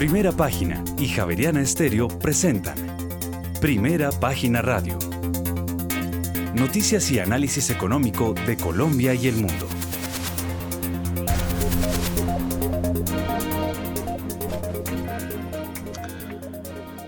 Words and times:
Primera 0.00 0.32
Página 0.32 0.82
y 0.98 1.08
Javeriana 1.08 1.60
Estéreo 1.60 2.08
presentan 2.08 2.74
Primera 3.60 4.08
Página 4.10 4.62
Radio. 4.62 4.98
Noticias 6.54 7.10
y 7.10 7.18
análisis 7.18 7.68
económico 7.68 8.32
de 8.46 8.56
Colombia 8.56 9.12
y 9.12 9.28
el 9.28 9.34
mundo. 9.34 9.68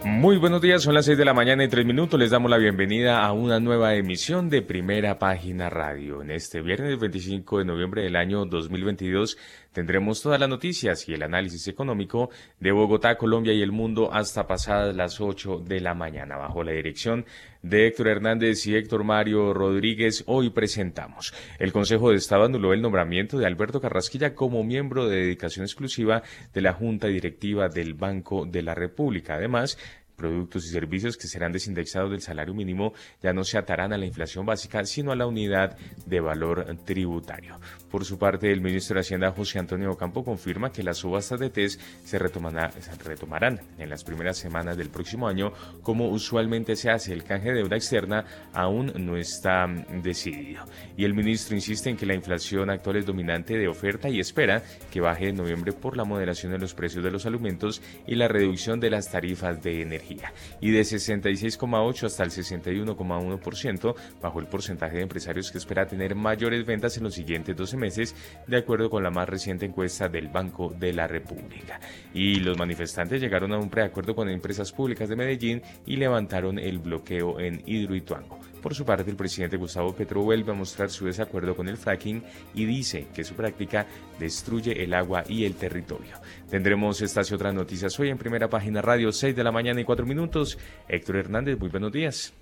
Muy 0.05 0.37
buenos 0.37 0.61
días, 0.61 0.83
son 0.83 0.95
las 0.95 1.07
6 1.07 1.17
de 1.17 1.25
la 1.25 1.35
mañana 1.35 1.65
y 1.65 1.69
3 1.69 1.87
minutos. 1.87 2.21
Les 2.21 2.31
damos 2.31 2.49
la 2.49 2.57
bienvenida 2.59 3.25
a 3.25 3.33
una 3.33 3.59
nueva 3.59 3.95
emisión 3.95 4.51
de 4.51 4.63
Primera 4.63 5.19
Página 5.19 5.69
Radio. 5.69 6.23
En 6.23 6.31
este 6.31 6.61
viernes 6.61 7.01
25 7.01 7.59
de 7.59 7.65
noviembre 7.65 8.03
del 8.03 8.15
año 8.15 8.45
2022 8.45 9.37
tendremos 9.73 10.23
todas 10.23 10.39
las 10.39 10.49
noticias 10.49 11.09
y 11.09 11.15
el 11.15 11.23
análisis 11.23 11.67
económico 11.69 12.31
de 12.61 12.73
Bogotá, 12.73 13.17
Colombia 13.17 13.53
y 13.53 13.63
el 13.63 13.73
mundo 13.73 14.13
hasta 14.13 14.47
pasadas 14.47 14.95
las 14.95 15.21
8 15.21 15.59
de 15.67 15.81
la 15.81 15.95
mañana. 15.95 16.37
Bajo 16.37 16.63
la 16.63 16.73
dirección 16.73 17.25
de 17.63 17.87
Héctor 17.87 18.09
Hernández 18.09 18.67
y 18.67 18.75
Héctor 18.75 19.05
Mario 19.05 19.55
Rodríguez, 19.55 20.25
hoy 20.27 20.51
presentamos. 20.51 21.33
El 21.59 21.73
Consejo 21.73 22.11
de 22.11 22.17
Estado 22.17 22.45
anuló 22.45 22.73
el 22.73 22.83
nombramiento 22.83 23.39
de 23.39 23.47
Alberto 23.47 23.81
Carrasquilla 23.81 24.35
como 24.35 24.65
miembro 24.65 25.09
de 25.09 25.19
dedicación 25.19 25.65
exclusiva 25.65 26.23
de 26.53 26.61
la 26.61 26.73
Junta 26.73 27.07
Directiva 27.07 27.69
del 27.69 27.95
Banco 27.95 28.47
de 28.47 28.63
la 28.63 28.75
República. 28.75 29.35
Además, 29.35 29.79
productos 30.17 30.67
y 30.67 30.69
servicios 30.69 31.17
que 31.17 31.27
serán 31.27 31.51
desindexados 31.51 32.11
del 32.11 32.21
salario 32.21 32.55
mínimo 32.55 32.93
ya 33.21 33.33
no 33.33 33.43
se 33.43 33.59
atarán 33.59 33.93
a 33.93 33.99
la 33.99 34.07
inflación 34.07 34.47
básica, 34.47 34.85
sino 34.85 35.11
a 35.11 35.17
la 35.17 35.27
unidad 35.27 35.77
de 36.07 36.21
valor 36.21 36.77
tributario. 36.85 37.59
Por 37.91 38.05
su 38.05 38.19
parte, 38.19 38.53
el 38.53 38.61
ministro 38.61 38.95
de 38.95 39.01
Hacienda, 39.01 39.33
José 39.33 39.59
Antonio 39.63 39.97
Campo, 39.97 40.25
confirma 40.25 40.71
que 40.71 40.83
las 40.83 40.99
subastas 40.99 41.41
de 41.41 41.51
test 41.51 41.81
se, 42.05 42.19
retomarán 42.19 43.61
en 43.79 43.89
las 43.89 44.05
primeras 44.05 44.37
semanas 44.37 44.77
del 44.77 44.91
próximo 44.91 45.27
año, 45.27 45.53
como 45.83 46.09
usualmente 46.09 46.77
se 46.77 46.91
hace. 46.91 47.13
El 47.13 47.25
canje 47.25 47.49
de 47.49 47.57
deuda 47.57 47.77
externa 47.77 48.25
aún 48.53 48.93
no 48.97 49.17
está 49.17 49.67
decidido. 50.03 50.65
Y 50.97 51.05
el 51.05 51.15
ministro 51.15 51.57
insiste 51.57 51.91
en 51.91 51.97
que 51.97 52.07
la 52.07 52.15
inflación 52.15 52.71
actual 52.71 52.97
es 52.97 53.07
dominante 53.07 53.57
de 53.57 53.69
oferta 53.69 54.09
y 54.09 54.21
espera 54.21 54.63
que 54.91 55.01
baje 55.01 55.29
en 55.29 55.37
noviembre 55.37 55.73
por 55.73 55.97
la 55.97 56.05
moderación 56.05 56.53
de 56.53 56.59
los 56.59 56.75
precios 56.75 57.05
de 57.05 57.11
los 57.11 57.27
alimentos 57.27 57.81
y 58.07 58.15
la 58.15 58.29
reducción 58.29 58.81
de 58.81 58.91
las 58.91 59.11
tarifas 59.11 59.63
de 59.63 59.83
energía 59.83 60.33
y 60.61 60.71
de 60.71 60.81
66,8 60.83 62.05
hasta 62.05 62.25
el 62.25 62.31
61,1% 62.31 63.95
bajo 64.21 64.41
el 64.41 64.47
porcentaje 64.47 64.97
de 64.97 65.03
empresarios 65.03 65.51
que 65.51 65.59
espera 65.59 65.87
tener 65.87 66.15
mayores 66.15 66.65
ventas 66.67 66.97
en 66.97 67.05
los 67.05 67.15
siguientes 67.15 67.57
12 67.57 67.77
meses, 67.77 68.15
de 68.47 68.57
acuerdo 68.57 68.91
con 68.91 69.03
la 69.03 69.11
más 69.11 69.29
reciente 69.29 69.52
encuesta 69.61 70.09
del 70.09 70.29
Banco 70.29 70.75
de 70.79 70.93
la 70.93 71.07
República. 71.07 71.81
Y 72.15 72.37
los 72.37 72.59
manifestantes 72.59 73.21
llegaron 73.21 73.53
a 73.53 73.59
un 73.59 73.71
preacuerdo 73.71 74.15
con 74.15 74.29
empresas 74.29 74.73
públicas 74.73 75.09
de 75.09 75.17
Medellín 75.17 75.63
y 75.87 75.97
levantaron 75.97 76.59
el 76.59 76.79
bloqueo 76.79 77.41
en 77.41 77.63
Hidroituango. 77.67 78.39
Por 78.63 78.75
su 78.75 78.85
parte, 78.85 79.11
el 79.11 79.17
presidente 79.17 79.57
Gustavo 79.57 79.93
Petro 79.93 80.23
vuelve 80.23 80.53
a 80.53 80.55
mostrar 80.55 80.89
su 80.89 81.07
desacuerdo 81.07 81.57
con 81.57 81.69
el 81.69 81.77
fracking 81.77 82.23
y 82.55 82.65
dice 82.65 83.09
que 83.13 83.25
su 83.25 83.35
práctica 83.35 83.87
destruye 84.21 84.85
el 84.85 84.95
agua 84.95 85.25
y 85.29 85.45
el 85.45 85.55
territorio. 85.57 86.17
Tendremos 86.49 87.03
estas 87.03 87.31
y 87.31 87.35
otras 87.35 87.55
noticias 87.55 87.99
hoy 87.99 88.11
en 88.11 88.19
primera 88.19 88.49
página 88.49 88.81
radio, 88.81 89.11
6 89.11 89.35
de 89.35 89.45
la 89.45 89.51
mañana 89.51 89.81
y 89.81 89.85
4 89.85 90.07
minutos. 90.07 90.59
Héctor 90.89 91.17
Hernández, 91.17 91.59
muy 91.59 91.71
buenos 91.71 91.91
días. 91.91 92.33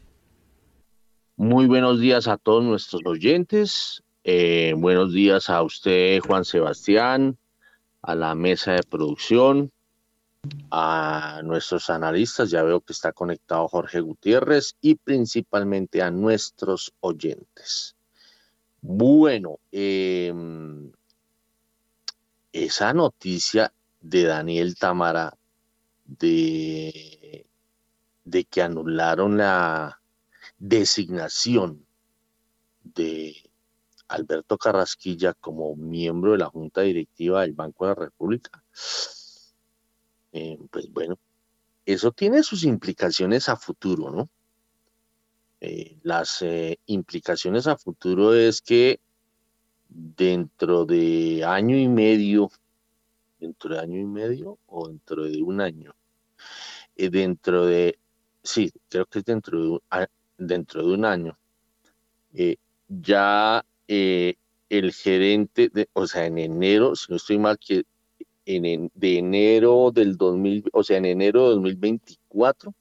Muy 1.37 1.67
buenos 1.67 1.99
días 1.99 2.29
a 2.29 2.37
todos 2.37 2.63
nuestros 2.63 3.01
oyentes. 3.07 4.03
Eh, 4.23 4.75
buenos 4.77 5.15
días 5.15 5.49
a 5.49 5.63
usted, 5.63 6.21
Juan 6.21 6.45
Sebastián, 6.45 7.39
a 8.03 8.15
la 8.15 8.35
mesa 8.35 8.73
de 8.73 8.83
producción, 8.83 9.73
a 10.71 11.41
nuestros 11.43 11.89
analistas, 11.89 12.51
ya 12.51 12.63
veo 12.63 12.83
que 12.83 12.93
está 12.93 13.13
conectado 13.13 13.67
Jorge 13.69 14.01
Gutiérrez 14.01 14.77
y 14.83 14.97
principalmente 14.97 16.03
a 16.03 16.11
nuestros 16.11 16.93
oyentes. 17.01 17.97
Bueno, 18.83 19.59
em, 19.73 20.93
esa 22.53 22.93
noticia 22.93 23.73
de 24.03 24.25
Daniel 24.25 24.77
Tamara 24.77 25.35
de, 26.05 27.47
de 28.25 28.45
que 28.45 28.61
anularon 28.61 29.39
la 29.39 29.99
designación 30.59 31.87
de 32.83 33.50
Alberto 34.11 34.59
Carrasquilla 34.59 35.35
como 35.35 35.75
miembro 35.77 36.33
de 36.33 36.39
la 36.39 36.47
Junta 36.47 36.83
Directiva 36.83 37.43
del 37.43 37.55
Banco 37.55 37.87
de 37.87 37.91
la 37.91 37.95
República 37.95 38.63
eh, 40.33 40.59
pues 40.71 40.91
bueno, 40.93 41.19
eso 41.85 42.13
tiene 42.13 42.43
sus 42.43 42.65
implicaciones 42.65 43.49
a 43.49 43.57
futuro, 43.57 44.11
¿no? 44.11 44.29
Eh, 45.61 45.99
las 46.03 46.41
eh, 46.43 46.79
implicaciones 46.87 47.67
a 47.67 47.77
futuro 47.77 48.35
es 48.35 48.63
que 48.63 49.01
dentro 49.89 50.87
de 50.87 51.45
año 51.45 51.77
y 51.77 51.89
medio, 51.89 52.51
dentro 53.39 53.75
de 53.75 53.81
año 53.81 53.99
y 53.99 54.05
medio 54.05 54.59
o 54.67 54.89
dentro 54.89 55.25
de 55.25 55.43
un 55.43 55.61
año, 55.61 55.95
dentro 56.97 57.67
de, 57.67 57.99
sí, 58.43 58.73
creo 58.89 59.07
que 59.07 59.19
es 59.21 59.25
dentro 59.25 59.83
de 59.91 60.09
dentro 60.39 60.87
de 60.87 60.95
un 60.95 61.05
año, 61.05 61.39
ya 62.89 63.63
el 63.91 64.93
gerente, 64.93 65.69
de, 65.73 65.89
o 65.93 66.07
sea, 66.07 66.27
en 66.27 66.39
enero, 66.39 66.95
si 66.97 67.07
no 67.11 67.17
estoy 67.17 67.39
mal, 67.39 67.59
que 67.59 67.85
de 68.47 69.19
enero 69.19 69.91
del 69.93 70.17
2000, 70.17 70.71
o 70.73 70.83
sea, 70.83 70.99
en 70.99 71.05
enero 71.05 71.49
de 71.49 71.55
2024, 71.55 72.75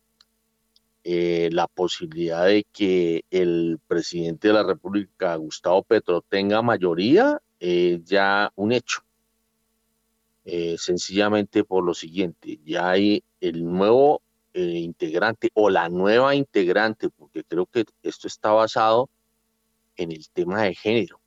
eh, 1.04 1.50
la 1.52 1.68
posibilidad 1.68 2.46
de 2.46 2.66
que 2.72 3.24
el 3.32 3.80
presidente 3.88 4.50
de 4.50 4.54
la 4.54 4.64
República, 4.64 5.36
Gustavo 5.36 5.84
Petro, 5.84 6.22
tenga 6.22 6.62
mayoría, 6.62 7.42
es 7.60 8.04
ya 8.06 8.52
un 8.56 8.72
hecho. 8.72 9.02
Eh, 10.46 10.78
sencillamente 10.78 11.64
por 11.64 11.84
lo 11.84 11.94
siguiente, 11.94 12.60
ya 12.66 12.90
hay 12.90 13.24
el 13.40 13.64
nuevo 13.64 14.22
eh, 14.54 14.80
integrante 14.80 15.52
o 15.54 15.70
la 15.70 15.90
nueva 15.90 16.34
integrante, 16.36 17.10
porque 17.10 17.44
creo 17.44 17.66
que 17.68 17.86
esto 18.04 18.28
está 18.28 18.52
basado 18.52 19.10
en 20.00 20.12
el 20.12 20.30
tema 20.30 20.64
de 20.64 20.76
género, 20.76 21.20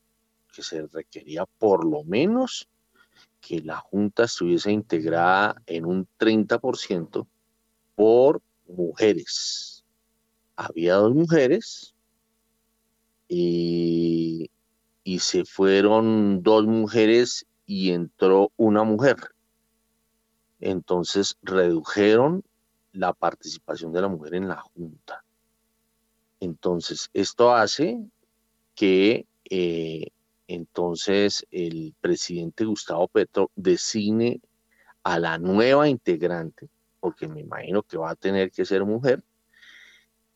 que 0.52 0.62
se 0.62 0.86
requería 0.86 1.44
por 1.44 1.84
lo 1.84 2.04
menos 2.04 2.68
que 3.40 3.60
la 3.60 3.76
Junta 3.76 4.24
estuviese 4.24 4.72
integrada 4.72 5.60
en 5.66 5.84
un 5.84 6.08
30% 6.18 7.26
por 7.94 8.40
mujeres. 8.66 9.84
Había 10.56 10.94
dos 10.94 11.14
mujeres 11.14 11.94
y, 13.28 14.50
y 15.04 15.18
se 15.18 15.44
fueron 15.44 16.42
dos 16.42 16.64
mujeres 16.66 17.46
y 17.66 17.90
entró 17.90 18.52
una 18.56 18.84
mujer. 18.84 19.16
Entonces 20.60 21.36
redujeron 21.42 22.42
la 22.92 23.12
participación 23.12 23.92
de 23.92 24.00
la 24.00 24.08
mujer 24.08 24.34
en 24.36 24.48
la 24.48 24.60
Junta. 24.60 25.24
Entonces, 26.40 27.08
esto 27.12 27.54
hace 27.54 28.04
que 28.74 29.26
eh, 29.50 30.08
entonces 30.46 31.46
el 31.50 31.94
presidente 32.00 32.64
Gustavo 32.64 33.08
Petro 33.08 33.50
designe 33.54 34.40
a 35.02 35.18
la 35.18 35.38
nueva 35.38 35.88
integrante, 35.88 36.68
porque 37.00 37.28
me 37.28 37.40
imagino 37.40 37.82
que 37.82 37.98
va 37.98 38.10
a 38.10 38.16
tener 38.16 38.50
que 38.50 38.64
ser 38.64 38.84
mujer, 38.84 39.22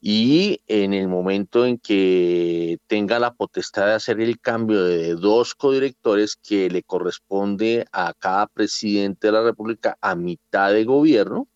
y 0.00 0.60
en 0.69 0.94
el 0.94 1.08
momento 1.08 1.66
en 1.66 1.78
que 1.78 2.78
tenga 2.86 3.19
la 3.19 3.34
potestad 3.34 3.86
de 3.86 3.94
hacer 3.94 4.20
el 4.20 4.38
cambio 4.38 4.84
de 4.84 5.14
dos 5.14 5.54
codirectores 5.54 6.36
que 6.36 6.68
le 6.70 6.82
corresponde 6.82 7.86
a 7.92 8.12
cada 8.14 8.47
presidente 8.47 9.28
de 9.28 9.32
la 9.32 9.42
República 9.42 9.97
a 10.00 10.15
mitad 10.15 10.72
de 10.72 10.84
gobierno, 10.84 11.48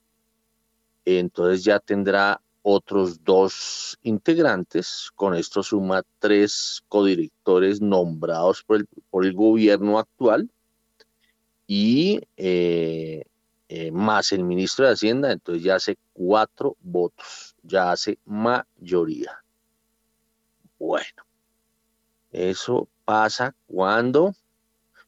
entonces 1.04 1.64
ya 1.64 1.78
tendrá 1.78 2.40
otros 2.70 3.22
dos 3.24 3.98
integrantes. 4.02 5.10
Con 5.14 5.34
esto 5.34 5.62
suma 5.62 6.02
tres 6.18 6.82
codirectores 6.88 7.80
nombrados 7.80 8.62
por 8.62 8.76
el, 8.76 8.86
por 9.10 9.24
el 9.24 9.34
gobierno 9.34 9.98
actual 9.98 10.50
y 11.66 12.20
eh, 12.36 13.24
eh, 13.68 13.92
más 13.92 14.32
el 14.32 14.42
ministro 14.42 14.86
de 14.86 14.92
Hacienda, 14.92 15.30
entonces 15.30 15.62
ya 15.62 15.76
hace 15.76 15.96
cuatro 16.12 16.76
votos, 16.80 17.54
ya 17.62 17.92
hace 17.92 18.18
mayoría. 18.24 19.44
Bueno, 20.78 21.22
eso 22.32 22.88
pasa 23.04 23.54
cuando, 23.68 24.34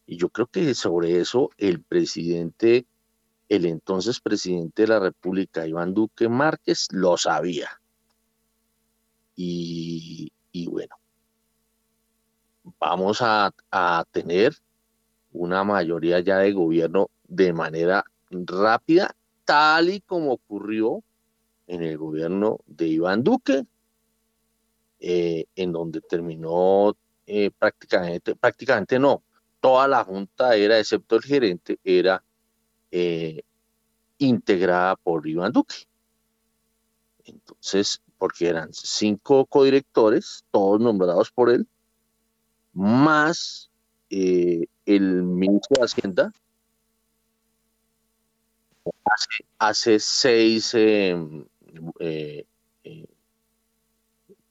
y 0.06 0.16
yo 0.16 0.28
creo 0.28 0.46
que 0.46 0.74
sobre 0.74 1.18
eso 1.18 1.50
el 1.58 1.82
presidente 1.82 2.86
el 3.52 3.66
entonces 3.66 4.18
presidente 4.18 4.82
de 4.82 4.88
la 4.88 4.98
República, 4.98 5.66
Iván 5.66 5.92
Duque 5.92 6.26
Márquez, 6.26 6.88
lo 6.90 7.18
sabía. 7.18 7.68
Y, 9.36 10.32
bueno, 10.70 10.96
vamos 12.80 13.18
a, 13.20 13.52
tener 14.10 14.54
una 15.32 15.64
mayoría 15.64 16.20
ya 16.20 16.38
de 16.38 16.52
gobierno 16.52 17.10
de 17.28 17.52
manera 17.52 18.04
rápida 18.30 19.14
tal 19.44 19.90
y 19.90 20.00
como 20.00 20.32
ocurrió 20.32 21.02
en 21.66 21.82
el 21.82 21.98
gobierno 21.98 22.60
de 22.66 22.88
Iván 22.88 23.22
Duque, 23.22 23.66
eh, 24.98 25.44
en 25.56 25.72
donde 25.72 26.00
terminó 26.00 26.96
eh, 27.26 27.50
prácticamente, 27.50 28.34
prácticamente 28.34 28.98
no, 28.98 29.22
toda 29.60 29.88
la 29.88 30.04
junta 30.04 30.56
era, 30.56 30.78
excepto 30.78 31.16
el 31.16 31.22
gerente, 31.22 31.78
era 31.84 32.22
eh, 32.92 33.42
integrada 34.18 34.94
por 34.96 35.26
Iván 35.26 35.52
Duque. 35.52 35.74
Entonces, 37.24 38.00
porque 38.18 38.48
eran 38.48 38.72
cinco 38.72 39.46
codirectores, 39.46 40.44
todos 40.52 40.80
nombrados 40.80 41.30
por 41.32 41.50
él, 41.50 41.66
más 42.72 43.70
el 44.10 45.22
ministro 45.22 45.76
de 45.78 45.84
Hacienda, 45.84 46.32
hace, 49.58 49.98
seis 49.98 50.74
em, 50.74 51.44
eh, 52.00 52.44
eh, 52.84 53.06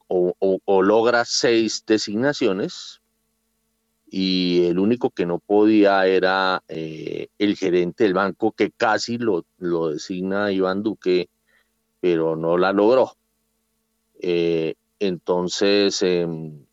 o, 0.07 0.81
logra 0.81 1.23
seis 1.25 1.83
designaciones 1.85 3.00
y 4.13 4.65
el 4.65 4.77
único 4.77 5.09
que 5.09 5.25
no 5.25 5.39
podía 5.39 6.05
era 6.05 6.61
eh, 6.67 7.29
el 7.39 7.55
gerente 7.55 8.03
del 8.03 8.13
banco 8.13 8.51
que 8.51 8.69
casi 8.71 9.17
lo, 9.17 9.45
lo, 9.57 9.87
designa 9.87 10.51
Iván 10.51 10.83
Duque, 10.83 11.29
pero 12.01 12.35
no 12.35 12.57
la 12.57 12.73
logró. 12.73 13.13
entonces, 14.99 16.01
em, 16.01 16.65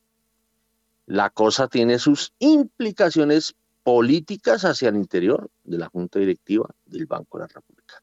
la 1.07 1.31
cosa 1.31 1.69
tiene 1.69 2.01
sus 2.01 2.33
implicaciones 2.41 3.55
políticas 3.85 4.65
hacia 4.65 4.89
el 4.89 4.97
interior 4.97 5.49
de 5.63 5.79
la 5.79 5.87
Junta 5.87 6.19
Directiva 6.19 6.69
del 6.87 7.07
Banco 7.07 7.39
de 7.39 7.45
la 7.45 7.49
República. 7.55 8.03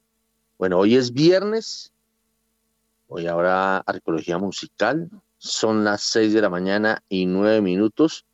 Bueno, 0.58 0.80
hoy 0.80 0.96
es 0.96 1.12
viernes, 1.12 1.92
hoy 3.10 3.28
habrá 3.28 3.80
arqueología 3.80 4.38
musical, 4.38 5.10
son 5.38 5.84
las 5.84 6.04
seis 6.04 6.34
de 6.34 6.42
la 6.42 6.50
mañana 6.50 7.04
y 7.10 7.26
nueve 7.26 7.60
minutos 7.60 8.26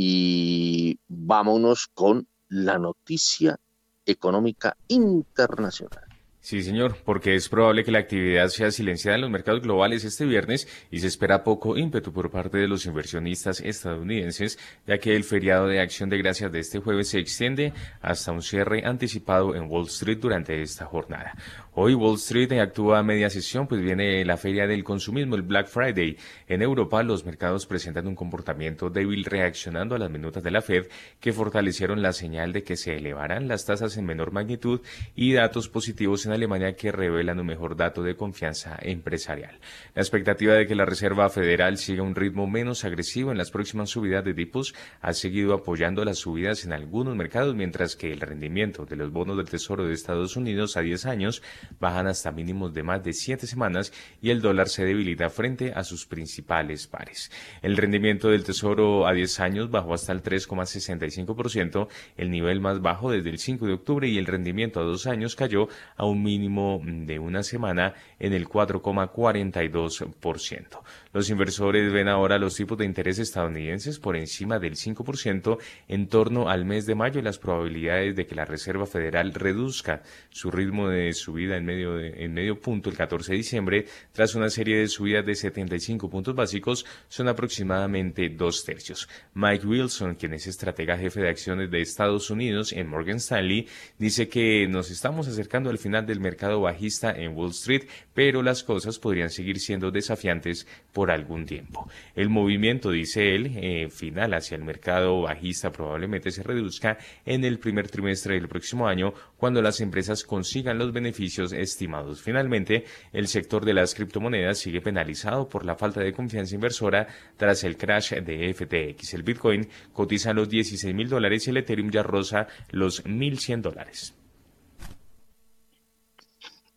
y 0.00 1.00
vámonos 1.08 1.88
con 1.88 2.28
la 2.48 2.78
noticia 2.78 3.58
económica 4.06 4.76
internacional. 4.86 6.07
Sí, 6.40 6.62
señor, 6.62 6.96
porque 7.04 7.34
es 7.34 7.48
probable 7.48 7.82
que 7.82 7.90
la 7.90 7.98
actividad 7.98 8.48
sea 8.48 8.70
silenciada 8.70 9.16
en 9.16 9.22
los 9.22 9.30
mercados 9.30 9.60
globales 9.60 10.04
este 10.04 10.24
viernes 10.24 10.68
y 10.90 11.00
se 11.00 11.08
espera 11.08 11.42
poco 11.42 11.76
ímpetu 11.76 12.12
por 12.12 12.30
parte 12.30 12.58
de 12.58 12.68
los 12.68 12.86
inversionistas 12.86 13.60
estadounidenses, 13.60 14.56
ya 14.86 14.98
que 14.98 15.16
el 15.16 15.24
feriado 15.24 15.66
de 15.66 15.80
acción 15.80 16.08
de 16.08 16.16
gracias 16.16 16.52
de 16.52 16.60
este 16.60 16.78
jueves 16.78 17.08
se 17.08 17.18
extiende 17.18 17.72
hasta 18.00 18.30
un 18.30 18.42
cierre 18.42 18.86
anticipado 18.86 19.56
en 19.56 19.68
Wall 19.68 19.88
Street 19.88 20.18
durante 20.18 20.62
esta 20.62 20.86
jornada. 20.86 21.34
Hoy 21.74 21.94
Wall 21.94 22.16
Street 22.16 22.52
actúa 22.52 23.00
a 23.00 23.02
media 23.02 23.30
sesión, 23.30 23.66
pues 23.66 23.80
viene 23.80 24.24
la 24.24 24.36
feria 24.36 24.66
del 24.66 24.84
consumismo, 24.84 25.34
el 25.34 25.42
Black 25.42 25.68
Friday. 25.68 26.16
En 26.46 26.62
Europa, 26.62 27.02
los 27.02 27.24
mercados 27.24 27.66
presentan 27.66 28.06
un 28.06 28.14
comportamiento 28.14 28.90
débil 28.90 29.24
reaccionando 29.24 29.94
a 29.94 29.98
las 29.98 30.10
minutas 30.10 30.42
de 30.42 30.50
la 30.50 30.62
Fed, 30.62 30.86
que 31.20 31.32
fortalecieron 31.32 32.00
la 32.00 32.12
señal 32.12 32.52
de 32.52 32.62
que 32.62 32.76
se 32.76 32.96
elevarán 32.96 33.48
las 33.48 33.64
tasas 33.64 33.96
en 33.96 34.06
menor 34.06 34.32
magnitud 34.32 34.80
y 35.14 35.34
datos 35.34 35.68
positivos 35.68 36.27
Alemania 36.32 36.74
que 36.74 36.92
revelan 36.92 37.40
un 37.40 37.46
mejor 37.46 37.76
dato 37.76 38.02
de 38.02 38.16
confianza 38.16 38.78
empresarial. 38.80 39.58
La 39.94 40.02
expectativa 40.02 40.54
de 40.54 40.66
que 40.66 40.74
la 40.74 40.84
Reserva 40.84 41.28
Federal 41.30 41.78
siga 41.78 42.02
un 42.02 42.14
ritmo 42.14 42.46
menos 42.46 42.84
agresivo 42.84 43.30
en 43.30 43.38
las 43.38 43.50
próximas 43.50 43.90
subidas 43.90 44.24
de 44.24 44.34
tipos 44.34 44.74
ha 45.00 45.12
seguido 45.12 45.54
apoyando 45.54 46.04
las 46.04 46.18
subidas 46.18 46.64
en 46.64 46.72
algunos 46.72 47.16
mercados, 47.16 47.54
mientras 47.54 47.96
que 47.96 48.12
el 48.12 48.20
rendimiento 48.20 48.84
de 48.84 48.96
los 48.96 49.12
bonos 49.12 49.36
del 49.36 49.48
Tesoro 49.48 49.86
de 49.86 49.94
Estados 49.94 50.36
Unidos 50.36 50.76
a 50.76 50.80
10 50.80 51.06
años 51.06 51.42
bajan 51.80 52.06
hasta 52.06 52.32
mínimos 52.32 52.72
de 52.74 52.82
más 52.82 53.02
de 53.04 53.12
siete 53.12 53.46
semanas 53.46 53.92
y 54.20 54.30
el 54.30 54.40
dólar 54.40 54.68
se 54.68 54.84
debilita 54.84 55.30
frente 55.30 55.72
a 55.74 55.84
sus 55.84 56.06
principales 56.06 56.86
pares. 56.86 57.30
El 57.62 57.76
rendimiento 57.76 58.28
del 58.28 58.44
Tesoro 58.44 59.06
a 59.06 59.12
10 59.12 59.40
años 59.40 59.70
bajó 59.70 59.94
hasta 59.94 60.12
el 60.12 60.22
3,65%, 60.22 61.88
el 62.16 62.30
nivel 62.30 62.60
más 62.60 62.80
bajo 62.80 63.10
desde 63.10 63.30
el 63.30 63.38
5 63.38 63.66
de 63.66 63.72
octubre 63.74 64.08
y 64.08 64.18
el 64.18 64.26
rendimiento 64.26 64.80
a 64.80 64.84
dos 64.84 65.06
años 65.06 65.36
cayó 65.36 65.68
a 65.96 66.06
un 66.06 66.17
mínimo 66.22 66.80
de 66.84 67.18
una 67.18 67.42
semana 67.42 67.94
en 68.18 68.32
el 68.32 68.48
4,42%. 68.48 70.80
Los 71.12 71.30
inversores 71.30 71.92
ven 71.92 72.08
ahora 72.08 72.38
los 72.38 72.54
tipos 72.54 72.76
de 72.76 72.84
interés 72.84 73.18
estadounidenses 73.18 73.98
por 73.98 74.16
encima 74.16 74.58
del 74.58 74.74
5% 74.74 75.58
en 75.88 76.08
torno 76.08 76.48
al 76.48 76.64
mes 76.64 76.84
de 76.86 76.94
mayo 76.94 77.18
y 77.18 77.22
las 77.22 77.38
probabilidades 77.38 78.14
de 78.14 78.26
que 78.26 78.34
la 78.34 78.44
Reserva 78.44 78.86
Federal 78.86 79.32
reduzca 79.32 80.02
su 80.30 80.50
ritmo 80.50 80.88
de 80.88 81.12
subida 81.12 81.56
en 81.56 81.64
medio, 81.64 81.98
en 81.98 82.34
medio 82.34 82.60
punto 82.60 82.90
el 82.90 82.96
14 82.96 83.32
de 83.32 83.38
diciembre, 83.38 83.86
tras 84.12 84.34
una 84.34 84.50
serie 84.50 84.78
de 84.78 84.88
subidas 84.88 85.24
de 85.24 85.34
75 85.34 86.10
puntos 86.10 86.34
básicos, 86.34 86.84
son 87.08 87.28
aproximadamente 87.28 88.28
dos 88.28 88.64
tercios. 88.64 89.08
Mike 89.34 89.66
Wilson, 89.66 90.14
quien 90.14 90.34
es 90.34 90.46
estratega 90.46 90.98
jefe 90.98 91.20
de 91.20 91.30
acciones 91.30 91.70
de 91.70 91.80
Estados 91.80 92.30
Unidos 92.30 92.72
en 92.72 92.88
Morgan 92.88 93.16
Stanley, 93.16 93.66
dice 93.98 94.28
que 94.28 94.66
nos 94.68 94.90
estamos 94.90 95.28
acercando 95.28 95.70
al 95.70 95.78
final 95.78 96.06
del 96.06 96.20
mercado 96.20 96.60
bajista 96.60 97.10
en 97.10 97.36
Wall 97.36 97.50
Street, 97.50 97.88
pero 98.14 98.42
las 98.42 98.62
cosas 98.62 98.98
podrían 98.98 99.30
seguir 99.30 99.58
siendo 99.58 99.90
desafiantes 99.90 100.66
por 100.98 101.12
algún 101.12 101.46
tiempo. 101.46 101.88
El 102.16 102.28
movimiento, 102.28 102.90
dice 102.90 103.36
él, 103.36 103.52
eh, 103.54 103.88
final 103.88 104.34
hacia 104.34 104.56
el 104.56 104.64
mercado 104.64 105.22
bajista 105.22 105.70
probablemente 105.70 106.32
se 106.32 106.42
reduzca 106.42 106.98
en 107.24 107.44
el 107.44 107.60
primer 107.60 107.88
trimestre 107.88 108.34
del 108.34 108.48
próximo 108.48 108.88
año 108.88 109.14
cuando 109.36 109.62
las 109.62 109.80
empresas 109.80 110.24
consigan 110.24 110.76
los 110.76 110.92
beneficios 110.92 111.52
estimados. 111.52 112.20
Finalmente, 112.20 112.82
el 113.12 113.28
sector 113.28 113.64
de 113.64 113.74
las 113.74 113.94
criptomonedas 113.94 114.58
sigue 114.58 114.80
penalizado 114.80 115.48
por 115.48 115.64
la 115.64 115.76
falta 115.76 116.00
de 116.00 116.12
confianza 116.12 116.56
inversora 116.56 117.06
tras 117.36 117.62
el 117.62 117.76
crash 117.76 118.14
de 118.14 118.52
FTX. 118.52 119.14
El 119.14 119.22
Bitcoin 119.22 119.68
cotiza 119.92 120.32
los 120.32 120.48
16 120.48 120.92
mil 120.96 121.08
dólares 121.08 121.46
y 121.46 121.50
el 121.50 121.58
Ethereum 121.58 121.92
ya 121.92 122.02
rosa 122.02 122.48
los 122.72 123.04
1.100 123.04 123.60
dólares. 123.60 124.17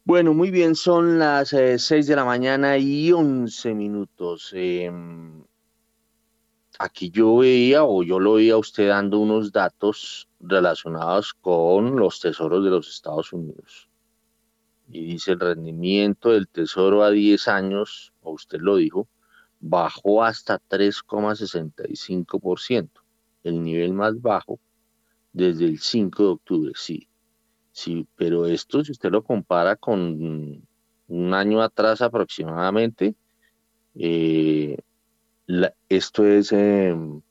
Bueno, 0.04 0.34
muy 0.34 0.50
bien, 0.50 0.74
son 0.74 1.20
las 1.20 1.50
6 1.50 1.92
eh, 1.92 2.04
de 2.04 2.16
la 2.16 2.26
mañana 2.26 2.76
y 2.76 3.12
11 3.12 3.76
minutos. 3.76 4.50
Em, 4.52 5.44
aquí 6.80 7.12
yo 7.12 7.38
veía 7.38 7.84
o 7.84 8.02
yo 8.02 8.20
lo 8.20 8.32
oía 8.34 8.58
usted 8.58 8.88
dando 8.88 9.20
unos 9.20 9.52
datos 9.52 10.28
relacionados 10.40 11.36
con 11.36 11.98
los 11.98 12.20
tesoros 12.20 12.64
de 12.64 12.72
los 12.72 12.90
Estados 12.90 13.32
Unidos. 13.32 13.90
Y 14.90 15.06
dice 15.06 15.34
el 15.34 15.40
rendimiento 15.40 16.32
del 16.32 16.48
tesoro 16.48 17.04
a 17.04 17.12
10 17.12 17.48
años, 17.48 18.12
o 18.22 18.32
usted 18.32 18.58
lo 18.60 18.78
dijo, 18.78 19.08
bajó 19.60 20.24
hasta 20.24 20.60
3,65%, 20.68 22.90
el 23.44 23.62
nivel 23.62 23.94
más 23.94 24.20
bajo 24.20 24.60
desde 25.32 25.66
el 25.66 25.78
5 25.78 26.24
de 26.24 26.30
octubre, 26.30 26.72
sí. 26.76 27.08
Sí, 27.72 28.08
pero 28.16 28.46
esto, 28.46 28.84
si 28.84 28.92
usted 28.92 29.12
lo 29.12 29.24
compara 29.24 29.76
con 29.76 30.66
un 31.08 31.34
año 31.34 31.62
atrás 31.62 32.02
aproximadamente, 32.02 33.16
eh, 33.96 34.78
esto 35.90 36.26
es, 36.26 36.52
em, 36.52 37.22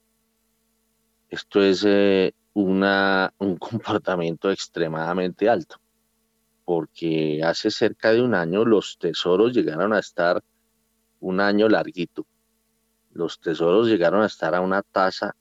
esto 1.29 1.61
es 1.61 1.83
eh, 1.87 2.33
una, 2.53 3.33
un 3.37 3.57
comportamiento 3.57 4.51
extremadamente 4.51 5.49
alto, 5.49 5.77
porque 6.65 7.41
hace 7.43 7.71
cerca 7.71 8.11
de 8.11 8.21
un 8.21 8.33
año 8.35 8.65
los 8.65 8.97
tesoros 8.99 9.53
llegaron 9.53 9.93
a 9.93 9.99
estar 9.99 10.43
un 11.19 11.39
año 11.39 11.69
larguito. 11.69 12.25
Los 13.11 13.39
tesoros 13.39 13.87
llegaron 13.87 14.23
a 14.23 14.27
estar 14.27 14.55
a 14.55 14.61
una 14.61 14.81
tasa 14.81 15.35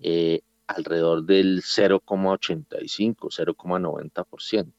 eh, 0.00 0.40
alrededor 0.66 1.24
del 1.24 1.62
0,85, 1.62 3.30
0,90%. 3.30 4.72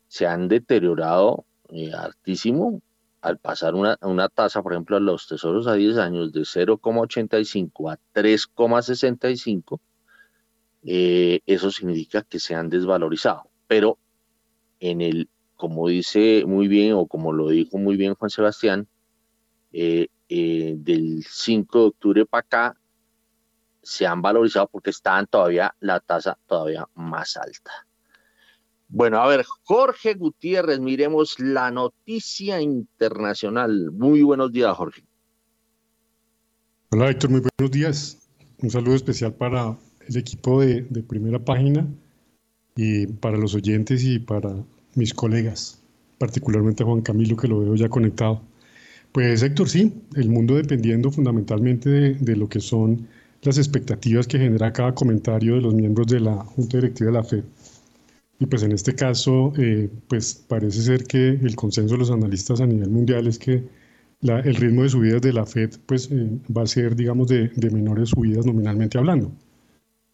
se 0.08 0.26
han 0.26 0.48
deteriorado 0.48 1.44
eh, 1.68 1.92
altísimo 1.92 2.80
al 3.20 3.38
pasar 3.38 3.74
una, 3.74 3.98
una 4.00 4.28
tasa, 4.28 4.62
por 4.62 4.72
ejemplo, 4.72 4.96
a 4.96 5.00
los 5.00 5.26
tesoros 5.26 5.66
a 5.66 5.74
10 5.74 5.98
años 5.98 6.32
de 6.32 6.40
0,85 6.40 7.92
a 7.92 7.98
3,65, 8.14 9.80
eh, 10.84 11.40
eso 11.44 11.70
significa 11.70 12.22
que 12.22 12.38
se 12.38 12.54
han 12.54 12.68
desvalorizado. 12.70 13.50
Pero 13.66 13.98
en 14.80 15.00
el, 15.00 15.28
como 15.58 15.88
dice 15.88 16.44
muy 16.46 16.68
bien, 16.68 16.94
o 16.94 17.06
como 17.06 17.32
lo 17.32 17.48
dijo 17.48 17.76
muy 17.76 17.96
bien 17.96 18.14
Juan 18.14 18.30
Sebastián, 18.30 18.88
eh, 19.72 20.08
eh, 20.30 20.74
del 20.78 21.22
5 21.28 21.78
de 21.78 21.86
octubre 21.86 22.26
para 22.26 22.40
acá 22.40 22.76
se 23.82 24.06
han 24.06 24.22
valorizado 24.22 24.68
porque 24.68 24.90
estaban 24.90 25.26
todavía 25.26 25.74
la 25.80 26.00
tasa 26.00 26.38
todavía 26.46 26.86
más 26.94 27.36
alta. 27.36 27.70
Bueno, 28.88 29.18
a 29.18 29.26
ver, 29.26 29.44
Jorge 29.64 30.14
Gutiérrez, 30.14 30.80
miremos 30.80 31.38
la 31.38 31.70
noticia 31.70 32.60
internacional. 32.60 33.90
Muy 33.92 34.22
buenos 34.22 34.50
días, 34.50 34.74
Jorge. 34.76 35.04
Hola, 36.90 37.10
Héctor, 37.10 37.30
muy 37.30 37.40
buenos 37.40 37.70
días. 37.70 38.30
Un 38.62 38.70
saludo 38.70 38.94
especial 38.94 39.34
para 39.34 39.76
el 40.06 40.16
equipo 40.16 40.60
de, 40.60 40.84
primera 41.06 41.38
página 41.44 41.86
y 42.76 43.06
para 43.06 43.36
los 43.36 43.54
oyentes 43.54 44.04
y 44.04 44.18
para 44.20 44.64
mis 44.98 45.14
colegas, 45.14 45.82
particularmente 46.18 46.84
Juan 46.84 47.02
Camilo, 47.02 47.36
que 47.36 47.48
lo 47.48 47.60
veo 47.60 47.74
ya 47.74 47.88
conectado. 47.88 48.42
Pues 49.12 49.42
Héctor, 49.42 49.68
sí, 49.68 49.92
el 50.16 50.28
mundo 50.28 50.56
dependiendo 50.56 51.10
fundamentalmente 51.10 51.88
de, 51.88 52.14
de, 52.14 52.36
lo 52.36 52.48
que 52.48 52.60
son 52.60 53.08
las 53.42 53.58
expectativas 53.58 54.26
que 54.26 54.38
genera 54.38 54.72
cada 54.72 54.94
comentario 54.94 55.54
de 55.54 55.62
los 55.62 55.74
miembros 55.74 56.08
de 56.08 56.20
la 56.20 56.36
Junta 56.36 56.78
Directiva 56.78 57.10
de 57.10 57.16
la 57.16 57.24
FED. 57.24 57.44
Y 58.40 58.46
pues 58.46 58.62
en 58.62 58.72
este 58.72 58.94
caso, 58.94 59.52
eh, 59.58 59.90
pues 60.08 60.44
parece 60.48 60.82
ser 60.82 61.04
que 61.04 61.30
el 61.30 61.56
consenso 61.56 61.94
de 61.94 61.98
los 61.98 62.10
analistas 62.10 62.60
a 62.60 62.66
nivel 62.66 62.90
mundial 62.90 63.26
es 63.26 63.38
que 63.38 63.64
el 64.22 64.54
ritmo 64.54 64.82
de 64.82 64.88
subidas 64.88 65.22
de 65.22 65.32
la 65.32 65.46
Fed 65.46 65.70
pues 65.86 66.08
eh, 66.10 66.38
va 66.56 66.62
a 66.62 66.66
ser, 66.66 66.94
digamos, 66.96 67.28
de, 67.28 67.50
menores 67.72 68.10
subidas 68.10 68.46
nominalmente 68.46 68.98
hablando. 68.98 69.32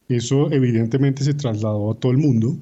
Eso 0.08 0.50
evidentemente 0.52 1.24
se 1.24 1.34
trasladó 1.34 1.92
a 1.92 1.94
todo 1.96 2.12
el 2.12 2.18
mundo. 2.18 2.56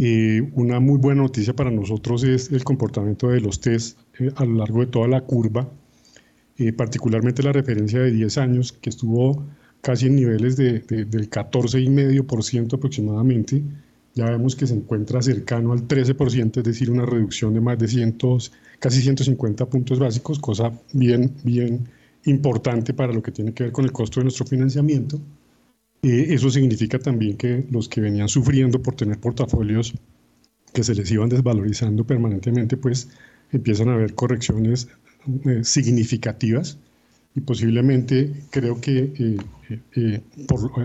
Eh, 0.00 0.48
una 0.54 0.78
muy 0.78 0.96
buena 0.98 1.22
noticia 1.22 1.56
para 1.56 1.72
nosotros 1.72 2.22
es 2.22 2.52
el 2.52 2.62
comportamiento 2.62 3.30
de 3.30 3.40
los 3.40 3.60
test 3.60 3.98
a 4.36 4.44
lo 4.44 4.54
largo 4.54 4.78
de 4.80 4.86
toda 4.86 5.08
la 5.08 5.22
curva, 5.22 5.68
particularmente 6.76 7.42
la 7.42 7.52
referencia 7.52 7.98
de 8.00 8.12
10 8.12 8.38
años, 8.38 8.72
que 8.72 8.90
estuvo 8.90 9.44
casi 9.80 10.06
en 10.06 10.16
niveles 10.16 10.56
de, 10.56 10.80
de, 10.80 11.04
del 11.04 11.28
14,5% 11.28 12.74
aproximadamente, 12.74 13.62
ya 14.14 14.30
vemos 14.30 14.56
que 14.56 14.66
se 14.66 14.74
encuentra 14.74 15.22
cercano 15.22 15.72
al 15.72 15.86
13%, 15.86 16.58
es 16.58 16.64
decir, 16.64 16.90
una 16.90 17.06
reducción 17.06 17.54
de 17.54 17.60
más 17.60 17.78
de 17.78 17.88
100, 17.88 18.18
casi 18.78 19.02
150 19.02 19.66
puntos 19.66 19.98
básicos, 19.98 20.38
cosa 20.38 20.72
bien, 20.92 21.34
bien 21.44 21.88
importante 22.24 22.94
para 22.94 23.12
lo 23.12 23.22
que 23.22 23.32
tiene 23.32 23.52
que 23.52 23.64
ver 23.64 23.72
con 23.72 23.84
el 23.84 23.92
costo 23.92 24.20
de 24.20 24.24
nuestro 24.24 24.44
financiamiento. 24.46 25.20
Eh, 26.02 26.26
eso 26.30 26.50
significa 26.50 26.98
también 26.98 27.36
que 27.36 27.66
los 27.70 27.88
que 27.88 28.00
venían 28.00 28.28
sufriendo 28.28 28.80
por 28.80 28.94
tener 28.94 29.18
portafolios 29.18 29.94
que 30.72 30.84
se 30.84 30.94
les 30.94 31.10
iban 31.10 31.28
desvalorizando 31.28 32.04
permanentemente, 32.04 32.76
pues 32.76 33.08
empiezan 33.50 33.88
a 33.88 33.94
haber 33.94 34.14
correcciones 34.14 34.88
eh, 35.44 35.64
significativas 35.64 36.78
y 37.34 37.40
posiblemente 37.40 38.32
creo 38.50 38.80
que 38.80 39.36
eh, 39.96 40.20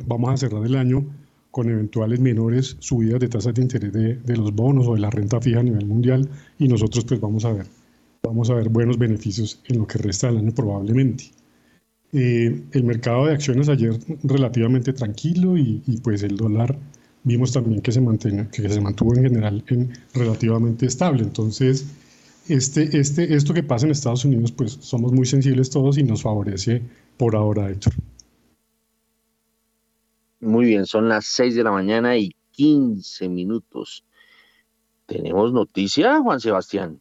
vamos 0.08 0.34
a 0.34 0.38
cerrar 0.38 0.66
el 0.66 0.76
año 0.76 1.06
con 1.52 1.70
eventuales 1.70 2.20
menores 2.20 2.78
subidas 2.80 3.20
de 3.20 3.28
tasas 3.28 3.54
de 3.54 3.62
interés 3.62 3.94
de, 3.94 4.36
los 4.38 4.54
bonos 4.56 4.88
o 4.88 4.96
de 4.96 5.02
la 5.02 5.12
renta 5.12 5.40
fija 5.40 5.60
a 5.60 5.64
nivel 5.64 5.86
mundial 5.86 6.28
y 6.58 6.68
nosotros 6.68 7.06
pues 7.06 7.22
vamos 7.22 7.46
a 7.46 7.54
ver, 7.54 7.68
vamos 8.24 8.50
a 8.50 8.56
ver 8.56 8.70
buenos 8.70 8.98
beneficios 8.98 9.62
en 9.68 9.78
lo 9.78 9.86
que 9.86 10.00
resta 10.00 10.28
del 10.28 10.38
año 10.38 10.52
probablemente. 10.52 11.26
Eh, 12.14 12.62
el 12.74 12.84
mercado 12.84 13.26
de 13.26 13.34
acciones 13.34 13.70
ayer 13.70 13.98
relativamente 14.24 14.94
tranquilo 14.94 15.58
y, 15.58 15.82
pues 16.04 16.22
el 16.22 16.38
dólar 16.38 16.78
vimos 17.24 17.52
también 17.54 17.82
que 17.82 17.92
se, 17.92 18.02
que 18.52 18.70
se 18.70 18.82
mantuvo 18.82 19.16
en 19.16 19.24
general 19.24 19.64
en 19.68 19.92
relativamente 20.14 20.86
estable. 20.86 21.24
Entonces, 21.24 21.88
este, 22.48 23.00
este, 23.00 23.34
esto 23.34 23.54
que 23.54 23.64
pasa 23.64 23.86
en 23.86 23.92
Estados 23.94 24.26
Unidos, 24.26 24.52
pues 24.52 24.78
somos 24.82 25.12
muy 25.12 25.26
sensibles 25.26 25.72
todos 25.72 25.98
y 25.98 26.04
nos 26.04 26.22
favorece 26.22 26.84
por 27.18 27.36
ahora, 27.36 27.70
Héctor. 27.70 27.94
Muy 30.40 30.66
bien, 30.66 30.86
son 30.86 31.10
las 31.10 31.26
6 31.26 31.56
de 31.56 31.64
la 31.64 31.72
mañana 31.72 32.18
y 32.18 32.36
15 32.52 33.30
minutos. 33.30 34.06
¿Tenemos 35.06 35.54
noticia, 35.54 36.20
Juan 36.20 36.40
Sebastián? 36.40 37.00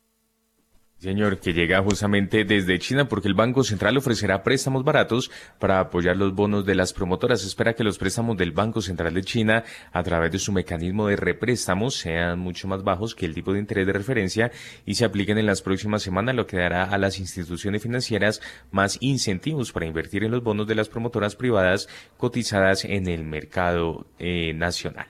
Señor, 1.03 1.41
que 1.41 1.53
llega 1.53 1.83
justamente 1.83 2.45
desde 2.45 2.79
China 2.79 3.09
porque 3.09 3.27
el 3.27 3.35
Banco 3.35 3.65
Central 3.65 3.97
ofrecerá 3.97 4.45
préstamos 4.45 4.85
baratos 4.85 5.33
para 5.59 5.81
apoyar 5.81 6.17
los 6.17 6.33
bonos 6.33 6.65
de 6.65 6.77
las 6.77 6.93
promotoras. 6.93 7.45
Espera 7.45 7.75
que 7.75 7.83
los 7.83 7.99
préstamos 7.99 8.37
del 8.37 8.53
Banco 8.53 8.81
Central 8.81 9.13
de 9.13 9.25
China 9.25 9.65
a 9.91 10.03
través 10.05 10.31
de 10.31 10.39
su 10.39 10.53
mecanismo 10.53 11.09
de 11.09 11.17
représtamos 11.17 11.97
sean 11.97 12.39
mucho 12.39 12.69
más 12.69 12.85
bajos 12.85 13.17
que 13.17 13.27
el 13.27 13.35
tipo 13.35 13.53
de 13.53 13.59
interés 13.59 13.85
de 13.85 13.95
referencia 13.95 14.53
y 14.87 14.95
se 14.95 15.05
apliquen 15.05 15.39
en 15.39 15.47
las 15.47 15.61
próximas 15.61 16.03
semanas, 16.03 16.37
lo 16.37 16.47
que 16.47 16.59
dará 16.59 16.85
a 16.85 16.99
las 16.99 17.19
instituciones 17.19 17.83
financieras 17.83 18.41
más 18.71 18.97
incentivos 19.01 19.73
para 19.73 19.87
invertir 19.87 20.23
en 20.23 20.31
los 20.31 20.45
bonos 20.45 20.69
de 20.69 20.77
las 20.77 20.89
promotoras 20.89 21.35
privadas 21.35 21.89
cotizadas 22.17 22.85
en 22.85 23.09
el 23.09 23.25
mercado 23.25 24.07
eh, 24.21 24.53
nacional. 24.55 25.09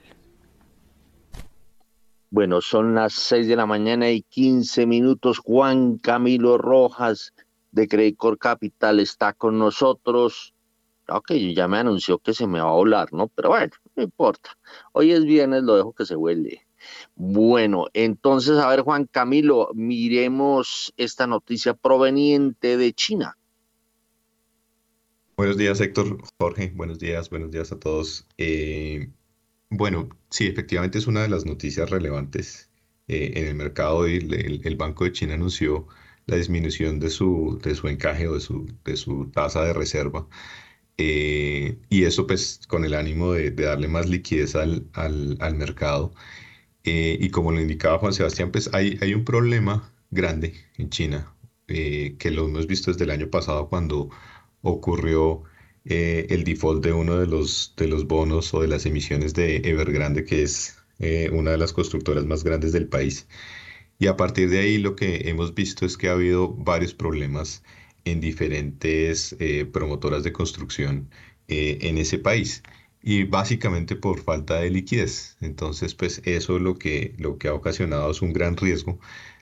Bueno, 2.32 2.62
son 2.62 2.94
las 2.94 3.12
6 3.12 3.46
de 3.46 3.56
la 3.56 3.66
mañana 3.66 4.10
y 4.10 4.22
15 4.22 4.86
minutos. 4.86 5.38
Juan 5.38 5.98
Camilo 5.98 6.56
Rojas 6.56 7.34
de 7.72 7.86
Credicor 7.86 8.38
Capital 8.38 9.00
está 9.00 9.34
con 9.34 9.58
nosotros. 9.58 10.54
Ok, 11.10 11.32
ya 11.54 11.68
me 11.68 11.76
anunció 11.76 12.18
que 12.20 12.32
se 12.32 12.46
me 12.46 12.58
va 12.58 12.70
a 12.70 12.72
volar, 12.72 13.12
¿no? 13.12 13.28
Pero 13.28 13.50
bueno, 13.50 13.74
no 13.96 14.02
importa. 14.02 14.56
Hoy 14.92 15.12
es 15.12 15.26
viernes, 15.26 15.62
lo 15.64 15.76
dejo 15.76 15.92
que 15.92 16.06
se 16.06 16.16
huele. 16.16 16.66
Bueno, 17.16 17.88
entonces, 17.92 18.56
a 18.56 18.68
ver, 18.70 18.80
Juan 18.80 19.04
Camilo, 19.04 19.68
miremos 19.74 20.94
esta 20.96 21.26
noticia 21.26 21.74
proveniente 21.74 22.78
de 22.78 22.94
China. 22.94 23.36
Buenos 25.36 25.58
días, 25.58 25.78
Héctor, 25.82 26.16
Jorge. 26.38 26.72
Buenos 26.74 26.98
días, 26.98 27.28
buenos 27.28 27.50
días 27.50 27.72
a 27.72 27.78
todos. 27.78 28.26
Eh, 28.38 29.10
bueno, 29.72 30.08
sí, 30.30 30.46
efectivamente 30.46 30.98
es 30.98 31.06
una 31.06 31.22
de 31.22 31.28
las 31.28 31.46
noticias 31.46 31.90
relevantes 31.90 32.70
eh, 33.08 33.32
en 33.36 33.46
el 33.46 33.54
mercado. 33.54 34.06
El, 34.06 34.60
el, 34.64 34.76
Banco 34.76 35.04
de 35.04 35.12
China 35.12 35.34
anunció 35.34 35.88
la 36.26 36.36
disminución 36.36 37.00
de 37.00 37.10
su, 37.10 37.58
de 37.62 37.74
su 37.74 37.88
encaje 37.88 38.28
o 38.28 38.34
de 38.34 38.40
su, 38.40 38.66
de 38.84 38.96
su 38.96 39.30
tasa 39.32 39.64
de 39.64 39.72
reserva. 39.72 40.28
Eh, 40.98 41.78
y 41.90 42.04
eso 42.04 42.26
pues 42.26 42.60
con 42.68 42.84
el 42.84 42.94
ánimo 42.94 43.32
de, 43.32 43.50
darle 43.52 43.88
más 43.88 44.08
liquidez 44.08 44.54
al, 44.56 44.88
al, 44.94 45.54
mercado. 45.56 46.14
Eh, 46.84 47.18
y 47.20 47.30
como 47.30 47.52
lo 47.52 47.60
indicaba 47.60 47.98
Juan 47.98 48.12
Sebastián, 48.12 48.52
pues 48.52 48.70
hay, 48.74 48.98
hay 49.02 49.14
un 49.14 49.24
problema 49.24 49.92
grande 50.10 50.54
en 50.78 50.90
China 50.90 51.34
que 51.66 52.30
lo 52.30 52.46
hemos 52.46 52.66
visto 52.66 52.92
desde 52.92 53.04
el 53.04 53.10
año 53.10 53.30
pasado 53.30 53.68
cuando 53.70 54.10
ocurrió 54.62 55.44
eh, 55.84 56.26
el 56.30 56.44
default 56.44 56.84
de 56.84 56.92
uno 56.92 57.18
de 57.18 57.26
los, 57.26 57.74
de 57.76 57.88
los 57.88 58.06
bonos 58.06 58.52
o 58.54 58.60
de 58.62 58.68
las 58.68 58.86
emisiones 58.86 59.34
de 59.34 59.56
Evergrande, 59.64 60.24
que 60.24 60.42
es 60.42 60.76
eh, 60.98 61.30
una 61.32 61.52
de 61.52 61.58
las 61.58 61.72
constructoras 61.72 62.24
más 62.26 62.44
grandes 62.44 62.72
del 62.72 62.88
país. 62.88 63.28
Y 63.98 64.06
a 64.08 64.16
partir 64.16 64.50
de 64.50 64.60
ahí 64.60 64.78
lo 64.78 64.96
que 64.96 65.28
hemos 65.28 65.54
visto 65.54 65.86
es 65.86 65.96
que 65.96 66.08
ha 66.08 66.12
habido 66.12 66.48
varios 66.54 66.94
problemas 66.94 67.62
en 68.04 68.20
diferentes 68.20 69.36
eh, 69.38 69.64
promotoras 69.66 70.24
de 70.24 70.32
construcción 70.32 71.10
en 71.48 71.98
ese 71.98 72.18
país 72.18 72.62
y 73.02 73.24
básicamente 73.24 73.96
por 73.96 74.20
falta 74.22 74.60
de 74.60 74.70
liquidez. 74.70 75.36
Entonces, 75.40 75.94
pues 75.94 76.22
eso 76.24 76.58
lo 76.58 76.76
que, 76.76 77.14
lo 77.18 77.38
que 77.38 77.48
ha 77.48 77.54
ocasionado 77.54 78.10
es 78.10 78.22
un 78.22 78.32
gran 78.32 78.56
riesgo 78.56 78.98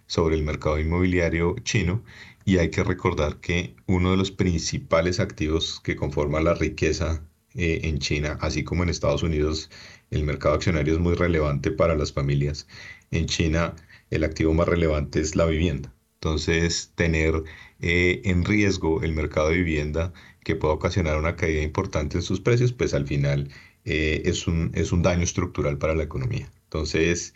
sobre 0.07 0.35
el 0.37 0.43
mercado 0.43 0.79
inmobiliario 0.81 1.55
chino 1.63 2.03
y 2.45 2.59
hay 2.59 2.71
que 2.71 2.85
recordar 2.85 3.41
que 3.41 3.75
uno 3.87 4.13
de 4.13 4.17
los 4.17 4.31
principales 4.31 5.21
activos 5.21 5.81
que 5.81 5.97
conforma 5.97 6.41
la 6.41 6.55
riqueza 6.55 7.23
eh, 7.55 7.81
en 7.85 7.99
China, 7.99 8.39
así 8.41 8.65
como 8.65 8.83
en 8.83 8.89
Estados 8.91 9.23
Unidos, 9.23 9.71
el 10.11 10.25
mercado 10.25 10.55
accionario 10.55 10.95
es 10.95 11.01
muy 11.01 11.15
relevante 11.15 11.71
para 11.71 11.97
las 11.97 12.13
familias. 12.13 12.67
En 13.11 13.27
China, 13.27 13.75
el 14.11 14.25
activo 14.25 14.55
más 14.55 14.69
relevante 14.69 15.21
es 15.21 15.37
la 15.37 15.47
vivienda. 15.47 15.93
Entonces, 16.15 16.93
tener 16.95 17.43
eh, 17.81 18.21
en 18.25 18.45
riesgo 18.45 19.03
el 19.03 19.13
mercado 19.15 19.49
de 19.51 19.57
vivienda 19.57 20.13
que 20.45 20.55
pueda 20.57 20.75
ocasionar 20.75 21.19
una 21.19 21.37
caída 21.37 21.63
importante 21.63 22.19
en 22.19 22.23
sus 22.23 22.41
precios, 22.41 22.73
pues 22.73 22.95
al 22.95 23.07
final 23.07 23.49
eh, 23.85 24.23
es, 24.25 24.47
un, 24.47 24.71
es 24.75 24.93
un 24.93 25.03
daño 25.03 25.23
estructural 25.23 25.79
para 25.79 25.95
la 25.95 26.05
economía. 26.05 26.51
Entonces, 26.65 27.35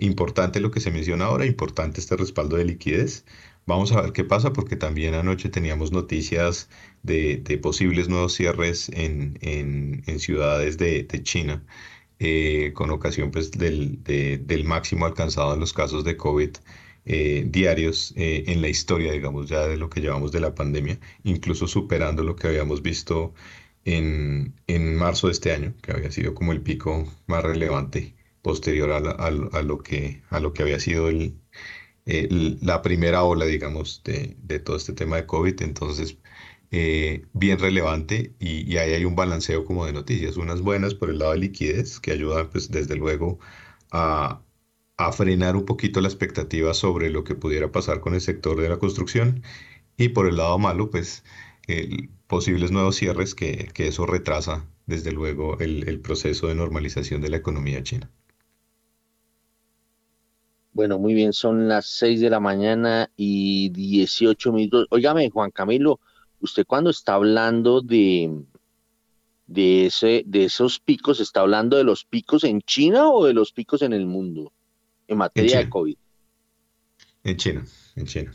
importante 0.00 0.60
lo 0.60 0.70
que 0.70 0.80
se 0.80 0.90
menciona 0.90 1.24
ahora, 1.24 1.46
importante 1.46 2.00
este 2.00 2.16
respaldo 2.16 2.56
de 2.56 2.66
liquidez. 2.66 3.24
Vamos 3.66 3.92
a 3.92 4.02
ver 4.02 4.12
qué 4.12 4.24
pasa 4.24 4.52
porque 4.52 4.76
también 4.76 5.14
anoche 5.14 5.48
teníamos 5.48 5.90
noticias 5.90 6.68
de, 7.02 7.38
posibles 7.62 8.08
nuevos 8.08 8.34
cierres 8.34 8.90
en, 8.90 9.38
ciudades 10.18 10.76
de, 10.76 11.06
China 11.22 11.64
eh, 12.18 12.72
con 12.74 12.90
ocasión 12.90 13.30
pues, 13.30 13.50
del, 13.52 14.64
máximo 14.64 15.06
alcanzado 15.06 15.54
en 15.54 15.60
los 15.60 15.72
casos 15.72 16.04
de 16.04 16.16
COVID 16.16 16.50
eh, 17.06 17.44
diarios 17.48 18.12
eh, 18.16 18.44
en 18.48 18.60
la 18.62 18.68
historia, 18.68 19.12
digamos, 19.12 19.48
ya 19.48 19.66
de 19.66 19.76
lo 19.78 19.88
que 19.90 20.00
llevamos 20.00 20.32
de 20.32 20.40
la 20.40 20.54
pandemia, 20.54 20.98
incluso 21.22 21.66
superando 21.66 22.22
lo 22.22 22.36
que 22.36 22.48
habíamos 22.48 22.82
visto 22.82 23.34
en, 23.84 24.54
en 24.66 24.96
marzo 24.96 25.28
de 25.28 25.32
este 25.34 25.52
año, 25.52 25.74
que 25.82 25.92
había 25.92 26.10
sido 26.10 26.34
como 26.34 26.52
el 26.52 26.62
pico 26.62 27.06
más 27.26 27.42
relevante 27.42 28.14
posterior 28.42 28.90
a, 28.92 28.96
a, 28.98 29.30
lo, 29.62 29.78
que, 29.82 30.22
a 30.30 30.40
lo 30.40 30.52
que 30.52 30.62
había 30.62 30.80
sido 30.80 31.08
el, 31.08 31.34
la 32.06 32.82
primera 32.82 33.24
ola, 33.24 33.46
digamos, 33.46 34.02
de, 34.04 34.58
todo 34.60 34.76
este 34.76 34.92
tema 34.92 35.16
de 35.16 35.26
COVID. 35.26 35.62
Entonces, 35.62 36.18
eh, 36.70 37.24
bien 37.32 37.58
relevante 37.58 38.34
y, 38.38 38.70
y, 38.70 38.78
ahí 38.78 38.92
hay 38.94 39.04
un 39.04 39.14
balanceo 39.16 39.64
como 39.64 39.86
de 39.86 39.92
noticias, 39.92 40.36
unas 40.36 40.60
buenas 40.60 40.94
por 40.94 41.10
el 41.10 41.18
lado 41.18 41.32
de 41.32 41.38
liquidez, 41.38 42.00
que 42.00 42.12
ayudan, 42.12 42.50
pues, 42.50 42.70
desde 42.70 42.96
luego 42.96 43.38
a, 43.92 44.42
frenar 45.12 45.56
un 45.56 45.64
poquito 45.66 46.00
la 46.00 46.08
expectativa 46.08 46.74
sobre 46.74 47.10
lo 47.10 47.24
que 47.24 47.34
pudiera 47.34 47.70
pasar 47.72 48.00
con 48.00 48.14
el 48.14 48.20
sector 48.20 48.60
de 48.60 48.68
la 48.68 48.78
construcción 48.78 49.42
y 49.96 50.08
por 50.10 50.26
el 50.28 50.36
lado 50.36 50.58
malo, 50.58 50.90
pues 50.90 51.24
posibles 52.26 52.70
nuevos 52.70 52.96
cierres 52.96 53.34
que, 53.34 53.70
eso 53.76 54.06
retrasa 54.06 54.66
desde 54.86 55.12
luego 55.12 55.58
el, 55.60 56.00
proceso 56.00 56.48
de 56.48 56.54
normalización 56.54 57.20
de 57.20 57.30
la 57.30 57.36
economía 57.38 57.82
china. 57.82 58.10
Bueno, 60.74 60.98
muy 60.98 61.14
bien, 61.14 61.32
son 61.32 61.68
las 61.68 61.86
6 61.86 62.20
de 62.20 62.30
la 62.30 62.40
mañana 62.40 63.10
y 63.16 63.70
18 63.70 64.52
minutos. 64.52 64.86
Óigame, 64.90 65.30
Juan 65.30 65.50
Camilo, 65.50 66.00
usted 66.40 66.66
cuando 66.66 66.90
está 66.90 67.14
hablando 67.14 67.80
de, 67.80 68.42
de, 69.46 69.86
ese, 69.86 70.24
de 70.26 70.44
esos 70.44 70.80
picos, 70.80 71.20
¿está 71.20 71.40
hablando 71.40 71.76
de 71.78 71.84
los 71.84 72.04
picos 72.04 72.44
en 72.44 72.60
China 72.60 73.08
o 73.08 73.24
de 73.24 73.32
los 73.32 73.52
picos 73.52 73.80
en 73.80 73.94
el 73.94 74.04
mundo? 74.04 74.52
en 75.08 75.18
materia 75.18 75.58
de 75.58 75.68
COVID? 75.68 75.96
En 77.24 77.36
China, 77.36 77.64
en 77.96 78.06
China. 78.06 78.34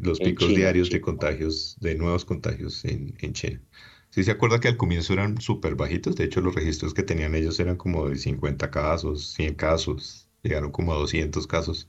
Los 0.00 0.18
picos 0.18 0.48
diarios 0.48 0.90
de 0.90 1.00
contagios, 1.00 1.76
de 1.80 1.94
nuevos 1.94 2.24
contagios 2.24 2.84
en, 2.84 3.14
en 3.20 3.32
China. 3.32 3.62
Si 4.10 4.24
se 4.24 4.30
acuerda 4.30 4.60
que 4.60 4.68
al 4.68 4.76
comienzo 4.76 5.12
eran 5.12 5.40
súper 5.40 5.74
bajitos, 5.74 6.16
de 6.16 6.24
hecho 6.24 6.40
los 6.40 6.54
registros 6.54 6.94
que 6.94 7.02
tenían 7.02 7.34
ellos 7.34 7.58
eran 7.60 7.76
como 7.76 8.08
de 8.08 8.16
50 8.16 8.70
casos, 8.70 9.32
100 9.32 9.54
casos, 9.54 10.25
llegaron 10.48 10.70
como 10.72 10.92
a 10.92 10.96
200 10.96 11.46
casos. 11.46 11.88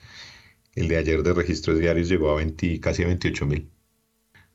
El 0.75 0.87
de 0.87 0.97
ayer 0.97 1.23
de 1.23 1.33
registros 1.33 1.79
diarios 1.79 2.09
llegó 2.09 2.31
a 2.31 2.35
20, 2.35 2.79
casi 2.79 3.03
a 3.03 3.07
28 3.07 3.45
mil. 3.45 3.69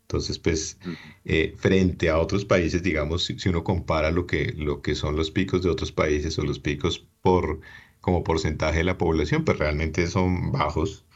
Entonces, 0.03 0.39
pues, 0.39 0.79
eh, 1.25 1.55
frente 1.57 2.11
a 2.11 2.19
otros 2.19 2.45
países, 2.45 2.83
digamos, 2.83 3.25
si, 3.25 3.39
si, 3.39 3.49
uno 3.49 3.65
compara 3.65 4.11
lo 4.11 4.27
que, 4.27 4.53
lo 4.57 4.83
que 4.83 4.95
son 4.95 5.17
los 5.17 5.31
picos 5.31 5.63
de 5.63 5.71
otros 5.71 5.91
países 5.93 6.39
o 6.39 6.43
los 6.45 6.59
picos 6.59 7.07
por 7.23 7.61
como 8.03 8.25
porcentaje 8.25 8.79
de 8.79 8.85
la 8.85 8.99
población, 8.99 9.45
pues 9.45 9.59
realmente 9.59 10.07
son 10.09 10.53
bajos, 10.53 11.07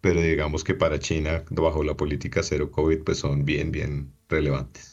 pero 0.00 0.20
digamos 0.22 0.64
que 0.64 0.74
para 0.74 0.98
China, 0.98 1.44
bajo 1.50 1.84
la 1.84 1.96
política 1.96 2.42
cero 2.42 2.70
COVID, 2.72 3.04
pues 3.04 3.18
son 3.18 3.44
bien, 3.44 3.70
bien 3.70 4.12
relevantes. 4.28 4.89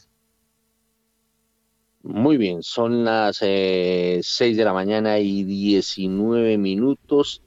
Muy 2.08 2.38
bien, 2.38 2.62
son 2.62 3.04
las 3.04 3.40
eh, 3.42 4.20
6 4.22 4.56
de 4.56 4.64
la 4.64 4.72
mañana 4.72 5.18
y 5.18 5.44
19 5.44 6.56
minutos. 6.56 7.42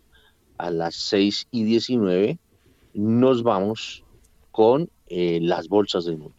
A 0.60 0.70
las 0.70 0.94
6 0.94 1.48
y 1.50 1.64
19 1.64 2.38
nos 2.94 3.42
vamos 3.42 4.04
con 4.52 4.88
eh, 5.08 5.40
las 5.42 5.68
bolsas 5.68 6.06
del 6.06 6.20
mundo. 6.20 6.36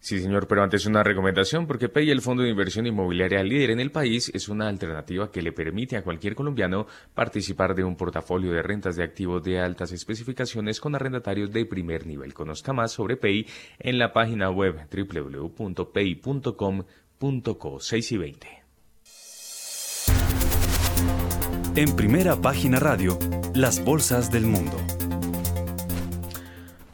Sí, 0.00 0.18
señor, 0.18 0.48
pero 0.48 0.64
antes 0.64 0.86
una 0.86 1.04
recomendación, 1.04 1.68
porque 1.68 1.88
PEI, 1.88 2.10
el 2.10 2.22
Fondo 2.22 2.42
de 2.42 2.48
Inversión 2.48 2.88
Inmobiliaria 2.88 3.44
líder 3.44 3.70
en 3.70 3.78
el 3.78 3.92
país, 3.92 4.32
es 4.34 4.48
una 4.48 4.66
alternativa 4.66 5.30
que 5.30 5.42
le 5.42 5.52
permite 5.52 5.96
a 5.96 6.02
cualquier 6.02 6.34
colombiano 6.34 6.88
participar 7.14 7.76
de 7.76 7.84
un 7.84 7.94
portafolio 7.94 8.50
de 8.50 8.64
rentas 8.64 8.96
de 8.96 9.04
activos 9.04 9.44
de 9.44 9.60
altas 9.60 9.92
especificaciones 9.92 10.80
con 10.80 10.96
arrendatarios 10.96 11.52
de 11.52 11.64
primer 11.66 12.08
nivel. 12.08 12.34
Conozca 12.34 12.72
más 12.72 12.90
sobre 12.90 13.16
PEI 13.16 13.46
en 13.78 14.00
la 14.00 14.12
página 14.12 14.50
web 14.50 14.88
www.pei.com.co 14.90 16.86
6 17.78 18.12
y 18.12 18.16
20. 18.16 18.48
En 21.76 21.94
primera 21.94 22.34
página 22.34 22.80
radio, 22.80 23.16
las 23.54 23.84
bolsas 23.84 24.32
del 24.32 24.44
mundo. 24.44 24.76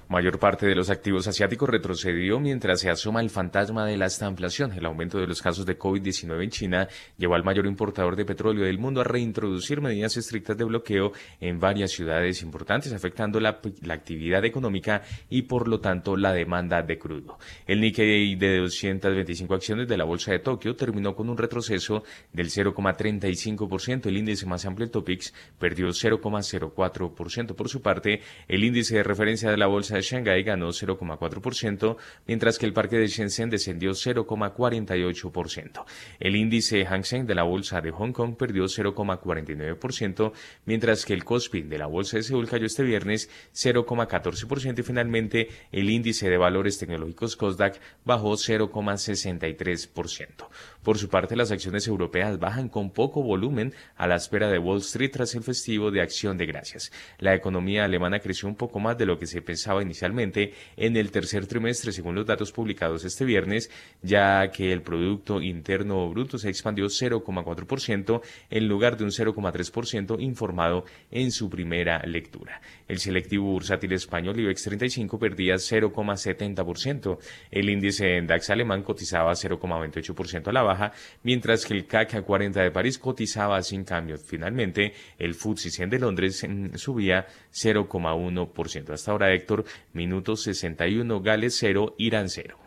Mayor 0.08 0.38
parte 0.38 0.66
de 0.66 0.74
los 0.74 0.88
activos 0.88 1.28
asiáticos 1.28 1.68
retrocedió 1.68 2.40
mientras 2.40 2.80
se 2.80 2.88
asoma 2.88 3.20
el 3.20 3.28
fantasma 3.28 3.84
de 3.84 3.98
la 3.98 4.06
estanflación. 4.06 4.72
El 4.72 4.86
aumento 4.86 5.18
de 5.18 5.26
los 5.26 5.42
casos 5.42 5.66
de 5.66 5.78
COVID-19 5.78 6.44
en 6.44 6.50
China 6.50 6.88
llevó 7.18 7.34
al 7.34 7.44
mayor 7.44 7.66
importador 7.66 8.16
de 8.16 8.24
petróleo 8.24 8.64
del 8.64 8.78
mundo 8.78 9.02
a 9.02 9.04
reintroducir 9.04 9.82
medidas 9.82 10.16
estrictas 10.16 10.56
de 10.56 10.64
bloqueo 10.64 11.12
en 11.42 11.60
varias 11.60 11.90
ciudades 11.90 12.40
importantes, 12.40 12.90
afectando 12.94 13.38
la, 13.38 13.60
la 13.82 13.92
actividad 13.92 14.42
económica 14.46 15.02
y 15.28 15.42
por 15.42 15.68
lo 15.68 15.78
tanto 15.78 16.16
la 16.16 16.32
demanda 16.32 16.80
de 16.80 16.98
crudo. 16.98 17.38
El 17.66 17.82
Nikkei 17.82 18.34
de 18.36 18.60
225 18.60 19.54
acciones 19.54 19.88
de 19.88 19.98
la 19.98 20.04
Bolsa 20.04 20.32
de 20.32 20.38
Tokio 20.38 20.74
terminó 20.74 21.14
con 21.14 21.28
un 21.28 21.36
retroceso 21.36 22.02
del 22.32 22.48
0,35%. 22.48 24.06
El 24.06 24.16
índice 24.16 24.46
más 24.46 24.64
amplio, 24.64 24.86
el 24.86 24.90
Topix, 24.90 25.34
perdió 25.58 25.88
0,04%. 25.88 27.54
Por 27.54 27.68
su 27.68 27.82
parte, 27.82 28.22
el 28.48 28.64
índice 28.64 28.96
de 28.96 29.02
referencia 29.02 29.50
de 29.50 29.58
la 29.58 29.66
Bolsa 29.66 29.97
de 29.98 30.02
Shanghái 30.02 30.42
ganó 30.42 30.68
0,4%, 30.68 31.96
mientras 32.26 32.58
que 32.58 32.66
el 32.66 32.72
parque 32.72 32.96
de 32.96 33.06
Shenzhen 33.06 33.50
descendió 33.50 33.92
0,48%. 33.92 35.84
El 36.18 36.36
índice 36.36 36.86
Hang 36.86 37.04
Seng 37.04 37.26
de 37.26 37.34
la 37.34 37.42
bolsa 37.42 37.80
de 37.80 37.90
Hong 37.90 38.12
Kong 38.12 38.36
perdió 38.36 38.64
0,49%, 38.64 40.32
mientras 40.64 41.04
que 41.04 41.14
el 41.14 41.24
Kospi 41.24 41.62
de 41.62 41.78
la 41.78 41.86
bolsa 41.86 42.16
de 42.16 42.22
Seúl 42.22 42.48
cayó 42.48 42.66
este 42.66 42.82
viernes 42.82 43.30
0,14% 43.54 44.78
y 44.78 44.82
finalmente 44.82 45.48
el 45.72 45.90
índice 45.90 46.30
de 46.30 46.38
valores 46.38 46.78
tecnológicos 46.78 47.36
Kosdaq 47.36 47.78
bajó 48.04 48.32
0,63%. 48.32 50.48
Por 50.88 50.96
su 50.96 51.10
parte, 51.10 51.36
las 51.36 51.50
acciones 51.50 51.86
europeas 51.86 52.38
bajan 52.38 52.70
con 52.70 52.90
poco 52.90 53.22
volumen 53.22 53.74
a 53.94 54.06
la 54.06 54.16
espera 54.16 54.48
de 54.48 54.58
Wall 54.58 54.78
Street 54.78 55.10
tras 55.12 55.34
el 55.34 55.42
festivo 55.42 55.90
de 55.90 56.00
Acción 56.00 56.38
de 56.38 56.46
Gracias. 56.46 56.90
La 57.18 57.34
economía 57.34 57.84
alemana 57.84 58.20
creció 58.20 58.48
un 58.48 58.54
poco 58.54 58.80
más 58.80 58.96
de 58.96 59.04
lo 59.04 59.18
que 59.18 59.26
se 59.26 59.42
pensaba 59.42 59.82
inicialmente 59.82 60.54
en 60.78 60.96
el 60.96 61.10
tercer 61.10 61.46
trimestre, 61.46 61.92
según 61.92 62.14
los 62.14 62.24
datos 62.24 62.52
publicados 62.52 63.04
este 63.04 63.26
viernes, 63.26 63.70
ya 64.00 64.50
que 64.50 64.72
el 64.72 64.80
Producto 64.80 65.42
Interno 65.42 66.08
Bruto 66.08 66.38
se 66.38 66.48
expandió 66.48 66.86
0,4% 66.86 68.22
en 68.48 68.66
lugar 68.66 68.96
de 68.96 69.04
un 69.04 69.10
0,3% 69.10 70.18
informado 70.22 70.86
en 71.10 71.32
su 71.32 71.50
primera 71.50 72.02
lectura. 72.06 72.62
El 72.88 72.98
selectivo 72.98 73.44
bursátil 73.44 73.92
español 73.92 74.40
IBEX 74.40 74.62
35 74.62 75.18
perdía 75.18 75.56
0,70%. 75.56 77.18
El 77.50 77.68
índice 77.68 78.22
DAX 78.22 78.48
alemán 78.48 78.82
cotizaba 78.82 79.32
0,28% 79.32 80.48
a 80.48 80.52
la 80.52 80.62
baja, 80.62 80.77
mientras 81.22 81.64
que 81.64 81.74
el 81.74 81.86
CAC 81.86 82.22
40 82.22 82.60
de 82.60 82.70
París 82.70 82.98
cotizaba 82.98 83.62
sin 83.62 83.84
cambio. 83.84 84.18
Finalmente, 84.18 84.92
el 85.18 85.34
FTSE 85.34 85.70
100 85.70 85.90
de 85.90 85.98
Londres 85.98 86.46
mm, 86.48 86.74
subía 86.76 87.26
0,1%. 87.52 88.90
Hasta 88.90 89.10
ahora, 89.10 89.32
Héctor, 89.32 89.64
minuto 89.92 90.36
61, 90.36 91.20
Gales 91.20 91.56
0, 91.58 91.94
Irán 91.98 92.28
0. 92.28 92.58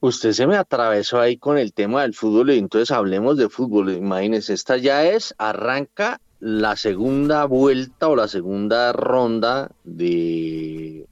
Usted 0.00 0.32
se 0.32 0.48
me 0.48 0.56
atravesó 0.56 1.20
ahí 1.20 1.36
con 1.36 1.58
el 1.58 1.72
tema 1.72 2.02
del 2.02 2.12
fútbol 2.12 2.50
y 2.50 2.58
entonces 2.58 2.90
hablemos 2.90 3.36
de 3.36 3.48
fútbol. 3.48 3.92
Imagínense, 3.92 4.52
esta 4.52 4.76
ya 4.76 5.06
es, 5.06 5.32
arranca 5.38 6.20
la 6.40 6.74
segunda 6.74 7.44
vuelta 7.44 8.08
o 8.08 8.16
la 8.16 8.26
segunda 8.26 8.92
ronda 8.92 9.70
de, 9.84 11.06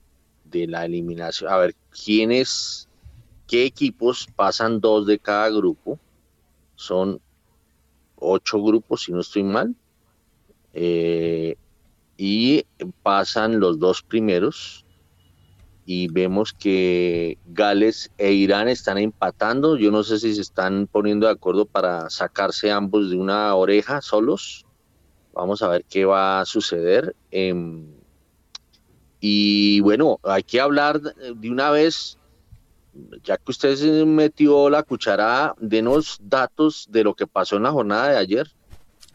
de 0.45 0.67
la 0.67 0.87
eliminación. 0.87 1.53
A 1.53 1.57
ver, 1.57 1.77
¿quiénes, 2.05 2.89
qué 3.51 3.65
equipos 3.65 4.29
pasan 4.37 4.81
dos 4.81 5.07
de 5.07 5.19
cada 5.19 5.51
grupo? 5.51 5.99
Son 6.77 7.21
ocho 8.15 8.63
grupos, 8.63 9.03
si 9.03 9.13
no 9.13 9.21
estoy 9.21 9.43
mal. 9.43 9.75
Eh, 10.73 11.57
y 12.17 12.65
pasan 13.03 13.59
los 13.59 13.81
dos 13.81 14.03
primeros 14.03 14.85
y 15.85 16.07
vemos 16.07 16.53
que 16.53 17.39
Gales 17.47 18.13
e 18.19 18.33
Irán 18.33 18.69
están 18.69 18.99
empatando. 18.99 19.77
Yo 19.77 19.91
no 19.91 20.05
sé 20.05 20.21
si 20.21 20.33
se 20.33 20.43
están 20.43 20.87
poniendo 20.87 21.27
de 21.27 21.33
acuerdo 21.33 21.65
para 21.65 22.09
sacarse 22.09 22.71
ambos 22.71 23.11
de 23.11 23.17
una 23.17 23.53
oreja 23.57 24.01
solos. 24.01 24.65
Vamos 25.33 25.61
a 25.63 25.69
ver 25.69 25.85
qué 25.91 26.05
va 26.05 26.41
a 26.41 26.45
suceder. 26.45 27.17
Eh, 27.33 27.83
y 29.19 29.81
bueno, 29.81 30.21
hay 30.23 30.45
que 30.45 30.61
hablar 30.61 31.01
de 31.01 31.51
una 31.51 31.71
vez, 31.71 32.17
ya 33.23 33.37
que 33.37 33.51
usted 33.51 34.05
metió 34.05 34.71
la 34.71 34.83
cuchara, 34.83 35.55
denos 35.59 36.19
datos 36.23 36.87
de 36.91 37.05
lo 37.05 37.15
que 37.15 37.27
pasó 37.27 37.57
en 37.57 37.65
la 37.65 37.73
jornada 37.73 38.09
de 38.09 38.17
ayer. 38.17 38.51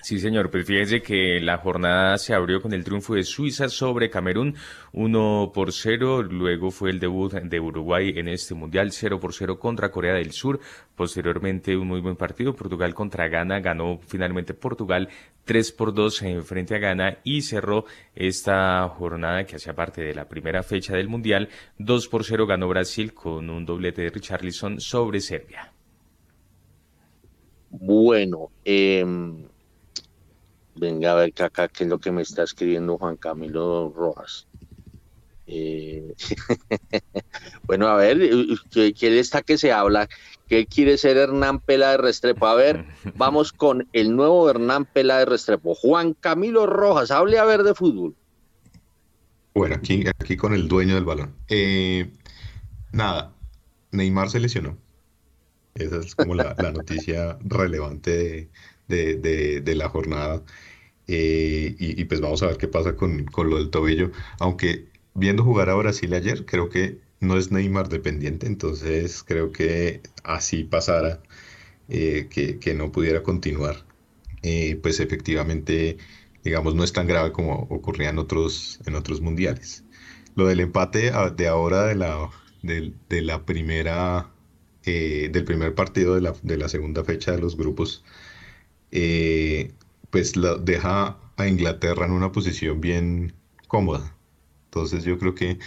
Sí, 0.06 0.20
señor. 0.20 0.52
Pues 0.52 0.68
fíjese 0.68 1.02
que 1.02 1.39
la 1.41 1.58
jornada 1.58 2.20
se 2.20 2.36
abrió 2.36 2.62
con 2.62 2.74
el 2.74 2.84
triunfo 2.84 3.15
de 3.15 3.24
Suiza 3.24 3.70
sobre 3.70 4.12
Camerún, 4.12 4.54
1 4.91 5.52
por 5.52 5.74
0. 5.74 6.22
Luego 6.22 6.70
fue 6.70 6.91
el 6.91 7.00
debut 7.00 7.34
de 7.34 7.60
Uruguay 7.60 8.13
en 8.15 8.28
este 8.28 8.54
mundial, 8.54 8.91
0 8.91 9.20
por 9.20 9.34
0 9.34 9.58
contra 9.58 9.89
Corea 9.89 10.13
del 10.13 10.32
Sur. 10.32 10.60
Posteriormente, 10.96 11.76
un 11.76 11.88
muy 11.88 12.02
buen 12.02 12.18
partido. 12.18 12.56
Portugal 12.56 12.94
contra 12.94 13.28
Ghana. 13.30 13.62
Ganó 13.62 14.00
finalmente 14.06 14.54
Portugal 14.54 15.10
3 15.44 15.72
por 15.72 15.91
2 15.91 16.22
en 16.22 16.44
frente 16.46 16.76
a 16.76 16.78
Ghana 16.78 17.18
y 17.24 17.41
cerró 17.41 17.86
esta 18.13 18.88
jornada 18.89 19.44
que 19.46 19.56
hacía 19.56 19.74
parte 19.74 20.04
de 20.04 20.13
la 20.13 20.30
primera 20.30 20.62
fecha 20.62 20.96
del 20.96 21.08
mundial. 21.08 21.50
2 21.80 22.08
por 22.10 22.24
0 22.24 22.46
ganó 22.46 22.68
Brasil 22.68 23.12
con 23.15 23.50
un 23.50 23.65
doblete 23.65 24.04
de 24.04 24.12
Richarlison 24.12 24.80
sobre 24.80 25.20
Serbia. 25.20 25.74
Bueno, 27.72 28.52
eh 28.63 29.04
Venga 30.76 31.12
a 31.12 31.16
ver 31.16 31.34
acá 31.42 31.68
qué 31.68 31.86
es 31.86 31.90
lo 31.90 32.00
que 32.00 32.12
me 32.12 32.22
está 32.22 32.44
escribiendo 32.44 32.98
Juan 32.98 33.18
Camilo 33.18 33.94
Rojas. 33.96 34.48
Eh, 35.48 36.14
bueno, 37.64 37.88
a 37.88 37.96
ver, 37.98 38.20
¿quién 38.72 39.14
está 39.14 39.42
que 39.42 39.58
se 39.58 39.72
habla? 39.72 40.10
¿Qué 40.48 40.66
quiere 40.66 40.98
ser 40.98 41.18
Hernán 41.18 41.60
Pela 41.60 41.92
de 41.92 41.98
Restrepo? 41.98 42.48
A 42.48 42.56
ver, 42.56 42.86
vamos 43.16 43.54
con 43.54 43.88
el 43.94 44.16
nuevo 44.16 44.50
Hernán 44.50 44.86
Pela 44.86 45.20
de 45.20 45.26
Restrepo. 45.26 45.76
Juan 45.76 46.14
Camilo 46.14 46.66
Rojas, 46.66 47.12
hable 47.12 47.40
a 47.40 47.46
ver 47.46 47.64
de 47.64 47.74
fútbol. 47.74 48.16
Bueno, 49.54 49.76
aquí, 49.76 50.04
aquí 50.20 50.36
con 50.36 50.54
el 50.54 50.68
dueño 50.68 50.96
del 50.96 51.06
balón. 51.06 51.36
Eh, 51.48 52.12
nada, 52.92 53.34
Neymar 53.92 54.30
se 54.30 54.40
lesionó. 54.40 54.78
Esa 55.76 55.98
es 55.98 56.16
como 56.16 56.36
la, 56.36 56.54
noticia 56.74 57.38
relevante 57.42 58.12
de 58.12 58.50
la 58.88 59.89
jornada. 59.89 60.43
Eh, 61.08 61.76
y, 61.78 62.04
pues 62.06 62.21
vamos 62.21 62.41
a 62.43 62.48
ver 62.48 62.58
qué 62.58 62.67
pasa 62.67 62.95
con, 62.95 63.26
lo 63.36 63.58
del 63.58 63.69
tobillo. 63.69 64.12
Aunque 64.39 64.88
viendo 65.13 65.43
jugar 65.43 65.69
a 65.69 65.76
Brasil 65.76 66.13
ayer, 66.13 66.45
creo 66.45 66.69
que 66.69 67.00
no 67.19 67.38
es 67.38 67.52
Neymar 67.52 67.89
dependiente, 67.89 68.48
entonces 68.48 69.24
creo 69.24 69.52
que 69.52 70.02
así 70.24 70.63
pasara, 70.63 71.21
eh, 71.89 72.28
que, 72.30 72.74
no 72.76 72.91
pudiera 72.91 73.24
continuar, 73.24 73.86
eh, 74.43 74.78
pues 74.82 75.00
efectivamente, 75.00 75.98
digamos, 76.43 76.76
no 76.76 76.84
es 76.84 76.93
tan 76.93 77.08
grave 77.08 77.32
como 77.32 77.67
ocurría 77.69 78.10
en 78.10 78.19
otros, 78.19 78.80
en 78.86 78.95
otros 78.95 79.21
mundiales. 79.21 79.84
Lo 80.36 80.48
del 80.48 80.60
empate 80.60 81.12
de 81.36 81.48
ahora 81.48 81.86
de 81.86 81.95
la, 81.95 82.30
de, 82.63 83.21
la 83.21 83.45
primera, 83.45 84.32
del 84.84 85.45
primer 85.45 85.76
partido 85.76 86.15
de 86.15 86.21
la, 86.21 86.34
de 86.43 86.58
la 86.58 86.69
segunda 86.69 87.04
fecha 87.04 87.32
de 87.32 87.39
los 87.39 87.58
grupos, 87.58 88.04
pues 90.10 90.36
la 90.38 90.56
deja 90.56 91.17
a 91.38 91.48
Inglaterra 91.48 92.06
en 92.06 92.12
una 92.12 92.32
posición 92.32 92.82
bien 92.82 93.34
cómoda. 93.67 94.15
Entonces 94.65 95.04
yo 95.04 95.17
creo 95.19 95.36
que 95.36 95.60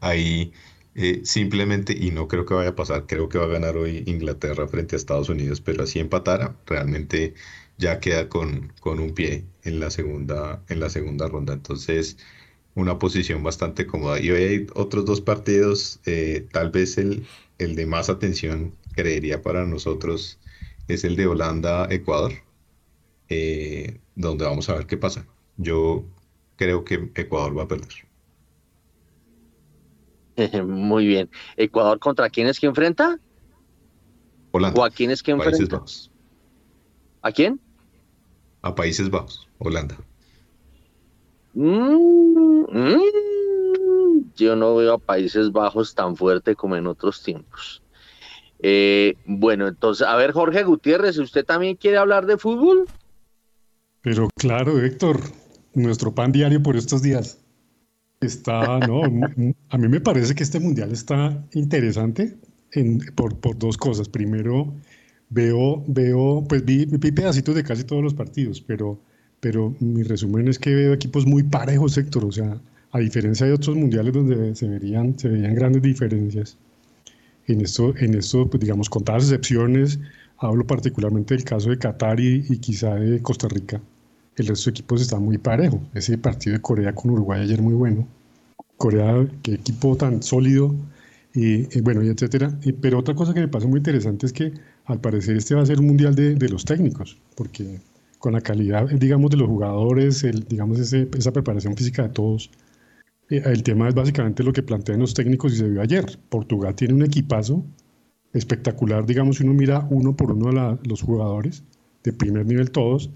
ahí 0.00 0.52
eh, 0.94 1.20
simplemente, 1.24 1.92
y 1.92 2.10
no 2.10 2.28
creo 2.28 2.46
que 2.46 2.54
vaya 2.54 2.70
a 2.70 2.76
pasar, 2.76 3.06
creo 3.06 3.28
que 3.28 3.38
va 3.38 3.44
a 3.44 3.48
ganar 3.48 3.76
hoy 3.76 4.02
Inglaterra 4.06 4.66
frente 4.68 4.96
a 4.96 4.98
Estados 4.98 5.28
Unidos, 5.28 5.60
pero 5.60 5.84
así 5.84 5.98
empatara, 6.00 6.56
realmente 6.66 7.34
ya 7.78 8.00
queda 8.00 8.28
con, 8.28 8.72
con 8.80 9.00
un 9.00 9.12
pie 9.14 9.44
en 9.64 9.80
la 9.80 9.90
segunda, 9.90 10.62
en 10.68 10.80
la 10.80 10.90
segunda 10.90 11.28
ronda. 11.28 11.52
Entonces, 11.54 12.18
una 12.74 12.98
posición 12.98 13.42
bastante 13.42 13.86
cómoda. 13.86 14.20
Y 14.20 14.30
hoy 14.30 14.42
hay 14.44 14.66
otros 14.74 15.04
dos 15.04 15.20
partidos, 15.20 16.00
eh, 16.06 16.46
tal 16.52 16.70
vez 16.70 16.98
el, 16.98 17.26
el 17.58 17.76
de 17.76 17.86
más 17.86 18.08
atención, 18.10 18.74
creería 18.94 19.42
para 19.42 19.66
nosotros, 19.66 20.38
es 20.88 21.04
el 21.04 21.16
de 21.16 21.26
Holanda-Ecuador 21.26 22.45
eh, 23.28 24.00
donde 24.14 24.44
vamos 24.44 24.68
a 24.68 24.74
ver 24.74 24.86
qué 24.86 24.96
pasa. 24.96 25.26
Yo 25.56 26.04
creo 26.56 26.84
que 26.84 27.10
Ecuador 27.14 27.56
va 27.56 27.64
a 27.64 27.68
perder. 27.68 28.06
Muy 30.66 31.06
bien. 31.06 31.30
¿Ecuador 31.56 31.98
contra 31.98 32.30
quién 32.30 32.46
es 32.46 32.60
que 32.60 32.66
enfrenta? 32.66 33.18
Holanda. 34.52 34.80
¿O 34.80 34.84
a 34.84 34.90
quién 34.90 35.10
es 35.10 35.22
que 35.22 35.32
enfrenta? 35.32 35.56
Países 35.56 35.68
Bajos. 35.68 36.10
¿A 37.22 37.32
quién? 37.32 37.60
A 38.62 38.74
Países 38.74 39.10
Bajos, 39.10 39.48
Holanda. 39.58 39.96
Mm, 41.54 42.66
mm, 42.70 44.32
yo 44.36 44.56
no 44.56 44.76
veo 44.76 44.94
a 44.94 44.98
Países 44.98 45.50
Bajos 45.52 45.94
tan 45.94 46.16
fuerte 46.16 46.54
como 46.54 46.76
en 46.76 46.86
otros 46.86 47.22
tiempos. 47.22 47.82
Eh, 48.58 49.14
bueno, 49.24 49.66
entonces, 49.68 50.06
a 50.06 50.16
ver, 50.16 50.32
Jorge 50.32 50.64
Gutiérrez, 50.64 51.18
¿usted 51.18 51.44
también 51.44 51.76
quiere 51.76 51.98
hablar 51.98 52.26
de 52.26 52.38
fútbol? 52.38 52.86
Pero 54.06 54.28
claro, 54.36 54.80
Héctor, 54.84 55.18
nuestro 55.74 56.14
pan 56.14 56.30
diario 56.30 56.62
por 56.62 56.76
estos 56.76 57.02
días. 57.02 57.40
Está, 58.20 58.78
no, 58.78 59.02
a 59.70 59.78
mí 59.78 59.88
me 59.88 60.00
parece 60.00 60.32
que 60.36 60.44
este 60.44 60.60
mundial 60.60 60.92
está 60.92 61.44
interesante 61.54 62.36
por, 63.16 63.58
dos 63.58 63.76
cosas. 63.76 64.08
Primero, 64.08 64.72
veo, 65.28 65.82
veo, 65.88 66.44
pues 66.48 66.64
vi, 66.64 66.86
pedacitos 66.86 67.56
de 67.56 67.64
casi 67.64 67.82
todos 67.82 68.00
los 68.00 68.14
partidos, 68.14 68.60
pero, 68.60 68.96
pero 69.40 69.74
mi 69.80 70.04
resumen 70.04 70.46
es 70.46 70.60
que 70.60 70.72
veo 70.72 70.92
equipos 70.92 71.26
muy 71.26 71.42
parejos, 71.42 71.98
Héctor. 71.98 72.26
O 72.26 72.30
sea, 72.30 72.60
a 72.92 73.00
diferencia 73.00 73.44
de 73.44 73.54
otros 73.54 73.74
mundiales 73.74 74.14
donde 74.14 74.54
se 74.54 74.68
verían, 74.68 75.18
se 75.18 75.28
veían 75.28 75.56
grandes 75.56 75.82
diferencias. 75.82 76.56
En 77.48 77.60
esto, 77.60 77.92
en 77.96 78.14
esto, 78.14 78.48
pues 78.48 78.60
digamos, 78.60 78.88
con 78.88 79.02
todas 79.02 79.24
las 79.24 79.32
excepciones, 79.32 79.98
hablo 80.38 80.64
particularmente 80.64 81.34
del 81.34 81.42
caso 81.42 81.70
de 81.70 81.78
Qatar 81.78 82.20
y 82.20 82.56
quizá 82.58 82.94
de 82.94 83.20
Costa 83.20 83.48
Rica 83.48 83.80
el 84.36 84.46
resto 84.46 84.70
de 84.70 84.72
equipos 84.72 85.00
está 85.00 85.18
muy 85.18 85.38
parejo. 85.38 85.80
Ese 85.94 86.18
partido 86.18 86.54
de 86.56 86.62
Corea 86.62 86.94
con 86.94 87.10
Uruguay 87.10 87.42
ayer 87.42 87.62
muy 87.62 87.74
bueno. 87.74 88.06
Corea, 88.76 89.26
qué 89.42 89.54
equipo 89.54 89.96
tan 89.96 90.22
sólido, 90.22 90.74
y, 91.36 91.80
bueno, 91.82 92.02
y 92.02 92.08
etcétera. 92.08 92.58
pero 92.80 92.98
otra 92.98 93.14
cosa 93.14 93.34
que 93.34 93.40
me 93.40 93.48
parece 93.48 93.68
muy 93.68 93.78
interesante 93.78 94.24
es 94.26 94.32
que 94.32 94.52
al 94.86 95.00
parecer 95.00 95.36
este 95.36 95.54
va 95.54 95.62
a 95.62 95.66
ser 95.66 95.80
un 95.80 95.86
mundial 95.86 96.14
de, 96.14 96.48
los 96.48 96.64
técnicos, 96.64 97.18
porque 97.34 97.80
con 98.18 98.32
la 98.32 98.40
calidad, 98.40 98.88
digamos, 98.88 99.30
de 99.30 99.36
los 99.36 99.48
jugadores, 99.48 100.24
el, 100.24 100.44
digamos, 100.44 100.78
esa 100.78 101.32
preparación 101.32 101.76
física 101.76 102.04
de 102.04 102.08
todos, 102.08 102.50
eh, 103.28 103.42
el 103.44 103.62
tema 103.62 103.88
es 103.88 103.94
básicamente 103.94 104.42
lo 104.42 104.52
que 104.52 104.62
plantean 104.62 105.00
los 105.00 105.12
técnicos 105.12 105.52
y 105.52 105.56
se 105.56 105.68
vio 105.68 105.82
ayer. 105.82 106.18
Portugal 106.30 106.74
tiene 106.74 106.94
un 106.94 107.02
equipazo 107.02 107.62
espectacular, 108.32 109.04
digamos, 109.04 109.36
si 109.36 109.44
uno 109.44 109.52
mira 109.52 109.86
uno 109.90 110.16
por 110.16 110.32
uno 110.32 110.58
a 110.58 110.78
los 110.84 111.02
jugadores, 111.02 111.64
de 112.02 112.12
primer 112.14 112.46
nivel 112.46 112.70
todos, 112.70 113.10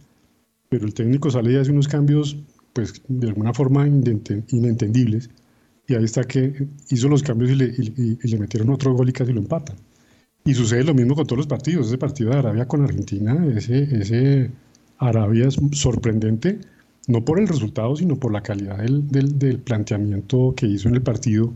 pero 0.71 0.87
el 0.87 0.95
técnico 0.95 1.31
sale 1.31 1.53
y 1.53 1.57
hace 1.57 1.73
unos 1.73 1.89
cambios, 1.89 2.39
pues 2.73 3.03
de 3.09 3.29
alguna 3.29 3.53
forma 3.53 3.87
inentendibles, 3.87 5.29
y 5.87 5.95
ahí 5.95 6.05
está 6.05 6.23
que 6.23 6.69
hizo 6.91 7.09
los 7.09 7.25
cambios 7.25 7.51
y 7.51 7.57
le, 7.57 8.39
metieron 8.39 8.71
otro 8.71 8.95
gol 8.95 9.09
y 9.09 9.13
casi 9.13 9.33
lo 9.33 9.41
empatan. 9.41 9.77
Y 10.45 10.55
sucede 10.55 10.85
lo 10.85 10.95
mismo 10.95 11.17
con 11.17 11.27
todos 11.27 11.39
los 11.39 11.47
partidos. 11.49 11.89
Ese 11.89 11.99
partido 11.99 12.31
de 12.31 12.39
Arabia 12.39 12.69
con 12.69 12.83
Argentina, 12.83 13.45
ese, 13.55 14.51
Arabia 14.99 15.49
es 15.49 15.59
sorprendente, 15.73 16.61
no 17.09 17.25
por 17.25 17.41
el 17.41 17.49
resultado, 17.49 17.97
sino 17.97 18.17
por 18.17 18.33
la 18.33 18.41
calidad 18.41 18.79
del, 18.79 19.59
planteamiento 19.59 20.55
que 20.57 20.67
hizo 20.67 20.89
en 20.89 20.95
el 20.95 21.03
partido 21.03 21.53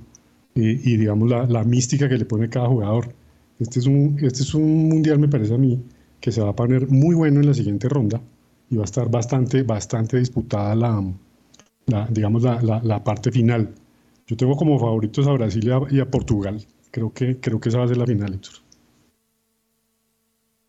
eh, 0.56 0.80
y, 0.82 0.96
digamos, 0.96 1.30
la, 1.30 1.46
la, 1.46 1.62
mística 1.62 2.08
que 2.08 2.18
le 2.18 2.24
pone 2.24 2.48
cada 2.48 2.66
jugador. 2.66 3.14
Este 3.60 3.78
es, 3.78 3.86
un, 3.86 4.18
este 4.20 4.42
es 4.42 4.52
un 4.54 4.88
mundial, 4.88 5.20
me 5.20 5.28
parece 5.28 5.54
a 5.54 5.58
mí, 5.58 5.80
que 6.20 6.32
se 6.32 6.40
va 6.40 6.50
a 6.50 6.56
poner 6.56 6.88
muy 6.88 7.14
bueno 7.14 7.38
en 7.38 7.46
la 7.46 7.54
siguiente 7.54 7.88
ronda 7.88 8.20
y 8.70 8.76
va 8.76 8.82
a 8.82 8.84
estar 8.84 9.08
bastante, 9.10 9.62
bastante 9.62 10.18
disputada 10.18 10.74
la, 10.74 11.02
digamos, 12.10 12.42
la, 12.42 12.80
la, 12.82 13.04
parte 13.04 13.30
final. 13.30 13.74
Yo 14.26 14.36
tengo 14.36 14.56
como 14.56 14.78
favoritos 14.78 15.26
a 15.26 15.32
Brasil 15.32 15.70
y 15.90 16.00
a, 16.00 16.10
Portugal. 16.10 16.64
Creo 16.90 17.12
que, 17.12 17.38
creo 17.40 17.60
que 17.60 17.68
esa 17.68 17.78
va 17.78 17.84
a 17.84 17.88
ser 17.88 17.98
la 17.98 18.06
final, 18.06 18.34
Héctor. 18.34 18.54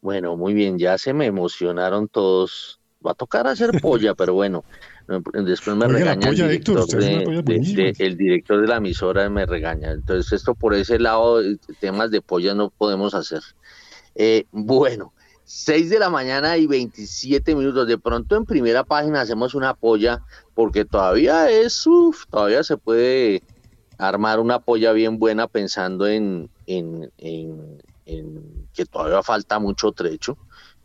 Bueno, 0.02 0.36
muy 0.36 0.54
bien, 0.54 0.78
ya 0.78 0.98
se 0.98 1.14
me 1.14 1.26
emocionaron 1.26 2.08
todos. 2.08 2.80
Va 3.06 3.12
a 3.12 3.16
tocar 3.16 3.48
hacer 3.48 3.72
polla, 3.82 4.14
pero 4.14 4.34
bueno, 4.34 4.64
después 5.46 5.76
me 5.76 5.88
regaña 5.88 6.30
el, 6.30 6.36
director 6.36 6.86
de, 6.88 7.94
el 7.98 8.18
director 8.18 8.62
de 8.62 8.68
la 8.68 8.78
emisora, 8.78 9.30
me 9.30 9.46
regaña. 9.46 9.92
Entonces, 9.92 10.34
esto 10.34 10.54
por 10.54 10.74
ese 10.74 11.00
lado, 11.00 11.42
temas 11.80 12.12
de 12.12 12.22
polla 12.22 12.54
no 12.54 12.70
podemos 12.70 13.14
hacer. 13.14 13.42
Eh, 14.16 14.46
bueno, 14.52 15.14
6 15.46 15.92
de 15.92 16.00
la 16.00 16.10
mañana 16.10 16.58
y 16.58 16.66
27 16.66 17.56
minutos. 17.56 17.88
De 17.88 17.98
pronto 17.98 18.36
en 18.36 18.46
primera 18.46 18.84
página 18.84 19.22
hacemos 19.22 19.54
una 19.54 19.76
polla 19.76 20.24
porque 20.56 20.86
todavía 20.86 21.50
es, 21.50 21.86
uff, 21.86 22.26
todavía 22.30 22.64
se 22.64 22.78
puede 22.78 23.44
armar 23.98 24.40
una 24.40 24.60
polla 24.60 24.92
bien 24.92 25.20
buena 25.20 25.48
pensando 25.48 26.08
en, 26.08 26.50
en, 26.66 27.12
que 28.74 28.86
todavía 28.86 29.22
falta 29.22 29.60
mucho 29.60 29.92
trecho. 29.92 30.38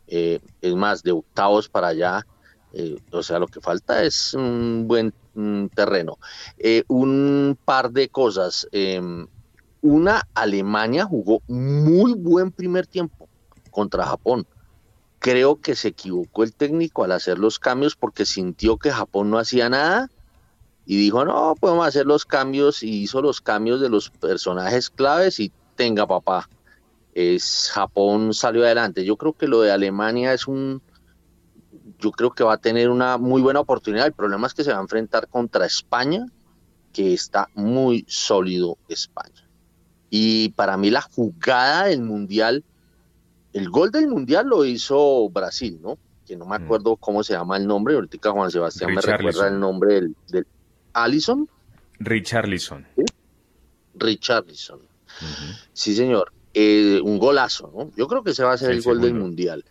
Eh, 0.07 0.41
es 0.61 0.75
más, 0.75 1.03
de 1.03 1.13
octavos 1.13 1.69
para 1.69 1.89
allá, 1.89 2.27
eh, 2.73 2.99
o 3.13 3.23
sea, 3.23 3.39
lo 3.39 3.47
que 3.47 3.61
falta 3.61 4.03
es 4.03 4.35
un 4.35 4.87
buen 4.87 5.15
terreno. 5.75 6.19
Eh, 6.59 6.85
un 6.89 7.57
par 7.65 7.91
de 7.91 8.09
cosas. 8.09 8.69
Em, 8.73 9.27
una, 9.83 10.29
Alemania 10.35 11.07
jugó 11.07 11.41
muy 11.49 12.13
buen 12.13 12.51
primer 12.51 12.87
tiempo 12.87 13.20
contra 13.71 14.07
Japón. 14.07 14.47
creo 15.19 15.61
que 15.61 15.75
se 15.75 15.89
equivocó 15.89 16.45
el 16.45 16.55
técnico 16.55 17.05
al 17.05 17.13
hacer 17.13 17.39
los 17.39 17.59
cambios 17.59 17.95
porque 17.95 18.25
sintió 18.25 18.79
que 18.79 18.91
Japón 18.91 19.31
no 19.31 19.39
hacía 19.39 19.69
nada 19.69 20.11
y 20.87 20.97
dijo, 20.97 21.25
no, 21.25 21.55
podemos 21.61 21.87
hacer 21.87 22.07
los 22.07 22.25
cambios 22.25 22.83
y 22.83 23.03
hizo 23.03 23.21
los 23.21 23.41
cambios 23.41 23.81
de 23.81 23.91
los 23.91 24.11
personajes 24.11 24.89
claves 24.89 25.39
y 25.39 25.53
tenga 25.77 26.07
papá, 26.07 26.49
es 27.15 27.71
Japón 27.73 28.35
salió 28.35 28.65
adelante. 28.65 29.05
Yo 29.05 29.17
creo 29.17 29.33
que 29.33 29.47
lo 29.47 29.61
de 29.61 29.73
Alemania 29.73 30.33
es 30.33 30.49
un, 30.49 30.83
yo 31.99 32.11
creo 32.13 32.31
que 32.31 32.45
va 32.45 32.55
a 32.55 32.59
tener 32.59 32.89
una 32.89 33.19
muy 33.19 33.43
buena 33.43 33.61
oportunidad. 33.61 34.07
El 34.07 34.13
problema 34.13 34.47
es 34.47 34.55
que 34.55 34.65
se 34.65 34.73
va 34.73 34.79
a 34.79 34.83
enfrentar 34.83 35.29
contra 35.29 35.67
España, 35.67 36.27
que 36.93 37.15
está 37.15 37.49
muy 37.55 38.05
sólido 38.09 38.79
España. 38.89 39.49
Y 40.09 40.51
para 40.51 40.77
mí 40.77 40.91
la 40.91 41.03
jugada 41.03 41.85
del 41.85 42.03
Mundial, 42.03 42.65
el 43.53 43.69
gol 43.71 43.91
del 43.91 44.09
Mundial 44.09 44.47
lo 44.47 44.65
hizo 44.65 45.29
Brasil, 45.31 45.79
¿no? 45.83 45.99
Que 46.27 46.37
no 46.37 46.47
me 46.47 46.59
mm. 46.59 46.65
acuerdo 46.65 46.97
cómo 46.97 47.23
se 47.23 47.33
llama 47.33 47.57
el 47.57 47.67
nombre, 47.67 47.95
ahorita 47.95 48.31
Juan 48.31 48.51
Sebastián 48.51 48.95
me 48.95 49.01
recuerda 49.01 49.49
el 49.49 49.59
nombre 49.59 49.95
del, 49.95 50.17
del 50.29 50.47
Allison. 50.93 51.49
Richarlison. 51.99 52.87
¿Sí? 52.97 53.05
Richarlison. 53.95 54.81
Sí, 55.73 55.95
señor. 55.95 56.33
Eh, 56.53 57.01
un 57.03 57.19
golazo, 57.19 57.71
¿no? 57.75 57.91
Yo 57.97 58.09
creo 58.09 58.25
que 58.25 58.31
ese 58.31 58.43
va 58.43 58.53
a 58.53 58.59
ser 58.59 58.71
el 58.71 58.83
gol 58.83 59.01
del 59.01 59.15
Mundial. 59.15 59.65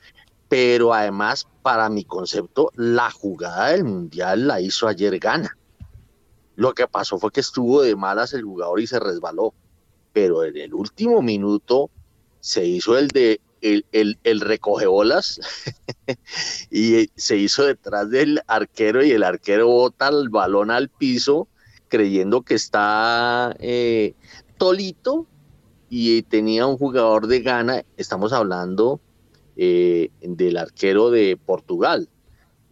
Pero 0.48 0.94
además, 0.94 1.48
para 1.62 1.90
mi 1.90 2.06
concepto, 2.06 2.72
la 2.76 3.12
jugada 3.12 3.70
del 3.70 3.84
Mundial 3.84 4.48
la 4.48 4.62
hizo 4.62 4.88
ayer 4.88 5.18
Gana. 5.20 5.58
Lo 6.56 6.74
que 6.74 6.88
pasó 6.88 7.18
fue 7.18 7.32
que 7.32 7.40
estuvo 7.40 7.82
de 7.82 7.96
malas 7.96 8.34
el 8.34 8.44
jugador 8.44 8.80
y 8.80 8.88
se 8.88 9.00
resbaló. 9.00 9.54
Pero 10.14 10.44
en 10.44 10.58
el 10.58 10.74
último 10.74 11.22
minuto 11.22 11.90
se 12.40 12.66
hizo 12.66 12.98
el 12.98 13.10
de 13.10 13.40
el, 13.62 13.86
el, 13.92 14.18
el 14.24 14.42
recoge 14.42 14.88
bolas 14.88 15.40
y 16.72 17.10
se 17.16 17.38
hizo 17.38 17.66
detrás 17.66 18.10
del 18.10 18.42
arquero 18.48 19.04
y 19.04 19.12
el 19.12 19.24
arquero 19.24 19.68
bota 19.68 20.10
el 20.10 20.30
balón 20.30 20.72
al 20.72 20.90
piso 20.90 21.48
creyendo 21.90 22.44
que 22.44 22.54
está 22.54 23.56
eh, 23.60 24.14
Tolito 24.58 25.26
y 25.90 26.22
tenía 26.22 26.68
un 26.68 26.78
jugador 26.78 27.28
de 27.28 27.42
Ghana, 27.42 27.84
estamos 27.98 28.32
hablando 28.32 29.02
eh, 29.58 30.12
del 30.22 30.58
arquero 30.58 31.10
de 31.10 31.38
Portugal, 31.44 32.08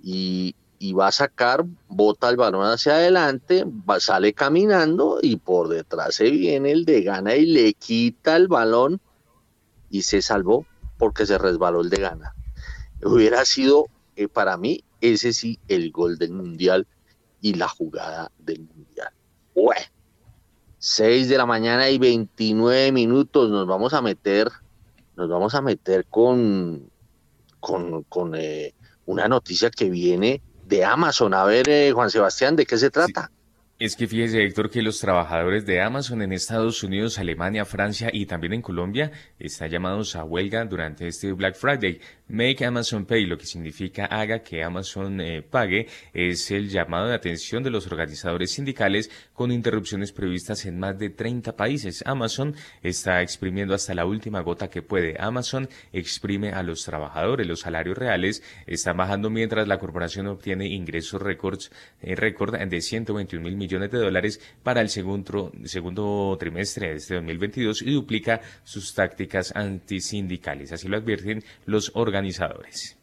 y, 0.02 0.56
va 0.94 1.08
a 1.08 1.12
sacar, 1.12 1.66
bota 1.90 2.30
el 2.30 2.38
balón 2.38 2.66
hacia 2.66 2.94
adelante, 2.94 3.66
sale 4.00 4.34
caminando 4.34 5.20
y 5.22 5.38
por 5.38 5.70
detrás 5.70 6.16
se 6.16 6.30
viene 6.30 6.72
el 6.72 6.86
de 6.86 7.02
Ghana 7.02 7.36
y 7.36 7.48
le 7.48 7.74
quita 7.74 8.36
el 8.36 8.48
balón 8.48 9.02
y 9.90 10.04
se 10.04 10.22
salvó 10.22 10.66
porque 10.98 11.26
se 11.26 11.38
resbaló 11.38 11.82
el 11.82 11.90
de 11.90 11.98
Ghana. 11.98 12.34
Hubiera 13.04 13.46
sido 13.46 13.88
eh, 14.16 14.28
para 14.28 14.58
mí 14.58 14.84
ese 15.02 15.34
sí 15.34 15.60
el 15.68 15.92
gol 15.92 16.18
del 16.18 16.32
mundial 16.32 16.88
y 17.42 17.54
la 17.54 17.68
jugada 17.68 18.32
del 18.40 18.62
mundial. 18.62 19.12
Bueno, 19.54 19.86
6 20.80 21.30
de 21.30 21.38
la 21.38 21.46
mañana 21.46 21.90
y 21.90 21.98
29 21.98 22.92
minutos. 22.92 23.50
Nos 23.50 23.68
vamos 23.68 23.94
a 23.94 24.02
meter, 24.02 24.50
nos 25.16 25.30
vamos 25.30 25.56
a 25.56 25.62
meter 25.62 26.06
con, 26.06 26.90
con, 27.60 28.04
con 28.04 28.36
eh, 28.36 28.74
una 29.06 29.28
noticia 29.28 29.70
que 29.70 29.90
viene 29.90 30.42
de 30.66 30.86
Amazon. 30.86 31.34
A 31.34 31.44
ver, 31.44 31.70
eh, 31.70 31.92
Juan 31.92 32.10
Sebastián, 32.10 32.56
¿de 32.56 32.66
qué 32.66 32.78
se 32.78 32.90
trata? 32.90 33.32
Es 33.80 33.96
que 33.96 34.08
fíjese, 34.08 34.44
Héctor, 34.44 34.72
que 34.72 34.82
los 34.82 35.00
trabajadores 35.00 35.68
de 35.68 35.82
Amazon 35.82 36.24
en 36.24 36.34
Estados 36.34 36.82
Unidos, 36.82 37.20
Alemania, 37.20 37.64
Francia 37.64 38.10
y 38.12 38.26
también 38.26 38.54
en 38.54 38.64
Colombia 38.64 39.12
están 39.38 39.70
llamados 39.70 40.16
a 40.16 40.24
huelga 40.24 40.66
durante 40.66 41.08
este 41.08 41.32
Black 41.34 41.54
Friday. 41.54 42.02
Make 42.30 42.66
Amazon 42.66 43.06
Pay, 43.06 43.26
lo 43.26 43.38
que 43.38 43.46
significa 43.46 44.06
haga 44.06 44.40
que 44.40 44.62
Amazon 44.62 45.22
eh, 45.22 45.42
pague, 45.42 45.88
es 46.14 46.52
el 46.52 46.68
llamado 46.68 47.08
de 47.08 47.16
atención 47.16 47.64
de 47.64 47.70
los 47.70 47.88
organizadores 47.88 48.52
sindicales 48.52 49.10
con 49.34 49.50
interrupciones 49.50 50.12
previstas 50.12 50.66
en 50.66 50.78
más 50.78 51.00
de 51.00 51.10
30 51.10 51.56
países. 51.56 52.04
Amazon 52.06 52.54
está 52.84 53.22
exprimiendo 53.22 53.74
hasta 53.74 53.94
la 53.94 54.06
última 54.06 54.42
gota 54.42 54.70
que 54.70 54.82
puede. 54.82 55.16
Amazon 55.18 55.70
exprime 55.94 56.52
a 56.52 56.64
los 56.64 56.84
trabajadores. 56.84 57.48
Los 57.48 57.62
salarios 57.62 57.98
reales 57.98 58.44
están 58.66 58.98
bajando 58.98 59.30
mientras 59.30 59.66
la 59.66 59.80
corporación 59.80 60.28
obtiene 60.28 60.68
ingresos 60.68 61.22
récords, 61.22 61.72
eh, 62.02 62.16
récord 62.16 62.58
de 62.58 62.82
121 62.82 63.42
mil 63.42 63.56
millones 63.56 63.90
de 63.90 64.00
dólares 64.00 64.42
para 64.64 64.82
el 64.82 64.90
segundo, 64.90 65.54
segundo 65.64 66.36
trimestre 66.38 66.90
de 66.90 66.96
este 66.96 67.16
2022 67.16 67.84
y 67.84 67.94
duplica 67.94 68.42
sus 68.66 68.94
tácticas 68.94 69.56
antisindicales. 69.56 70.74
Así 70.74 70.90
lo 70.90 70.98
advierten 70.98 71.42
los 71.66 71.92
organizadores 71.94 72.17
organizadores. 72.18 72.98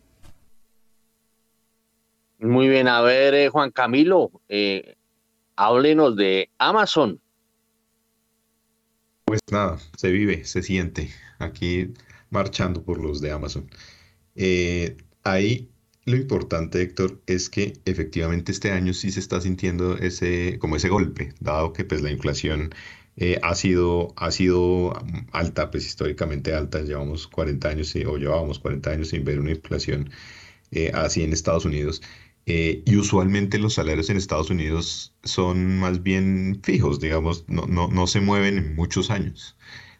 Muy 2.38 2.68
bien, 2.68 2.88
a 2.88 3.00
ver, 3.00 3.34
eh, 3.34 3.48
Juan 3.48 3.70
Camilo, 3.70 4.42
eh, 4.48 4.96
háblenos 5.56 6.16
de 6.16 6.50
Amazon. 6.58 7.20
Pues 9.24 9.40
nada, 9.50 9.78
se 9.96 10.10
vive, 10.10 10.44
se 10.44 10.62
siente 10.62 11.10
aquí 11.38 11.94
marchando 12.30 12.82
por 12.82 13.02
los 13.02 13.20
de 13.20 13.30
Amazon. 13.30 13.70
Eh, 14.34 14.96
ahí 15.22 15.70
lo 16.04 16.16
importante, 16.16 16.82
Héctor, 16.82 17.22
es 17.26 17.48
que 17.48 17.74
efectivamente 17.86 18.52
este 18.52 18.72
año 18.72 18.92
sí 18.92 19.10
se 19.10 19.20
está 19.20 19.40
sintiendo 19.40 19.96
ese, 19.96 20.58
como 20.58 20.76
ese 20.76 20.90
golpe, 20.90 21.32
dado 21.40 21.72
que 21.72 21.84
pues 21.84 22.02
la 22.02 22.10
inflación 22.10 22.74
eh, 23.16 23.38
ha 23.42 23.54
sido, 23.54 24.12
ha 24.16 24.30
sido 24.30 24.92
alta, 25.32 25.70
pues 25.70 25.86
históricamente 25.86 26.54
alta. 26.54 26.82
Llevamos 26.82 27.28
40 27.28 27.68
años, 27.68 27.94
o 28.06 28.16
llevábamos 28.16 28.58
40 28.58 28.90
años 28.90 29.08
sin 29.08 29.24
ver 29.24 29.38
una 29.40 29.52
inflación 29.52 30.10
eh, 30.70 30.90
así 30.94 31.22
en 31.22 31.32
Estados 31.32 31.64
Unidos. 31.64 32.02
Eh, 32.46 32.82
y 32.86 32.96
usualmente 32.96 33.58
los 33.58 33.74
salarios 33.74 34.10
en 34.10 34.18
Estados 34.18 34.50
Unidos 34.50 35.14
son 35.24 35.78
más 35.78 36.02
bien 36.02 36.60
fijos, 36.62 37.00
digamos, 37.00 37.44
no, 37.48 37.66
no, 37.66 37.88
no 37.88 38.06
se 38.06 38.20
mueven 38.20 38.58
en 38.58 38.74
muchos 38.76 39.10
años, 39.10 39.56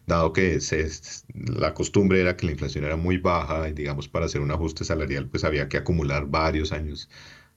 dado 0.07 0.33
que 0.35 0.61
se, 0.61 0.87
la 1.35 1.73
costumbre 1.75 2.21
era 2.21 2.37
que 2.37 2.47
la 2.47 2.53
inflación 2.53 2.85
era 2.85 2.97
muy 2.97 3.17
baja 3.19 3.69
y 3.69 3.73
digamos 3.73 4.09
para 4.09 4.27
hacer 4.27 4.43
un 4.43 4.51
ajuste 4.51 4.85
salarial 4.85 5.29
pues 5.29 5.45
había 5.45 5.69
que 5.71 5.79
acumular 5.79 6.27
varios 6.27 6.73
años 6.73 7.09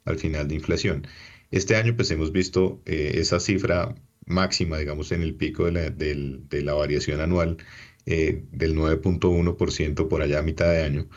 al 0.05 0.17
final 0.19 0.47
de 0.47 0.55
inflación. 0.55 1.07
Este 1.51 1.75
año 1.75 1.95
pues 1.95 2.09
hemos 2.11 2.31
visto 2.31 2.81
esa 2.85 3.39
cifra 3.41 3.95
máxima, 4.27 4.77
digamos, 4.77 5.11
en 5.11 5.23
el 5.23 5.35
pico 5.35 5.65
de 5.65 5.71
la, 5.71 5.89
de 5.89 6.61
la 6.61 6.73
variación 6.73 7.21
anual 7.21 7.57
eh, 8.05 8.43
del 8.51 8.75
9.1% 8.75 10.07
por 10.07 10.21
allá 10.21 10.39
a 10.39 10.43
mitad 10.43 10.71
de 10.71 10.83
año. 10.83 11.09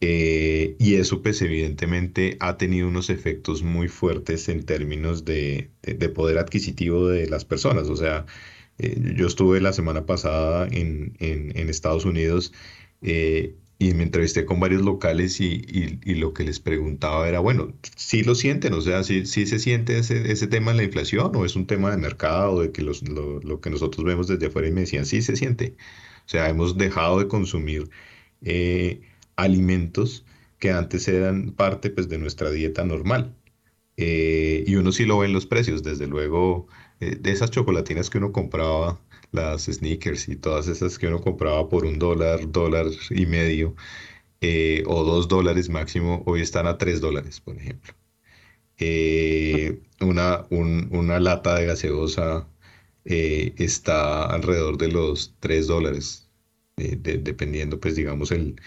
Eh, 0.00 0.76
y 0.78 0.94
eso, 0.96 1.22
pues, 1.22 1.42
evidentemente 1.42 2.36
ha 2.40 2.56
tenido 2.56 2.88
unos 2.88 3.10
efectos 3.10 3.62
muy 3.62 3.88
fuertes 3.88 4.48
en 4.48 4.64
términos 4.64 5.24
de, 5.24 5.70
poder 6.14 6.38
adquisitivo 6.38 7.08
de 7.08 7.28
las 7.28 7.44
personas. 7.44 7.88
O 7.88 7.96
sea, 7.96 8.26
eh, 8.78 8.98
yo 9.16 9.26
estuve 9.26 9.60
la 9.60 9.72
semana 9.72 10.06
pasada 10.06 10.66
en, 10.68 11.14
en, 11.20 11.56
en 11.56 11.68
Estados 11.68 12.04
Unidos 12.04 12.52
y 13.82 13.94
me 13.94 14.04
entrevisté 14.04 14.44
con 14.44 14.60
varios 14.60 14.82
locales 14.82 15.40
y, 15.40 15.64
y, 16.04 16.14
lo 16.14 16.32
que 16.34 16.44
les 16.44 16.60
preguntaba 16.60 17.28
era, 17.28 17.40
bueno, 17.40 17.72
¿sí 17.96 18.22
lo 18.22 18.36
sienten? 18.36 18.74
O 18.74 18.80
sea, 18.80 19.02
¿sí, 19.02 19.26
sí 19.26 19.44
se 19.46 19.58
siente 19.58 19.98
ese, 19.98 20.30
ese, 20.30 20.46
tema 20.46 20.70
de 20.70 20.78
la 20.78 20.84
inflación 20.84 21.32
o 21.34 21.44
es 21.44 21.56
un 21.56 21.66
tema 21.66 21.90
de 21.90 21.96
mercado, 21.96 22.60
de 22.62 22.70
que 22.70 22.82
los, 22.82 23.02
lo, 23.08 23.40
lo, 23.40 23.60
que 23.60 23.70
nosotros 23.70 24.04
vemos 24.04 24.28
desde 24.28 24.46
afuera? 24.46 24.68
Y 24.68 24.72
me 24.72 24.82
decían, 24.82 25.04
sí 25.04 25.20
se 25.20 25.36
siente. 25.36 25.76
O 26.26 26.28
sea, 26.28 26.48
hemos 26.48 26.78
dejado 26.78 27.18
de 27.18 27.28
consumir 27.28 27.90
eh, 28.42 29.02
alimentos 29.36 30.24
que 30.58 30.70
antes 30.70 31.08
eran 31.08 31.52
parte 31.52 31.90
pues, 31.90 32.08
de 32.08 32.18
nuestra 32.18 32.50
dieta 32.50 32.84
normal. 32.84 33.34
Eh, 33.96 34.64
y 34.66 34.76
uno 34.76 34.92
sí 34.92 35.06
lo 35.06 35.18
ve 35.18 35.26
en 35.26 35.32
los 35.32 35.46
precios, 35.46 35.82
desde 35.82 36.06
luego, 36.06 36.68
eh, 37.00 37.16
de 37.20 37.32
esas 37.32 37.50
chocolatinas 37.50 38.10
que 38.10 38.18
uno 38.18 38.32
compraba 38.32 39.00
las 39.32 39.64
sneakers 39.64 40.28
y 40.28 40.36
todas 40.36 40.68
esas 40.68 40.98
que 40.98 41.08
uno 41.08 41.20
compraba 41.20 41.68
por 41.68 41.84
un 41.86 41.98
dólar, 41.98 42.50
dólar 42.52 42.86
y 43.10 43.26
medio 43.26 43.74
eh, 44.40 44.84
o 44.86 45.04
dos 45.04 45.28
dólares 45.28 45.68
máximo, 45.70 46.22
hoy 46.26 46.42
están 46.42 46.66
a 46.66 46.78
tres 46.78 47.00
dólares, 47.00 47.40
por 47.40 47.56
ejemplo. 47.56 47.94
Eh, 48.78 49.80
una, 50.00 50.46
una 50.50 51.20
lata 51.20 51.56
de 51.56 51.66
gaseosa 51.66 52.48
eh, 53.04 53.54
está 53.58 54.26
alrededor 54.26 54.78
de 54.78 54.88
los 54.88 55.36
tres 55.40 55.66
dólares, 55.68 56.30
dependiendo, 56.76 57.78
pues 57.80 57.96
digamos, 57.96 58.32
el, 58.32 58.60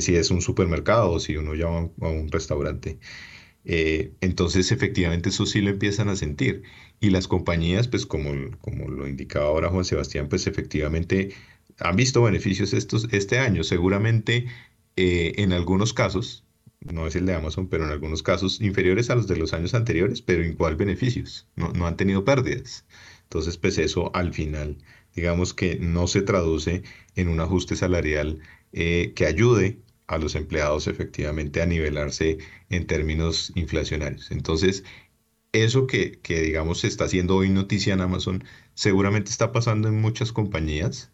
si 0.00 0.16
es 0.16 0.30
un 0.30 0.42
supermercado 0.42 1.12
o 1.12 1.20
si 1.20 1.36
uno 1.36 1.54
llama 1.54 1.90
a 2.00 2.08
un 2.08 2.30
restaurante. 2.30 2.98
Entonces, 3.64 4.72
efectivamente, 4.72 5.30
eso 5.30 5.46
sí 5.46 5.60
lo 5.60 5.70
empiezan 5.70 6.08
a 6.08 6.16
sentir. 6.16 6.62
Y 7.00 7.10
las 7.10 7.28
compañías, 7.28 7.88
pues 7.88 8.06
como, 8.06 8.32
como 8.60 8.88
lo 8.88 9.08
indicaba 9.08 9.46
ahora 9.46 9.70
Juan 9.70 9.84
Sebastián, 9.84 10.28
pues 10.28 10.46
efectivamente 10.46 11.34
han 11.80 11.96
visto 11.96 12.22
beneficios 12.22 12.72
estos, 12.72 13.08
este 13.12 13.38
año. 13.38 13.64
Seguramente 13.64 14.46
eh, 14.96 15.34
en 15.36 15.52
algunos 15.52 15.92
casos, 15.92 16.44
no 16.80 17.06
es 17.06 17.16
el 17.16 17.26
de 17.26 17.34
Amazon, 17.34 17.68
pero 17.68 17.84
en 17.84 17.90
algunos 17.90 18.22
casos 18.22 18.60
inferiores 18.60 19.10
a 19.10 19.16
los 19.16 19.26
de 19.26 19.36
los 19.36 19.52
años 19.54 19.74
anteriores, 19.74 20.22
pero 20.22 20.44
igual 20.44 20.76
beneficios, 20.76 21.48
no, 21.56 21.72
no 21.72 21.86
han 21.86 21.96
tenido 21.96 22.24
pérdidas. 22.24 22.84
Entonces, 23.24 23.56
pues 23.56 23.78
eso 23.78 24.14
al 24.14 24.32
final, 24.34 24.78
digamos 25.14 25.54
que 25.54 25.76
no 25.80 26.06
se 26.06 26.22
traduce 26.22 26.82
en 27.16 27.28
un 27.28 27.40
ajuste 27.40 27.76
salarial 27.76 28.40
eh, 28.72 29.12
que 29.16 29.26
ayude 29.26 29.78
a 30.06 30.18
los 30.18 30.34
empleados 30.34 30.86
efectivamente 30.86 31.62
a 31.62 31.66
nivelarse 31.66 32.38
en 32.74 32.86
términos 32.86 33.52
inflacionarios. 33.54 34.30
Entonces, 34.30 34.84
eso 35.52 35.86
que, 35.86 36.20
que, 36.20 36.40
digamos 36.42 36.80
se 36.80 36.88
está 36.88 37.04
haciendo 37.04 37.36
hoy 37.36 37.48
noticia 37.50 37.94
en 37.94 38.00
Amazon, 38.00 38.44
seguramente 38.74 39.30
está 39.30 39.52
pasando 39.52 39.88
en 39.88 40.00
muchas 40.00 40.32
compañías 40.32 41.12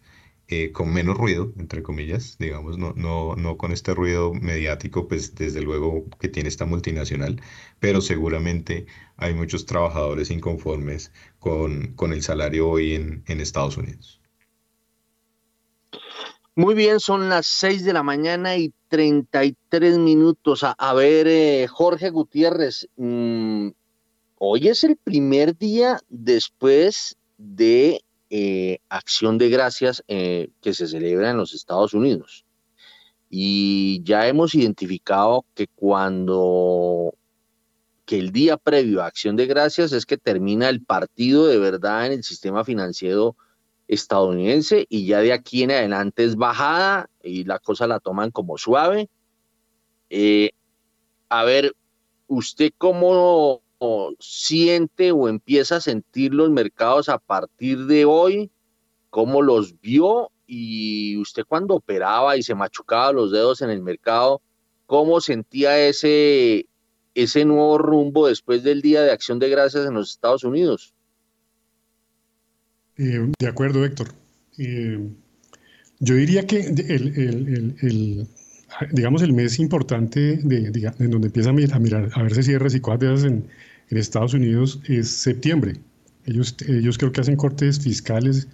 eh, 0.49 0.73
con 0.73 0.93
menos 0.93 1.17
ruido, 1.17 1.53
entre 1.59 1.83
comillas, 1.83 2.37
digamos, 2.39 2.77
no, 2.77 2.93
no, 2.97 3.37
no 3.37 3.57
con 3.57 3.71
este 3.73 3.95
ruido 3.95 4.35
mediático, 4.35 5.07
pues 5.07 5.35
desde 5.37 5.63
luego 5.63 6.07
que 6.19 6.29
tiene 6.29 6.49
esta 6.49 6.67
multinacional, 6.67 7.41
pero 7.79 8.01
seguramente 8.01 8.87
hay 9.17 9.33
muchos 9.35 9.65
trabajadores 9.67 10.31
inconformes 10.31 11.13
con, 11.39 11.95
con 11.95 12.13
el 12.13 12.23
salario 12.23 12.69
hoy 12.69 12.95
en, 12.95 13.23
en 13.29 13.41
Estados 13.41 13.77
Unidos. 13.77 14.20
Muy 16.61 16.75
bien, 16.75 17.01
son 17.01 17.31
las 17.31 17.47
6 17.47 17.87
de 17.87 17.95
la 17.95 18.03
mañana 18.03 18.55
y 18.59 18.75
33 18.89 19.97
minutos. 19.97 20.63
A, 20.63 20.93
ver, 20.93 21.27
eh, 21.27 21.67
Jorge 21.67 22.11
Gutiérrez, 22.11 22.87
mmm, 22.97 23.69
hoy 24.37 24.69
es 24.69 24.85
el 24.85 24.99
primer 24.99 25.57
día 25.57 26.01
después 26.11 27.17
de 27.39 28.05
eh, 28.29 28.81
Acción 28.91 29.39
de 29.39 29.49
Gracias 29.49 30.05
eh, 30.07 30.51
que 30.61 30.75
se 30.75 30.87
celebra 30.87 31.31
en 31.31 31.39
los 31.39 31.55
Estados 31.55 31.95
Unidos. 31.95 32.45
Y 33.31 34.03
ya 34.05 34.29
hemos 34.29 34.55
identificado 34.55 35.47
que 35.55 35.67
cuando 35.67 37.15
que 38.05 38.19
el 38.19 38.33
día 38.33 38.59
previo 38.59 39.01
a 39.01 39.07
Acción 39.07 39.35
de 39.35 39.47
Gracias 39.47 39.93
es 39.93 40.05
que 40.05 40.19
termina 40.19 40.69
el 40.69 40.85
partido 40.85 41.47
de 41.47 41.59
verdad 41.59 42.05
en 42.05 42.13
el 42.13 42.23
sistema 42.23 42.65
financiero 42.65 43.35
estadounidense 43.91 44.87
y 44.89 45.07
ya 45.07 45.19
de 45.21 45.33
aquí 45.33 45.65
en 45.65 45.73
adelante 45.73 46.23
es 46.25 46.37
bajada 46.37 47.11
y 47.25 47.43
la 47.43 47.59
cosa 47.59 47.89
la 47.89 47.99
toman 47.99 48.31
como 48.31 48.57
suave. 48.57 49.09
Eh, 50.11 50.53
a 51.29 51.43
ver, 51.43 51.75
¿usted 52.29 52.73
cómo 52.79 53.63
siente 54.21 55.11
o 55.11 55.29
empieza 55.29 55.77
a 55.77 55.81
sentir 55.81 56.35
los 56.35 56.51
mercados 56.51 57.09
a 57.09 57.19
partir 57.19 57.87
de 57.87 58.05
hoy? 58.05 58.53
¿Cómo 59.11 59.43
los 59.43 59.81
vio? 59.81 60.31
Y 60.47 61.17
usted 61.17 61.43
cuando 61.49 61.75
operaba 61.75 62.37
y 62.37 62.45
se 62.45 62.55
machucaba 62.55 63.13
los 63.13 63.33
dedos 63.33 63.61
en 63.61 63.71
el 63.71 63.83
mercado, 63.83 64.41
¿cómo 64.87 65.21
sentía 65.21 65.77
ese, 65.85 66.69
ese 67.15 67.45
nuevo 67.45 67.77
rumbo 67.79 68.29
después 68.29 68.63
del 68.63 68.83
Día 68.83 69.03
de 69.03 69.11
Acción 69.11 69.41
de 69.41 69.49
Gracias 69.49 69.85
en 69.85 69.95
los 69.95 70.11
Estados 70.11 70.45
Unidos? 70.45 70.95
Eh, 73.01 73.33
de 73.39 73.49
acuerdo, 73.49 73.83
Héctor. 73.83 74.09
Eh, 74.59 74.99
yo 76.01 76.15
diría 76.17 76.47
que 76.47 76.61
el, 76.61 78.27
digamos, 78.93 79.23
el 79.23 79.33
mes 79.33 79.59
importante 79.59 80.37
de, 80.37 80.93
en 80.99 81.11
donde 81.11 81.29
empieza 81.29 81.49
a 81.49 81.79
mirar, 81.79 82.11
a, 82.13 82.23
ver 82.23 82.35
si 82.35 82.43
cierres 82.43 82.75
y 82.75 82.81
cosas 82.81 83.25
en, 83.25 83.47
Estados 83.89 84.35
Unidos 84.35 84.81
es 84.87 85.09
septiembre. 85.09 85.75
Ellos, 86.25 86.55
ellos 86.69 86.97
creo 86.97 87.11
que 87.11 87.23
hacen 87.23 87.35
cortes 87.35 87.81
fiscales 87.81 88.47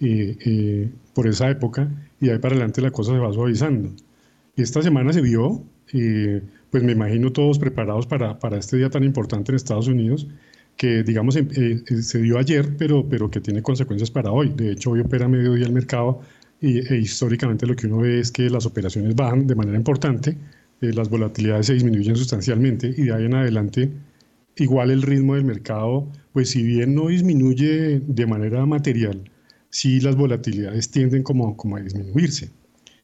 eh, 0.00 0.88
por 1.14 1.26
esa 1.26 1.50
época 1.50 1.90
y 2.20 2.28
ahí 2.28 2.38
para 2.38 2.54
adelante 2.54 2.80
la 2.80 2.92
cosa 2.92 3.12
se 3.12 3.18
va 3.18 3.32
suavizando. 3.32 3.90
Esta 4.56 4.82
semana 4.82 5.12
se 5.12 5.20
vio, 5.20 5.64
pues 6.70 6.84
me 6.84 6.92
imagino 6.92 7.32
todos 7.32 7.58
preparados 7.58 8.06
para, 8.06 8.38
para, 8.38 8.58
este 8.58 8.76
día 8.76 8.88
tan 8.88 9.02
importante 9.02 9.50
en 9.50 9.56
Estados 9.56 9.88
Unidos, 9.88 10.28
que 10.76 11.02
digamos 11.02 11.34
se 11.34 12.18
dio 12.22 12.38
ayer, 12.38 12.76
pero, 12.76 13.08
pero 13.08 13.30
que 13.30 13.40
tiene 13.40 13.62
consecuencias 13.62 14.10
para 14.10 14.30
hoy. 14.30 14.52
De 14.56 14.72
hecho, 14.72 14.90
hoy 14.90 15.00
opera 15.00 15.28
mediodía 15.28 15.66
el 15.66 15.72
mercado 15.72 16.20
y, 16.60 16.78
e 16.78 16.98
históricamente 16.98 17.66
lo 17.66 17.76
que 17.76 17.86
uno 17.86 17.98
ve 17.98 18.20
es 18.20 18.32
que 18.32 18.50
las 18.50 18.66
operaciones 18.66 19.14
bajan 19.14 19.46
de 19.46 19.54
manera 19.54 19.76
importante, 19.76 20.36
las 20.80 21.08
volatilidades 21.08 21.66
se 21.66 21.74
disminuyen 21.74 22.16
sustancialmente 22.16 22.88
y 22.96 23.04
de 23.04 23.14
ahí 23.14 23.24
en 23.24 23.34
adelante 23.34 23.90
igual 24.56 24.90
el 24.90 25.02
ritmo 25.02 25.34
del 25.34 25.44
mercado, 25.44 26.08
pues 26.32 26.50
si 26.50 26.62
bien 26.62 26.94
no 26.94 27.08
disminuye 27.08 28.00
de 28.00 28.26
manera 28.26 28.66
material, 28.66 29.30
sí 29.70 30.00
las 30.00 30.16
volatilidades 30.16 30.90
tienden 30.90 31.22
como, 31.22 31.56
como 31.56 31.76
a 31.76 31.80
disminuirse. 31.80 32.50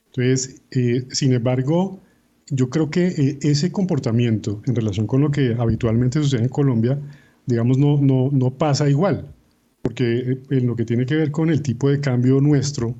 Entonces, 0.06 0.62
eh, 0.72 1.04
sin 1.10 1.32
embargo, 1.32 2.00
yo 2.48 2.68
creo 2.68 2.90
que 2.90 3.06
eh, 3.08 3.38
ese 3.42 3.72
comportamiento 3.72 4.62
en 4.66 4.74
relación 4.74 5.06
con 5.06 5.20
lo 5.20 5.30
que 5.30 5.54
habitualmente 5.58 6.20
sucede 6.20 6.42
en 6.42 6.48
Colombia, 6.48 6.98
digamos, 7.46 7.78
no, 7.78 7.98
no, 8.00 8.30
no 8.32 8.50
pasa 8.50 8.88
igual, 8.88 9.34
porque 9.82 10.18
eh, 10.18 10.42
en 10.50 10.66
lo 10.66 10.76
que 10.76 10.84
tiene 10.84 11.06
que 11.06 11.16
ver 11.16 11.30
con 11.30 11.50
el 11.50 11.62
tipo 11.62 11.90
de 11.90 12.00
cambio 12.00 12.40
nuestro, 12.40 12.94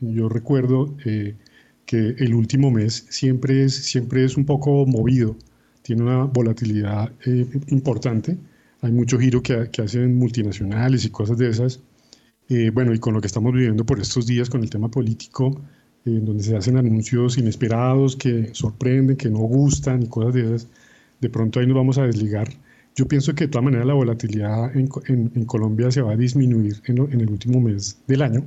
yo 0.00 0.28
recuerdo 0.28 0.96
que 0.98 1.36
el 2.18 2.34
último 2.34 2.70
mes 2.70 3.06
siempre 3.10 3.64
es, 3.64 3.74
siempre 3.74 4.24
es 4.24 4.36
un 4.36 4.44
poco 4.44 4.86
movido 4.86 5.36
tiene 5.84 6.02
una 6.02 6.24
volatilidad 6.24 7.12
eh, 7.26 7.46
importante. 7.68 8.38
Hay 8.80 8.90
mucho 8.90 9.18
giro 9.18 9.42
que, 9.42 9.68
que, 9.70 9.82
hacen 9.82 10.16
multinacionales 10.16 11.04
y 11.04 11.10
cosas 11.10 11.36
de 11.36 11.50
esas. 11.50 11.80
Eh, 12.48 12.70
bueno, 12.70 12.94
y 12.94 12.98
con 12.98 13.12
lo 13.12 13.20
que 13.20 13.26
estamos 13.26 13.52
viviendo 13.52 13.84
por 13.84 14.00
estos 14.00 14.26
días 14.26 14.48
con 14.48 14.62
el 14.62 14.70
tema 14.70 14.90
político, 14.90 15.60
en 16.06 16.16
eh, 16.16 16.20
donde 16.20 16.42
se 16.42 16.56
hacen 16.56 16.78
anuncios 16.78 17.36
inesperados 17.36 18.16
que 18.16 18.54
sorprenden, 18.54 19.16
que 19.16 19.28
no 19.28 19.40
gustan 19.40 20.02
y 20.02 20.08
cosas 20.08 20.32
de 20.34 20.40
esas, 20.40 20.68
de 21.20 21.28
pronto 21.28 21.60
ahí 21.60 21.66
nos 21.66 21.76
vamos 21.76 21.98
a 21.98 22.06
desligar. 22.06 22.48
Yo 22.96 23.08
pienso 23.08 23.34
que 23.34 23.44
de 23.44 23.48
todas 23.48 23.64
maneras 23.64 23.86
la 23.86 23.94
volatilidad 23.94 24.76
en, 24.76 24.86
Colombia 25.46 25.90
se 25.90 26.00
va 26.00 26.12
a 26.12 26.16
disminuir 26.16 26.80
en, 26.86 27.20
el 27.20 27.28
último 27.28 27.60
mes 27.60 28.00
del 28.06 28.22
año, 28.22 28.46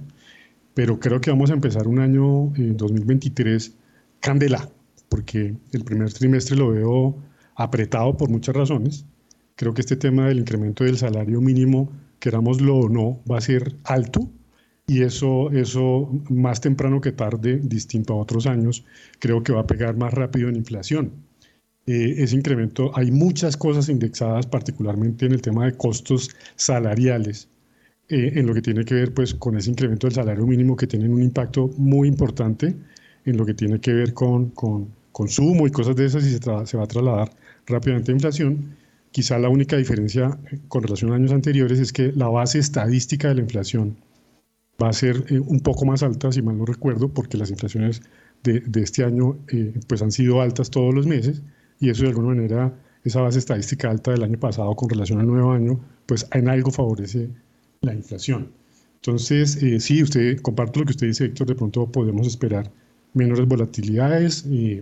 pero 0.74 1.00
creo 1.00 1.20
que 1.20 1.32
vamos 1.32 1.52
a 1.52 1.54
empezar 1.54 1.88
un 1.88 2.00
año 2.00 2.54
2023 2.56 3.74
candela, 4.22 4.70
porque 5.10 5.54
el 5.74 5.84
primer 5.84 6.14
trimestre 6.14 6.56
lo 6.56 6.70
veo 6.70 7.18
apretado 7.56 8.16
por 8.16 8.30
muchas 8.30 8.56
razones. 8.56 9.06
Creo 9.58 9.74
que 9.74 9.82
este 9.82 9.98
tema 9.98 10.28
del 10.28 10.40
incremento 10.40 10.86
del 10.86 10.98
salario 10.98 11.42
mínimo, 11.42 11.92
querámoslo 12.20 12.78
o 12.78 12.90
no, 12.90 13.20
va 13.30 13.40
a 13.40 13.42
ser 13.42 13.76
alto 13.84 14.30
y 14.86 15.02
eso, 15.02 15.52
eso 15.52 16.10
más 16.30 16.62
temprano 16.62 17.02
que 17.02 17.12
tarde, 17.12 17.60
distinto 17.62 18.14
a 18.14 18.18
otros 18.18 18.48
años, 18.48 18.86
creo 19.20 19.44
que 19.44 19.52
va 19.52 19.62
a 19.62 19.68
pegar 19.68 19.98
más 19.98 20.14
rápido 20.14 20.48
en 20.48 20.56
inflación. 20.56 21.27
Eh, 21.88 22.16
ese 22.22 22.36
incremento, 22.36 22.92
hay 22.96 23.12
muchas 23.12 23.56
cosas 23.56 23.88
indexadas, 23.88 24.46
particularmente 24.46 25.26
en 25.26 25.32
el 25.32 25.42
tema 25.42 25.66
de 25.66 25.78
costos 25.78 26.30
salariales, 26.58 27.48
eh, 28.10 28.34
en 28.36 28.46
lo 28.46 28.54
que 28.54 28.62
tiene 28.62 28.84
que 28.84 28.94
ver 28.94 29.14
pues, 29.14 29.34
con 29.34 29.56
ese 29.56 29.70
incremento 29.70 30.06
del 30.06 30.16
salario 30.16 30.46
mínimo 30.46 30.76
que 30.76 30.86
tienen 30.86 31.14
un 31.14 31.24
impacto 31.24 31.70
muy 31.78 32.10
importante 32.10 32.76
en 33.24 33.38
lo 33.38 33.46
que 33.46 33.54
tiene 33.54 33.80
que 33.80 33.94
ver 33.94 34.14
con, 34.14 34.50
con 34.50 34.90
consumo 35.14 35.66
y 35.66 35.72
cosas 35.72 35.96
de 35.96 36.06
esas 36.06 36.26
y 36.26 36.32
se, 36.32 36.40
se 36.40 36.78
va 36.78 36.84
a 36.84 36.88
trasladar 36.88 37.32
rápidamente 37.66 38.12
a 38.12 38.16
inflación. 38.16 38.76
Quizá 39.12 39.40
la 39.40 39.48
única 39.48 39.78
diferencia 39.78 40.38
eh, 40.52 40.60
con 40.68 40.84
relación 40.84 41.14
a 41.14 41.16
años 41.16 41.32
anteriores 41.32 41.80
es 41.80 41.94
que 41.94 42.12
la 42.12 42.28
base 42.28 42.60
estadística 42.60 43.30
de 43.30 43.36
la 43.36 43.42
inflación 43.42 43.96
va 44.82 44.90
a 44.90 44.94
ser 44.94 45.24
un 45.48 45.62
poco 45.62 45.86
más 45.86 46.04
alta, 46.04 46.34
si 46.34 46.42
mal 46.42 46.58
no 46.58 46.66
recuerdo, 46.66 47.08
porque 47.08 47.38
las 47.38 47.50
inflaciones 47.50 48.02
de, 48.44 48.60
de 48.60 48.84
este 48.84 49.06
año 49.06 49.38
pues 49.88 50.02
han 50.02 50.12
sido 50.12 50.42
altas 50.42 50.70
todos 50.70 50.94
los 50.94 51.08
meses 51.08 51.42
y 51.80 51.90
eso 51.90 52.04
de 52.04 52.10
alguna 52.10 52.30
manera, 52.30 52.74
esa 53.04 53.22
base 53.22 53.40
estadística 53.40 53.90
alta 53.90 54.12
del 54.12 54.24
año 54.24 54.40
pasado 54.40 54.76
con 54.76 54.90
relación 54.90 55.20
al 55.20 55.28
nuevo 55.28 55.52
año, 55.52 55.80
pues 56.06 56.28
en 56.34 56.50
algo 56.50 56.72
favorece 56.72 57.30
la 57.82 57.94
inflación. 57.94 58.52
Entonces, 58.96 59.60
sí, 59.80 60.04
usted, 60.04 60.40
comparto 60.42 60.80
lo 60.80 60.86
que 60.86 60.92
usted 60.92 61.08
dice, 61.08 61.26
Héctor, 61.26 61.48
de 61.48 61.56
pronto 61.56 61.86
podemos 61.92 62.28
esperar 62.28 62.72
menores 63.14 63.48
volatilidades. 63.48 64.46
y 64.46 64.82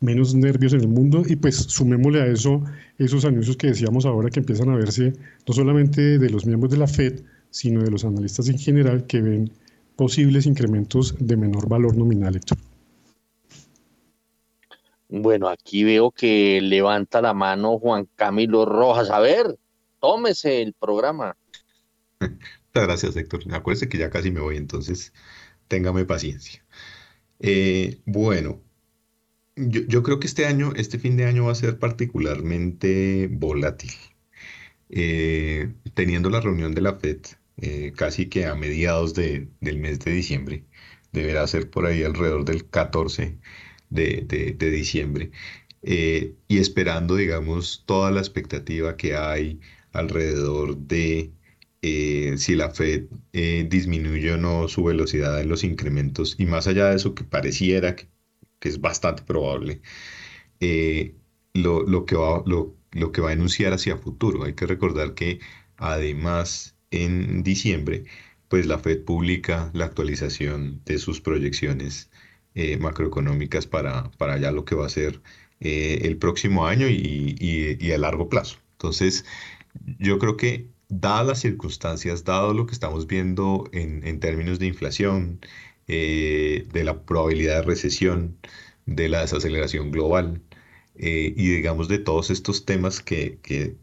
menos 0.00 0.34
nervios 0.34 0.72
en 0.72 0.80
el 0.80 0.88
mundo 0.88 1.22
y 1.26 1.36
pues 1.36 1.56
sumémosle 1.56 2.20
a 2.20 2.26
eso 2.26 2.62
esos 2.98 3.24
anuncios 3.24 3.56
que 3.56 3.68
decíamos 3.68 4.04
ahora 4.04 4.28
que 4.30 4.40
empiezan 4.40 4.68
a 4.68 4.76
verse 4.76 5.12
no 5.46 5.54
solamente 5.54 6.18
de 6.18 6.30
los 6.30 6.44
miembros 6.46 6.70
de 6.70 6.78
la 6.78 6.86
Fed, 6.86 7.20
sino 7.50 7.82
de 7.82 7.90
los 7.90 8.04
analistas 8.04 8.48
en 8.48 8.58
general 8.58 9.06
que 9.06 9.22
ven 9.22 9.50
posibles 9.96 10.46
incrementos 10.46 11.14
de 11.18 11.36
menor 11.36 11.68
valor 11.68 11.96
nominal, 11.96 12.36
Héctor. 12.36 12.58
Bueno, 15.08 15.48
aquí 15.48 15.84
veo 15.84 16.10
que 16.10 16.60
levanta 16.60 17.20
la 17.20 17.32
mano 17.32 17.78
Juan 17.78 18.08
Camilo 18.16 18.64
Rojas. 18.64 19.10
A 19.10 19.20
ver, 19.20 19.58
tómese 20.00 20.62
el 20.62 20.72
programa. 20.72 21.36
Muchas 22.20 22.34
gracias, 22.74 23.16
Héctor. 23.16 23.42
Acuérdese 23.52 23.88
que 23.88 23.98
ya 23.98 24.10
casi 24.10 24.30
me 24.30 24.40
voy, 24.40 24.56
entonces 24.56 25.12
téngame 25.68 26.04
paciencia. 26.04 26.64
Eh, 27.40 28.00
bueno, 28.04 28.62
yo, 29.56 30.02
creo 30.02 30.20
que 30.20 30.26
este 30.26 30.46
año, 30.46 30.72
este 30.76 30.98
fin 30.98 31.16
de 31.16 31.26
año 31.26 31.46
va 31.46 31.52
a 31.52 31.54
ser 31.54 31.78
particularmente 31.78 33.28
volátil. 33.30 33.92
Eh, 34.88 35.72
teniendo 35.94 36.30
la 36.30 36.40
reunión 36.40 36.74
de 36.74 36.80
la 36.80 36.94
FED 36.94 37.22
eh, 37.56 37.92
casi 37.96 38.28
que 38.28 38.46
a 38.46 38.54
mediados 38.54 39.14
del 39.14 39.50
mes 39.60 39.98
de 40.00 40.12
diciembre, 40.12 40.64
deberá 41.12 41.46
ser 41.46 41.70
por 41.70 41.86
ahí 41.86 42.04
alrededor 42.04 42.44
del 42.44 42.68
14 42.68 43.38
de, 43.90 44.54
diciembre, 44.58 45.30
eh, 45.82 46.34
y 46.48 46.58
esperando, 46.58 47.16
digamos, 47.16 47.84
toda 47.86 48.10
la 48.10 48.20
expectativa 48.20 48.96
que 48.96 49.16
hay 49.16 49.60
alrededor 49.92 50.76
de 50.76 51.32
si 52.36 52.56
la 52.56 52.70
Fed 52.70 53.04
disminuye 53.68 54.32
o 54.32 54.36
no 54.38 54.66
su 54.66 54.82
velocidad 54.82 55.40
en 55.40 55.48
los 55.48 55.62
incrementos, 55.62 56.34
y 56.36 56.46
más 56.46 56.66
allá 56.66 56.90
de 56.90 56.96
eso 56.96 57.14
que 57.14 57.22
pareciera 57.22 57.94
que 57.94 58.08
que 58.58 58.68
es 58.68 58.80
bastante 58.80 59.22
probable, 59.22 59.82
eh, 60.60 61.14
lo, 61.54 61.82
lo, 61.82 62.06
que 62.06 62.16
va, 62.16 62.42
lo, 62.46 62.76
lo 62.92 63.12
que 63.12 63.20
va 63.20 63.30
a 63.30 63.32
enunciar 63.34 63.72
hacia 63.72 63.98
futuro. 63.98 64.44
Hay 64.44 64.54
que 64.54 64.66
recordar 64.66 65.14
que 65.14 65.40
además 65.76 66.76
en 66.90 67.42
diciembre, 67.42 68.04
pues 68.48 68.66
la 68.66 68.78
Fed 68.78 69.04
publica 69.04 69.70
la 69.74 69.86
actualización 69.86 70.82
de 70.84 70.98
sus 70.98 71.20
proyecciones 71.20 72.10
eh, 72.58 72.78
macroeconómicas 72.78 73.66
para, 73.66 74.10
para 74.12 74.38
ya 74.38 74.50
lo 74.50 74.64
que 74.64 74.74
va 74.74 74.86
a 74.86 74.88
ser 74.88 75.20
eh, 75.60 76.00
el 76.04 76.16
próximo 76.16 76.66
año 76.66 76.88
y, 76.88 77.36
y, 77.38 77.92
a 77.92 77.98
largo 77.98 78.30
plazo. 78.30 78.56
Entonces, 78.72 79.26
yo 79.98 80.18
creo 80.18 80.38
que 80.38 80.70
dadas 80.88 81.26
las 81.26 81.40
circunstancias, 81.40 82.24
dado 82.24 82.54
lo 82.54 82.64
que 82.64 82.72
estamos 82.72 83.06
viendo 83.06 83.68
en, 83.72 84.06
en 84.06 84.20
términos 84.20 84.58
de 84.58 84.68
inflación, 84.68 85.40
eh, 85.86 86.66
de 86.72 86.84
la 86.84 87.02
probabilidad 87.04 87.56
de 87.56 87.62
recesión, 87.62 88.38
de 88.86 89.10
la 89.10 89.20
desaceleración 89.20 89.90
global 89.90 90.42
y 90.98 91.32
digamos 91.56 91.88
de 91.88 91.98
todos 91.98 92.30
estos 92.30 92.64
temas 92.64 93.02
que, 93.02 93.38
que, 93.42 93.76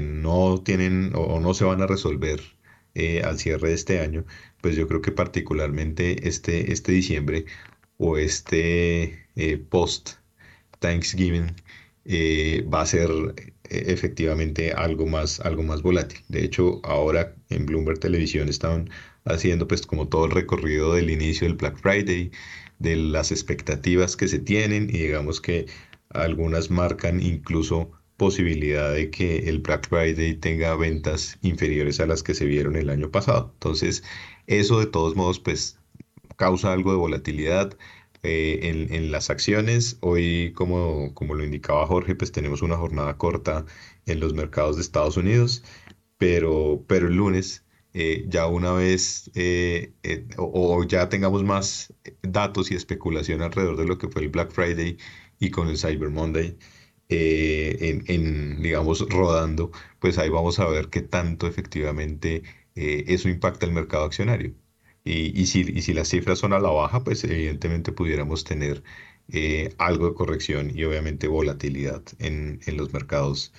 no 0.00 0.62
tienen 0.64 1.12
o 1.14 1.40
no 1.40 1.54
se 1.54 1.64
van 1.64 1.82
a 1.82 1.86
resolver 1.86 2.40
al 3.24 3.38
cierre 3.38 3.68
de 3.68 3.74
este 3.74 4.00
año, 4.00 4.24
pues 4.60 4.76
yo 4.76 4.88
creo 4.88 5.02
que 5.02 5.12
particularmente 5.12 6.26
este, 6.26 6.72
este 6.72 6.92
diciembre 6.92 7.44
o 7.98 8.18
este 8.18 9.26
eh, 9.36 9.58
post 9.70 10.12
Thanksgiving 10.80 11.54
eh, 12.04 12.66
va 12.72 12.82
a 12.82 12.86
ser 12.86 13.08
efectivamente 13.70 14.72
algo 14.72 15.06
más, 15.06 15.40
algo 15.40 15.62
más 15.62 15.82
volátil. 15.82 16.20
De 16.28 16.44
hecho, 16.44 16.80
ahora 16.84 17.34
en 17.48 17.66
Bloomberg 17.66 17.98
Televisión 17.98 18.48
están 18.48 18.90
haciendo 19.24 19.66
pues 19.66 19.86
como 19.86 20.08
todo 20.08 20.26
el 20.26 20.32
recorrido 20.32 20.94
del 20.94 21.10
inicio 21.10 21.46
del 21.46 21.56
Black 21.56 21.78
Friday, 21.78 22.30
de 22.78 22.96
las 22.96 23.30
expectativas 23.32 24.16
que 24.16 24.28
se 24.28 24.38
tienen 24.38 24.90
y 24.90 24.98
digamos 24.98 25.40
que 25.40 25.66
algunas 26.10 26.70
marcan 26.70 27.22
incluso 27.22 27.90
posibilidad 28.16 28.92
de 28.92 29.10
que 29.10 29.48
el 29.48 29.60
Black 29.60 29.88
Friday 29.88 30.36
tenga 30.36 30.76
ventas 30.76 31.38
inferiores 31.42 32.00
a 32.00 32.06
las 32.06 32.22
que 32.22 32.34
se 32.34 32.44
vieron 32.46 32.76
el 32.76 32.90
año 32.90 33.10
pasado. 33.10 33.50
Entonces, 33.54 34.04
eso 34.46 34.78
de 34.78 34.86
todos 34.86 35.16
modos, 35.16 35.40
pues 35.40 35.78
causa 36.36 36.72
algo 36.72 36.90
de 36.92 36.98
volatilidad 36.98 37.76
eh, 38.22 38.60
en, 38.62 38.92
en, 38.94 39.12
las 39.12 39.30
acciones. 39.30 39.98
Hoy, 40.00 40.52
como, 40.54 41.12
como 41.14 41.34
lo 41.34 41.44
indicaba 41.44 41.86
Jorge, 41.86 42.14
pues 42.14 42.32
tenemos 42.32 42.62
una 42.62 42.76
jornada 42.76 43.16
corta 43.18 43.66
en 44.06 44.20
los 44.20 44.34
mercados 44.34 44.76
de 44.76 44.82
Estados 44.82 45.16
Unidos, 45.16 45.62
pero, 46.18 46.84
pero 46.88 47.08
el 47.08 47.16
lunes, 47.16 47.64
eh, 47.92 48.24
ya 48.28 48.46
una 48.48 48.72
vez 48.72 49.30
eh, 49.34 49.94
o, 50.38 50.76
o 50.78 50.84
ya 50.84 51.08
tengamos 51.08 51.44
más 51.44 51.94
datos 52.22 52.70
y 52.70 52.74
especulación 52.74 53.42
alrededor 53.42 53.76
de 53.76 53.86
lo 53.86 53.98
que 53.98 54.08
fue 54.08 54.22
el 54.22 54.28
Black 54.30 54.50
Friday 54.52 54.98
y 55.38 55.50
con 55.50 55.68
el 55.68 55.78
Cyber 55.78 56.10
Monday, 56.10 56.58
eh, 57.08 58.02
en, 58.06 58.62
digamos, 58.62 59.00
rodando, 59.08 59.70
pues 60.00 60.18
ahí 60.18 60.28
vamos 60.30 60.58
a 60.58 60.66
ver 60.68 60.88
qué 60.90 61.02
tanto 61.02 61.46
efectivamente 61.46 62.42
eso 62.74 63.28
impacta 63.28 63.66
el 63.66 63.72
mercado 63.72 64.04
accionario. 64.04 64.54
Y, 65.04 65.38
y, 65.40 65.46
si, 65.46 65.92
las 65.94 66.08
cifras 66.08 66.38
son 66.38 66.52
a 66.54 66.58
la 66.58 66.70
baja, 66.70 67.04
pues 67.04 67.24
evidentemente 67.24 67.92
pudiéramos 67.92 68.44
tener 68.44 68.82
eh, 69.28 69.74
algo 69.78 70.08
de 70.08 70.14
corrección 70.14 70.76
y 70.76 70.84
obviamente 70.84 71.28
volatilidad 71.28 72.02
en, 72.18 72.60
los 72.76 72.92
mercados, 72.92 73.52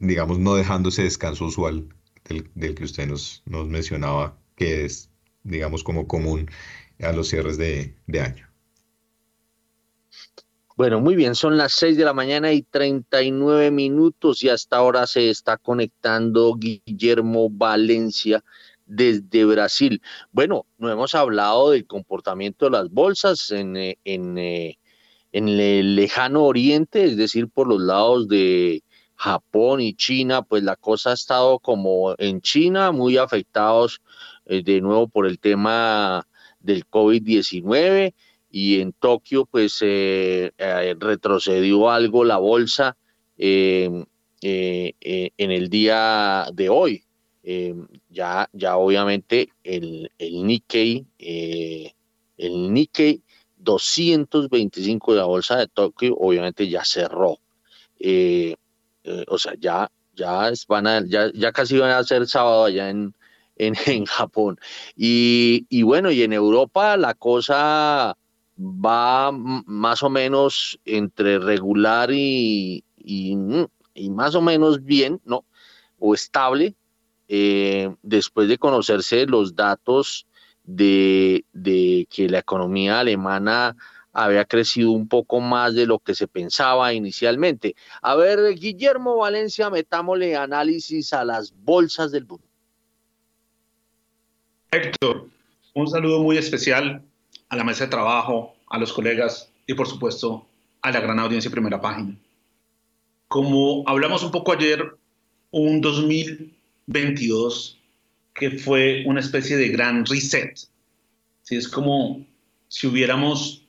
digamos, 0.00 0.38
no 0.38 0.54
dejando 0.54 0.90
ese 0.90 1.04
descanso 1.04 1.46
usual 1.46 1.88
del, 2.28 2.74
que 2.74 2.84
usted 2.84 3.06
nos, 3.06 3.42
nos 3.46 3.66
mencionaba, 3.68 4.38
que 4.56 4.84
es, 4.84 5.10
digamos, 5.42 5.84
como 5.84 6.06
común 6.06 6.50
a 7.00 7.12
los 7.12 7.28
cierres 7.28 7.56
de, 7.58 7.96
de 8.06 8.20
año. 8.20 8.48
Bueno, 10.76 11.00
muy 11.00 11.14
bien, 11.14 11.36
son 11.36 11.56
las 11.56 11.72
6 11.74 11.96
de 11.96 12.04
la 12.04 12.14
mañana 12.14 12.52
y 12.52 12.62
39 12.62 13.70
minutos 13.70 14.42
y 14.42 14.48
hasta 14.48 14.76
ahora 14.76 15.06
se 15.06 15.30
está 15.30 15.56
conectando 15.56 16.56
Guillermo 16.56 17.48
Valencia 17.48 18.42
desde 18.94 19.44
Brasil. 19.44 20.00
Bueno, 20.32 20.66
no 20.78 20.90
hemos 20.90 21.14
hablado 21.14 21.70
del 21.70 21.86
comportamiento 21.86 22.66
de 22.66 22.70
las 22.72 22.90
bolsas 22.90 23.50
en, 23.50 23.76
eh, 23.76 23.98
en, 24.04 24.38
eh, 24.38 24.78
en 25.32 25.48
el 25.48 25.96
lejano 25.96 26.44
oriente, 26.44 27.04
es 27.04 27.16
decir, 27.16 27.48
por 27.48 27.66
los 27.66 27.80
lados 27.80 28.28
de 28.28 28.82
Japón 29.16 29.80
y 29.80 29.94
China, 29.94 30.42
pues 30.42 30.62
la 30.62 30.76
cosa 30.76 31.10
ha 31.10 31.14
estado 31.14 31.58
como 31.58 32.14
en 32.18 32.40
China, 32.40 32.92
muy 32.92 33.16
afectados 33.16 34.00
eh, 34.46 34.62
de 34.62 34.80
nuevo 34.80 35.08
por 35.08 35.26
el 35.26 35.38
tema 35.38 36.26
del 36.60 36.86
COVID-19 36.86 38.14
y 38.50 38.80
en 38.80 38.92
Tokio 38.92 39.46
pues 39.46 39.78
eh, 39.82 40.52
retrocedió 40.98 41.90
algo 41.90 42.24
la 42.24 42.38
bolsa 42.38 42.96
en 43.36 44.06
el 44.40 45.68
día 45.68 46.46
de 46.52 46.68
hoy. 46.68 47.04
Ya, 48.14 48.48
ya 48.52 48.76
obviamente 48.76 49.50
el, 49.64 50.10
el 50.18 50.46
Nikkei, 50.46 51.06
el 51.18 52.72
Nikkei 52.72 53.22
225 53.58 55.12
de 55.12 55.18
la 55.18 55.26
bolsa 55.26 55.56
de 55.56 55.66
Tokio 55.66 56.16
obviamente 56.18 56.68
ya 56.68 56.84
cerró. 56.84 57.38
o 59.28 59.38
sea, 59.38 59.54
ya, 59.58 59.90
ya, 60.14 60.52
van 60.68 60.86
a, 60.86 61.04
ya, 61.06 61.30
ya 61.34 61.52
casi 61.52 61.78
van 61.78 61.90
a 61.90 62.04
ser 62.04 62.26
sábado 62.26 62.64
allá 62.64 62.90
en, 62.90 63.14
en, 63.56 63.74
en 63.86 64.04
Japón. 64.06 64.58
Y, 64.96 65.66
y 65.68 65.82
bueno, 65.82 66.10
y 66.10 66.22
en 66.22 66.32
Europa 66.32 66.96
la 66.96 67.14
cosa 67.14 68.16
va 68.58 69.32
más 69.32 70.02
o 70.02 70.10
menos 70.10 70.78
entre 70.84 71.38
regular 71.38 72.10
y, 72.12 72.84
y, 72.96 73.36
más 74.10 74.34
o 74.34 74.42
menos 74.42 74.84
bien, 74.84 75.20
¿no? 75.24 75.44
O 75.98 76.14
estable, 76.14 76.74
eh, 77.28 77.94
después 78.02 78.48
de 78.48 78.58
conocerse 78.58 79.26
los 79.26 79.54
datos 79.54 80.26
de, 80.64 81.44
que 82.10 82.28
la 82.28 82.38
economía 82.38 83.00
alemana 83.00 83.76
había 84.12 84.44
crecido 84.44 84.92
un 84.92 85.08
poco 85.08 85.40
más 85.40 85.74
de 85.74 85.86
lo 85.86 85.98
que 85.98 86.14
se 86.14 86.28
pensaba 86.28 86.92
inicialmente. 86.92 87.74
A 88.00 88.14
ver, 88.14 88.54
Guillermo 88.54 89.16
Valencia, 89.16 89.70
metámosle 89.70 90.36
análisis 90.36 91.12
a 91.12 91.24
las 91.24 91.52
bolsas 91.52 92.12
del 92.12 92.26
mundo. 92.26 92.46
Héctor, 94.70 95.28
un 95.74 95.88
saludo 95.88 96.22
muy 96.22 96.36
especial 96.36 97.02
a 97.48 97.56
la 97.56 97.64
mesa 97.64 97.84
de 97.84 97.90
trabajo, 97.90 98.54
a 98.68 98.78
los 98.78 98.92
colegas 98.92 99.50
y 99.66 99.74
por 99.74 99.86
supuesto 99.86 100.46
a 100.82 100.90
la 100.90 101.00
gran 101.00 101.18
audiencia 101.18 101.50
primera 101.50 101.80
página. 101.80 102.16
Como 103.28 103.84
hablamos 103.86 104.22
un 104.22 104.30
poco 104.30 104.52
ayer, 104.52 104.96
un 105.50 105.80
2022 106.86 107.80
que 108.34 108.50
fue 108.50 109.04
una 109.06 109.20
especie 109.20 109.56
de 109.56 109.68
gran 109.68 110.04
reset. 110.04 110.56
¿sí? 111.42 111.56
Es 111.56 111.68
como 111.68 112.26
si 112.68 112.86
hubiéramos 112.86 113.64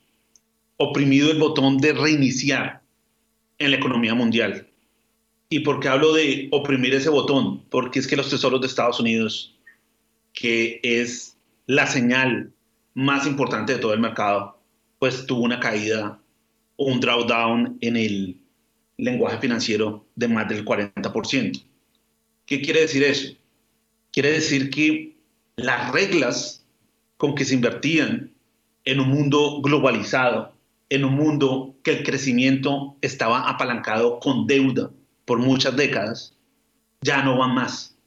oprimido 0.77 1.31
el 1.31 1.39
botón 1.39 1.77
de 1.77 1.93
reiniciar 1.93 2.81
en 3.59 3.71
la 3.71 3.77
economía 3.77 4.15
mundial. 4.15 4.67
¿Y 5.49 5.59
por 5.59 5.79
qué 5.79 5.87
hablo 5.87 6.13
de 6.13 6.49
oprimir 6.51 6.95
ese 6.95 7.09
botón? 7.09 7.63
Porque 7.69 7.99
es 7.99 8.07
que 8.07 8.15
los 8.15 8.29
tesoros 8.29 8.59
de 8.59 8.67
Estados 8.67 8.99
Unidos, 8.99 9.55
que 10.33 10.79
es 10.83 11.37
la 11.67 11.85
señal 11.87 12.51
más 12.95 13.27
importante 13.27 13.73
de 13.73 13.79
todo 13.79 13.93
el 13.93 13.99
mercado, 13.99 14.59
pues 14.97 15.25
tuvo 15.27 15.43
una 15.43 15.59
caída 15.59 16.19
o 16.77 16.85
un 16.85 16.99
drawdown 16.99 17.77
en 17.81 17.95
el 17.95 18.37
lenguaje 18.97 19.37
financiero 19.37 20.05
de 20.15 20.27
más 20.27 20.49
del 20.49 20.65
40%. 20.65 21.63
¿Qué 22.45 22.61
quiere 22.61 22.81
decir 22.81 23.03
eso? 23.03 23.35
Quiere 24.11 24.31
decir 24.31 24.69
que 24.69 25.15
las 25.55 25.91
reglas 25.91 26.65
con 27.17 27.35
que 27.35 27.45
se 27.45 27.55
invertían 27.55 28.31
en 28.83 28.99
un 28.99 29.09
mundo 29.09 29.61
globalizado, 29.61 30.53
en 30.89 31.05
un 31.05 31.15
mundo 31.15 31.75
que 31.83 31.91
el 31.91 32.03
crecimiento 32.03 32.97
estaba 33.01 33.49
apalancado 33.49 34.19
con 34.19 34.45
deuda 34.47 34.91
por 35.25 35.39
muchas 35.39 35.75
décadas, 35.75 36.35
ya 37.01 37.23
no 37.23 37.37
van 37.37 37.55
más. 37.55 37.97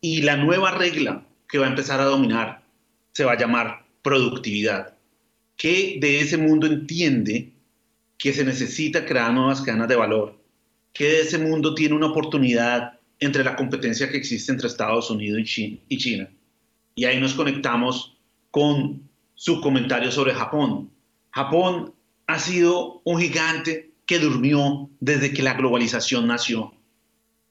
Y 0.00 0.22
la 0.22 0.36
nueva 0.36 0.72
regla 0.72 1.24
que 1.48 1.58
va 1.58 1.66
a 1.66 1.70
empezar 1.70 2.00
a 2.00 2.04
dominar 2.04 2.62
se 3.12 3.24
va 3.24 3.32
a 3.32 3.38
llamar 3.38 3.86
productividad, 4.02 4.94
que 5.56 5.98
de 6.00 6.20
ese 6.20 6.36
mundo 6.36 6.66
entiende 6.66 7.52
que 8.18 8.32
se 8.32 8.44
necesita 8.44 9.04
crear 9.04 9.32
nuevas 9.32 9.62
cadenas 9.62 9.88
de 9.88 9.96
valor, 9.96 10.38
que 10.92 11.04
de 11.04 11.20
ese 11.20 11.38
mundo 11.38 11.74
tiene 11.74 11.94
una 11.94 12.06
oportunidad 12.06 12.95
entre 13.20 13.44
la 13.44 13.56
competencia 13.56 14.10
que 14.10 14.16
existe 14.16 14.52
entre 14.52 14.68
Estados 14.68 15.10
Unidos 15.10 15.40
y 15.58 15.98
China. 15.98 16.28
Y 16.94 17.04
ahí 17.04 17.20
nos 17.20 17.34
conectamos 17.34 18.16
con 18.50 19.08
su 19.34 19.60
comentario 19.60 20.10
sobre 20.10 20.34
Japón. 20.34 20.90
Japón 21.30 21.94
ha 22.26 22.38
sido 22.38 23.02
un 23.04 23.20
gigante 23.20 23.92
que 24.06 24.18
durmió 24.18 24.88
desde 25.00 25.32
que 25.32 25.42
la 25.42 25.54
globalización 25.54 26.26
nació. 26.26 26.72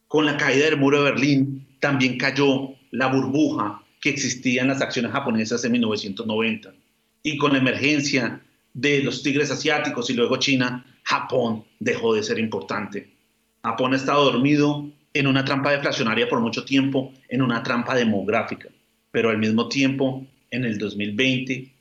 Con 0.07 0.25
la 0.25 0.37
caída 0.37 0.65
del 0.65 0.77
muro 0.77 1.03
de 1.03 1.11
Berlín 1.11 1.67
también 1.79 2.17
cayó 2.17 2.69
la 2.91 3.07
burbuja 3.07 3.83
que 4.01 4.09
existía 4.09 4.61
en 4.61 4.69
las 4.69 4.81
acciones 4.81 5.11
japonesas 5.11 5.63
en 5.63 5.73
1990. 5.73 6.73
Y 7.23 7.37
con 7.37 7.53
la 7.53 7.59
emergencia 7.59 8.41
de 8.73 9.03
los 9.03 9.23
tigres 9.23 9.51
asiáticos 9.51 10.09
y 10.09 10.13
luego 10.13 10.37
China, 10.37 10.85
Japón 11.03 11.65
dejó 11.79 12.13
de 12.13 12.23
ser 12.23 12.39
importante. 12.39 13.13
Japón 13.63 13.93
ha 13.93 13.97
estado 13.97 14.25
dormido 14.25 14.89
en 15.15 15.27
una 15.27 15.45
trampa 15.45 15.71
deflacionaria 15.71 16.27
por 16.27 16.41
mucho 16.41 16.65
tiempo, 16.65 17.13
en 17.29 17.41
una 17.41 17.63
trampa 17.63 17.95
demográfica, 17.95 18.67
pero 19.11 19.29
al 19.29 19.37
mismo 19.37 19.69
tiempo, 19.69 20.27
en 20.51 20.65
el 20.65 20.77
2020 20.77 21.71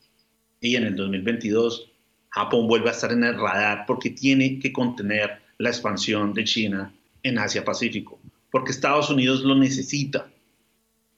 y 0.61 0.77
en 0.77 0.85
el 0.85 0.95
2022, 0.95 1.91
Japón 2.29 2.69
vuelve 2.69 2.91
a 2.91 2.93
estar 2.93 3.11
en 3.11 3.25
el 3.25 3.35
radar 3.35 3.87
porque 3.89 4.11
tiene 4.11 4.61
que 4.61 4.73
contener 4.73 5.43
la 5.59 5.71
expansión 5.71 6.33
de 6.33 6.45
China 6.45 6.95
en 7.25 7.39
Asia-Pacífico, 7.39 8.21
porque 8.53 8.71
Estados 8.71 9.11
Unidos 9.11 9.43
lo 9.43 9.57
necesita, 9.57 10.29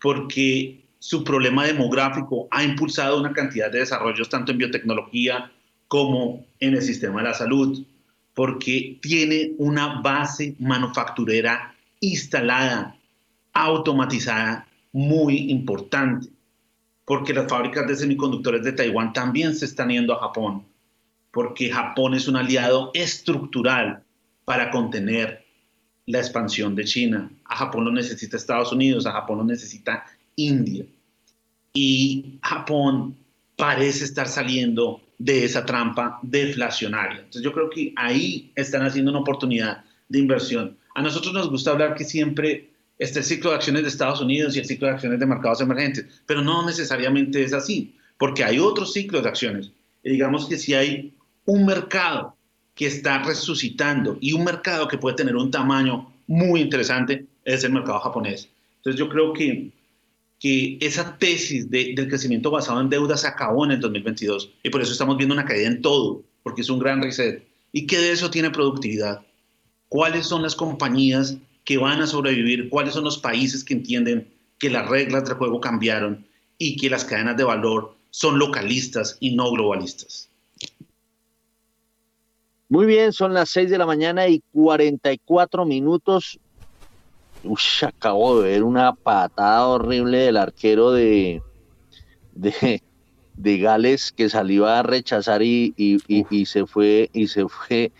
porque 0.00 0.86
su 0.98 1.22
problema 1.22 1.66
demográfico 1.66 2.48
ha 2.50 2.64
impulsado 2.64 3.20
una 3.20 3.34
cantidad 3.34 3.70
de 3.70 3.80
desarrollos 3.80 4.30
tanto 4.30 4.52
en 4.52 4.58
biotecnología 4.58 5.52
como 5.86 6.46
en 6.60 6.76
el 6.76 6.82
sistema 6.82 7.20
de 7.20 7.28
la 7.28 7.34
salud, 7.34 7.84
porque 8.32 8.98
tiene 9.02 9.52
una 9.58 10.00
base 10.00 10.54
manufacturera 10.58 11.75
instalada, 12.08 12.96
automatizada, 13.52 14.66
muy 14.92 15.50
importante, 15.50 16.28
porque 17.04 17.34
las 17.34 17.48
fábricas 17.48 17.86
de 17.86 17.96
semiconductores 17.96 18.64
de 18.64 18.72
Taiwán 18.72 19.12
también 19.12 19.54
se 19.54 19.66
están 19.66 19.90
yendo 19.90 20.14
a 20.14 20.20
Japón, 20.20 20.64
porque 21.30 21.70
Japón 21.70 22.14
es 22.14 22.28
un 22.28 22.36
aliado 22.36 22.90
estructural 22.94 24.02
para 24.44 24.70
contener 24.70 25.44
la 26.06 26.18
expansión 26.18 26.74
de 26.74 26.84
China. 26.84 27.30
A 27.44 27.56
Japón 27.56 27.84
lo 27.84 27.92
necesita 27.92 28.36
Estados 28.36 28.72
Unidos, 28.72 29.06
a 29.06 29.12
Japón 29.12 29.38
lo 29.38 29.44
necesita 29.44 30.04
India. 30.36 30.86
Y 31.74 32.38
Japón 32.42 33.16
parece 33.56 34.04
estar 34.04 34.28
saliendo 34.28 35.00
de 35.18 35.44
esa 35.44 35.64
trampa 35.64 36.18
deflacionaria. 36.22 37.18
Entonces 37.18 37.42
yo 37.42 37.52
creo 37.52 37.70
que 37.70 37.92
ahí 37.96 38.52
están 38.54 38.82
haciendo 38.82 39.10
una 39.10 39.20
oportunidad 39.20 39.84
de 40.08 40.18
inversión. 40.18 40.76
A 40.96 41.02
nosotros 41.02 41.34
nos 41.34 41.50
gusta 41.50 41.72
hablar 41.72 41.94
que 41.94 42.04
siempre 42.04 42.70
está 42.98 43.18
el 43.18 43.24
ciclo 43.26 43.50
de 43.50 43.56
acciones 43.56 43.82
de 43.82 43.88
Estados 43.88 44.22
Unidos 44.22 44.56
y 44.56 44.60
el 44.60 44.64
ciclo 44.64 44.88
de 44.88 44.94
acciones 44.94 45.20
de 45.20 45.26
mercados 45.26 45.60
emergentes, 45.60 46.06
pero 46.24 46.40
no 46.40 46.64
necesariamente 46.64 47.44
es 47.44 47.52
así, 47.52 47.94
porque 48.16 48.42
hay 48.42 48.58
otros 48.58 48.94
ciclos 48.94 49.22
de 49.22 49.28
acciones. 49.28 49.70
Y 50.02 50.12
digamos 50.12 50.48
que 50.48 50.56
si 50.56 50.72
hay 50.72 51.12
un 51.44 51.66
mercado 51.66 52.34
que 52.74 52.86
está 52.86 53.22
resucitando 53.22 54.16
y 54.22 54.32
un 54.32 54.44
mercado 54.44 54.88
que 54.88 54.96
puede 54.96 55.16
tener 55.16 55.36
un 55.36 55.50
tamaño 55.50 56.10
muy 56.26 56.62
interesante, 56.62 57.26
es 57.44 57.62
el 57.62 57.72
mercado 57.72 58.00
japonés. 58.00 58.48
Entonces 58.78 58.98
yo 58.98 59.10
creo 59.10 59.34
que 59.34 59.70
que 60.38 60.78
esa 60.80 61.16
tesis 61.18 61.70
del 61.70 62.08
crecimiento 62.08 62.50
basado 62.50 62.80
en 62.80 62.88
deuda 62.88 63.18
se 63.18 63.26
acabó 63.26 63.66
en 63.66 63.72
el 63.72 63.80
2022 63.80 64.50
y 64.62 64.70
por 64.70 64.80
eso 64.80 64.92
estamos 64.92 65.16
viendo 65.18 65.34
una 65.34 65.44
caída 65.44 65.66
en 65.66 65.82
todo, 65.82 66.22
porque 66.42 66.62
es 66.62 66.70
un 66.70 66.78
gran 66.78 67.02
reset. 67.02 67.46
¿Y 67.72 67.86
qué 67.86 67.98
de 67.98 68.12
eso 68.12 68.30
tiene 68.30 68.50
productividad? 68.50 69.20
¿Cuáles 69.88 70.26
son 70.26 70.42
las 70.42 70.54
compañías 70.54 71.36
que 71.64 71.78
van 71.78 72.00
a 72.00 72.06
sobrevivir? 72.06 72.68
¿Cuáles 72.68 72.94
son 72.94 73.04
los 73.04 73.18
países 73.18 73.64
que 73.64 73.74
entienden 73.74 74.32
que 74.58 74.70
las 74.70 74.88
reglas 74.88 75.24
del 75.24 75.36
juego 75.36 75.60
cambiaron 75.60 76.26
y 76.58 76.76
que 76.76 76.90
las 76.90 77.04
cadenas 77.04 77.36
de 77.36 77.44
valor 77.44 77.96
son 78.10 78.38
localistas 78.38 79.16
y 79.20 79.34
no 79.34 79.50
globalistas? 79.50 80.30
Muy 82.68 82.86
bien, 82.86 83.12
son 83.12 83.32
las 83.32 83.50
6 83.50 83.70
de 83.70 83.78
la 83.78 83.86
mañana 83.86 84.26
y 84.26 84.42
44 84.52 85.64
minutos 85.64 86.40
uy, 87.46 87.58
acabo 87.82 88.40
de 88.40 88.50
ver 88.50 88.62
una 88.62 88.92
patada 88.94 89.66
horrible 89.66 90.18
del 90.18 90.36
arquero 90.36 90.92
de, 90.92 91.42
de, 92.34 92.82
de 93.34 93.58
Gales 93.58 94.12
que 94.12 94.28
salió 94.28 94.66
a 94.66 94.82
rechazar 94.82 95.42
y, 95.42 95.74
y, 95.76 96.46
se 96.46 96.66
fue, 96.66 97.10
y 97.12 97.28
se 97.28 97.46
fue, 97.48 97.92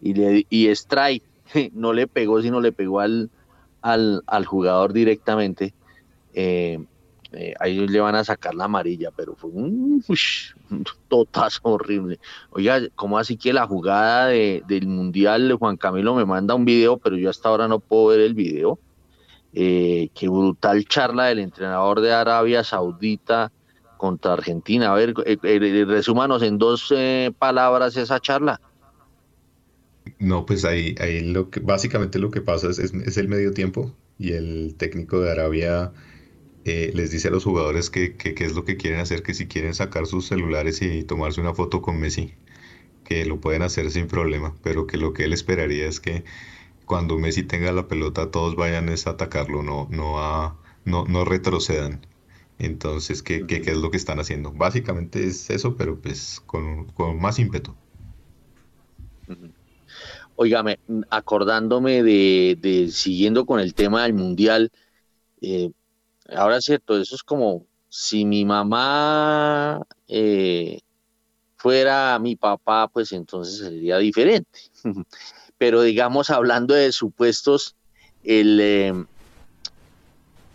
y, 0.00 0.68
strike, 0.68 1.24
no 1.72 1.92
le 1.92 2.06
pegó, 2.06 2.42
sino 2.42 2.60
le 2.60 2.72
pegó 2.72 3.00
al, 3.00 3.30
al, 3.82 4.44
jugador 4.46 4.92
directamente. 4.92 5.74
Eh, 6.32 6.84
eh, 7.32 7.54
ahí 7.58 7.86
le 7.86 8.00
van 8.00 8.14
a 8.14 8.24
sacar 8.24 8.54
la 8.54 8.64
amarilla, 8.64 9.10
pero 9.10 9.34
fue 9.34 9.50
un, 9.50 10.04
totazo 11.08 11.60
horrible. 11.64 12.20
Oiga, 12.50 12.80
¿cómo 12.94 13.18
así 13.18 13.36
que 13.36 13.52
la 13.52 13.66
jugada 13.66 14.28
del 14.28 14.86
Mundial, 14.86 15.52
Juan 15.58 15.76
Camilo 15.76 16.14
me 16.14 16.24
manda 16.24 16.54
un 16.54 16.64
video, 16.64 16.96
pero 16.98 17.16
yo 17.16 17.30
hasta 17.30 17.48
ahora 17.48 17.68
no 17.68 17.80
puedo 17.80 18.08
ver 18.08 18.20
el 18.20 18.34
video? 18.34 18.78
Eh, 19.52 20.08
qué 20.14 20.28
brutal 20.28 20.84
charla 20.86 21.26
del 21.26 21.38
entrenador 21.38 22.00
de 22.00 22.12
Arabia 22.12 22.64
Saudita 22.64 23.52
contra 23.96 24.32
Argentina. 24.32 24.92
A 24.92 24.94
ver, 24.94 25.14
resúmanos 25.86 26.42
en 26.42 26.58
dos 26.58 26.92
palabras 27.38 27.96
esa 27.96 28.20
charla. 28.20 28.60
No, 30.18 30.46
pues 30.46 30.64
ahí, 30.64 30.94
ahí 31.00 31.20
lo 31.20 31.50
que, 31.50 31.60
básicamente 31.60 32.18
lo 32.18 32.30
que 32.30 32.40
pasa 32.40 32.68
es, 32.70 32.78
es, 32.78 33.16
el 33.16 33.28
medio 33.28 33.52
tiempo 33.52 33.94
y 34.18 34.32
el 34.32 34.74
técnico 34.76 35.20
de 35.20 35.30
Arabia 35.30 35.92
les 36.64 37.10
dice 37.10 37.28
a 37.28 37.30
los 37.30 37.44
jugadores 37.44 37.90
que, 37.90 38.16
que, 38.16 38.34
es 38.44 38.54
lo 38.54 38.64
que 38.64 38.76
quieren 38.76 39.00
hacer, 39.00 39.22
que 39.22 39.34
si 39.34 39.46
quieren 39.46 39.74
sacar 39.74 40.06
sus 40.06 40.26
celulares 40.26 40.80
y 40.82 41.04
tomarse 41.04 41.40
una 41.40 41.54
foto 41.54 41.82
con 41.82 42.00
Messi, 42.00 42.34
que 43.04 43.24
lo 43.26 43.40
pueden 43.40 43.62
hacer 43.62 43.90
sin 43.90 44.06
problema, 44.08 44.54
pero 44.62 44.86
que 44.86 44.96
lo 44.96 45.12
que 45.12 45.24
él 45.24 45.32
esperaría 45.32 45.86
es 45.86 46.00
que 46.00 46.24
cuando 46.86 47.18
Messi 47.18 47.42
tenga 47.42 47.72
la 47.72 47.88
pelota 47.88 48.30
todos 48.30 48.56
vayan 48.56 48.88
a 48.88 48.94
atacarlo, 49.10 49.62
no, 49.62 49.88
no, 49.90 50.18
a, 50.20 50.58
no, 50.84 51.04
no 51.06 51.24
retrocedan. 51.24 52.06
Entonces, 52.58 53.22
¿qué, 53.22 53.46
¿qué, 53.46 53.56
es 53.56 53.76
lo 53.76 53.90
que 53.90 53.96
están 53.96 54.20
haciendo? 54.20 54.52
Básicamente 54.52 55.24
es 55.26 55.50
eso, 55.50 55.76
pero 55.76 56.00
pues 56.00 56.40
con, 56.46 56.86
más 57.20 57.38
ímpetu. 57.38 57.74
Óigame, 60.36 60.78
acordándome 61.10 62.02
de, 62.02 62.88
siguiendo 62.90 63.46
con 63.46 63.60
el 63.60 63.74
tema 63.74 64.02
del 64.02 64.14
mundial, 64.14 64.72
eh, 65.40 65.70
ahora 66.34 66.56
es 66.56 66.64
cierto, 66.64 66.98
eso 66.98 67.14
es 67.14 67.22
como 67.22 67.66
si 67.88 68.24
mi 68.24 68.44
mamá 68.44 69.82
eh, 70.08 70.80
fuera 71.56 72.18
mi 72.18 72.34
papá, 72.36 72.88
pues 72.88 73.12
entonces 73.12 73.58
sería 73.58 73.98
diferente. 73.98 74.60
pero 75.58 75.82
digamos, 75.82 76.30
hablando 76.30 76.74
de 76.74 76.92
supuestos, 76.92 77.76
el, 78.24 78.60
em, 78.60 79.06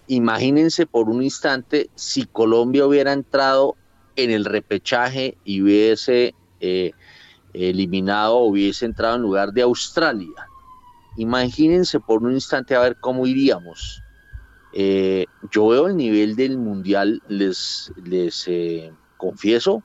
imagínense 0.07 0.85
por 0.85 1.09
un 1.09 1.23
instante 1.23 1.89
si 1.95 2.25
Colombia 2.25 2.85
hubiera 2.85 3.13
entrado 3.13 3.75
en 4.15 4.31
el 4.31 4.45
repechaje 4.45 5.37
y 5.43 5.61
hubiese 5.61 6.33
eh, 6.59 6.91
eliminado 7.53 8.37
hubiese 8.37 8.85
entrado 8.85 9.15
en 9.15 9.21
lugar 9.21 9.51
de 9.51 9.61
Australia. 9.61 10.47
Imagínense 11.17 11.99
por 11.99 12.23
un 12.23 12.33
instante 12.33 12.75
a 12.75 12.81
ver 12.81 12.97
cómo 12.97 13.25
iríamos. 13.27 14.01
Eh, 14.73 15.25
yo 15.51 15.67
veo 15.67 15.87
el 15.87 15.97
nivel 15.97 16.35
del 16.35 16.57
mundial, 16.57 17.21
les, 17.27 17.91
les 18.03 18.47
eh, 18.47 18.93
confieso, 19.17 19.83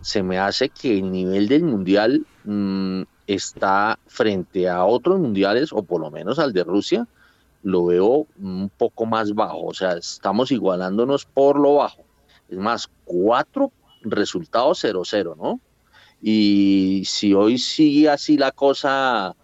se 0.00 0.22
me 0.22 0.38
hace 0.38 0.68
que 0.68 0.98
el 0.98 1.10
nivel 1.10 1.48
del 1.48 1.64
mundial 1.64 2.24
mm, 2.44 3.02
está 3.26 3.98
frente 4.06 4.68
a 4.68 4.84
otros 4.84 5.18
mundiales, 5.18 5.72
o 5.72 5.82
por 5.82 6.00
lo 6.00 6.10
menos 6.10 6.38
al 6.38 6.52
de 6.52 6.64
Rusia, 6.64 7.06
lo 7.62 7.86
veo 7.86 8.26
un 8.38 8.70
poco 8.76 9.06
más 9.06 9.34
bajo. 9.34 9.66
O 9.66 9.74
sea, 9.74 9.92
estamos 9.92 10.50
igualándonos 10.50 11.26
por 11.26 11.58
lo 11.58 11.74
bajo. 11.74 12.04
Es 12.48 12.58
más, 12.58 12.88
cuatro 13.04 13.72
resultados 14.02 14.82
0-0, 14.82 15.36
¿no? 15.36 15.60
Y 16.22 17.02
si 17.06 17.32
hoy 17.34 17.58
sigue 17.58 18.08
así 18.08 18.36
la 18.36 18.52
cosa 18.52 19.34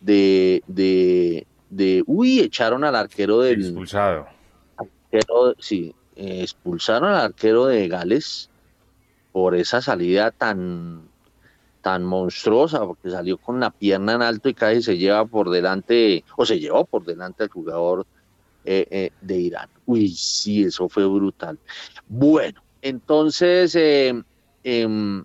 de, 0.00 0.62
de, 0.66 1.46
de 1.70 2.02
uy, 2.06 2.40
echaron 2.40 2.84
al 2.84 2.96
arquero 2.96 3.40
del... 3.40 3.60
Expulsado. 3.60 4.26
sí, 5.58 5.94
expulsaron 6.16 7.10
al 7.10 7.20
arquero 7.20 7.66
de 7.66 7.88
Gales 7.88 8.50
por 9.32 9.54
esa 9.54 9.80
salida 9.80 10.30
tan 10.30 11.12
tan 11.82 12.04
monstruosa, 12.04 12.86
porque 12.86 13.10
salió 13.10 13.36
con 13.36 13.60
la 13.60 13.70
pierna 13.70 14.14
en 14.14 14.22
alto 14.22 14.48
y 14.48 14.54
casi 14.54 14.82
se 14.82 14.96
lleva 14.96 15.24
por 15.26 15.50
delante, 15.50 16.24
o 16.36 16.46
se 16.46 16.58
llevó 16.58 16.84
por 16.84 17.04
delante 17.04 17.42
al 17.42 17.50
jugador 17.50 18.06
eh, 18.64 18.86
eh, 18.90 19.10
de 19.20 19.36
Irán. 19.36 19.68
Uy, 19.84 20.08
sí, 20.08 20.62
eso 20.62 20.88
fue 20.88 21.04
brutal. 21.06 21.58
Bueno, 22.06 22.62
entonces 22.80 23.74
eh, 23.74 24.14
em, 24.62 25.24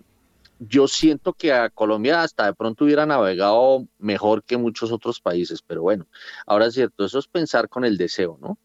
yo 0.58 0.88
siento 0.88 1.32
que 1.32 1.52
a 1.52 1.70
Colombia 1.70 2.22
hasta 2.22 2.46
de 2.46 2.54
pronto 2.54 2.84
hubiera 2.84 3.06
navegado 3.06 3.86
mejor 3.98 4.42
que 4.44 4.56
muchos 4.56 4.92
otros 4.92 5.20
países, 5.20 5.62
pero 5.62 5.82
bueno, 5.82 6.06
ahora 6.46 6.66
es 6.66 6.74
cierto, 6.74 7.04
eso 7.04 7.18
es 7.18 7.26
pensar 7.26 7.68
con 7.68 7.84
el 7.84 7.96
deseo, 7.96 8.38
¿no? 8.40 8.58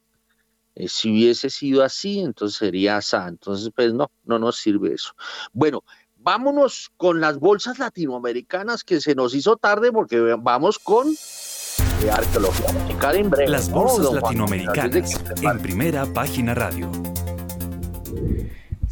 si 0.88 1.12
hubiese 1.12 1.50
sido 1.50 1.84
así, 1.84 2.20
entonces 2.20 2.58
sería 2.58 2.98
asa. 2.98 3.28
Entonces, 3.28 3.72
pues 3.76 3.94
no, 3.94 4.10
no 4.24 4.40
nos 4.40 4.58
sirve 4.58 4.94
eso. 4.94 5.14
Bueno, 5.52 5.84
vámonos 6.18 6.92
con 6.98 7.22
las 7.22 7.40
bolsas 7.40 7.80
latinoamericanas 7.80 8.84
que 8.84 9.02
se 9.02 9.16
nos 9.16 9.36
hizo 9.36 9.58
tarde 9.58 9.92
porque 9.92 10.20
vamos 10.40 10.80
con 10.80 11.10
eh, 11.10 12.12
arqueología 12.12 12.70
en 13.14 13.30
breve. 13.30 13.52
Las 13.52 13.70
bolsas 13.70 14.14
latinoamericanas 14.14 15.22
en 15.42 15.60
primera 15.60 16.06
página 16.06 16.56
radio. 16.56 16.90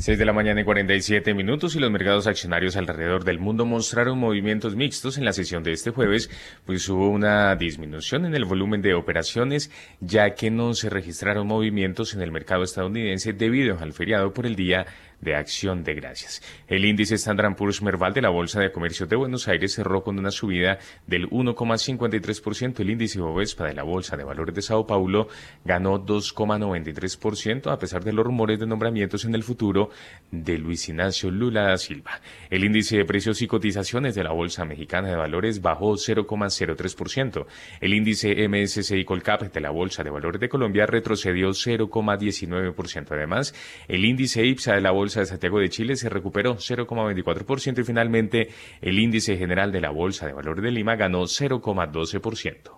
6 0.02 0.18
de 0.18 0.26
la 0.26 0.34
mañana 0.34 0.62
y 0.62 0.64
47 0.64 1.36
minutos 1.36 1.76
y 1.76 1.80
los 1.80 1.92
mercados 1.92 2.26
accionarios 2.26 2.76
alrededor 2.76 3.24
del 3.24 3.38
mundo 3.38 3.68
mostraron 3.68 4.18
movimientos 4.18 4.76
mixtos 4.76 5.20
en 5.20 5.26
la 5.26 5.32
sesión 5.32 5.62
de 5.62 5.74
este 5.74 5.92
jueves, 5.92 6.32
pues 6.66 6.90
hubo 6.90 7.08
una 7.08 7.56
disminución 7.56 8.26
en 8.26 8.34
el 8.34 8.46
volumen 8.46 8.82
de 8.82 8.96
operaciones, 8.96 9.70
ya 10.00 10.34
que 10.34 10.50
no 10.50 10.74
se 10.74 10.90
registraron 10.90 11.46
movimientos 11.46 12.16
en 12.16 12.24
el 12.24 12.32
mercado 12.32 12.64
estadounidense 12.64 13.34
debido 13.34 13.78
al 13.78 13.94
feriado 13.94 14.34
por 14.34 14.48
el 14.48 14.56
Día 14.56 14.88
de 15.22 15.36
Acción 15.36 15.84
de 15.84 15.94
Gracias. 15.94 16.42
El 16.68 16.86
índice 16.86 17.16
Standard 17.16 17.56
Poor's 17.56 17.82
Merval 17.82 18.14
de 18.14 18.22
la 18.22 18.30
Bolsa 18.30 18.60
de 18.60 18.72
Comercio 18.72 19.06
de 19.06 19.16
Buenos 19.16 19.48
Aires 19.48 19.74
cerró 19.74 20.04
con 20.04 20.20
una 20.20 20.32
subida 20.32 20.80
del 21.08 21.30
1,53%. 21.30 22.80
El 22.80 22.90
índice 22.90 23.20
Bovespa 23.20 23.66
de 23.66 23.74
la 23.74 23.84
Bolsa 23.84 24.18
de 24.18 24.24
Valores 24.24 24.56
de 24.56 24.62
Sao 24.62 24.86
Paulo 24.86 25.28
ganó 25.64 26.06
2,93% 26.06 27.72
a 27.72 27.78
pesar 27.78 28.04
de 28.04 28.14
los 28.14 28.26
rumores 28.26 28.60
de 28.60 28.68
nombramientos 28.68 29.26
en 29.26 29.36
el 29.36 29.44
futuro 29.44 29.90
de 30.32 30.58
Luis 30.58 30.90
Ignacio 30.90 31.32
Lula 31.32 31.64
da 31.64 31.78
Silva. 31.78 32.22
El 32.50 32.64
índice 32.64 32.98
de 32.98 33.06
precios 33.06 33.42
y 33.42 33.48
cotizaciones 33.48 34.16
de 34.16 34.24
la 34.24 34.32
Bolsa 34.32 34.66
Mexicana 34.66 35.10
de 35.10 35.16
Valores 35.16 35.62
bajó 35.62 35.94
0,03%. 35.94 37.46
El 37.80 37.94
índice 37.94 38.48
MSCI 38.48 39.06
Colcap 39.06 39.42
de 39.42 39.62
la 39.62 39.70
Bolsa 39.70 40.04
de 40.04 40.10
Valores 40.10 40.40
de 40.40 40.50
Colombia 40.50 40.86
retrocedió 40.86 41.50
0,19%. 41.50 43.12
Además, 43.12 43.54
el 43.88 44.06
índice 44.06 44.46
IPSA 44.46 44.76
de 44.76 44.82
la 44.82 44.92
Bolsa 44.92 45.11
de 45.20 45.26
Santiago 45.26 45.60
de 45.60 45.70
Chile 45.70 45.96
se 45.96 46.10
recuperó 46.10 46.56
0,24% 46.56 47.80
y 47.80 47.84
finalmente 47.84 48.50
el 48.82 48.98
índice 48.98 49.38
general 49.38 49.72
de 49.72 49.82
la 49.82 49.92
Bolsa 49.92 50.26
de 50.26 50.34
Valores 50.34 50.64
de 50.64 50.72
Lima 50.72 50.96
ganó 50.96 51.24
0,12%. 51.24 52.72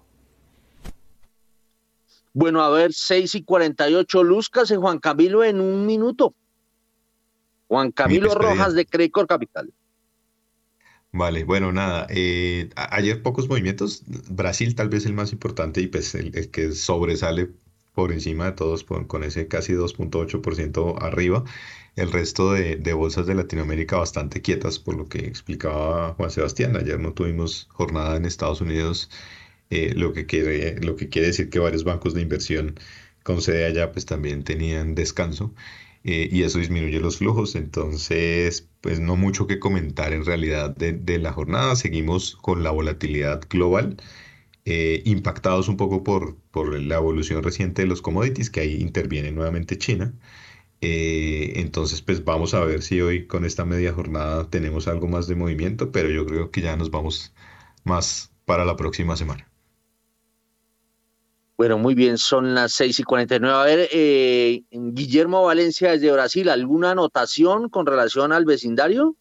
Bueno, 2.34 2.62
a 2.64 2.70
ver, 2.70 2.94
6 2.94 3.36
y 3.36 3.44
48, 3.44 4.24
Luzcas 4.24 4.72
y 4.72 4.76
Juan 4.76 5.00
Camilo 5.00 5.44
en 5.44 5.62
un 5.62 5.86
minuto. 5.86 6.34
Juan 7.68 7.92
Camilo 7.92 8.34
Rojas 8.34 8.74
de 8.74 8.86
Crecor 8.86 9.28
Capital. 9.28 9.72
Vale, 11.12 11.44
bueno, 11.44 11.72
nada. 11.72 12.08
Eh, 12.10 12.70
ayer 12.76 13.22
pocos 13.22 13.48
movimientos. 13.48 14.04
Brasil 14.30 14.74
tal 14.74 14.90
vez 14.90 15.06
el 15.06 15.14
más 15.14 15.32
importante 15.32 15.80
y 15.80 15.88
pues 15.88 16.16
el, 16.16 16.36
el 16.36 16.50
que 16.50 16.72
sobresale 16.72 17.52
por 17.94 18.12
encima 18.12 18.46
de 18.46 18.52
todos 18.54 18.84
con 18.84 19.24
ese 19.24 19.48
casi 19.48 19.74
2.8% 19.74 21.02
arriba. 21.02 21.44
El 21.96 22.12
resto 22.12 22.54
de, 22.54 22.94
bolsas 22.94 23.28
de 23.28 23.36
Latinoamérica 23.36 23.98
bastante 23.98 24.42
quietas, 24.42 24.80
por 24.80 24.96
lo 24.96 25.08
que 25.08 25.20
explicaba 25.28 26.14
Juan 26.16 26.32
Sebastián. 26.32 26.76
Ayer 26.76 27.00
no 27.00 27.14
tuvimos 27.14 27.68
jornada 27.72 28.18
en 28.18 28.26
Estados 28.26 28.62
Unidos, 28.62 29.10
eh, 29.70 29.94
lo, 29.96 30.14
que 30.14 30.26
quiere, 30.26 30.80
lo 30.82 30.96
que 30.96 31.10
quiere 31.10 31.28
decir 31.28 31.50
que 31.50 31.60
varios 31.60 31.84
bancos 31.84 32.14
de 32.14 32.22
inversión 32.22 32.76
con 33.24 33.42
sede 33.42 33.66
allá 33.66 33.92
pues 33.92 34.06
también 34.06 34.44
tenían 34.44 34.96
descanso. 34.96 35.54
Eh, 36.04 36.30
y 36.32 36.44
eso 36.44 36.60
disminuye 36.60 37.00
los 37.00 37.18
flujos. 37.18 37.56
Entonces, 37.56 38.68
pues 38.82 39.00
no 39.00 39.16
mucho 39.16 39.48
que 39.48 39.60
comentar 39.60 40.14
en 40.14 40.26
realidad 40.26 40.76
de, 40.76 41.20
la 41.20 41.32
jornada. 41.34 41.76
Seguimos 41.76 42.36
con 42.38 42.64
la 42.64 42.72
volatilidad 42.72 43.42
global. 43.50 43.98
Eh, 44.66 45.02
impactados 45.06 45.68
un 45.68 45.78
poco 45.78 46.04
por, 46.04 46.38
por 46.52 46.80
la 46.80 46.96
evolución 46.96 47.44
reciente 47.44 47.84
de 47.84 47.88
los 47.88 48.02
commodities, 48.02 48.50
que 48.50 48.62
ahí 48.62 48.76
interviene 48.82 49.32
nuevamente 49.32 49.78
China. 49.78 50.14
Eh, 50.86 51.62
entonces, 51.62 52.02
pues 52.02 52.26
vamos 52.26 52.54
a 52.54 52.66
ver 52.66 52.82
si 52.82 53.00
hoy 53.00 53.26
con 53.26 53.46
esta 53.46 53.64
media 53.64 53.94
jornada 53.94 54.50
tenemos 54.50 54.90
algo 54.90 55.08
más 55.08 55.28
de 55.28 55.36
movimiento, 55.36 55.94
pero 55.94 56.10
yo 56.10 56.26
creo 56.26 56.52
que 56.52 56.60
ya 56.60 56.76
nos 56.76 56.92
vamos 56.92 57.34
más 57.86 58.34
para 58.44 58.66
la 58.66 58.76
próxima 58.76 59.16
semana. 59.16 59.50
Bueno, 61.56 61.78
muy 61.78 61.96
bien, 61.96 62.18
son 62.18 62.54
las 62.54 62.74
6 62.74 63.00
y 63.00 63.04
49. 63.04 63.58
A 63.58 63.64
ver, 63.64 63.90
eh, 63.94 64.64
Guillermo 64.72 65.46
Valencia 65.46 65.92
desde 65.92 66.12
Brasil, 66.12 66.50
¿alguna 66.50 66.92
anotación 66.92 67.70
con 67.70 67.86
relación 67.86 68.34
al 68.34 68.44
vecindario? 68.44 69.16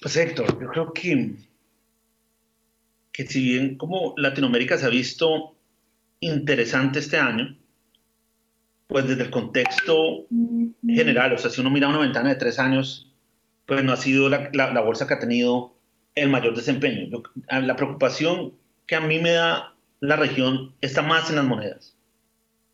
Pues 0.00 0.16
Héctor, 0.16 0.60
yo 0.60 0.68
creo 0.68 0.92
que 0.92 1.34
que 3.10 3.26
si 3.26 3.42
bien 3.42 3.76
como 3.78 4.14
Latinoamérica 4.16 4.78
se 4.78 4.86
ha 4.86 4.90
visto 4.90 5.56
interesante 6.20 7.00
este 7.00 7.16
año, 7.16 7.58
pues 8.86 9.08
desde 9.08 9.24
el 9.24 9.30
contexto 9.30 10.26
general, 10.86 11.32
o 11.32 11.38
sea, 11.38 11.50
si 11.50 11.60
uno 11.60 11.70
mira 11.70 11.88
una 11.88 11.98
ventana 11.98 12.30
de 12.30 12.36
tres 12.36 12.58
años, 12.58 13.12
pues 13.66 13.82
no 13.82 13.92
ha 13.92 13.96
sido 13.96 14.28
la, 14.28 14.50
la, 14.52 14.80
bolsa 14.80 15.06
que 15.06 15.14
ha 15.14 15.18
tenido 15.18 15.74
el 16.14 16.30
mayor 16.30 16.54
desempeño. 16.54 17.22
la 17.48 17.76
preocupación 17.76 18.52
que 18.86 18.94
a 18.94 19.00
mí 19.00 19.18
me 19.18 19.32
da 19.32 19.74
la 20.00 20.16
región 20.16 20.74
está 20.80 21.02
más 21.02 21.28
en 21.30 21.36
las 21.36 21.44
monedas. 21.44 21.96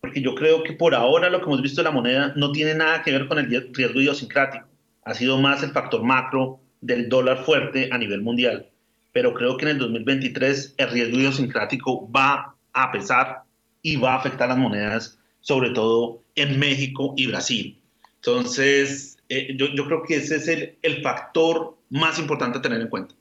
Porque 0.01 0.21
yo 0.21 0.35
creo 0.35 0.63
que 0.63 0.73
por 0.73 0.93
ahora 0.93 1.29
lo 1.29 1.39
que 1.39 1.45
hemos 1.45 1.61
visto 1.61 1.81
de 1.81 1.85
la 1.85 1.91
moneda 1.91 2.33
no 2.35 2.51
tiene 2.51 2.75
nada 2.75 3.01
que 3.01 3.11
ver 3.11 3.27
con 3.27 3.39
el 3.39 3.47
riesgo 3.47 3.99
idiosincrático. 3.99 4.67
Ha 5.03 5.13
sido 5.13 5.39
más 5.39 5.63
el 5.63 5.71
factor 5.71 6.03
macro 6.03 6.59
del 6.81 7.09
dólar 7.09 7.43
fuerte 7.43 7.89
a 7.91 7.97
nivel 7.97 8.21
mundial 8.21 8.69
pero 9.13 9.33
creo 9.33 9.55
que 9.55 9.65
en 9.65 9.71
el 9.71 9.77
2023 9.77 10.75
el 10.77 10.89
riesgo 10.89 11.17
idiosincrático 11.17 12.11
va 12.11 12.55
a 12.73 12.91
pesar 12.91 13.43
y 13.81 13.95
va 13.95 14.15
a 14.15 14.17
afectar 14.17 14.49
las 14.49 14.57
monedas, 14.57 15.19
sobre 15.43 15.71
todo 15.71 16.23
en 16.35 16.57
México 16.57 17.13
y 17.17 17.27
Brasil. 17.27 17.79
Entonces, 18.15 19.17
eh, 19.27 19.55
yo, 19.57 19.67
yo, 19.75 19.85
creo 19.85 20.01
que 20.03 20.15
ese 20.15 20.37
es 20.37 20.47
el, 20.47 20.77
el 20.81 21.03
factor 21.03 21.77
más 21.89 22.17
importante 22.17 22.57
a 22.57 22.61
tener 22.61 22.81
en 22.81 22.87
cuenta. 22.87 23.13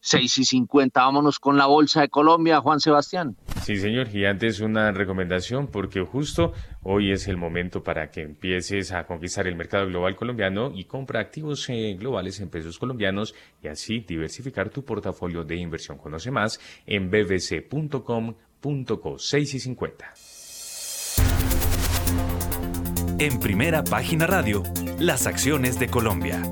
6 0.00 0.38
y 0.38 0.44
50. 0.44 1.00
Vámonos 1.00 1.38
con 1.38 1.56
la 1.56 1.66
Bolsa 1.66 2.00
de 2.00 2.08
Colombia, 2.08 2.60
Juan 2.60 2.78
Sebastián. 2.78 3.36
Sí, 3.66 3.76
señor, 3.76 4.06
Gigantes, 4.06 4.60
una 4.60 4.92
recomendación 4.92 5.66
porque 5.66 6.00
justo 6.00 6.52
hoy 6.84 7.10
es 7.10 7.26
el 7.26 7.36
momento 7.36 7.82
para 7.82 8.12
que 8.12 8.22
empieces 8.22 8.92
a 8.92 9.04
conquistar 9.04 9.48
el 9.48 9.56
mercado 9.56 9.88
global 9.88 10.14
colombiano 10.14 10.70
y 10.72 10.84
compra 10.84 11.18
activos 11.18 11.68
eh, 11.68 11.96
globales 11.98 12.38
en 12.38 12.48
pesos 12.48 12.78
colombianos 12.78 13.34
y 13.60 13.66
así 13.66 13.98
diversificar 13.98 14.70
tu 14.70 14.84
portafolio 14.84 15.42
de 15.42 15.56
inversión. 15.56 15.98
Conoce 15.98 16.30
más 16.30 16.60
en 16.86 17.10
bbc.com.co 18.62 19.18
6 19.18 19.54
y 19.54 19.60
50. 19.60 20.14
En 23.18 23.40
primera 23.40 23.82
página 23.82 24.26
radio, 24.26 24.62
las 24.98 25.26
acciones 25.26 25.78
de 25.78 25.88
Colombia. 25.88 26.42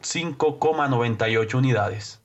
805,98 0.01 1.55
unidades. 1.55 2.22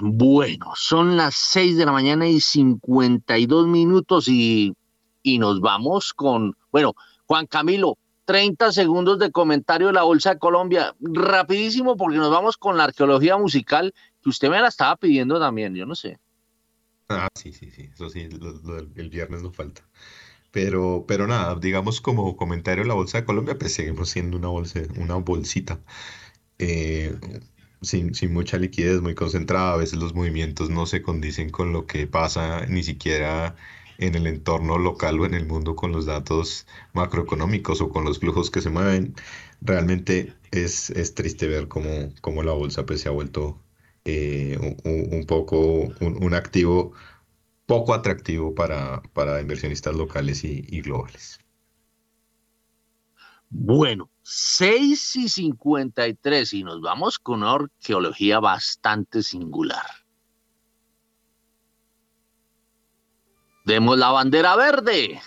Bueno, 0.00 0.72
son 0.76 1.16
las 1.16 1.34
6 1.34 1.76
de 1.76 1.86
la 1.86 1.92
mañana 1.92 2.26
y 2.26 2.40
52 2.40 3.66
minutos 3.66 4.28
y, 4.28 4.74
y 5.22 5.38
nos 5.38 5.60
vamos 5.60 6.12
con, 6.14 6.56
bueno, 6.70 6.94
Juan 7.26 7.46
Camilo, 7.46 7.98
30 8.24 8.72
segundos 8.72 9.18
de 9.18 9.30
comentario 9.30 9.88
de 9.88 9.92
la 9.92 10.02
Bolsa 10.02 10.34
de 10.34 10.38
Colombia. 10.38 10.94
Rapidísimo 11.00 11.96
porque 11.96 12.16
nos 12.16 12.30
vamos 12.30 12.56
con 12.56 12.76
la 12.76 12.84
arqueología 12.84 13.36
musical 13.36 13.94
que 14.22 14.30
usted 14.30 14.48
me 14.48 14.60
la 14.60 14.68
estaba 14.68 14.96
pidiendo 14.96 15.38
también, 15.38 15.74
yo 15.74 15.86
no 15.86 15.94
sé. 15.94 16.18
Ah, 17.08 17.28
sí, 17.34 17.52
sí, 17.52 17.70
sí, 17.70 17.88
eso 17.92 18.08
sí, 18.08 18.28
el 18.96 19.10
viernes 19.10 19.42
no 19.42 19.52
falta. 19.52 19.82
Pero, 20.56 21.04
pero 21.06 21.26
nada, 21.26 21.54
digamos 21.56 22.00
como 22.00 22.34
comentario 22.34 22.84
la 22.84 22.94
Bolsa 22.94 23.18
de 23.18 23.26
Colombia, 23.26 23.58
pues 23.58 23.74
seguimos 23.74 24.08
siendo 24.08 24.38
una 24.38 24.48
bolsa, 24.48 24.80
una 24.96 25.16
bolsita 25.16 25.80
eh, 26.58 27.14
sin, 27.82 28.14
sin 28.14 28.32
mucha 28.32 28.56
liquidez, 28.58 29.02
muy 29.02 29.14
concentrada. 29.14 29.74
A 29.74 29.76
veces 29.76 29.98
los 29.98 30.14
movimientos 30.14 30.70
no 30.70 30.86
se 30.86 31.02
condicen 31.02 31.50
con 31.50 31.74
lo 31.74 31.86
que 31.86 32.06
pasa 32.06 32.64
ni 32.66 32.82
siquiera 32.82 33.56
en 33.98 34.14
el 34.14 34.26
entorno 34.26 34.78
local 34.78 35.20
o 35.20 35.26
en 35.26 35.34
el 35.34 35.46
mundo 35.46 35.76
con 35.76 35.92
los 35.92 36.06
datos 36.06 36.66
macroeconómicos 36.94 37.82
o 37.82 37.90
con 37.90 38.04
los 38.06 38.18
flujos 38.18 38.50
que 38.50 38.62
se 38.62 38.70
mueven. 38.70 39.14
Realmente 39.60 40.34
es, 40.52 40.88
es 40.90 41.14
triste 41.14 41.48
ver 41.48 41.68
cómo, 41.68 42.14
cómo 42.22 42.42
la 42.42 42.52
bolsa 42.52 42.86
pues, 42.86 43.02
se 43.02 43.08
ha 43.08 43.12
vuelto 43.12 43.60
eh, 44.06 44.56
un, 44.84 45.26
poco 45.26 45.58
un, 46.00 46.34
activo 46.34 46.92
poco 47.66 47.92
atractivo 47.94 48.54
para, 48.54 49.02
para 49.12 49.40
inversionistas 49.40 49.94
locales 49.94 50.44
y, 50.44 50.64
y 50.68 50.80
globales. 50.80 51.38
Bueno, 53.48 54.10
6 54.22 55.16
y 55.16 55.28
53 55.28 56.52
y 56.54 56.64
nos 56.64 56.80
vamos 56.80 57.18
con 57.18 57.42
una 57.42 57.52
arqueología 57.52 58.40
bastante 58.40 59.22
singular. 59.22 59.86
Demos 63.64 63.98
la 63.98 64.10
bandera 64.10 64.56
verde. 64.56 65.20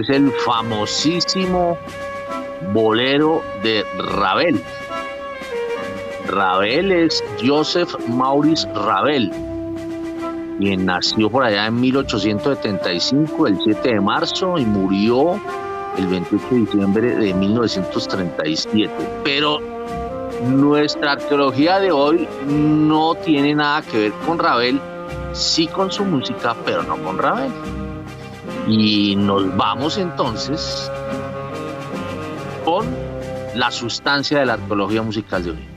Es 0.00 0.08
el 0.08 0.30
famosísimo 0.44 1.78
bolero 2.72 3.42
de 3.62 3.84
Ravel. 3.98 4.62
Ravel 6.26 6.92
es 6.92 7.22
Joseph 7.44 7.94
Maurice 8.08 8.68
Ravel, 8.74 9.30
quien 10.58 10.86
nació 10.86 11.30
por 11.30 11.44
allá 11.44 11.66
en 11.66 11.80
1875, 11.80 13.46
el 13.46 13.58
7 13.62 13.88
de 13.94 14.00
marzo, 14.00 14.58
y 14.58 14.64
murió 14.64 15.40
el 15.96 16.06
28 16.06 16.46
de 16.50 16.56
diciembre 16.56 17.16
de 17.16 17.34
1937. 17.34 18.92
Pero 19.24 19.60
nuestra 20.44 21.12
arqueología 21.12 21.78
de 21.78 21.92
hoy 21.92 22.28
no 22.46 23.14
tiene 23.14 23.54
nada 23.54 23.82
que 23.82 23.98
ver 23.98 24.12
con 24.26 24.38
Ravel, 24.38 24.80
sí 25.32 25.66
con 25.66 25.90
su 25.90 26.04
música, 26.04 26.54
pero 26.64 26.82
no 26.82 26.96
con 26.96 27.18
Ravel. 27.18 27.52
Y 28.68 29.14
nos 29.16 29.56
vamos 29.56 29.96
entonces 29.96 30.90
con 32.64 32.86
la 33.54 33.70
sustancia 33.70 34.40
de 34.40 34.46
la 34.46 34.54
arqueología 34.54 35.02
musical 35.02 35.44
de 35.44 35.50
hoy. 35.52 35.75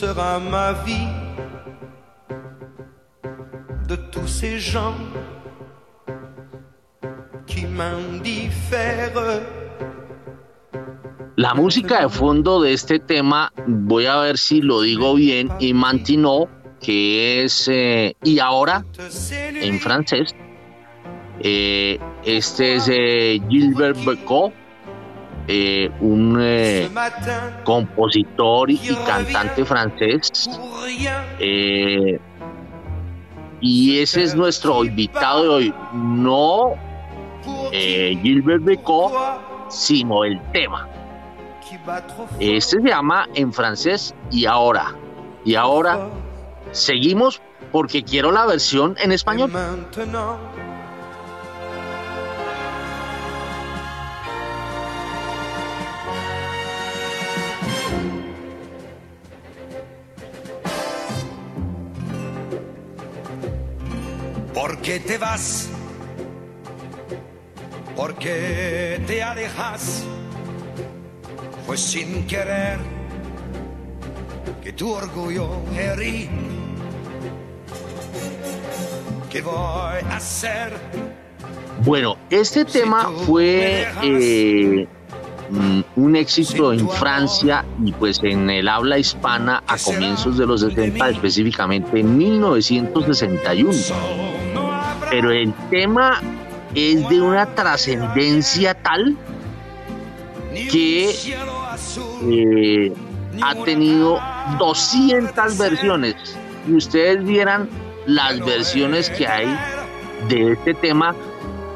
Sera 0.00 0.38
ma 0.38 0.72
vie. 0.84 1.08
De 3.86 3.96
tous 3.96 4.28
ces 4.40 4.58
gens 4.58 4.96
qui 7.46 7.66
m'indiffèrent. 7.66 9.42
La 11.36 11.54
música 11.54 12.00
de 12.02 12.08
fondo 12.08 12.62
de 12.62 12.72
este 12.72 12.98
tema, 12.98 13.52
voy 13.66 14.06
a 14.06 14.16
ver 14.20 14.38
si 14.38 14.62
lo 14.62 14.80
digo 14.80 15.14
bien, 15.14 15.50
y 15.58 15.74
Mantino, 15.74 16.48
que 16.80 17.42
es 17.42 17.68
eh, 17.68 18.14
y 18.22 18.38
ahora 18.38 18.84
en 19.66 19.78
francés. 19.80 20.34
Eh, 21.40 21.98
este 22.24 22.76
es 22.76 22.88
eh, 22.90 23.40
Gilbert 23.50 23.98
Becot, 24.04 24.52
eh, 25.52 25.90
un 26.00 26.38
eh, 26.40 26.88
compositor 27.64 28.70
y, 28.70 28.78
cantante 29.04 29.64
francés. 29.64 30.48
Eh, 31.40 32.20
y 33.60 33.98
ese 33.98 34.22
es 34.22 34.36
nuestro 34.36 34.84
invitado 34.84 35.42
de 35.42 35.48
hoy. 35.48 35.74
No 35.92 36.74
Gilbert 37.72 38.62
Becot, 38.62 39.12
sino 39.68 40.22
el 40.22 40.40
tema. 40.52 40.88
Este 42.38 42.80
se 42.80 42.88
llama 42.88 43.26
en 43.34 43.52
francés 43.52 44.14
y 44.30 44.46
ahora. 44.46 44.94
Y 45.44 45.56
ahora 45.56 45.98
seguimos 46.70 47.42
porque 47.72 48.04
quiero 48.04 48.30
la 48.30 48.46
versión 48.46 48.94
en 49.00 49.10
español. 49.10 49.50
Qué 64.82 65.00
te 65.00 65.16
vas? 65.16 65.68
¿Por 67.96 68.14
qué 68.16 69.00
te 69.06 69.22
alejas? 69.22 70.04
Fue 71.66 71.76
sin 71.76 72.26
querer 72.26 72.78
que 74.62 74.72
tu 74.72 74.90
orgullo 74.90 75.48
herí. 75.76 76.28
¿Qué 79.30 79.42
voy 79.42 79.54
a 79.54 80.16
hacer? 80.16 80.72
Bueno, 81.84 82.16
este 82.28 82.64
tema 82.64 83.10
fue 83.26 83.86
eh, 84.02 84.86
mm, 85.48 85.80
un 85.96 86.16
éxito 86.16 86.72
en 86.72 86.88
Francia 86.88 87.64
y 87.84 87.92
pues 87.92 88.20
en 88.22 88.50
el 88.50 88.68
habla 88.68 88.98
hispana 88.98 89.62
a 89.66 89.78
comienzos 89.78 90.36
de 90.36 90.46
los 90.46 90.62
70, 90.62 91.10
específicamente 91.10 92.00
en 92.00 92.18
1961 92.18 93.70
pero 95.10 95.30
el 95.32 95.52
tema 95.70 96.20
es 96.74 97.08
de 97.08 97.20
una 97.20 97.46
trascendencia 97.54 98.74
tal 98.74 99.16
que 100.70 101.10
eh, 102.30 102.92
ha 103.42 103.54
tenido 103.64 104.20
200 104.58 105.58
versiones. 105.58 106.14
Y 106.68 106.74
ustedes 106.74 107.24
vieran 107.24 107.68
las 108.06 108.38
versiones 108.40 109.10
que 109.10 109.26
hay 109.26 109.48
de 110.28 110.52
este 110.52 110.74
tema 110.74 111.14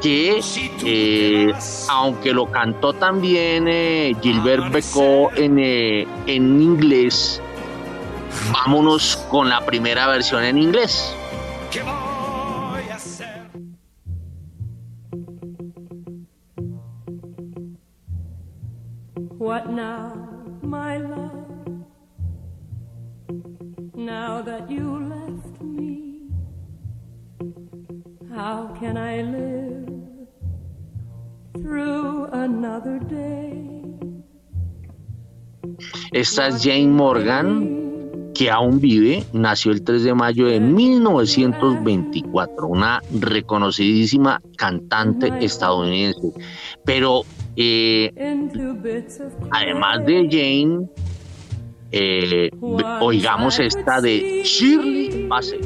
que 0.00 0.40
eh, 0.84 1.52
aunque 1.88 2.32
lo 2.32 2.50
cantó 2.50 2.92
también 2.92 3.66
eh, 3.68 4.14
Gilbert 4.20 4.70
Becot 4.70 5.36
en, 5.38 5.58
en 5.58 6.06
inglés, 6.62 7.40
vámonos 8.52 9.16
con 9.30 9.48
la 9.48 9.64
primera 9.64 10.06
versión 10.08 10.44
en 10.44 10.58
inglés. 10.58 11.16
What 19.44 19.68
now, 19.68 20.16
my 20.62 20.96
love? 20.96 21.84
Now 23.94 24.40
that 24.40 24.70
you 24.70 24.98
left 24.98 25.60
me, 25.60 26.30
how 28.34 28.74
can 28.80 28.96
I 28.96 29.20
live 29.20 29.84
through 31.60 32.24
another 32.32 32.98
day? 33.00 33.68
Esta 36.14 36.48
es 36.48 36.64
Jane 36.64 36.88
Morgan 36.88 38.32
que 38.32 38.50
aún 38.50 38.80
vive, 38.80 39.26
nació 39.34 39.72
el 39.72 39.84
3 39.84 40.04
de 40.04 40.14
mayo 40.14 40.46
de 40.46 40.58
1924, 40.58 42.66
una 42.66 43.02
reconocidísima 43.20 44.40
cantante 44.56 45.30
estadounidense. 45.40 46.32
Pero 46.86 47.26
eh, 47.56 48.12
además 49.50 50.04
de 50.06 50.28
Jane, 50.30 50.88
eh, 51.92 52.50
oigamos 53.00 53.58
esta 53.58 54.00
de 54.00 54.42
Shirley 54.44 55.26
Bassey. 55.28 55.60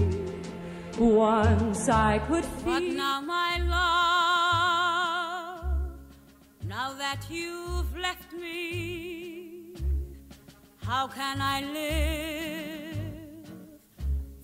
now 6.69 6.93
that 6.99 7.21
you've 7.31 7.97
left 7.97 8.33
me, 8.33 9.75
how 10.85 11.07
can 11.09 11.41
I 11.41 11.63
live 11.79 12.99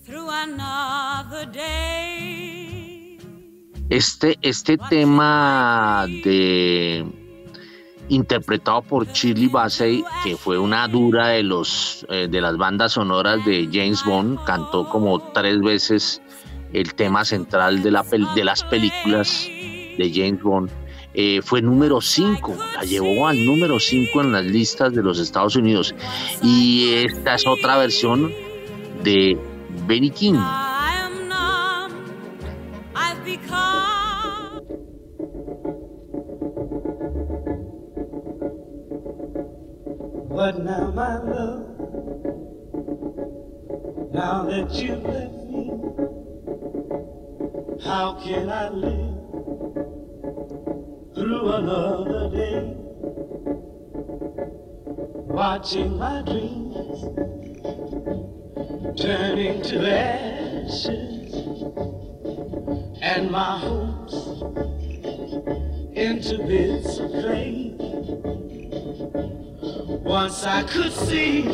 through 0.05 0.29
another 0.31 1.45
day? 1.47 3.19
Este, 3.91 4.39
este 4.43 4.79
tema 4.79 6.07
de 6.25 7.05
interpretado 8.09 8.83
por 8.83 9.07
Shirley 9.07 9.49
Bassey, 9.49 10.05
que 10.23 10.37
fue 10.37 10.59
una 10.59 10.87
dura 10.89 11.29
de, 11.29 11.43
los, 11.43 12.07
eh, 12.11 12.29
de 12.31 12.41
las 12.41 12.57
bandas 12.57 12.93
sonoras 12.93 13.45
de 13.45 13.69
James 13.73 14.05
Bond, 14.05 14.39
cantó 14.45 14.89
como 14.89 15.21
tres 15.33 15.61
veces 15.61 16.23
el 16.73 16.95
tema 16.95 17.25
central 17.25 17.83
de, 17.83 17.91
la, 17.91 18.05
de 18.35 18.45
las 18.45 18.65
películas 18.65 19.49
de 19.49 20.13
James 20.13 20.43
Bond. 20.43 20.71
Eh, 21.17 21.41
fue 21.43 21.63
número 21.63 22.01
5, 22.01 22.57
la 22.75 22.83
llevó 22.83 23.29
al 23.29 23.47
número 23.47 23.79
5 23.79 24.21
en 24.21 24.33
las 24.33 24.45
listas 24.45 24.93
de 24.93 25.03
los 25.03 25.21
Estados 25.21 25.55
Unidos. 25.55 25.95
Y 26.43 26.93
esta 27.05 27.37
es 27.37 27.47
otra 27.47 27.79
versión 27.79 28.33
de 29.05 29.39
Benny 29.87 30.11
King. 30.11 30.41
But 40.35 40.65
now, 40.65 40.91
my 40.91 41.17
love, 41.19 41.79
now 44.13 44.43
that 44.43 44.69
you've 44.73 45.05
left 45.05 45.33
me, 45.47 45.71
how 47.85 48.15
can 48.21 48.51
I 48.51 48.69
live 48.71 49.15
through 51.15 51.53
another 51.53 52.31
day? 52.35 52.75
Watching 55.31 55.99
my 55.99 56.23
dreams 56.23 57.05
turning 59.01 59.63
to 59.63 59.89
ashes 59.89 61.33
and 63.01 63.31
my 63.31 63.59
hopes 63.61 64.15
into 65.95 66.39
bits 66.45 66.99
of. 66.99 67.64
Once 70.15 70.47
I 70.47 70.63
could 70.63 70.93
see, 70.93 71.45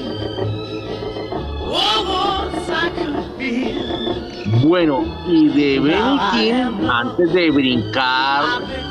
oh, 1.65 2.51
once 2.53 2.69
I 2.69 2.91
could 2.91 3.25
feel. 3.39 4.69
Bueno, 4.69 5.03
y 5.27 5.49
de 5.49 5.81
Benny 5.81 6.51
antes 6.87 7.33
de 7.33 7.51
brincar 7.53 8.45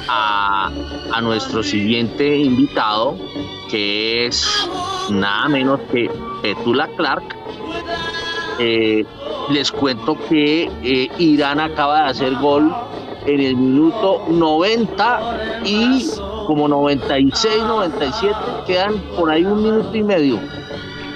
a, 0.07 0.71
a 1.13 1.21
nuestro 1.21 1.61
siguiente 1.61 2.35
invitado, 2.35 3.15
que 3.69 4.25
es 4.25 4.67
nada 5.11 5.47
menos 5.49 5.79
que 5.91 6.09
Petula 6.41 6.87
Clark, 6.97 7.35
eh, 8.57 9.05
les 9.51 9.71
cuento 9.71 10.17
que 10.27 10.63
eh, 10.81 11.11
Irán 11.19 11.59
acaba 11.59 12.05
de 12.05 12.09
hacer 12.09 12.33
gol 12.37 12.73
en 13.27 13.39
el 13.39 13.55
minuto 13.55 14.25
90 14.29 15.61
y 15.63 16.09
como 16.49 16.67
96, 16.67 17.61
97, 17.61 18.35
quedan 18.65 18.97
por 19.15 19.29
ahí 19.29 19.45
un 19.45 19.61
minuto 19.61 19.95
y 19.95 20.01
medio. 20.01 20.39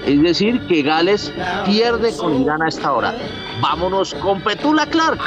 Es 0.05 0.21
decir, 0.21 0.61
que 0.67 0.83
Gales 0.83 1.33
pierde 1.65 2.15
con 2.15 2.39
Irán 2.39 2.61
a 2.61 2.67
esta 2.67 2.93
hora. 2.93 3.15
Vámonos 3.59 4.13
con 4.13 4.41
Petula 4.41 4.85
Clark. 4.85 5.19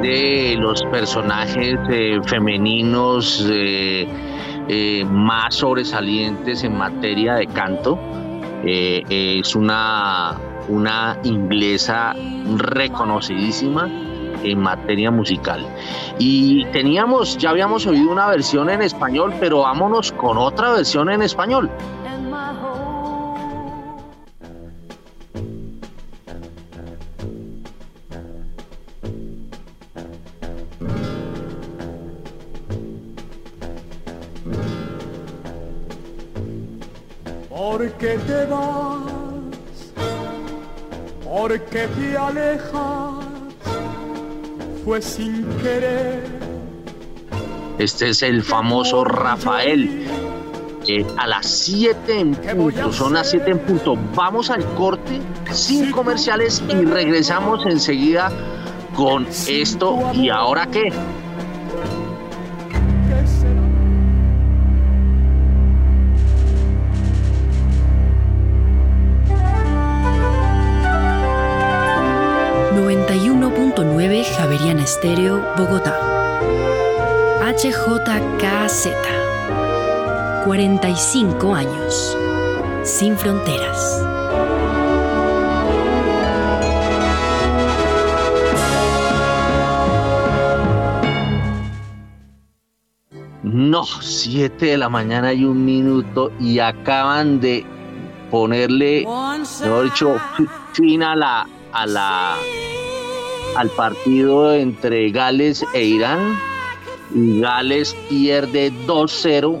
De 0.00 0.56
los 0.58 0.82
personajes 0.84 1.78
eh, 1.90 2.20
femeninos 2.26 3.46
eh, 3.50 4.06
eh, 4.68 5.04
más 5.04 5.56
sobresalientes 5.56 6.62
en 6.64 6.76
materia 6.76 7.34
de 7.34 7.46
canto. 7.46 7.98
es 8.64 9.54
una, 9.54 10.36
una 10.68 11.16
inglesa 11.22 12.14
reconocidísima 12.56 13.88
en 14.42 14.60
materia 14.60 15.10
musical. 15.10 15.66
Y 16.18 16.64
teníamos, 16.66 17.38
ya 17.38 17.50
habíamos 17.50 17.86
oído 17.86 18.10
una 18.10 18.26
versión 18.28 18.70
en 18.70 18.82
español, 18.82 19.32
pero 19.40 19.60
vámonos 19.60 20.12
con 20.12 20.36
otra 20.38 20.72
versión 20.72 21.10
en 21.10 21.22
español. 21.22 21.70
'Que 41.70 41.86
te 41.86 42.16
alejas, 42.16 43.26
fue 44.84 45.02
sin 45.02 45.44
querer. 45.62 46.24
Este 47.78 48.08
es 48.08 48.22
el 48.22 48.42
famoso 48.42 49.04
Rafael. 49.04 50.06
a 51.18 51.26
las 51.26 51.46
7 51.46 52.18
en 52.18 52.34
punto, 52.34 52.90
son 52.94 53.12
las 53.12 53.30
7 53.30 53.50
en 53.50 53.58
punto. 53.58 53.98
Vamos 54.14 54.48
al 54.48 54.64
corte 54.74 55.20
sin 55.52 55.92
comerciales 55.92 56.62
y 56.66 56.86
regresamos 56.86 57.66
enseguida 57.66 58.32
con 58.96 59.26
esto. 59.46 59.98
¿Y 60.14 60.30
ahora 60.30 60.66
qué? 60.66 60.90
Estéreo, 74.88 75.44
Bogotá. 75.54 75.94
HJKZ. 77.42 78.88
45 80.46 81.54
años. 81.54 82.16
Sin 82.84 83.14
fronteras. 83.14 84.02
No, 93.42 93.84
7 93.84 94.64
de 94.64 94.78
la 94.78 94.88
mañana 94.88 95.34
y 95.34 95.44
un 95.44 95.66
minuto 95.66 96.32
y 96.40 96.60
acaban 96.60 97.40
de 97.40 97.66
ponerle, 98.30 99.06
mejor 99.60 99.84
dicho, 99.84 100.16
fin 100.72 101.02
a 101.02 101.14
la, 101.14 101.46
a 101.72 101.86
la 101.86 102.36
al 103.58 103.70
partido 103.70 104.54
entre 104.54 105.10
Gales 105.10 105.64
e 105.74 105.82
Irán. 105.82 106.38
Y 107.12 107.40
Gales 107.40 107.96
pierde 108.08 108.72
2-0 108.86 109.60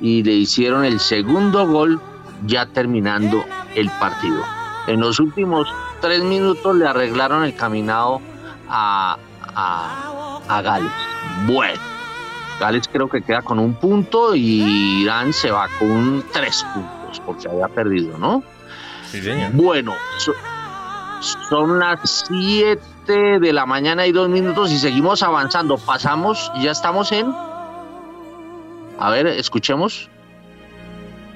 y 0.00 0.22
le 0.22 0.32
hicieron 0.32 0.84
el 0.84 0.98
segundo 0.98 1.66
gol 1.66 2.00
ya 2.46 2.64
terminando 2.66 3.44
el 3.74 3.90
partido. 4.00 4.42
En 4.86 5.00
los 5.00 5.20
últimos 5.20 5.68
tres 6.00 6.22
minutos 6.22 6.74
le 6.76 6.86
arreglaron 6.86 7.44
el 7.44 7.54
caminado 7.54 8.22
a, 8.68 9.18
a, 9.54 10.62
Gales. 10.62 10.92
Bueno, 11.46 11.80
Gales 12.60 12.88
creo 12.90 13.08
que 13.08 13.20
queda 13.20 13.42
con 13.42 13.58
un 13.58 13.74
punto 13.74 14.34
y 14.34 15.02
Irán 15.02 15.34
se 15.34 15.50
va 15.50 15.68
con 15.78 16.24
tres 16.32 16.64
puntos 16.72 17.20
porque 17.26 17.48
había 17.48 17.68
perdido, 17.68 18.16
¿no? 18.16 18.42
Sí, 19.10 19.20
señor. 19.20 19.52
Bueno, 19.52 19.94
son 21.48 21.78
las 21.78 22.24
de 23.12 23.52
la 23.52 23.66
mañana 23.66 24.06
y 24.06 24.12
dos 24.12 24.28
minutos 24.28 24.70
y 24.72 24.78
seguimos 24.78 25.22
avanzando. 25.22 25.76
Pasamos, 25.76 26.50
ya 26.62 26.70
estamos 26.70 27.12
en 27.12 27.32
A 28.98 29.10
ver, 29.10 29.26
escuchemos. 29.26 30.08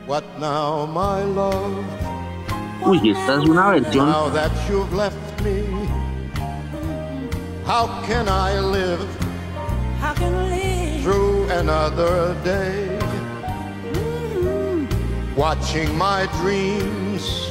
What 0.06 0.22
now, 0.38 0.86
my 0.86 1.22
love? 1.34 1.84
Uy, 2.82 3.10
esta 3.10 3.34
es 3.34 3.48
una 3.48 3.68
versión. 3.70 4.06
Now 4.10 4.30
that 4.30 4.50
you've 4.68 4.92
left 4.94 5.42
me, 5.44 5.64
how 7.66 7.88
can 8.06 8.26
I 8.28 8.58
live 8.60 9.04
How 10.00 10.14
can 10.14 10.32
I 10.34 10.48
live? 10.48 11.02
through 11.02 11.50
another 11.50 12.34
day? 12.44 12.98
Watching 15.36 15.96
my 15.98 16.26
dreams 16.40 17.50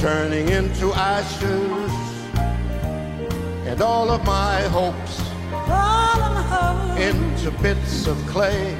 turning 0.00 0.48
into 0.48 0.92
ashes, 0.94 1.92
and 3.70 3.80
all 3.82 4.10
of 4.10 4.24
my 4.24 4.62
hopes 4.72 5.20
All 5.52 6.22
of 6.22 6.32
my 6.34 6.42
hopes. 6.42 7.00
into 7.00 7.50
bits 7.62 8.06
of 8.06 8.16
clay. 8.32 8.74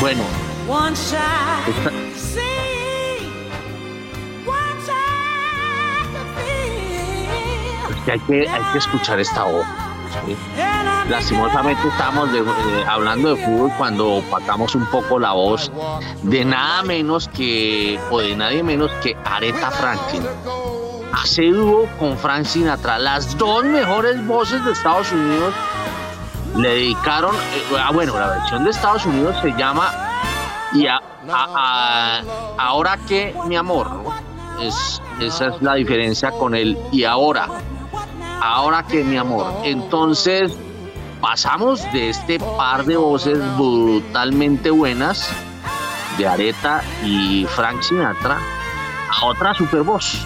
Bueno, 0.00 0.22
Once 0.68 1.12
I 1.14 1.70
esta- 1.70 1.90
see, 2.14 3.32
once 4.46 4.88
I 4.88 6.04
can 6.12 6.26
feel. 6.36 7.96
es 7.96 8.04
que 8.04 8.12
hay 8.12 8.20
que, 8.20 8.48
hay 8.48 8.62
que 8.72 8.78
escuchar 8.78 9.18
esta 9.18 9.44
voz. 9.44 9.66
¿sí? 10.26 10.36
Lastimosamente 11.08 11.88
estamos 11.88 12.30
de- 12.32 12.40
eh, 12.40 12.84
hablando 12.86 13.34
de 13.34 13.44
fútbol 13.44 13.72
cuando 13.78 14.16
opacamos 14.16 14.74
un 14.74 14.84
poco 14.86 15.18
la 15.18 15.32
voz 15.32 15.72
de 16.22 16.44
nada 16.44 16.82
menos 16.82 17.28
que, 17.28 17.98
o 18.10 18.20
de 18.20 18.36
nadie 18.36 18.62
menos 18.62 18.90
que 19.02 19.16
Aretha 19.24 19.70
Franklin. 19.70 20.22
Hace 21.22 21.50
dúo 21.50 21.86
con 21.98 22.16
Frank 22.16 22.44
Sinatra, 22.44 22.98
las 22.98 23.36
dos 23.36 23.64
mejores 23.64 24.24
voces 24.26 24.64
de 24.64 24.72
Estados 24.72 25.10
Unidos 25.12 25.52
le 26.56 26.68
dedicaron, 26.68 27.34
eh, 27.34 27.76
ah, 27.82 27.90
bueno, 27.92 28.18
la 28.18 28.28
versión 28.28 28.64
de 28.64 28.70
Estados 28.70 29.04
Unidos 29.04 29.36
se 29.42 29.50
llama 29.52 29.92
y 30.72 30.86
a- 30.86 31.00
ahora 32.58 32.96
que 33.08 33.34
mi 33.46 33.56
amor, 33.56 33.90
es, 34.60 35.02
esa 35.20 35.48
es 35.48 35.60
la 35.62 35.74
diferencia 35.74 36.30
con 36.30 36.54
el 36.54 36.78
y 36.92 37.04
ahora, 37.04 37.48
ahora 38.40 38.84
que 38.84 39.02
mi 39.04 39.16
amor. 39.16 39.52
Entonces 39.64 40.52
pasamos 41.20 41.82
de 41.92 42.10
este 42.10 42.38
par 42.38 42.84
de 42.84 42.96
voces 42.96 43.38
brutalmente 43.56 44.70
buenas 44.70 45.28
de 46.16 46.26
Aretha 46.28 46.82
y 47.04 47.44
Frank 47.46 47.82
Sinatra 47.82 48.38
a 49.20 49.24
otra 49.26 49.52
super 49.54 49.82
voz. 49.82 50.24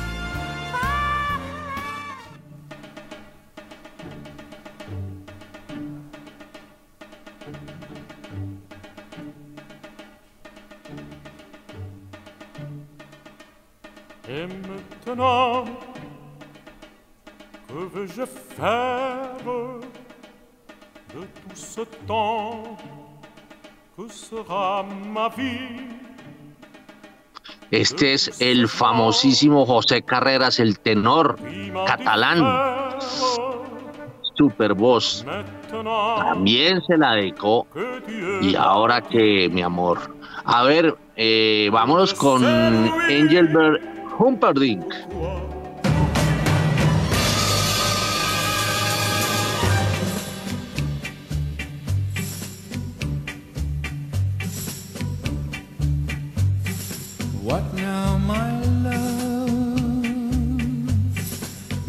Este 27.70 28.12
es 28.12 28.40
el 28.40 28.68
famosísimo 28.68 29.64
José 29.64 30.02
Carreras, 30.02 30.60
el 30.60 30.78
tenor 30.78 31.38
catalán, 31.86 32.44
super 34.34 34.74
voz. 34.74 35.24
También 35.70 36.82
se 36.82 36.98
la 36.98 37.14
dedicó 37.14 37.66
y 38.42 38.54
ahora 38.56 39.00
que 39.00 39.48
mi 39.50 39.62
amor. 39.62 39.98
A 40.44 40.64
ver, 40.64 40.96
eh, 41.16 41.70
vámonos 41.72 42.12
con 42.12 42.44
Engelbert 43.08 43.82
Humperdinck. 44.18 44.94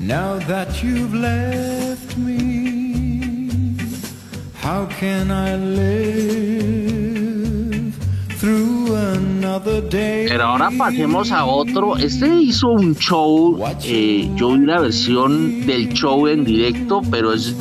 Now 0.06 0.38
that 0.47 0.84
you've 0.84 1.14
left 1.14 2.18
me, 2.18 3.78
how 4.62 4.86
can 4.99 5.32
I 5.32 5.56
live 5.56 6.84
through 8.38 8.95
another 8.95 9.80
day? 9.80 10.26
Pero 10.28 10.43
ahora 10.43 10.72
pasemos 10.78 11.32
a 11.32 11.45
otro. 11.45 11.95
Este 11.95 12.28
hizo 12.28 12.68
un 12.72 12.95
show. 12.97 13.58
eh, 13.86 14.30
yo 14.36 14.51
vi 14.51 14.66
la 14.66 14.82
versión 14.82 15.66
del 15.66 15.93
show 15.93 16.28
en 16.28 16.43
directo, 16.43 17.01
pero 17.10 17.32
es 17.32 17.56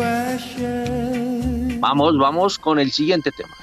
ashes. 0.00 1.80
Vamos, 1.80 2.16
vamos 2.18 2.56
con 2.56 2.78
el 2.78 2.92
siguiente 2.92 3.32
tema. 3.32 3.54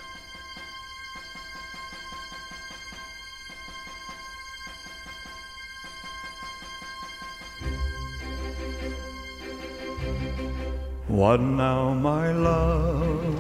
What 11.14 11.42
now, 11.42 11.94
my 11.94 12.32
love? 12.32 13.36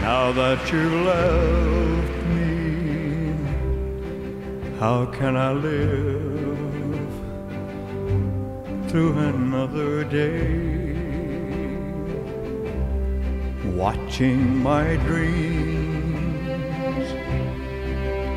Now 0.00 0.32
that 0.32 0.72
you 0.72 1.04
left 1.04 2.26
me, 2.34 3.32
how 4.80 5.06
can 5.06 5.36
I 5.36 5.52
live 5.52 7.12
through 8.90 9.16
another 9.16 10.02
day? 10.02 10.90
Watching 13.76 14.56
my 14.60 14.96
dreams 15.06 16.42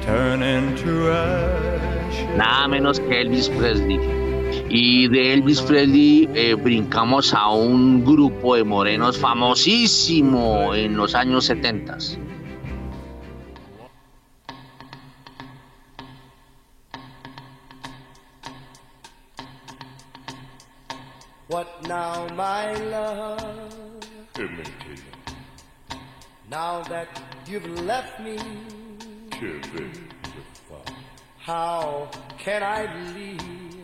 turn 0.05 0.43
into 0.43 1.09
ashes. 1.09 2.37
Nada 2.37 2.67
menos 2.67 2.99
que 2.99 3.23
Elvis 3.23 3.49
Presley. 3.57 4.24
Y 4.69 5.07
de 5.07 5.33
Elvis 5.33 5.61
Presley 5.61 6.27
eh, 6.33 6.55
brincamos 6.55 7.33
a 7.33 7.49
un 7.49 8.03
grupo 8.03 8.55
de 8.55 8.63
morenos 8.63 9.17
famosísimo 9.17 10.73
en 10.73 10.97
los 10.97 11.13
años 11.13 11.45
70. 11.45 11.97
What 21.47 21.67
now, 21.87 22.27
my 22.35 22.73
love? 22.89 23.39
Now 26.49 26.81
that 26.89 27.07
you've 27.47 27.67
left 27.85 28.19
me, 28.19 28.37
how 31.37 32.09
can 32.39 32.63
I 32.63 32.87
believe 32.87 33.74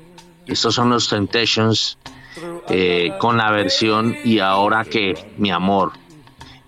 Estos 0.48 0.76
son 0.76 0.90
los 0.90 1.08
Temptations 1.10 1.98
eh, 2.70 3.12
con 3.20 3.38
la 3.38 3.52
versión 3.52 4.16
Y 4.24 4.40
ahora 4.40 4.86
que 4.86 5.14
mi 5.38 5.52
amor. 5.52 5.92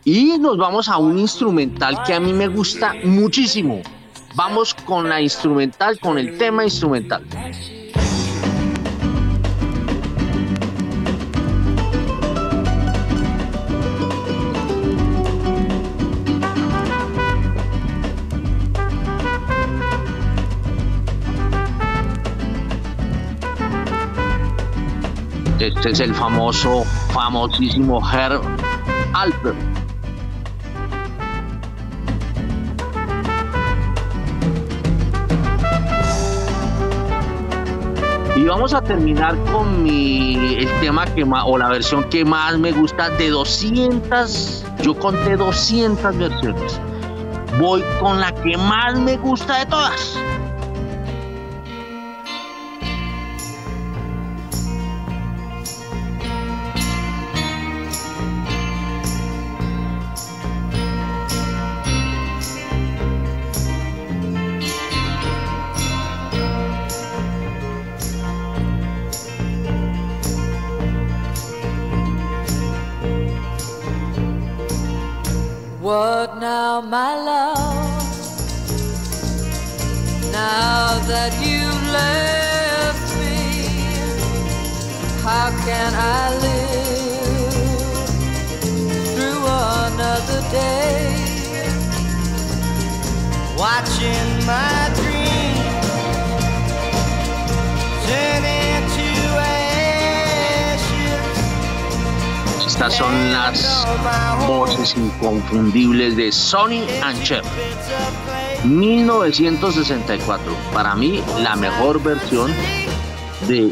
Y 0.06 0.38
nos 0.38 0.58
vamos 0.58 0.90
a 0.90 0.98
un 0.98 1.18
instrumental 1.18 2.04
que 2.04 2.14
a 2.14 2.20
mí 2.20 2.34
me 2.34 2.48
gusta 2.48 2.94
muchísimo. 3.04 3.82
Vamos 4.36 4.74
con 4.74 5.08
la 5.08 5.22
instrumental, 5.22 6.00
con 6.00 6.18
el 6.18 6.38
tema 6.38 6.64
instrumental. 6.64 7.24
Este 25.64 25.92
es 25.92 26.02
el 26.02 26.14
famoso, 26.14 26.84
famosísimo 27.14 28.02
Herr 28.12 28.42
Alpert. 29.14 29.56
Y 38.36 38.44
vamos 38.44 38.74
a 38.74 38.82
terminar 38.82 39.38
con 39.54 39.82
mi, 39.84 40.36
el 40.56 40.70
tema 40.82 41.06
que 41.06 41.24
más, 41.24 41.46
o 41.48 41.58
la 41.58 41.70
versión 41.70 42.04
que 42.10 42.26
más 42.26 42.60
me 42.60 42.74
gusta 42.74 43.10
de 43.12 43.30
200, 43.30 44.66
yo 44.82 45.00
conté 45.00 45.38
200 45.38 46.18
versiones. 46.18 46.82
Voy 47.58 47.82
con 48.02 48.20
la 48.20 48.36
que 48.36 48.58
más 48.58 49.00
me 49.00 49.16
gusta 49.16 49.60
de 49.60 49.66
todas. 49.68 50.20
Estas 102.66 102.96
son 102.96 103.32
las 103.32 103.88
voces 104.46 104.96
inconfundibles 104.98 106.18
de 106.18 106.32
Sonny 106.32 106.86
and 107.02 107.24
Cher. 107.24 107.44
1964. 108.66 110.54
Para 110.74 110.96
mí, 110.96 111.24
la 111.40 111.56
mejor 111.56 112.02
versión 112.04 112.52
de 113.48 113.72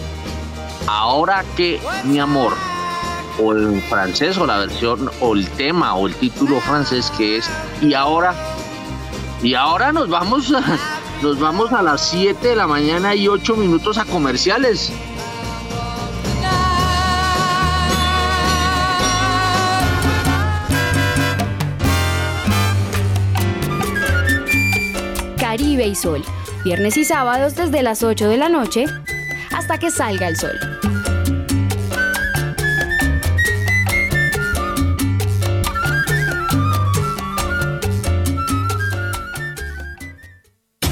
Ahora 0.88 1.44
que 1.56 1.80
mi 2.04 2.20
amor. 2.20 2.54
O 3.42 3.54
en 3.54 3.82
francés, 3.84 4.38
o 4.38 4.46
la 4.46 4.58
versión, 4.60 5.10
o 5.20 5.34
el 5.34 5.50
tema, 5.52 5.96
o 5.96 6.08
el 6.08 6.16
título 6.16 6.60
francés 6.62 7.12
que 7.18 7.38
es 7.38 7.50
Y 7.82 7.94
ahora. 7.94 8.51
Y 9.44 9.56
ahora 9.56 9.92
nos 9.92 10.08
vamos 10.08 10.54
a, 10.54 10.62
nos 11.24 11.40
vamos 11.40 11.72
a 11.72 11.82
las 11.82 12.10
7 12.10 12.50
de 12.50 12.56
la 12.56 12.68
mañana 12.68 13.16
y 13.16 13.28
8 13.28 13.56
minutos 13.56 13.98
a 13.98 14.06
comerciales. 14.06 14.92
Caribe 25.40 25.88
y 25.88 25.96
Sol, 25.96 26.24
viernes 26.64 26.96
y 26.98 27.04
sábados 27.04 27.56
desde 27.56 27.82
las 27.82 28.04
8 28.04 28.30
de 28.30 28.38
la 28.38 28.48
noche 28.48 28.86
hasta 29.54 29.80
que 29.80 29.90
salga 29.90 30.28
el 30.28 30.38
sol. 30.38 30.58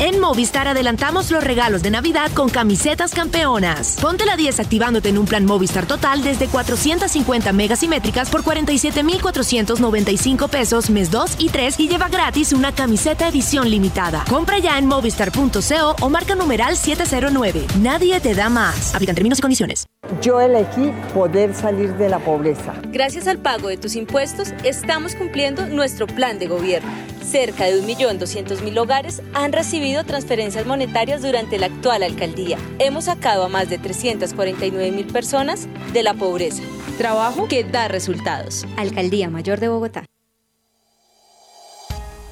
En 0.10 0.20
Movistar 0.20 0.68
adelantamos 0.68 1.30
los 1.30 1.44
regalos 1.44 1.84
de 1.84 1.92
Navidad 1.92 2.32
con 2.34 2.50
camisetas 2.50 3.14
campeonas. 3.14 3.96
Ponte 4.02 4.26
la 4.26 4.36
10 4.36 4.60
activándote 4.60 5.10
en 5.10 5.20
un 5.20 5.28
plan 5.28 5.46
Movistar 5.46 5.86
total 5.86 6.24
desde 6.24 6.48
450 6.48 7.54
megasimétricas 7.54 8.32
por 8.32 8.44
47,495 8.44 10.48
pesos 10.48 10.90
mes 10.90 11.12
2 11.12 11.36
y 11.38 11.50
3 11.50 11.80
y 11.80 11.90
lleva 11.90 12.10
gratis 12.10 12.54
una 12.54 12.72
camiseta 12.72 13.28
edición 13.28 13.70
limitada. 13.70 14.26
Compra 14.28 14.58
ya 14.58 14.80
en 14.80 14.88
movistar.co 14.88 15.96
o 16.02 16.10
marca 16.10 16.34
numeral 16.34 16.76
709. 16.76 17.68
Nadie 17.80 18.20
te 18.20 18.34
da 18.34 18.50
más. 18.50 18.96
Aplican 18.96 19.14
términos 19.14 19.38
y 19.38 19.42
condiciones. 19.44 19.86
Yo 20.24 20.42
elegí 20.42 20.92
poder 21.14 21.54
salir 21.54 21.94
de 21.98 22.10
la 22.10 22.18
pobreza. 22.18 22.74
Gracias 22.88 23.28
al 23.28 23.38
pago 23.38 23.68
de 23.68 23.78
tus 23.78 23.96
impuestos, 23.96 24.54
estamos 24.64 25.14
cumpliendo 25.14 25.68
nuestro 25.68 26.08
plan 26.08 26.40
de 26.40 26.48
gobierno. 26.48 26.90
Cerca 27.24 27.66
de 27.66 27.82
1.200.000 27.82 28.78
hogares 28.80 29.22
han 29.34 29.52
recibido 29.54 30.04
transferencias 30.04 30.66
monetarias 30.66 31.22
durante 31.22 31.60
la 31.60 31.68
actual 31.68 32.04
alcaldía. 32.04 32.58
Hemos 32.80 33.06
sacado 33.06 33.44
a 33.44 33.50
más 33.50 33.70
de 33.70 33.80
349.000 33.80 35.12
personas 35.12 35.68
de 35.94 36.04
la 36.04 36.14
pobreza. 36.14 36.64
Trabajo 36.98 37.48
que 37.48 37.64
da 37.64 37.88
resultados. 37.88 38.66
Alcaldía 38.78 39.30
Mayor 39.30 39.60
de 39.60 39.70
Bogotá. 39.70 40.06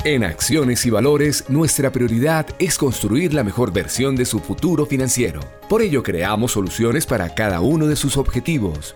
En 0.04 0.24
Acciones 0.24 0.86
y 0.86 0.90
Valores, 0.90 1.50
nuestra 1.50 1.92
prioridad 1.92 2.46
es 2.60 2.78
construir 2.78 3.34
la 3.34 3.44
mejor 3.44 3.74
versión 3.74 4.16
de 4.16 4.26
su 4.26 4.40
futuro 4.40 4.86
financiero. 4.86 5.42
Por 5.68 5.82
ello, 5.82 6.02
creamos 6.02 6.54
soluciones 6.54 7.06
para 7.06 7.34
cada 7.36 7.60
uno 7.60 7.88
de 7.88 7.96
sus 7.98 8.16
objetivos. 8.16 8.96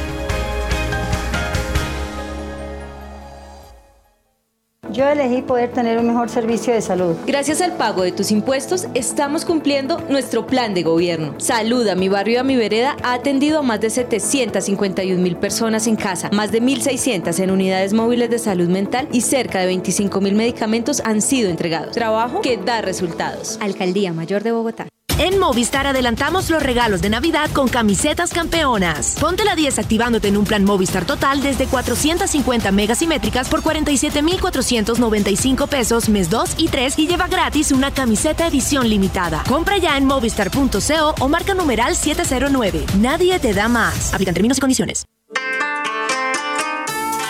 Yo 4.91 5.07
elegí 5.07 5.41
poder 5.41 5.71
tener 5.71 5.97
un 5.97 6.07
mejor 6.07 6.29
servicio 6.29 6.73
de 6.73 6.81
salud. 6.81 7.15
Gracias 7.25 7.61
al 7.61 7.73
pago 7.73 8.03
de 8.03 8.11
tus 8.11 8.31
impuestos, 8.31 8.87
estamos 8.93 9.45
cumpliendo 9.45 10.01
nuestro 10.09 10.47
plan 10.47 10.73
de 10.73 10.83
gobierno. 10.83 11.33
Salud 11.37 11.87
a 11.87 11.95
mi 11.95 12.09
barrio 12.09 12.35
y 12.35 12.37
a 12.37 12.43
mi 12.43 12.57
vereda 12.57 12.97
ha 13.03 13.13
atendido 13.13 13.59
a 13.59 13.61
más 13.61 13.79
de 13.79 13.89
751 13.89 15.21
mil 15.21 15.37
personas 15.37 15.87
en 15.87 15.95
casa, 15.95 16.29
más 16.33 16.51
de 16.51 16.61
1.600 16.61 17.39
en 17.39 17.51
unidades 17.51 17.93
móviles 17.93 18.29
de 18.29 18.39
salud 18.39 18.67
mental 18.67 19.07
y 19.13 19.21
cerca 19.21 19.59
de 19.59 19.67
25 19.67 20.19
mil 20.19 20.35
medicamentos 20.35 21.01
han 21.05 21.21
sido 21.21 21.49
entregados. 21.49 21.93
Trabajo 21.93 22.41
que 22.41 22.57
da 22.57 22.81
resultados. 22.81 23.57
Alcaldía 23.61 24.11
Mayor 24.11 24.43
de 24.43 24.51
Bogotá. 24.51 24.87
En 25.19 25.39
Movistar 25.39 25.87
adelantamos 25.87 26.49
los 26.49 26.63
regalos 26.63 27.01
de 27.01 27.09
Navidad 27.09 27.49
con 27.51 27.67
camisetas 27.67 28.31
campeonas. 28.31 29.17
Ponte 29.19 29.43
la 29.43 29.55
10 29.55 29.79
activándote 29.79 30.29
en 30.29 30.37
un 30.37 30.45
plan 30.45 30.63
Movistar 30.63 31.05
total 31.05 31.41
desde 31.41 31.67
450 31.67 32.71
megasimétricas 32.71 33.49
por 33.49 33.61
47,495 33.61 35.67
pesos 35.67 36.09
mes 36.09 36.29
2 36.29 36.51
y 36.57 36.69
3 36.69 36.99
y 36.99 37.07
lleva 37.07 37.27
gratis 37.27 37.71
una 37.71 37.91
camiseta 37.91 38.47
edición 38.47 38.89
limitada. 38.89 39.43
Compra 39.47 39.77
ya 39.77 39.97
en 39.97 40.05
movistar.co 40.05 41.15
o 41.19 41.29
marca 41.29 41.53
numeral 41.53 41.95
709. 41.95 42.85
Nadie 42.99 43.37
te 43.39 43.53
da 43.53 43.67
más. 43.67 44.13
Aplican 44.13 44.33
términos 44.33 44.57
y 44.57 44.61
condiciones. 44.61 45.05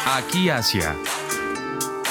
Aquí 0.06 0.49
Asia. 0.49 0.95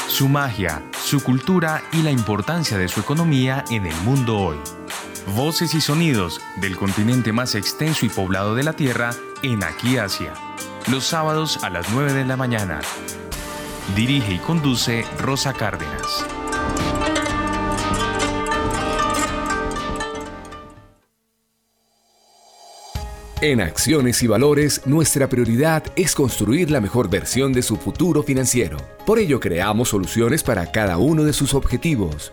Su 0.08 0.28
magia, 0.28 0.82
su 1.04 1.22
cultura 1.22 1.82
y 1.92 2.02
la 2.02 2.10
importancia 2.10 2.76
de 2.76 2.88
su 2.88 3.00
economía 3.00 3.64
en 3.70 3.86
el 3.86 3.94
mundo 4.02 4.38
hoy. 4.38 4.56
Voces 5.34 5.74
y 5.74 5.80
sonidos 5.80 6.40
del 6.56 6.76
continente 6.76 7.32
más 7.32 7.54
extenso 7.54 8.04
y 8.04 8.08
poblado 8.08 8.54
de 8.56 8.64
la 8.64 8.72
Tierra 8.72 9.10
en 9.42 9.62
Aquí 9.62 9.96
Asia. 9.96 10.32
Los 10.90 11.04
sábados 11.04 11.62
a 11.62 11.70
las 11.70 11.90
9 11.92 12.12
de 12.12 12.24
la 12.24 12.36
mañana. 12.36 12.80
Dirige 13.94 14.34
y 14.34 14.38
conduce 14.38 15.04
Rosa 15.18 15.52
Cárdenas. 15.52 16.26
En 23.40 23.60
Acciones 23.60 24.22
y 24.22 24.26
Valores, 24.26 24.82
nuestra 24.84 25.28
prioridad 25.28 25.84
es 25.96 26.14
construir 26.14 26.70
la 26.70 26.80
mejor 26.80 27.08
versión 27.08 27.52
de 27.52 27.62
su 27.62 27.76
futuro 27.76 28.22
financiero. 28.22 28.78
Por 29.06 29.18
ello, 29.18 29.38
creamos 29.38 29.90
soluciones 29.90 30.42
para 30.42 30.72
cada 30.72 30.98
uno 30.98 31.22
de 31.24 31.32
sus 31.32 31.54
objetivos. 31.54 32.32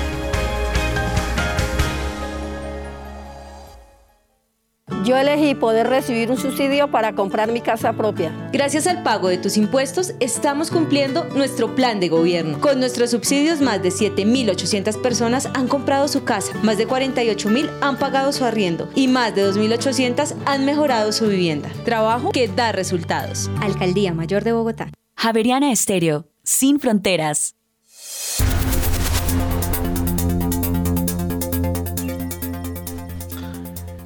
Yo 5.11 5.17
elegí 5.17 5.55
poder 5.55 5.89
recibir 5.89 6.31
un 6.31 6.37
subsidio 6.37 6.89
para 6.89 7.15
comprar 7.15 7.51
mi 7.51 7.59
casa 7.59 7.91
propia. 7.91 8.31
Gracias 8.53 8.87
al 8.87 9.03
pago 9.03 9.27
de 9.27 9.37
tus 9.37 9.57
impuestos, 9.57 10.13
estamos 10.21 10.71
cumpliendo 10.71 11.25
nuestro 11.35 11.75
plan 11.75 11.99
de 11.99 12.07
gobierno. 12.07 12.61
Con 12.61 12.79
nuestros 12.79 13.11
subsidios, 13.11 13.59
más 13.59 13.83
de 13.83 13.89
7.800 13.89 15.01
personas 15.01 15.49
han 15.53 15.67
comprado 15.67 16.07
su 16.07 16.23
casa, 16.23 16.53
más 16.63 16.77
de 16.77 16.87
48.000 16.87 17.69
han 17.81 17.97
pagado 17.97 18.31
su 18.31 18.45
arriendo 18.45 18.89
y 18.95 19.09
más 19.09 19.35
de 19.35 19.45
2.800 19.51 20.33
han 20.45 20.63
mejorado 20.63 21.11
su 21.11 21.27
vivienda. 21.27 21.69
Trabajo 21.83 22.31
que 22.31 22.47
da 22.47 22.71
resultados. 22.71 23.51
Alcaldía 23.59 24.13
Mayor 24.13 24.45
de 24.45 24.53
Bogotá. 24.53 24.91
Javeriana 25.17 25.73
Estéreo, 25.73 26.29
sin 26.45 26.79
fronteras. 26.79 27.55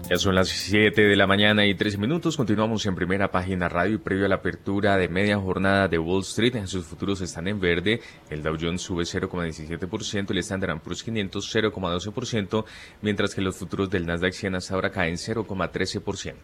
Ya 0.07 0.17
son 0.19 0.35
las 0.35 0.49
7 0.49 1.01
de 1.01 1.15
la 1.15 1.25
mañana 1.25 1.65
y 1.65 1.73
13 1.73 1.97
minutos. 1.97 2.37
Continuamos 2.37 2.85
en 2.85 2.93
primera 2.93 3.31
página 3.31 3.67
radio 3.67 3.95
y 3.95 3.97
previo 3.97 4.25
a 4.25 4.29
la 4.29 4.35
apertura 4.35 4.97
de 4.97 5.07
media 5.07 5.39
jornada 5.39 5.87
de 5.87 5.97
Wall 5.97 6.21
Street. 6.21 6.55
En 6.57 6.67
sus 6.67 6.85
futuros 6.85 7.21
están 7.21 7.47
en 7.47 7.59
verde. 7.59 8.01
El 8.29 8.43
Dow 8.43 8.55
Jones 8.59 8.83
sube 8.83 9.03
0,17%, 9.03 10.29
el 10.29 10.37
Standard 10.37 10.79
Poor's 10.79 11.01
500 11.01 11.55
0,12%, 11.55 12.65
mientras 13.01 13.33
que 13.33 13.41
los 13.41 13.55
futuros 13.55 13.89
del 13.89 14.05
Nasdaq 14.05 14.33
100 14.33 14.55
hasta 14.55 14.75
ahora 14.75 14.91
caen 14.91 15.15
0,13%. 15.15 16.35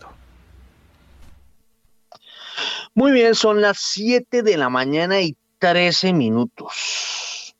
Muy 2.95 3.11
bien, 3.11 3.35
son 3.35 3.61
las 3.61 3.77
7 3.77 4.41
de 4.41 4.57
la 4.57 4.69
mañana 4.69 5.21
y 5.21 5.37
13 5.59 6.13
minutos. 6.13 7.55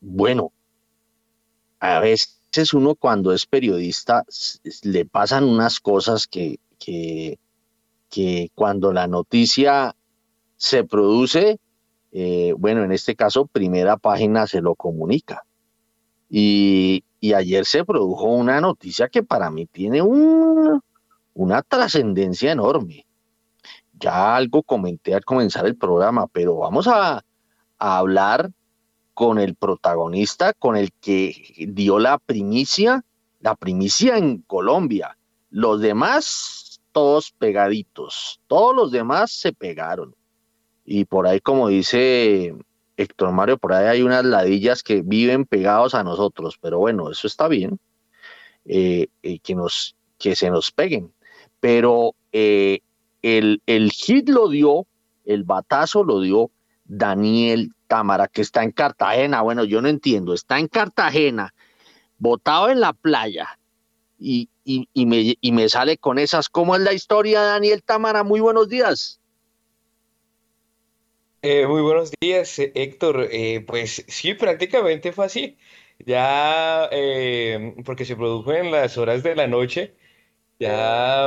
Bueno, 0.00 0.52
a 1.80 1.98
veces 1.98 2.39
uno 2.72 2.94
cuando 2.94 3.32
es 3.32 3.46
periodista 3.46 4.24
le 4.82 5.04
pasan 5.04 5.44
unas 5.44 5.80
cosas 5.80 6.26
que, 6.26 6.58
que, 6.78 7.38
cuando 8.54 8.92
la 8.92 9.06
noticia 9.06 9.94
se 10.56 10.84
produce, 10.84 11.58
eh, 12.12 12.54
bueno, 12.58 12.82
en 12.82 12.92
este 12.92 13.14
caso, 13.14 13.46
primera 13.46 13.96
página 13.96 14.46
se 14.46 14.60
lo 14.60 14.74
comunica. 14.74 15.44
Y, 16.28 17.04
y 17.20 17.32
ayer 17.34 17.64
se 17.64 17.84
produjo 17.84 18.26
una 18.26 18.60
noticia 18.60 19.08
que 19.08 19.22
para 19.22 19.50
mí 19.50 19.66
tiene 19.66 20.02
un, 20.02 20.80
una 21.34 21.62
trascendencia 21.62 22.52
enorme. 22.52 23.06
Ya 23.92 24.34
algo 24.36 24.62
comenté 24.62 25.14
al 25.14 25.24
comenzar 25.24 25.66
el 25.66 25.76
programa, 25.76 26.26
pero 26.26 26.56
vamos 26.56 26.88
a 26.88 27.22
hablar 27.78 28.50
con 29.20 29.38
el 29.38 29.54
protagonista, 29.54 30.54
con 30.54 30.78
el 30.78 30.92
que 30.98 31.34
dio 31.68 31.98
la 31.98 32.16
primicia, 32.16 33.04
la 33.40 33.54
primicia 33.54 34.16
en 34.16 34.38
Colombia. 34.38 35.18
Los 35.50 35.82
demás, 35.82 36.80
todos 36.90 37.30
pegaditos, 37.32 38.40
todos 38.46 38.74
los 38.74 38.90
demás 38.90 39.30
se 39.30 39.52
pegaron. 39.52 40.14
Y 40.86 41.04
por 41.04 41.26
ahí, 41.26 41.38
como 41.38 41.68
dice 41.68 42.54
Héctor 42.96 43.32
Mario, 43.32 43.58
por 43.58 43.74
ahí 43.74 43.88
hay 43.88 44.00
unas 44.00 44.24
ladillas 44.24 44.82
que 44.82 45.02
viven 45.02 45.44
pegados 45.44 45.94
a 45.94 46.02
nosotros, 46.02 46.56
pero 46.58 46.78
bueno, 46.78 47.10
eso 47.10 47.26
está 47.26 47.46
bien, 47.46 47.78
eh, 48.64 49.08
eh, 49.22 49.38
que, 49.40 49.54
nos, 49.54 49.96
que 50.18 50.34
se 50.34 50.48
nos 50.48 50.72
peguen. 50.72 51.12
Pero 51.60 52.14
eh, 52.32 52.80
el, 53.20 53.60
el 53.66 53.90
hit 53.90 54.30
lo 54.30 54.48
dio, 54.48 54.86
el 55.26 55.44
batazo 55.44 56.04
lo 56.04 56.22
dio 56.22 56.50
Daniel 56.86 57.74
Támara, 57.90 58.28
que 58.28 58.40
está 58.40 58.62
en 58.62 58.70
Cartagena. 58.70 59.42
Bueno, 59.42 59.64
yo 59.64 59.82
no 59.82 59.88
entiendo, 59.88 60.32
está 60.32 60.60
en 60.60 60.68
Cartagena, 60.68 61.52
botado 62.18 62.70
en 62.70 62.78
la 62.78 62.92
playa, 62.92 63.58
y, 64.16 64.48
y, 64.64 65.06
me, 65.06 65.36
y 65.40 65.52
me 65.52 65.68
sale 65.68 65.98
con 65.98 66.18
esas. 66.18 66.48
¿Cómo 66.48 66.76
es 66.76 66.82
la 66.82 66.92
historia, 66.92 67.40
Daniel 67.42 67.82
Támara? 67.82 68.22
Muy 68.22 68.38
buenos 68.38 68.68
días. 68.68 69.20
Eh, 71.42 71.66
muy 71.66 71.82
buenos 71.82 72.12
días, 72.20 72.58
eh, 72.60 72.70
Héctor. 72.74 73.26
Eh, 73.32 73.64
pues 73.66 74.04
sí, 74.06 74.34
prácticamente 74.34 75.10
fue 75.10 75.26
así. 75.26 75.58
Ya, 75.98 76.88
porque 77.84 78.04
se 78.06 78.16
produjo 78.16 78.52
en 78.52 78.70
las 78.70 78.96
horas 78.96 79.22
de 79.22 79.34
la 79.34 79.46
noche, 79.46 79.94
ya 80.58 81.26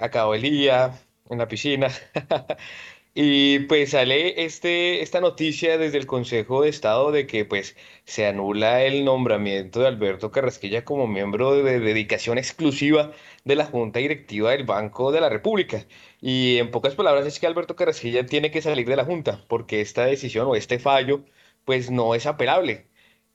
acabó 0.00 0.34
el 0.34 0.42
día 0.42 0.92
en 1.30 1.38
la 1.38 1.48
piscina. 1.48 1.88
Y 3.14 3.60
pues 3.60 3.90
sale 3.90 4.44
este, 4.44 5.02
esta 5.02 5.20
noticia 5.20 5.76
desde 5.76 5.98
el 5.98 6.06
Consejo 6.06 6.62
de 6.62 6.68
Estado 6.68 7.10
de 7.10 7.26
que 7.26 7.44
pues 7.44 7.76
se 8.04 8.26
anula 8.26 8.82
el 8.84 9.04
nombramiento 9.04 9.80
de 9.80 9.88
Alberto 9.88 10.30
Carrasquilla 10.30 10.84
como 10.84 11.06
miembro 11.08 11.54
de 11.62 11.80
dedicación 11.80 12.38
exclusiva 12.38 13.12
de 13.44 13.56
la 13.56 13.66
Junta 13.66 13.98
Directiva 13.98 14.52
del 14.52 14.64
Banco 14.64 15.10
de 15.10 15.20
la 15.20 15.28
República. 15.28 15.86
Y 16.20 16.58
en 16.58 16.70
pocas 16.70 16.94
palabras 16.94 17.26
es 17.26 17.40
que 17.40 17.46
Alberto 17.46 17.74
Carrasquilla 17.76 18.24
tiene 18.26 18.50
que 18.50 18.62
salir 18.62 18.86
de 18.88 18.96
la 18.96 19.04
Junta 19.04 19.44
porque 19.48 19.80
esta 19.80 20.04
decisión 20.04 20.46
o 20.46 20.54
este 20.54 20.78
fallo 20.78 21.24
pues 21.64 21.90
no 21.90 22.14
es 22.14 22.26
apelable. 22.26 22.86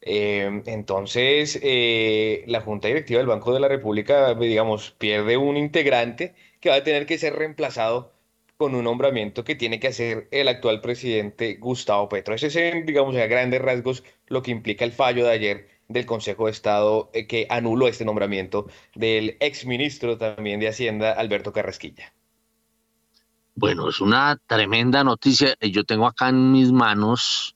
Eh, 0.01 0.61
entonces, 0.65 1.59
eh, 1.63 2.43
la 2.47 2.61
Junta 2.61 2.87
Directiva 2.89 3.19
del 3.19 3.27
Banco 3.27 3.53
de 3.53 3.59
la 3.59 3.67
República, 3.69 4.33
digamos, 4.35 4.91
pierde 4.91 5.37
un 5.37 5.55
integrante 5.57 6.35
que 6.59 6.69
va 6.69 6.75
a 6.75 6.83
tener 6.83 7.05
que 7.05 7.17
ser 7.17 7.35
reemplazado 7.35 8.13
con 8.57 8.75
un 8.75 8.83
nombramiento 8.83 9.43
que 9.43 9.55
tiene 9.55 9.79
que 9.79 9.87
hacer 9.87 10.27
el 10.31 10.47
actual 10.47 10.81
presidente 10.81 11.55
Gustavo 11.55 12.09
Petro. 12.09 12.35
Ese 12.35 12.47
es, 12.47 12.85
digamos, 12.85 13.15
a 13.15 13.27
grandes 13.27 13.61
rasgos 13.61 14.03
lo 14.27 14.41
que 14.41 14.51
implica 14.51 14.85
el 14.85 14.91
fallo 14.91 15.25
de 15.25 15.31
ayer 15.31 15.67
del 15.87 16.05
Consejo 16.05 16.45
de 16.45 16.51
Estado 16.51 17.09
eh, 17.13 17.27
que 17.27 17.47
anuló 17.49 17.87
este 17.87 18.05
nombramiento 18.05 18.67
del 18.95 19.37
exministro 19.39 20.17
también 20.17 20.59
de 20.59 20.69
Hacienda, 20.69 21.13
Alberto 21.13 21.51
Carrasquilla. 21.51 22.13
Bueno, 23.55 23.89
es 23.89 24.01
una 24.01 24.39
tremenda 24.47 25.03
noticia. 25.03 25.55
Yo 25.61 25.83
tengo 25.83 26.07
acá 26.07 26.29
en 26.29 26.51
mis 26.51 26.71
manos 26.71 27.55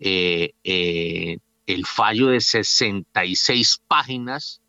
eh, 0.00 0.54
eh, 0.64 1.38
el 1.66 1.86
fallo 1.86 2.28
de 2.28 2.40
66 2.40 3.82
páginas 3.86 4.60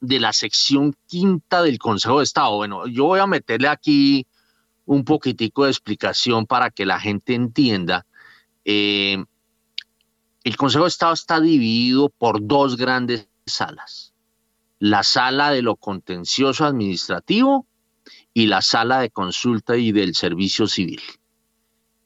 de 0.00 0.20
la 0.20 0.32
sección 0.32 0.94
quinta 1.06 1.62
del 1.62 1.78
Consejo 1.78 2.18
de 2.18 2.24
Estado. 2.24 2.56
Bueno, 2.56 2.86
yo 2.86 3.06
voy 3.06 3.20
a 3.20 3.26
meterle 3.26 3.68
aquí 3.68 4.26
un 4.86 5.04
poquitico 5.04 5.64
de 5.64 5.70
explicación 5.70 6.46
para 6.46 6.70
que 6.70 6.86
la 6.86 6.98
gente 7.00 7.34
entienda. 7.34 8.06
Eh, 8.64 9.22
el 10.44 10.56
Consejo 10.56 10.84
de 10.84 10.88
Estado 10.88 11.14
está 11.14 11.40
dividido 11.40 12.08
por 12.08 12.46
dos 12.46 12.76
grandes 12.76 13.28
salas. 13.46 14.12
La 14.78 15.04
sala 15.04 15.50
de 15.50 15.62
lo 15.62 15.76
contencioso 15.76 16.64
administrativo 16.64 17.66
y 18.34 18.46
la 18.46 18.62
sala 18.62 19.00
de 19.00 19.10
consulta 19.10 19.76
y 19.76 19.92
del 19.92 20.14
servicio 20.14 20.66
civil. 20.66 21.00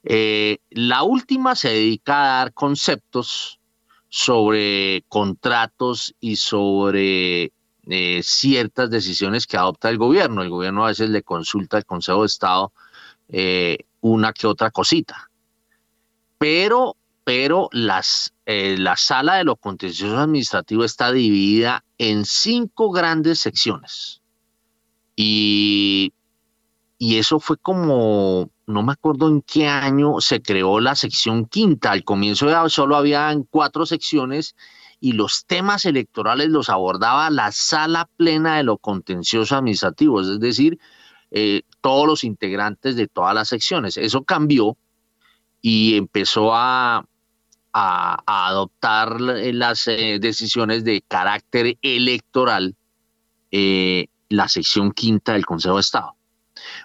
Eh, 0.05 0.59
la 0.71 1.03
última 1.03 1.57
se 1.57 1.69
dedica 1.69 2.23
a 2.23 2.39
dar 2.39 2.53
conceptos 2.53 3.59
sobre 4.09 5.05
contratos 5.09 6.15
y 6.21 6.37
sobre 6.37 7.53
eh, 7.89 8.21
ciertas 8.23 8.91
decisiones 8.91 9.47
que 9.47 9.57
adopta 9.57 9.89
el 9.89 9.99
gobierno. 9.99 10.43
El 10.43 10.51
gobierno 10.51 10.85
a 10.85 10.89
veces 10.89 11.11
le 11.11 11.23
consulta 11.23 11.77
al 11.77 11.87
Consejo 11.87 12.23
de 12.23 12.27
Estado 12.27 12.73
eh, 13.29 13.79
una 14.01 14.33
que 14.33 14.47
otra 14.47 14.71
cosita. 14.71 15.31
Pero, 16.39 16.97
pero 17.25 17.69
las, 17.73 18.35
eh, 18.45 18.77
la 18.79 18.97
sala 18.97 19.37
de 19.37 19.45
lo 19.45 19.57
contencioso 19.57 20.19
administrativo 20.19 20.85
está 20.85 21.13
dividida 21.13 21.85
en 21.99 22.25
cinco 22.25 22.91
grandes 22.91 23.41
secciones. 23.41 24.21
Y, 25.15 26.13
y 26.99 27.19
eso 27.19 27.41
fue 27.41 27.57
como, 27.57 28.51
no 28.67 28.83
me 28.83 28.93
acuerdo 28.93 29.29
en 29.29 29.43
qué 29.43 29.67
año 29.67 30.21
se 30.21 30.43
creó 30.43 30.81
la 30.81 30.95
sección 30.95 31.47
quinta. 31.47 31.93
Al 31.93 32.05
comienzo 32.05 32.49
solo 32.69 32.97
habían 32.97 33.45
cuatro 33.45 33.87
secciones 33.87 34.57
y 35.07 35.13
los 35.13 35.47
temas 35.47 35.85
electorales 35.85 36.49
los 36.49 36.69
abordaba 36.69 37.31
la 37.31 37.53
sala 37.53 38.09
plena 38.17 38.57
de 38.57 38.65
lo 38.65 38.77
contencioso 38.77 39.55
administrativo, 39.55 40.21
es 40.21 40.41
decir, 40.41 40.81
eh, 41.31 41.63
todos 41.81 42.09
los 42.09 42.25
integrantes 42.25 42.97
de 42.97 43.07
todas 43.07 43.33
las 43.33 43.47
secciones. 43.47 43.99
Eso 43.99 44.25
cambió 44.25 44.77
y 45.63 45.97
empezó 45.97 46.53
a, 46.53 47.07
a, 47.73 48.49
adoptar 48.49 49.21
las 49.21 49.87
eh, 49.87 50.19
decisiones 50.21 50.83
de 50.83 51.05
carácter 51.07 51.79
electoral 51.83 52.75
eh, 53.53 54.09
la 54.29 54.49
sección 54.49 54.91
quinta 54.91 55.35
del 55.35 55.47
Consejo 55.47 55.77
de 55.77 55.83
Estado. 55.83 56.17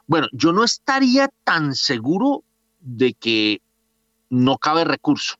Bueno, 0.05 0.27
yo 0.31 0.53
no 0.53 0.63
estaría 0.63 1.27
tan 1.43 1.73
seguro 1.73 2.43
de 2.81 3.15
que 3.15 3.63
no 4.29 4.59
cabe 4.59 4.83
recurso. 4.83 5.37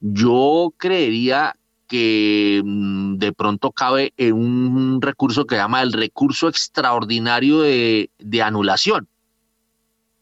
Yo 0.00 0.74
creería 0.76 1.54
que 1.86 2.62
mm, 2.64 3.16
de 3.16 3.32
pronto 3.32 3.72
cabe 3.72 4.12
en 4.16 4.34
un 4.34 5.00
recurso 5.00 5.46
que 5.46 5.54
se 5.54 5.60
llama 5.60 5.82
el 5.82 5.92
recurso 5.92 6.48
extraordinario 6.48 7.60
de, 7.60 8.10
de 8.18 8.42
anulación, 8.42 9.08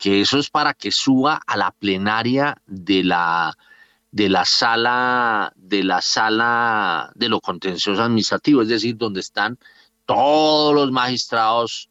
porque 0.05 0.20
eso 0.20 0.39
es 0.39 0.51
para 0.51 0.74
que 0.74 0.91
suba 0.91 1.41
a 1.47 1.57
la 1.57 1.70
plenaria 1.70 2.61
de 2.66 3.05
la 3.05 3.57
de 4.12 4.28
la 4.28 4.45
sala 4.45 5.53
de 5.57 5.82
la 5.82 6.01
sala 6.03 7.11
de 7.15 7.28
lo 7.28 7.41
contencioso 7.41 8.03
administrativo, 8.03 8.62
es 8.62 8.69
decir, 8.69 8.97
donde 8.97 9.20
están 9.20 9.59
todos 10.05 10.74
los 10.74 10.93
magistrados 10.93 11.89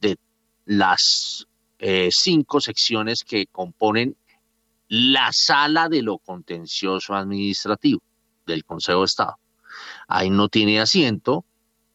de 0.00 0.16
las 0.64 1.46
eh, 1.78 2.08
cinco 2.10 2.60
secciones 2.60 3.24
que 3.24 3.46
componen 3.46 4.16
la 4.88 5.30
sala 5.32 5.88
de 5.88 6.02
lo 6.02 6.18
contencioso 6.18 7.14
administrativo 7.14 8.00
del 8.46 8.64
Consejo 8.64 9.00
de 9.00 9.06
Estado. 9.06 9.38
Ahí 10.08 10.30
no 10.30 10.48
tiene 10.48 10.80
asiento 10.80 11.44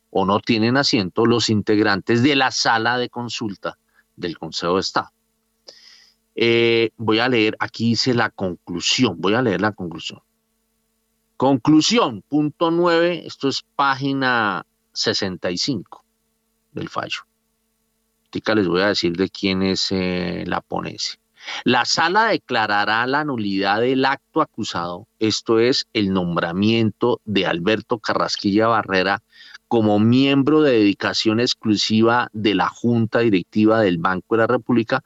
o 0.09 0.25
no 0.25 0.39
tienen 0.39 0.77
asiento 0.77 1.25
los 1.25 1.49
integrantes 1.49 2.23
de 2.23 2.35
la 2.35 2.51
sala 2.51 2.97
de 2.97 3.09
consulta 3.09 3.77
del 4.15 4.37
Consejo 4.37 4.75
de 4.75 4.81
Estado. 4.81 5.11
Eh, 6.35 6.91
voy 6.97 7.19
a 7.19 7.29
leer, 7.29 7.55
aquí 7.59 7.89
dice 7.89 8.13
la 8.13 8.29
conclusión, 8.29 9.15
voy 9.19 9.33
a 9.33 9.41
leer 9.41 9.61
la 9.61 9.71
conclusión. 9.71 10.21
Conclusión, 11.37 12.21
punto 12.21 12.71
9, 12.71 13.23
esto 13.25 13.49
es 13.49 13.63
página 13.75 14.65
65 14.93 16.05
del 16.71 16.89
fallo. 16.89 17.21
Tica 18.29 18.55
les 18.55 18.67
voy 18.67 18.81
a 18.81 18.87
decir 18.87 19.15
de 19.15 19.29
quién 19.29 19.63
es 19.63 19.91
eh, 19.91 20.43
la 20.47 20.61
ponencia. 20.61 21.19
La 21.63 21.85
sala 21.85 22.27
declarará 22.27 23.05
la 23.07 23.23
nulidad 23.23 23.81
del 23.81 24.05
acto 24.05 24.41
acusado, 24.41 25.07
esto 25.19 25.59
es 25.59 25.87
el 25.93 26.13
nombramiento 26.13 27.21
de 27.25 27.45
Alberto 27.45 27.99
Carrasquilla 27.99 28.67
Barrera 28.67 29.21
como 29.67 29.99
miembro 29.99 30.61
de 30.61 30.73
dedicación 30.73 31.39
exclusiva 31.39 32.29
de 32.33 32.55
la 32.55 32.69
Junta 32.69 33.19
Directiva 33.19 33.81
del 33.81 33.97
Banco 33.97 34.35
de 34.35 34.37
la 34.37 34.47
República, 34.47 35.03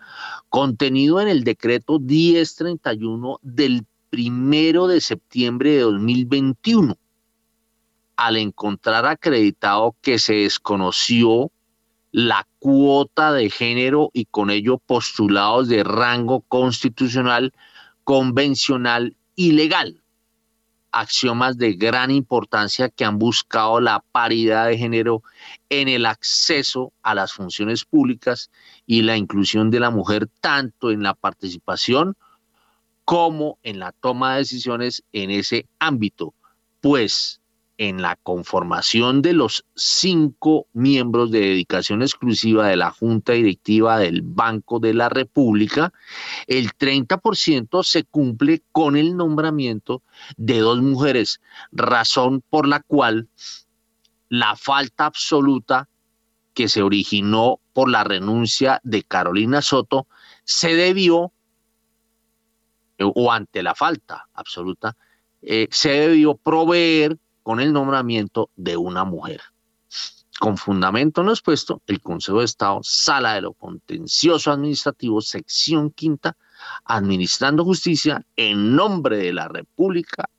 contenido 0.49 1.21
en 1.21 1.27
el 1.27 1.43
decreto 1.43 1.99
1031 1.99 3.39
del 3.41 3.85
primero 4.09 4.87
de 4.87 5.01
septiembre 5.01 5.71
de 5.71 5.81
2021, 5.81 6.97
al 8.17 8.37
encontrar 8.37 9.05
acreditado 9.05 9.95
que 10.01 10.19
se 10.19 10.33
desconoció 10.33 11.51
la 12.11 12.47
cuota 12.59 13.33
de 13.33 13.49
género 13.49 14.09
y 14.13 14.25
con 14.25 14.49
ello 14.49 14.77
postulados 14.79 15.67
de 15.67 15.83
rango 15.83 16.41
constitucional, 16.41 17.53
convencional 18.03 19.15
y 19.35 19.51
legal. 19.51 20.01
Axiomas 20.91 21.57
de 21.57 21.73
gran 21.73 22.09
importancia 22.09 22.89
que 22.89 23.05
han 23.05 23.19
buscado 23.19 23.79
la 23.79 24.03
paridad 24.11 24.67
de 24.67 24.77
género 24.77 25.21
en 25.69 25.87
el 25.87 26.07
acceso 26.07 26.93
a 27.03 27.13
las 27.13 27.31
funciones 27.31 27.85
públicas 27.85 28.49
y 28.87 29.03
la 29.03 29.15
inclusión 29.15 29.69
de 29.69 29.79
la 29.79 29.91
mujer 29.91 30.27
tanto 30.41 30.89
en 30.89 31.03
la 31.03 31.13
participación 31.13 32.15
como 33.05 33.59
en 33.61 33.79
la 33.79 33.91
toma 33.91 34.33
de 34.33 34.39
decisiones 34.39 35.03
en 35.13 35.29
ese 35.29 35.67
ámbito, 35.77 36.33
pues 36.81 37.38
en 37.79 38.01
la 38.01 38.17
conformación 38.17 39.21
de 39.21 39.31
los 39.31 39.63
cinco 39.73 40.67
miembros 40.73 41.31
de 41.31 41.39
dedicación 41.39 42.01
exclusiva 42.01 42.67
de 42.67 42.75
la 42.75 42.91
Junta 42.91 43.31
Directiva 43.31 43.97
del 43.97 44.21
Banco 44.21 44.81
de 44.81 44.93
la 44.93 45.07
República, 45.07 45.93
el 46.47 46.73
30% 46.73 47.81
se 47.85 48.03
cumple 48.03 48.63
con 48.73 48.97
el 48.97 49.15
nombramiento 49.15 50.03
de 50.35 50.59
dos 50.59 50.81
mujeres, 50.81 51.39
razón 51.71 52.43
por 52.49 52.67
la 52.67 52.81
cual 52.81 53.29
la 54.27 54.57
falta 54.57 55.05
absoluta 55.05 55.87
que 56.53 56.67
se 56.67 56.81
originó 56.81 57.61
por 57.71 57.89
la 57.89 58.03
renuncia 58.03 58.81
de 58.83 59.03
Carolina 59.03 59.61
Soto 59.61 60.05
se 60.43 60.75
debió, 60.75 61.31
o 62.99 63.31
ante 63.31 63.63
la 63.63 63.73
falta 63.73 64.27
absoluta, 64.33 64.97
eh, 65.41 65.69
se 65.71 65.91
debió 65.91 66.35
proveer 66.35 67.17
con 67.49 67.59
el 67.59 67.73
nombramiento 67.73 68.51
de 68.55 68.77
una 68.77 69.05
mujer. 69.05 69.41
Con 70.39 70.55
fundamento 70.55 71.23
no 71.23 71.31
expuesto, 71.31 71.81
el 71.87 71.99
Consejo 71.99 72.37
de 72.37 72.45
Estado, 72.45 72.79
Sala 72.83 73.33
de 73.33 73.41
lo 73.41 73.53
Contencioso 73.53 74.51
Administrativo, 74.51 75.19
sección 75.19 75.89
quinta, 75.89 76.37
administrando 76.85 77.65
justicia 77.65 78.23
en 78.35 78.75
nombre 78.75 79.17
de 79.17 79.33
la 79.33 79.47
República 79.47 80.29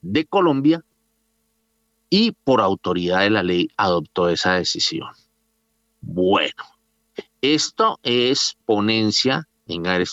de 0.00 0.24
Colombia 0.26 0.84
y 2.10 2.32
por 2.32 2.60
autoridad 2.60 3.20
de 3.20 3.30
la 3.30 3.44
ley 3.44 3.68
adoptó 3.76 4.28
esa 4.28 4.54
decisión. 4.54 5.10
Bueno, 6.00 6.64
esto 7.42 8.00
es 8.02 8.56
ponencia. 8.64 9.48
Venga 9.66 9.94
a 9.94 9.98
ver, 9.98 10.08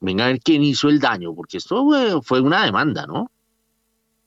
venga 0.00 0.24
a 0.24 0.28
ver 0.30 0.40
quién 0.40 0.64
hizo 0.64 0.88
el 0.88 0.98
daño, 0.98 1.32
porque 1.32 1.58
esto 1.58 1.86
fue 2.22 2.40
una 2.40 2.64
demanda, 2.64 3.06
¿no? 3.06 3.30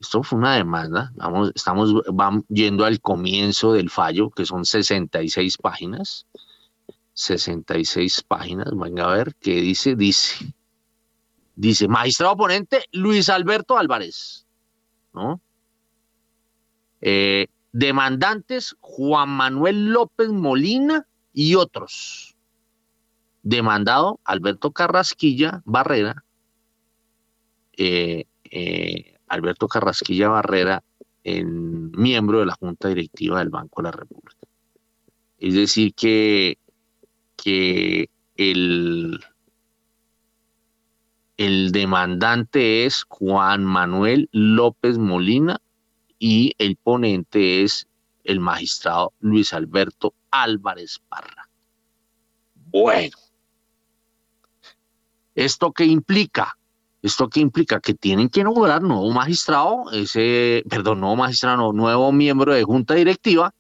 Esto 0.06 0.22
fue 0.22 0.38
una 0.38 0.54
demanda, 0.54 1.12
vamos, 1.16 1.52
estamos 1.56 1.92
vamos 2.14 2.44
yendo 2.48 2.86
al 2.86 3.02
comienzo 3.02 3.74
del 3.74 3.90
fallo, 3.90 4.30
que 4.30 4.46
son 4.46 4.64
66 4.64 5.58
páginas. 5.58 6.28
66 7.14 8.22
páginas, 8.22 8.68
venga 8.76 9.06
a 9.06 9.16
ver 9.16 9.34
qué 9.34 9.56
dice, 9.62 9.96
dice. 9.96 10.54
Dice, 11.56 11.88
magistrado 11.88 12.34
oponente 12.34 12.84
Luis 12.92 13.30
Alberto 13.30 13.80
Álvarez, 13.80 14.46
¿no? 15.12 15.42
Eh, 17.02 17.48
demandantes 17.72 18.76
Juan 18.82 19.30
Manuel 19.30 19.88
López 19.88 20.30
Molina 20.30 21.08
y 21.34 21.56
otros. 21.56 22.36
Demandado 23.42 24.20
Alberto 24.24 24.72
Carrasquilla 24.72 25.64
Barrera, 25.66 26.24
eh, 27.76 28.26
eh, 28.52 29.15
Alberto 29.28 29.68
Carrasquilla 29.68 30.30
Barrera, 30.30 30.84
en 31.24 31.92
miembro 31.92 32.40
de 32.40 32.46
la 32.46 32.56
Junta 32.56 32.88
Directiva 32.88 33.40
del 33.40 33.50
Banco 33.50 33.82
de 33.82 33.88
la 33.88 33.92
República. 33.92 34.48
Es 35.38 35.56
decir, 35.56 35.94
que, 35.94 36.58
que 37.36 38.10
el, 38.36 39.20
el 41.38 41.72
demandante 41.72 42.86
es 42.86 43.04
Juan 43.10 43.64
Manuel 43.66 44.30
López 44.32 44.98
Molina 44.98 45.60
y 46.20 46.54
el 46.58 46.78
ponente 46.78 47.64
es 47.64 47.88
el 48.24 48.40
magistrado 48.40 49.14
Luis 49.20 49.54
Alberto 49.54 50.14
Álvarez 50.32 51.00
Parra. 51.10 51.50
Bueno, 52.56 53.18
¿esto 55.36 55.72
qué 55.72 55.86
implica? 55.86 56.58
¿Esto 57.06 57.30
qué 57.30 57.40
implica? 57.40 57.80
Que 57.80 57.94
tienen 57.94 58.30
que 58.30 58.44
nombrar 58.44 58.82
nuevo 58.82 59.12
magistrado, 59.12 59.92
ese, 59.92 60.64
perdón, 60.68 61.02
nuevo 61.02 61.16
magistrado, 61.16 61.72
nuevo 61.72 62.12
miembro 62.12 62.52
de 62.52 62.64
junta 62.64 62.96
directiva 62.96 63.54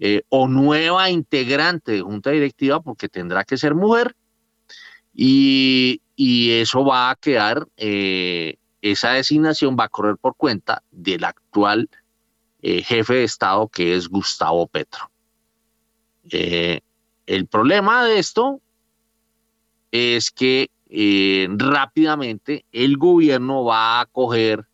eh, 0.00 0.22
o 0.28 0.48
nueva 0.48 1.08
integrante 1.08 1.92
de 1.92 2.00
junta 2.00 2.30
directiva, 2.30 2.80
porque 2.80 3.08
tendrá 3.08 3.44
que 3.44 3.56
ser 3.56 3.76
mujer, 3.76 4.16
y, 5.14 6.00
eso 6.16 6.84
va 6.84 7.10
a 7.10 7.14
quedar, 7.14 7.68
eh, 7.76 8.56
esa 8.82 9.12
designación 9.12 9.76
va 9.78 9.84
a 9.84 9.88
correr 9.88 10.16
por 10.16 10.34
cuenta 10.34 10.82
del 10.90 11.22
actual 11.22 11.88
eh, 12.60 12.82
jefe 12.82 13.14
de 13.14 13.24
Estado, 13.24 13.68
que 13.68 13.94
es 13.94 14.08
Gustavo 14.08 14.66
Petro. 14.66 15.12
el 16.28 17.46
problema 17.46 18.04
de 18.04 18.18
esto 18.18 18.60
es 19.92 20.32
que 20.32 20.70
eh, 20.96 21.48
rápidamente 21.50 22.66
el 22.70 22.96
gobierno 22.98 23.64
va 23.64 24.00
a 24.00 24.06
coger 24.06 24.64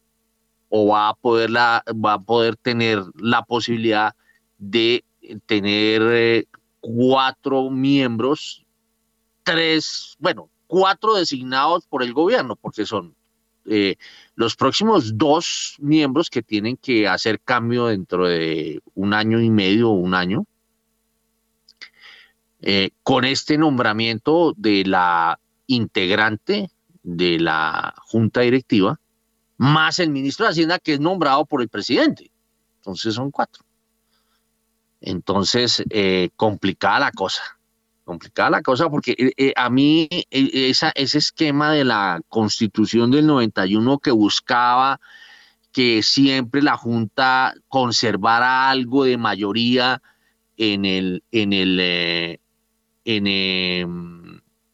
o 0.68 0.88
va 0.88 1.08
a 1.08 1.14
poder, 1.14 1.48
la, 1.48 1.82
va 1.92 2.12
a 2.12 2.18
poder 2.18 2.58
tener 2.58 3.02
la 3.14 3.42
posibilidad 3.42 4.14
de 4.58 5.02
tener 5.46 6.02
eh, 6.10 6.46
cuatro 6.80 7.70
miembros, 7.70 8.66
tres, 9.44 10.18
bueno, 10.18 10.50
cuatro 10.66 11.14
designados 11.14 11.86
por 11.86 12.02
el 12.02 12.12
gobierno, 12.12 12.54
porque 12.54 12.84
son 12.84 13.14
eh, 13.64 13.96
los 14.34 14.56
próximos 14.56 15.16
dos 15.16 15.76
miembros 15.78 16.28
que 16.28 16.42
tienen 16.42 16.76
que 16.76 17.08
hacer 17.08 17.40
cambio 17.40 17.86
dentro 17.86 18.28
de 18.28 18.82
un 18.94 19.14
año 19.14 19.40
y 19.40 19.48
medio 19.48 19.88
o 19.88 19.94
un 19.94 20.12
año. 20.12 20.44
con 23.02 23.24
este 23.24 23.56
nombramiento 23.56 24.52
de 24.54 24.84
la 24.84 25.39
integrante 25.70 26.70
de 27.02 27.38
la 27.38 27.94
junta 28.06 28.40
directiva, 28.40 29.00
más 29.56 29.98
el 29.98 30.10
ministro 30.10 30.46
de 30.46 30.52
Hacienda 30.52 30.78
que 30.78 30.94
es 30.94 31.00
nombrado 31.00 31.44
por 31.44 31.62
el 31.62 31.68
presidente. 31.68 32.30
Entonces 32.78 33.14
son 33.14 33.30
cuatro. 33.30 33.64
Entonces, 35.00 35.82
eh, 35.90 36.30
complicada 36.36 36.98
la 36.98 37.12
cosa. 37.12 37.42
Complicada 38.04 38.50
la 38.50 38.62
cosa 38.62 38.88
porque 38.90 39.12
eh, 39.12 39.32
eh, 39.36 39.52
a 39.56 39.70
mí 39.70 40.08
ese 40.30 40.92
esquema 40.96 41.72
de 41.72 41.84
la 41.84 42.20
constitución 42.28 43.10
del 43.10 43.26
91 43.26 43.98
que 43.98 44.10
buscaba 44.10 45.00
que 45.72 46.02
siempre 46.02 46.62
la 46.62 46.76
Junta 46.76 47.54
conservara 47.68 48.68
algo 48.68 49.04
de 49.04 49.16
mayoría 49.16 50.02
en 50.56 50.84
el, 50.84 51.22
en 51.30 51.52
el, 51.52 52.40
en, 53.04 53.26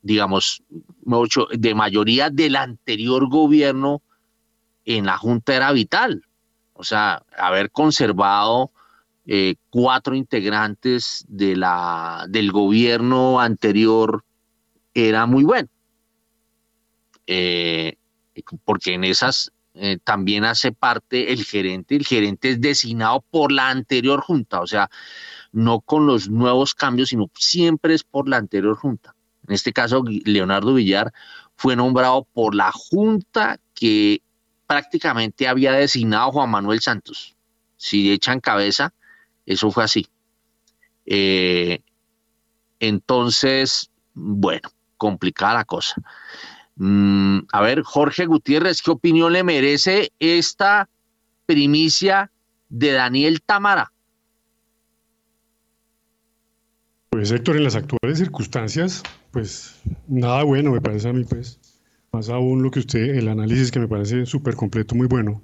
digamos, 0.06 0.62
de 1.52 1.74
mayoría 1.74 2.30
del 2.30 2.54
anterior 2.54 3.28
gobierno 3.28 4.02
en 4.84 5.06
la 5.06 5.18
Junta 5.18 5.56
era 5.56 5.72
vital. 5.72 6.22
O 6.74 6.84
sea, 6.84 7.24
haber 7.36 7.72
conservado 7.72 8.70
eh, 9.26 9.56
cuatro 9.68 10.14
integrantes 10.14 11.24
de 11.26 11.56
la, 11.56 12.26
del 12.28 12.52
gobierno 12.52 13.40
anterior 13.40 14.24
era 14.94 15.26
muy 15.26 15.42
bueno. 15.42 15.68
Eh, 17.26 17.96
porque 18.64 18.94
en 18.94 19.02
esas 19.02 19.50
eh, 19.74 19.98
también 20.04 20.44
hace 20.44 20.70
parte 20.70 21.32
el 21.32 21.44
gerente. 21.44 21.96
El 21.96 22.06
gerente 22.06 22.50
es 22.50 22.60
designado 22.60 23.24
por 23.28 23.50
la 23.50 23.70
anterior 23.70 24.20
junta, 24.20 24.60
o 24.60 24.66
sea, 24.68 24.88
no 25.50 25.80
con 25.80 26.06
los 26.06 26.28
nuevos 26.28 26.76
cambios, 26.76 27.08
sino 27.08 27.28
siempre 27.34 27.94
es 27.94 28.04
por 28.04 28.28
la 28.28 28.36
anterior 28.36 28.76
junta. 28.76 29.15
En 29.48 29.54
este 29.54 29.72
caso, 29.72 30.02
Leonardo 30.24 30.74
Villar 30.74 31.12
fue 31.56 31.76
nombrado 31.76 32.26
por 32.32 32.54
la 32.54 32.72
junta 32.72 33.58
que 33.74 34.22
prácticamente 34.66 35.48
había 35.48 35.72
designado 35.72 36.32
Juan 36.32 36.50
Manuel 36.50 36.80
Santos. 36.80 37.36
Si 37.76 38.10
echan 38.10 38.40
cabeza, 38.40 38.92
eso 39.44 39.70
fue 39.70 39.84
así. 39.84 40.06
Eh, 41.06 41.80
entonces, 42.80 43.90
bueno, 44.14 44.68
complicada 44.96 45.54
la 45.54 45.64
cosa. 45.64 45.96
Mm, 46.76 47.40
a 47.52 47.60
ver, 47.62 47.82
Jorge 47.82 48.26
Gutiérrez, 48.26 48.82
¿qué 48.82 48.90
opinión 48.90 49.32
le 49.32 49.44
merece 49.44 50.12
esta 50.18 50.88
primicia 51.46 52.30
de 52.68 52.92
Daniel 52.92 53.40
Tamara? 53.42 53.92
Pues 57.10 57.30
Héctor, 57.30 57.56
en 57.56 57.64
las 57.64 57.76
actuales 57.76 58.18
circunstancias, 58.18 59.02
pues 59.36 59.82
nada 60.08 60.44
bueno 60.44 60.70
me 60.70 60.80
parece 60.80 61.10
a 61.10 61.12
mí, 61.12 61.22
pues. 61.24 61.60
Más 62.10 62.30
aún 62.30 62.62
lo 62.62 62.70
que 62.70 62.78
usted, 62.78 63.16
el 63.16 63.28
análisis 63.28 63.70
que 63.70 63.78
me 63.78 63.86
parece 63.86 64.24
súper 64.24 64.54
completo, 64.54 64.94
muy 64.94 65.08
bueno, 65.08 65.42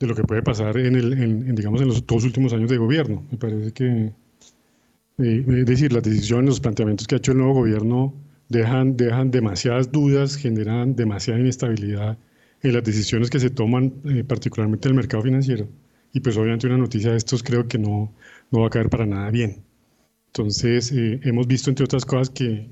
de 0.00 0.06
lo 0.06 0.14
que 0.14 0.22
puede 0.22 0.42
pasar 0.42 0.78
en, 0.78 0.96
el, 0.96 1.12
en, 1.12 1.54
digamos, 1.54 1.82
en 1.82 1.88
los 1.88 2.06
dos 2.06 2.24
últimos 2.24 2.54
años 2.54 2.70
de 2.70 2.78
gobierno. 2.78 3.22
Me 3.30 3.36
parece 3.36 3.72
que, 3.72 4.14
eh, 5.18 5.44
es 5.46 5.66
decir, 5.66 5.92
las 5.92 6.04
decisiones, 6.04 6.48
los 6.48 6.60
planteamientos 6.60 7.06
que 7.06 7.16
ha 7.16 7.18
hecho 7.18 7.32
el 7.32 7.38
nuevo 7.38 7.52
gobierno 7.52 8.14
dejan, 8.48 8.96
dejan 8.96 9.30
demasiadas 9.30 9.92
dudas, 9.92 10.36
generan 10.36 10.96
demasiada 10.96 11.38
inestabilidad 11.38 12.16
en 12.62 12.72
las 12.72 12.82
decisiones 12.82 13.28
que 13.28 13.40
se 13.40 13.50
toman, 13.50 13.92
eh, 14.06 14.24
particularmente 14.24 14.88
en 14.88 14.92
el 14.92 14.96
mercado 14.96 15.22
financiero. 15.22 15.68
Y 16.14 16.20
pues 16.20 16.38
obviamente 16.38 16.66
una 16.66 16.78
noticia 16.78 17.10
de 17.10 17.18
estos 17.18 17.42
creo 17.42 17.68
que 17.68 17.78
no, 17.78 18.10
no 18.50 18.60
va 18.60 18.68
a 18.68 18.70
caer 18.70 18.88
para 18.88 19.04
nada 19.04 19.30
bien. 19.30 19.65
Entonces, 20.36 20.92
eh, 20.92 21.18
hemos 21.22 21.46
visto, 21.46 21.70
entre 21.70 21.86
otras 21.86 22.04
cosas, 22.04 22.28
que, 22.28 22.68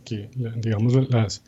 digamos, 0.60 1.08
las, 1.08 1.42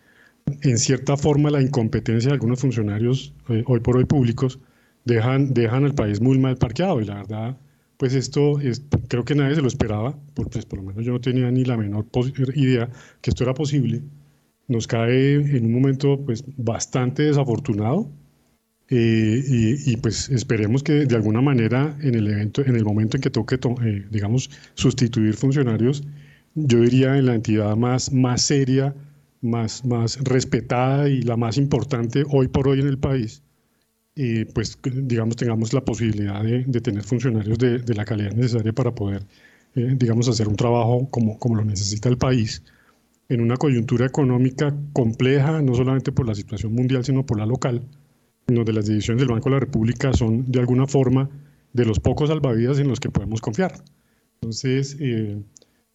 en 0.63 0.79
cierta 0.79 1.15
forma 1.15 1.51
la 1.51 1.61
incompetencia 1.61 2.31
de 2.31 2.35
algunos 2.35 2.59
funcionarios 2.59 3.35
eh, 3.51 3.63
hoy 3.67 3.81
por 3.81 3.99
hoy 3.99 4.07
públicos 4.07 4.59
dejan, 5.05 5.53
dejan 5.53 5.85
al 5.85 5.95
país 5.95 6.23
muy 6.23 6.39
mal 6.39 6.57
parqueado. 6.57 7.03
Y 7.03 7.05
la 7.05 7.17
verdad, 7.17 7.59
pues 7.99 8.15
esto 8.15 8.59
es, 8.61 8.83
creo 9.09 9.27
que 9.27 9.35
nadie 9.35 9.57
se 9.57 9.61
lo 9.61 9.69
esperaba, 9.69 10.19
pues 10.33 10.65
por 10.65 10.79
lo 10.79 10.87
menos 10.87 11.05
yo 11.05 11.13
no 11.13 11.21
tenía 11.21 11.51
ni 11.51 11.67
la 11.67 11.77
menor 11.77 12.07
idea 12.55 12.89
que 13.21 13.29
esto 13.29 13.45
era 13.45 13.53
posible. 13.53 14.01
Nos 14.69 14.87
cae 14.87 15.35
en 15.35 15.67
un 15.67 15.73
momento 15.75 16.19
pues 16.25 16.45
bastante 16.57 17.25
desafortunado 17.25 18.11
eh, 18.89 19.43
y, 19.85 19.97
pues 19.97 20.29
esperemos 20.29 20.83
que 20.85 21.07
de 21.07 21.17
alguna 21.17 21.41
manera 21.41 21.97
en 22.03 22.15
el 22.15 22.29
evento, 22.29 22.63
en 22.65 22.77
el 22.77 22.85
momento 22.85 23.17
en 23.17 23.23
que 23.23 23.31
toque, 23.31 23.57
eh, 23.57 24.07
digamos, 24.11 24.49
sustituir 24.75 25.35
funcionarios, 25.35 26.05
yo 26.55 26.81
diría 26.81 27.19
en 27.19 27.27
la 27.27 27.35
entidad 27.35 27.77
más, 27.77 28.13
más 28.13 28.43
seria, 28.43 28.95
más, 29.43 29.85
más 29.85 30.19
respetada 30.23 31.09
y 31.09 31.23
la 31.23 31.37
más 31.37 31.59
importante 31.59 32.25
hoy 32.31 32.49
por 32.49 32.69
hoy 32.69 32.81
en 32.81 32.87
el 32.87 32.99
país, 32.99 33.43
y 34.15 34.45
pues 34.47 34.79
digamos 34.85 35.37
tengamos 35.37 35.73
la 35.73 35.85
posibilidad 35.85 36.43
de, 36.43 36.81
tener 36.81 37.03
funcionarios 37.03 37.59
de, 37.59 37.79
de, 37.81 37.95
la 37.95 38.05
calidad 38.05 38.33
necesaria 38.33 38.73
para 38.73 38.95
poder, 38.95 39.23
eh, 39.75 39.95
digamos, 39.99 40.29
hacer 40.29 40.49
un 40.49 40.57
trabajo 40.57 41.09
como, 41.11 41.39
como 41.39 41.57
lo 41.57 41.65
necesita 41.65 42.09
el 42.09 42.19
país 42.19 42.63
en 43.29 43.41
una 43.41 43.57
coyuntura 43.57 44.07
económica 44.07 44.75
compleja, 44.93 45.61
no 45.61 45.75
solamente 45.75 46.13
por 46.13 46.27
la 46.27 46.35
situación 46.35 46.73
mundial, 46.73 47.05
sino 47.05 47.27
por 47.27 47.39
la 47.39 47.47
local, 47.47 47.83
donde 48.47 48.73
las 48.73 48.87
decisiones 48.87 49.21
del 49.21 49.29
Banco 49.29 49.49
de 49.49 49.57
la 49.57 49.61
República 49.61 50.13
son 50.13 50.51
de 50.51 50.61
alguna 50.61 50.87
forma 50.87 51.29
de 51.73 51.85
los 51.85 52.01
pocos 52.01 52.29
salvavidas 52.29 52.79
en 52.79 52.89
los 52.89 53.01
que 53.01 53.11
podemos 53.11 53.41
confiar. 53.41 53.83
Entonces, 54.41 54.97
eh, 55.01 55.43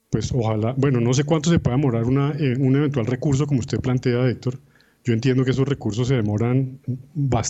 pues 0.10 0.32
ojalá, 0.34 0.74
bueno, 0.78 1.00
no 1.00 1.14
sé 1.14 1.24
cuánto 1.24 1.50
se 1.50 1.60
puede 1.60 1.78
demorar 1.78 2.04
una, 2.04 2.34
eh, 2.38 2.56
un 2.60 2.76
eventual 2.76 3.06
recurso 3.06 3.48
como 3.48 3.60
usted 3.60 3.80
plantea, 3.80 4.28
Héctor, 4.30 4.60
yo 5.04 5.14
entiendo 5.14 5.44
que 5.46 5.52
esos 5.52 5.68
recursos 5.68 6.08
se 6.08 6.16
demoran 6.16 6.80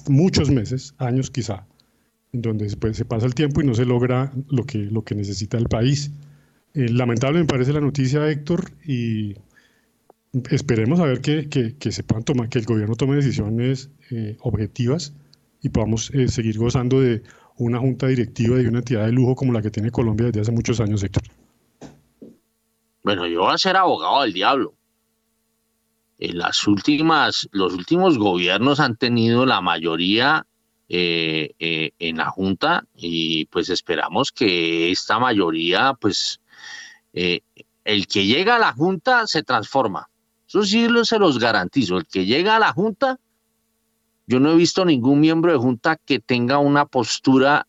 muchos 0.07 0.49
meses, 0.49 0.93
años 0.99 1.31
quizá, 1.31 1.65
donde 2.31 2.65
después 2.65 2.95
se 2.95 3.03
pasa 3.03 3.25
el 3.25 3.33
tiempo 3.33 3.61
y 3.61 3.65
no 3.65 3.73
se 3.73 3.85
logra 3.85 4.31
lo 4.49 4.65
que, 4.65 4.77
lo 4.77 5.03
que 5.03 5.15
necesita 5.15 5.57
el 5.57 5.67
país. 5.67 6.11
Eh, 6.73 6.87
lamentable 6.89 7.39
me 7.39 7.45
parece 7.45 7.73
la 7.73 7.81
noticia, 7.81 8.29
Héctor, 8.29 8.71
y 8.85 9.35
esperemos 10.49 10.99
a 10.99 11.05
ver 11.05 11.21
que, 11.21 11.49
que, 11.49 11.91
se 11.91 12.03
puedan 12.03 12.23
tomar, 12.23 12.49
que 12.49 12.59
el 12.59 12.65
gobierno 12.65 12.95
tome 12.95 13.15
decisiones 13.15 13.89
eh, 14.09 14.37
objetivas 14.41 15.13
y 15.61 15.69
podamos 15.69 16.11
eh, 16.13 16.27
seguir 16.27 16.57
gozando 16.57 17.01
de 17.01 17.23
una 17.57 17.79
junta 17.79 18.07
directiva 18.07 18.61
y 18.61 18.65
una 18.65 18.79
entidad 18.79 19.05
de 19.05 19.11
lujo 19.11 19.35
como 19.35 19.53
la 19.53 19.61
que 19.61 19.71
tiene 19.71 19.91
Colombia 19.91 20.27
desde 20.27 20.41
hace 20.41 20.51
muchos 20.51 20.79
años, 20.79 21.03
Héctor. 21.03 21.23
Bueno, 23.03 23.27
yo 23.27 23.41
voy 23.41 23.53
a 23.53 23.57
ser 23.57 23.75
abogado 23.75 24.21
del 24.23 24.33
diablo 24.33 24.75
las 26.29 26.67
últimas, 26.67 27.49
los 27.51 27.73
últimos 27.73 28.17
gobiernos 28.17 28.79
han 28.79 28.95
tenido 28.95 29.45
la 29.45 29.61
mayoría 29.61 30.45
eh, 30.87 31.51
eh, 31.57 31.91
en 31.97 32.17
la 32.17 32.29
Junta 32.29 32.83
y 32.95 33.45
pues 33.45 33.69
esperamos 33.69 34.31
que 34.31 34.91
esta 34.91 35.17
mayoría, 35.19 35.93
pues 35.99 36.39
eh, 37.13 37.41
el 37.83 38.07
que 38.07 38.25
llega 38.25 38.57
a 38.57 38.59
la 38.59 38.73
Junta 38.73 39.25
se 39.25 39.41
transforma. 39.41 40.09
Eso 40.51 40.63
sí 40.63 40.85
se 41.05 41.17
los 41.17 41.39
garantizo. 41.39 41.97
El 41.97 42.05
que 42.05 42.25
llega 42.25 42.57
a 42.57 42.59
la 42.59 42.73
Junta, 42.73 43.17
yo 44.27 44.41
no 44.41 44.51
he 44.51 44.55
visto 44.55 44.83
ningún 44.83 45.21
miembro 45.21 45.53
de 45.53 45.57
Junta 45.57 45.95
que 45.95 46.19
tenga 46.19 46.57
una 46.57 46.85
postura 46.85 47.67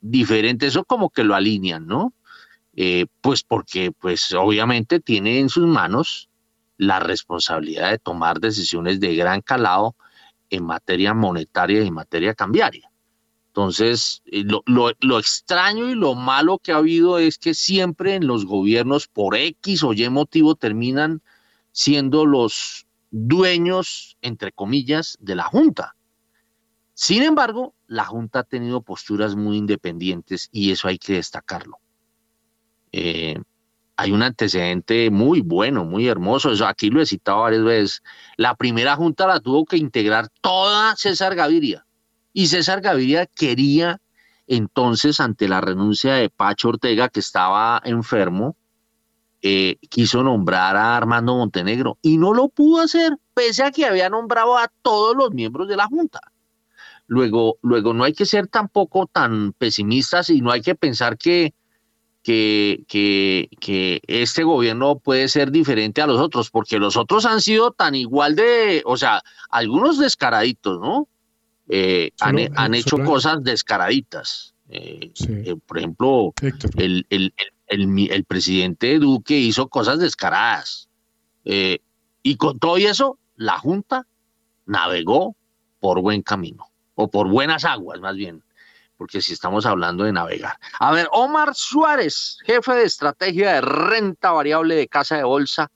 diferente. 0.00 0.66
Eso 0.66 0.84
como 0.84 1.08
que 1.08 1.24
lo 1.24 1.34
alinean, 1.34 1.86
¿no? 1.86 2.12
pues 3.22 3.42
porque 3.42 3.90
pues 3.90 4.32
obviamente 4.34 5.00
tiene 5.00 5.40
en 5.40 5.48
sus 5.48 5.66
manos 5.66 6.28
la 6.76 7.00
responsabilidad 7.00 7.90
de 7.90 7.98
tomar 7.98 8.38
decisiones 8.38 9.00
de 9.00 9.16
gran 9.16 9.40
calado 9.40 9.96
en 10.50 10.64
materia 10.64 11.14
monetaria 11.14 11.82
y 11.82 11.88
en 11.88 11.94
materia 11.94 12.34
cambiaria. 12.34 12.90
Entonces, 13.48 14.22
eh, 14.26 14.44
lo, 14.44 15.18
extraño 15.18 15.90
y 15.90 15.94
lo 15.94 16.14
malo 16.14 16.58
que 16.58 16.70
ha 16.70 16.76
habido 16.76 17.18
es 17.18 17.38
que 17.38 17.54
siempre 17.54 18.14
en 18.14 18.26
los 18.26 18.44
gobiernos, 18.44 19.08
por 19.08 19.34
X 19.34 19.82
o 19.82 19.94
Y 19.94 20.08
motivo, 20.10 20.54
terminan 20.54 21.22
siendo 21.72 22.26
los 22.26 22.86
dueños, 23.10 24.16
entre 24.22 24.52
comillas, 24.52 25.16
de 25.20 25.34
la 25.34 25.44
Junta. 25.44 25.94
Sin 26.94 27.22
embargo, 27.22 27.74
la 27.86 28.04
Junta 28.04 28.40
ha 28.40 28.44
tenido 28.44 28.82
posturas 28.82 29.36
muy 29.36 29.56
independientes 29.56 30.48
y 30.52 30.72
eso 30.72 30.88
hay 30.88 30.98
que 30.98 31.14
destacarlo. 31.14 31.78
Eh, 32.92 33.40
hay 33.96 34.12
un 34.12 34.22
antecedente 34.22 35.10
muy 35.10 35.40
bueno, 35.40 35.84
muy 35.84 36.08
hermoso. 36.08 36.52
Eso 36.52 36.66
aquí 36.66 36.90
lo 36.90 37.00
he 37.00 37.06
citado 37.06 37.40
varias 37.40 37.64
veces. 37.64 38.02
La 38.36 38.54
primera 38.54 38.94
junta 38.94 39.26
la 39.26 39.40
tuvo 39.40 39.64
que 39.64 39.76
integrar 39.76 40.28
toda 40.40 40.94
César 40.96 41.34
Gaviria. 41.34 41.84
Y 42.32 42.46
César 42.46 42.80
Gaviria 42.80 43.26
quería 43.26 44.00
entonces, 44.48 45.20
ante 45.20 45.46
la 45.46 45.60
renuncia 45.60 46.14
de 46.14 46.30
Pacho 46.30 46.70
Ortega, 46.70 47.10
que 47.10 47.20
estaba 47.20 47.80
enfermo, 47.84 48.56
eh, 49.42 49.76
quiso 49.88 50.22
nombrar 50.22 50.76
a 50.76 50.96
Armando 50.96 51.36
Montenegro 51.36 51.98
y 52.02 52.18
no 52.18 52.34
lo 52.34 52.48
pudo 52.48 52.82
hacer, 52.82 53.16
pese 53.34 53.62
a 53.62 53.70
que 53.70 53.86
había 53.86 54.10
nombrado 54.10 54.56
a 54.58 54.70
todos 54.82 55.16
los 55.16 55.32
miembros 55.32 55.68
de 55.68 55.76
la 55.76 55.86
Junta. 55.86 56.20
Luego, 57.06 57.58
luego 57.62 57.94
no 57.94 58.04
hay 58.04 58.12
que 58.12 58.26
ser 58.26 58.48
tampoco 58.48 59.06
tan 59.06 59.52
pesimistas 59.52 60.28
y 60.30 60.40
no 60.40 60.50
hay 60.50 60.60
que 60.60 60.74
pensar 60.74 61.16
que 61.16 61.54
que, 62.22 63.48
que, 63.58 64.00
este 64.06 64.44
gobierno 64.44 64.98
puede 64.98 65.28
ser 65.28 65.50
diferente 65.50 66.02
a 66.02 66.06
los 66.06 66.20
otros, 66.20 66.50
porque 66.50 66.78
los 66.78 66.96
otros 66.96 67.24
han 67.24 67.40
sido 67.40 67.70
tan 67.70 67.94
igual 67.94 68.36
de, 68.36 68.82
o 68.84 68.98
sea, 68.98 69.22
algunos 69.50 69.98
descaraditos, 69.98 70.78
¿no? 70.80 71.08
Eh, 71.70 72.10
han, 72.20 72.74
hecho 72.74 72.98
cosas 72.98 73.42
descaraditas. 73.42 74.54
Eh, 74.68 75.12
eh, 75.28 75.56
por 75.66 75.78
ejemplo, 75.78 76.34
el, 76.76 77.06
el, 77.08 77.32
el, 77.36 77.52
el, 77.68 78.24
presidente 78.24 78.98
Duque 78.98 79.34
hizo 79.38 79.68
cosas 79.68 79.98
descaradas. 79.98 80.88
y 81.44 82.36
con 82.36 82.58
todo 82.58 82.76
eso, 82.76 83.18
la 83.36 83.58
Junta 83.58 84.06
navegó 84.66 85.36
por 85.80 86.00
buen 86.00 86.22
camino, 86.22 86.70
o 86.94 87.10
por 87.10 87.28
buenas 87.28 87.64
aguas, 87.64 88.00
más 88.00 88.16
bien 88.16 88.42
porque 88.98 89.22
si 89.22 89.32
estamos 89.32 89.64
hablando 89.64 90.04
de 90.04 90.12
navegar. 90.12 90.58
A 90.80 90.90
ver, 90.90 91.08
Omar 91.12 91.54
Suárez, 91.54 92.38
jefe 92.44 92.72
de 92.72 92.82
estrategia 92.82 93.54
de 93.54 93.60
renta 93.60 94.32
variable 94.32 94.74
de 94.74 94.88
Casa 94.88 95.16
de 95.16 95.22
Bolsa, 95.22 95.70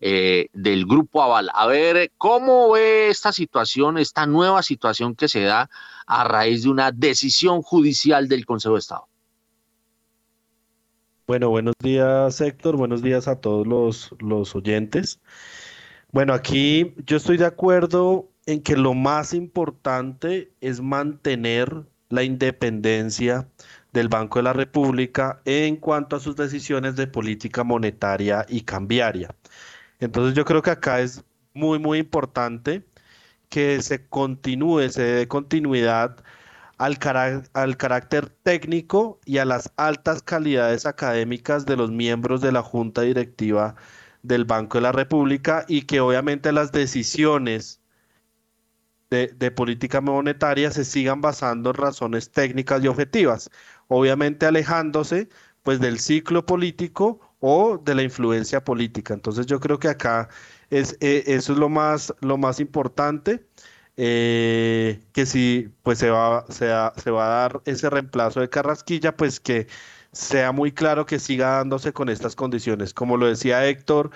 eh, 0.00 0.48
del 0.52 0.86
Grupo 0.86 1.22
Aval. 1.22 1.50
A 1.54 1.66
ver, 1.66 2.10
¿cómo 2.18 2.72
ve 2.72 3.08
esta 3.08 3.30
situación, 3.30 3.98
esta 3.98 4.26
nueva 4.26 4.62
situación 4.62 5.14
que 5.14 5.28
se 5.28 5.42
da 5.42 5.70
a 6.06 6.24
raíz 6.24 6.64
de 6.64 6.70
una 6.70 6.90
decisión 6.90 7.62
judicial 7.62 8.26
del 8.26 8.44
Consejo 8.44 8.74
de 8.74 8.80
Estado? 8.80 9.06
Bueno, 11.26 11.50
buenos 11.50 11.74
días 11.78 12.40
Héctor, 12.40 12.76
buenos 12.76 13.00
días 13.00 13.28
a 13.28 13.40
todos 13.40 13.66
los, 13.66 14.14
los 14.18 14.54
oyentes. 14.56 15.20
Bueno, 16.10 16.34
aquí 16.34 16.94
yo 17.06 17.16
estoy 17.16 17.36
de 17.36 17.46
acuerdo 17.46 18.28
en 18.46 18.60
que 18.62 18.76
lo 18.76 18.94
más 18.94 19.32
importante 19.32 20.52
es 20.60 20.80
mantener 20.80 21.86
la 22.08 22.24
independencia 22.24 23.48
del 23.92 24.08
Banco 24.08 24.40
de 24.40 24.42
la 24.44 24.52
República 24.52 25.40
en 25.44 25.76
cuanto 25.76 26.16
a 26.16 26.20
sus 26.20 26.34
decisiones 26.36 26.96
de 26.96 27.06
política 27.06 27.62
monetaria 27.64 28.44
y 28.48 28.62
cambiaria. 28.62 29.34
Entonces 30.00 30.34
yo 30.34 30.44
creo 30.44 30.62
que 30.62 30.70
acá 30.70 31.00
es 31.00 31.24
muy, 31.54 31.78
muy 31.78 31.98
importante 31.98 32.84
que 33.48 33.80
se 33.82 34.06
continúe, 34.08 34.88
se 34.90 35.02
dé 35.02 35.28
continuidad 35.28 36.16
al, 36.82 36.98
al 37.52 37.76
carácter 37.76 38.28
técnico 38.28 39.20
y 39.24 39.38
a 39.38 39.44
las 39.44 39.72
altas 39.76 40.22
calidades 40.22 40.84
académicas 40.84 41.64
de 41.64 41.76
los 41.76 41.92
miembros 41.92 42.40
de 42.40 42.50
la 42.50 42.62
Junta 42.62 43.02
Directiva 43.02 43.76
del 44.22 44.44
Banco 44.44 44.78
de 44.78 44.82
la 44.82 44.92
República 44.92 45.64
y 45.68 45.82
que 45.82 46.00
obviamente 46.00 46.50
las 46.50 46.72
decisiones 46.72 47.80
de, 49.10 49.28
de, 49.28 49.50
política 49.52 50.00
monetaria 50.00 50.70
se 50.72 50.84
sigan 50.84 51.20
basando 51.20 51.70
en 51.70 51.76
razones 51.76 52.30
técnicas 52.32 52.82
y 52.82 52.88
objetivas, 52.88 53.50
obviamente 53.86 54.46
alejándose 54.46 55.28
pues 55.62 55.78
del 55.80 56.00
ciclo 56.00 56.46
político 56.46 57.20
o 57.40 57.78
de 57.78 57.94
la 57.94 58.02
influencia 58.02 58.64
política. 58.64 59.14
Entonces 59.14 59.46
yo 59.46 59.60
creo 59.60 59.78
que 59.78 59.88
acá 59.88 60.28
es, 60.70 60.96
eh, 61.00 61.24
eso 61.26 61.52
es 61.52 61.58
lo 61.58 61.68
más, 61.68 62.12
lo 62.20 62.38
más 62.38 62.58
importante, 62.58 63.46
eh, 63.96 65.02
que 65.12 65.26
si 65.26 65.70
pues 65.82 65.98
se 65.98 66.10
va, 66.10 66.44
se, 66.48 66.68
se 67.02 67.10
va 67.10 67.26
a 67.26 67.48
dar 67.48 67.62
ese 67.66 67.90
reemplazo 67.90 68.40
de 68.40 68.48
Carrasquilla, 68.48 69.16
pues 69.16 69.40
que 69.40 69.66
sea 70.12 70.52
muy 70.52 70.72
claro 70.72 71.06
que 71.06 71.18
siga 71.18 71.56
dándose 71.58 71.92
con 71.92 72.08
estas 72.08 72.36
condiciones. 72.36 72.94
Como 72.94 73.16
lo 73.16 73.26
decía 73.26 73.66
Héctor, 73.66 74.10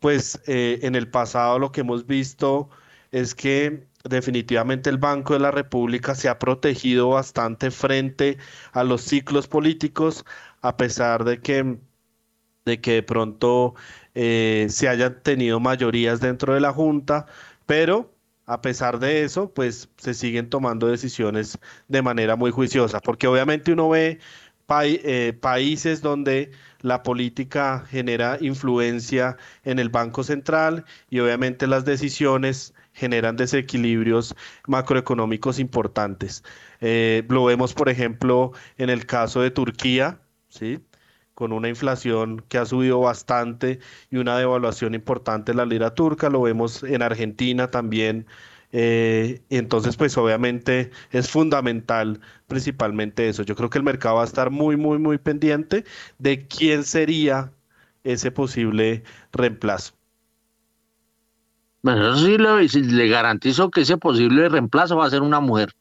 pues 0.00 0.40
eh, 0.46 0.80
en 0.82 0.94
el 0.96 1.10
pasado 1.10 1.58
lo 1.58 1.72
que 1.72 1.82
hemos 1.82 2.06
visto 2.06 2.70
es 3.12 3.34
que 3.34 3.86
definitivamente 4.04 4.90
el 4.90 4.98
Banco 4.98 5.34
de 5.34 5.40
la 5.40 5.50
República 5.50 6.14
se 6.14 6.28
ha 6.28 6.38
protegido 6.38 7.10
bastante 7.10 7.70
frente 7.70 8.38
a 8.72 8.84
los 8.84 9.02
ciclos 9.02 9.48
políticos, 9.48 10.24
a 10.62 10.76
pesar 10.76 11.24
de 11.24 11.40
que 11.40 11.78
de 12.64 12.80
que 12.80 12.92
de 12.94 13.02
pronto 13.02 13.74
eh, 14.14 14.66
se 14.70 14.88
hayan 14.88 15.22
tenido 15.22 15.60
mayorías 15.60 16.20
dentro 16.20 16.54
de 16.54 16.60
la 16.60 16.72
Junta, 16.72 17.26
pero 17.66 18.14
a 18.50 18.60
pesar 18.60 18.98
de 18.98 19.22
eso, 19.22 19.52
pues 19.54 19.88
se 19.96 20.12
siguen 20.12 20.50
tomando 20.50 20.88
decisiones 20.88 21.56
de 21.86 22.02
manera 22.02 22.34
muy 22.34 22.50
juiciosa, 22.50 23.00
porque 23.00 23.28
obviamente 23.28 23.72
uno 23.72 23.88
ve 23.88 24.18
eh, 24.82 25.38
países 25.40 26.02
donde 26.02 26.50
la 26.80 27.04
política 27.04 27.84
genera 27.88 28.38
influencia 28.40 29.36
en 29.62 29.78
el 29.78 29.88
Banco 29.88 30.24
Central 30.24 30.84
y 31.10 31.20
obviamente 31.20 31.68
las 31.68 31.84
decisiones 31.84 32.74
generan 32.92 33.36
desequilibrios 33.36 34.34
macroeconómicos 34.66 35.60
importantes. 35.60 36.42
Eh, 36.80 37.24
lo 37.28 37.44
vemos, 37.44 37.72
por 37.72 37.88
ejemplo, 37.88 38.52
en 38.78 38.90
el 38.90 39.06
caso 39.06 39.42
de 39.42 39.52
Turquía, 39.52 40.20
¿sí? 40.48 40.80
Con 41.40 41.52
una 41.54 41.70
inflación 41.70 42.44
que 42.48 42.58
ha 42.58 42.66
subido 42.66 43.00
bastante 43.00 43.80
y 44.10 44.18
una 44.18 44.36
devaluación 44.36 44.94
importante 44.94 45.52
de 45.52 45.56
la 45.56 45.64
lira 45.64 45.94
turca, 45.94 46.28
lo 46.28 46.42
vemos 46.42 46.82
en 46.82 47.00
Argentina 47.00 47.70
también. 47.70 48.26
Eh, 48.72 49.40
entonces, 49.48 49.96
pues 49.96 50.18
obviamente 50.18 50.90
es 51.12 51.30
fundamental 51.30 52.20
principalmente 52.46 53.26
eso. 53.26 53.42
Yo 53.42 53.56
creo 53.56 53.70
que 53.70 53.78
el 53.78 53.84
mercado 53.84 54.16
va 54.16 54.22
a 54.22 54.26
estar 54.26 54.50
muy, 54.50 54.76
muy, 54.76 54.98
muy 54.98 55.16
pendiente 55.16 55.86
de 56.18 56.46
quién 56.46 56.84
sería 56.84 57.50
ese 58.04 58.30
posible 58.30 59.02
reemplazo. 59.32 59.94
Bueno, 61.80 62.12
eso 62.12 62.26
sí 62.26 62.36
le, 62.36 62.82
le 62.82 63.08
garantizo 63.08 63.70
que 63.70 63.80
ese 63.80 63.96
posible 63.96 64.50
reemplazo 64.50 64.94
va 64.94 65.06
a 65.06 65.10
ser 65.10 65.22
una 65.22 65.40
mujer, 65.40 65.72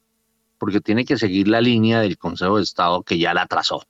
porque 0.57 0.80
tiene 0.80 1.03
que 1.03 1.18
seguir 1.18 1.49
la 1.49 1.60
línea 1.60 1.99
del 1.99 2.18
Consejo 2.18 2.56
de 2.56 2.64
Estado 2.64 3.03
que 3.03 3.19
ya 3.19 3.34
la 3.34 3.45
trazó 3.45 3.84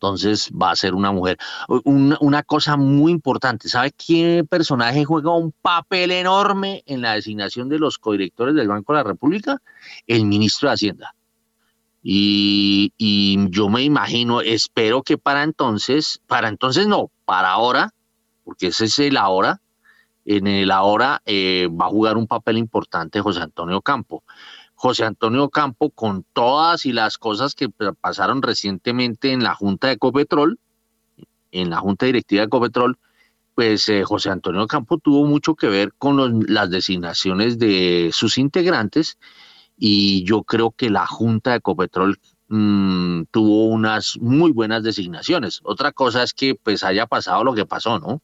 entonces 0.00 0.50
va 0.50 0.70
a 0.70 0.76
ser 0.76 0.94
una 0.94 1.12
mujer. 1.12 1.36
Una, 1.84 2.42
cosa 2.42 2.78
muy 2.78 3.12
importante, 3.12 3.68
¿sabe 3.68 3.92
qué 3.92 4.44
personaje 4.48 5.04
juega 5.04 5.34
un 5.34 5.52
papel 5.52 6.10
enorme 6.10 6.82
en 6.86 7.02
la 7.02 7.12
designación 7.12 7.68
de 7.68 7.78
los 7.78 7.98
codirectores 7.98 8.54
del 8.54 8.68
Banco 8.68 8.94
de 8.94 8.98
la 8.98 9.02
República? 9.04 9.60
El 10.06 10.24
ministro 10.24 10.68
de 10.68 10.74
Hacienda. 10.74 11.14
Y, 12.02 12.94
yo 13.50 13.68
me 13.68 13.82
imagino, 13.82 14.40
espero 14.40 15.02
que 15.02 15.18
para 15.18 15.42
entonces, 15.42 16.22
para 16.26 16.48
entonces 16.48 16.86
no, 16.86 17.10
para 17.26 17.50
ahora, 17.50 17.92
porque 18.42 18.68
ese 18.68 18.86
es 18.86 18.98
el 19.00 19.18
ahora, 19.18 19.60
en 20.24 20.46
el 20.46 20.70
ahora 20.70 21.20
eh, 21.26 21.68
va 21.70 21.86
a 21.86 21.90
jugar 21.90 22.16
un 22.16 22.26
papel 22.26 22.56
importante 22.56 23.20
José 23.20 23.40
Antonio 23.40 23.82
Campo. 23.82 24.24
José 24.80 25.04
Antonio 25.04 25.50
Campo 25.50 25.90
con 25.90 26.24
todas 26.32 26.86
y 26.86 26.94
las 26.94 27.18
cosas 27.18 27.54
que 27.54 27.68
pasaron 28.00 28.40
recientemente 28.40 29.30
en 29.30 29.44
la 29.44 29.54
Junta 29.54 29.88
de 29.88 29.92
Ecopetrol, 29.92 30.58
en 31.52 31.68
la 31.68 31.80
Junta 31.80 32.06
Directiva 32.06 32.40
de 32.40 32.46
Ecopetrol, 32.46 32.98
pues 33.54 33.86
eh, 33.90 34.04
José 34.04 34.30
Antonio 34.30 34.66
Campo 34.66 34.96
tuvo 34.96 35.26
mucho 35.26 35.54
que 35.54 35.66
ver 35.66 35.92
con 35.98 36.46
las 36.48 36.70
designaciones 36.70 37.58
de 37.58 38.08
sus 38.14 38.38
integrantes 38.38 39.18
y 39.76 40.24
yo 40.24 40.44
creo 40.44 40.70
que 40.70 40.88
la 40.88 41.06
Junta 41.06 41.50
de 41.50 41.56
Ecopetrol 41.58 42.18
mm, 42.48 43.24
tuvo 43.30 43.66
unas 43.66 44.16
muy 44.18 44.50
buenas 44.50 44.82
designaciones. 44.82 45.60
Otra 45.62 45.92
cosa 45.92 46.22
es 46.22 46.32
que 46.32 46.54
pues 46.54 46.84
haya 46.84 47.04
pasado 47.04 47.44
lo 47.44 47.52
que 47.52 47.66
pasó, 47.66 47.98
¿no? 47.98 48.22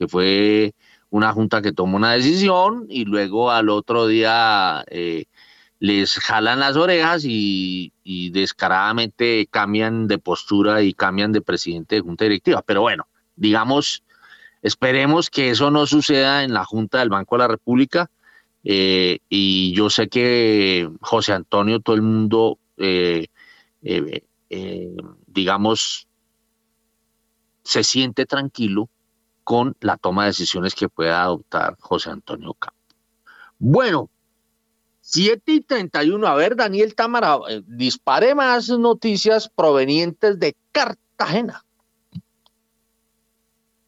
Que 0.00 0.08
fue 0.08 0.74
una 1.10 1.32
junta 1.32 1.62
que 1.62 1.70
tomó 1.70 1.96
una 1.96 2.14
decisión 2.14 2.86
y 2.88 3.04
luego 3.04 3.52
al 3.52 3.68
otro 3.68 4.08
día 4.08 4.84
eh, 4.88 5.26
les 5.86 6.18
jalan 6.18 6.58
las 6.58 6.76
orejas 6.76 7.22
y, 7.24 7.92
descaradamente 8.32 9.46
cambian 9.50 10.08
de 10.08 10.18
postura 10.18 10.82
y 10.82 10.92
cambian 10.92 11.32
de 11.32 11.40
presidente 11.40 11.96
de 11.96 12.00
junta 12.00 12.24
directiva. 12.24 12.62
Pero 12.62 12.80
bueno, 12.82 13.06
digamos, 13.36 14.02
esperemos 14.62 15.30
que 15.30 15.50
eso 15.50 15.70
no 15.70 15.86
suceda 15.86 16.42
en 16.42 16.52
la 16.52 16.64
Junta 16.64 16.98
del 16.98 17.08
Banco 17.08 17.36
de 17.36 17.38
la 17.38 17.48
República. 17.48 18.10
Eh, 18.64 19.20
y 19.28 19.72
yo 19.74 19.88
sé 19.88 20.08
que 20.08 20.90
José 21.00 21.32
Antonio, 21.32 21.78
todo 21.78 21.94
el 21.94 22.02
mundo, 22.02 22.58
eh, 22.78 23.28
eh, 23.82 24.96
digamos, 25.26 26.08
se 27.62 27.84
siente 27.84 28.26
tranquilo 28.26 28.88
con 29.44 29.76
la 29.80 29.96
toma 29.96 30.24
de 30.24 30.30
decisiones 30.30 30.74
que 30.74 30.88
pueda 30.88 31.22
adoptar 31.22 31.76
José 31.78 32.10
Antonio 32.10 32.54
Campo. 32.54 32.76
Bueno, 33.58 34.10
7 35.08 35.52
y 35.52 35.60
31. 35.60 36.26
A 36.26 36.34
ver, 36.34 36.56
Daniel 36.56 36.96
Támara, 36.96 37.38
eh, 37.48 37.62
dispare 37.64 38.34
más 38.34 38.68
noticias 38.68 39.48
provenientes 39.48 40.40
de 40.40 40.56
Cartagena. 40.72 41.64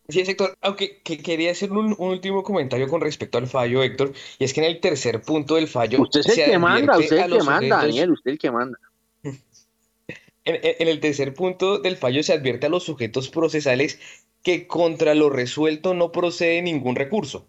Sí, 0.08 0.20
Héctor, 0.20 0.56
aunque 0.62 1.02
quería 1.02 1.50
hacer 1.50 1.72
un, 1.72 1.94
último 1.98 2.44
comentario 2.44 2.86
con 2.86 3.00
respecto 3.00 3.36
al 3.36 3.48
fallo, 3.48 3.82
Héctor, 3.82 4.12
y 4.38 4.44
es 4.44 4.54
que 4.54 4.60
en 4.60 4.66
el 4.66 4.80
tercer 4.80 5.20
punto 5.20 5.56
del 5.56 5.66
fallo. 5.66 6.00
Usted 6.00 6.20
es 6.20 6.38
el 6.38 6.52
que 6.52 6.58
manda, 6.58 6.96
usted 6.96 7.16
es 7.16 7.24
el 7.24 7.38
que 7.38 7.44
manda, 7.44 7.76
Daniel, 7.78 8.12
usted 8.12 8.30
es 8.30 8.32
el 8.34 8.38
que 8.38 8.50
manda. 8.52 8.78
en 10.44 10.88
el 10.88 11.00
tercer 11.00 11.34
punto 11.34 11.78
del 11.78 11.96
fallo 11.96 12.22
se 12.22 12.32
advierte 12.32 12.66
a 12.66 12.70
los 12.70 12.84
sujetos 12.84 13.28
procesales 13.28 13.98
que 14.42 14.68
contra 14.68 15.14
lo 15.14 15.30
resuelto 15.30 15.94
no 15.94 16.12
procede 16.12 16.62
ningún 16.62 16.94
recurso. 16.94 17.48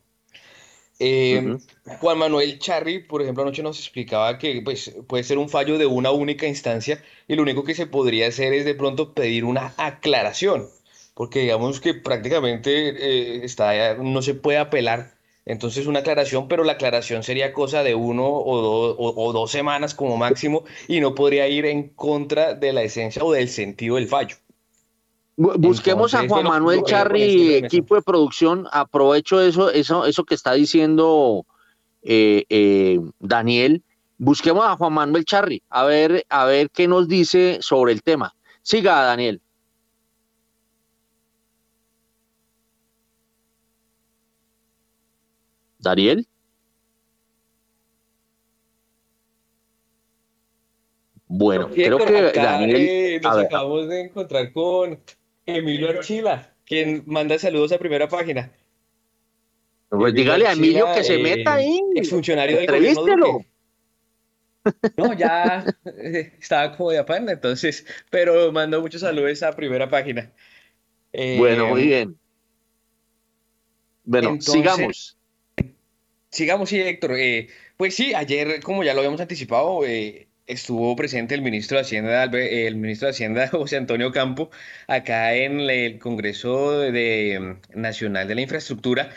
Eh, 1.01 1.57
Juan 1.99 2.17
Manuel 2.17 2.59
Charri, 2.59 2.99
por 2.99 3.21
ejemplo, 3.21 3.43
anoche 3.43 3.63
nos 3.63 3.79
explicaba 3.79 4.37
que 4.37 4.61
pues, 4.61 4.93
puede 5.07 5.23
ser 5.23 5.37
un 5.37 5.47
fallo 5.49 5.77
de 5.77 5.85
una 5.85 6.11
única 6.11 6.45
instancia 6.45 7.01
y 7.27 7.35
lo 7.35 7.43
único 7.43 7.63
que 7.63 7.73
se 7.73 7.87
podría 7.87 8.27
hacer 8.27 8.53
es 8.53 8.65
de 8.65 8.75
pronto 8.75 9.13
pedir 9.13 9.45
una 9.45 9.73
aclaración, 9.77 10.67
porque 11.13 11.39
digamos 11.39 11.79
que 11.79 11.93
prácticamente 11.93 12.89
eh, 12.89 13.45
está, 13.45 13.95
no 13.95 14.21
se 14.21 14.35
puede 14.35 14.57
apelar. 14.57 15.17
Entonces 15.45 15.87
una 15.87 15.99
aclaración, 15.99 16.47
pero 16.47 16.63
la 16.63 16.73
aclaración 16.73 17.23
sería 17.23 17.53
cosa 17.53 17.81
de 17.81 17.95
uno 17.95 18.27
o, 18.27 18.95
o 18.97 19.33
dos 19.33 19.49
semanas 19.51 19.95
como 19.95 20.17
máximo 20.17 20.63
y 20.87 20.99
no 20.99 21.15
podría 21.15 21.47
ir 21.47 21.65
en 21.65 21.89
contra 21.89 22.53
de 22.53 22.73
la 22.73 22.83
esencia 22.83 23.23
o 23.23 23.31
del 23.31 23.49
sentido 23.49 23.95
del 23.95 24.07
fallo. 24.07 24.35
Busquemos 25.39 26.13
a 26.13 26.27
Juan 26.27 26.43
Manuel 26.43 26.83
Charri, 26.83 27.53
equipo 27.53 27.95
de 27.95 28.01
producción. 28.01 28.67
Aprovecho 28.73 29.39
eso, 29.39 29.69
eso, 29.69 30.05
eso 30.05 30.25
que 30.25 30.35
está 30.35 30.51
diciendo 30.51 31.45
eh, 32.03 32.43
eh, 32.49 32.99
Daniel. 33.19 33.81
Busquemos 34.17 34.65
a 34.65 34.75
Juan 34.75 34.91
Manuel 34.91 35.23
Charri, 35.23 35.63
a 35.69 35.85
ver, 35.85 36.25
a 36.27 36.43
ver 36.43 36.69
qué 36.71 36.89
nos 36.89 37.07
dice 37.07 37.59
sobre 37.61 37.93
el 37.93 38.03
tema. 38.03 38.35
Siga, 38.63 39.01
Daniel. 39.03 39.41
Dariel. 45.79 46.27
Bueno, 51.27 51.69
creo 51.69 51.97
que 51.99 52.31
Daniel. 52.33 52.75
eh, 52.75 53.21
a 53.23 53.27
nos 53.27 53.37
ver, 53.37 53.45
acabamos 53.45 53.87
de 53.87 54.01
encontrar 54.01 54.51
con 54.51 54.99
Emilio 55.55 55.89
Archila, 55.89 56.53
quien 56.65 57.03
manda 57.05 57.37
saludos 57.39 57.71
a 57.71 57.77
primera 57.79 58.07
página. 58.07 58.51
pues 59.89 60.13
dígale 60.13 60.47
a 60.47 60.53
Emilio 60.53 60.87
que 60.95 61.03
se 61.03 61.15
eh, 61.15 61.23
meta 61.23 61.55
ahí. 61.55 61.79
Exfuncionario 61.95 62.57
del 62.57 62.67
gobierno. 62.95 63.45
No, 64.97 65.13
ya 65.13 65.65
eh, 65.85 66.33
estaba 66.39 66.75
como 66.75 66.91
de 66.91 66.99
afán, 66.99 67.27
entonces, 67.29 67.85
pero 68.09 68.51
mando 68.51 68.81
muchos 68.81 69.01
saludos 69.01 69.41
a 69.43 69.55
primera 69.55 69.89
página. 69.89 70.31
Eh, 71.11 71.37
Bueno, 71.37 71.67
muy 71.67 71.83
bien. 71.87 72.19
Bueno, 74.03 74.29
entonces- 74.29 74.53
sigamos. 74.53 75.15
Sigamos, 76.31 76.69
sí, 76.69 76.79
Héctor. 76.79 77.13
Eh, 77.17 77.49
pues 77.77 77.95
sí, 77.95 78.13
ayer, 78.13 78.61
como 78.61 78.83
ya 78.83 78.93
lo 78.93 78.99
habíamos 78.99 79.19
anticipado, 79.21 79.83
eh, 79.85 80.28
estuvo 80.49 80.95
presente 80.95 81.35
el 81.35 81.41
ministro 81.41 81.77
de 81.77 81.83
Hacienda, 81.83 82.23
el 82.23 82.75
ministro 82.75 83.07
de 83.07 83.11
Hacienda, 83.11 83.47
José 83.51 83.77
Antonio 83.77 84.11
Campo, 84.11 84.49
acá 84.87 85.35
en 85.35 85.61
el 85.61 85.99
Congreso 85.99 86.83
mm, 86.91 87.79
Nacional 87.79 88.27
de 88.27 88.35
la 88.35 88.41
Infraestructura, 88.41 89.11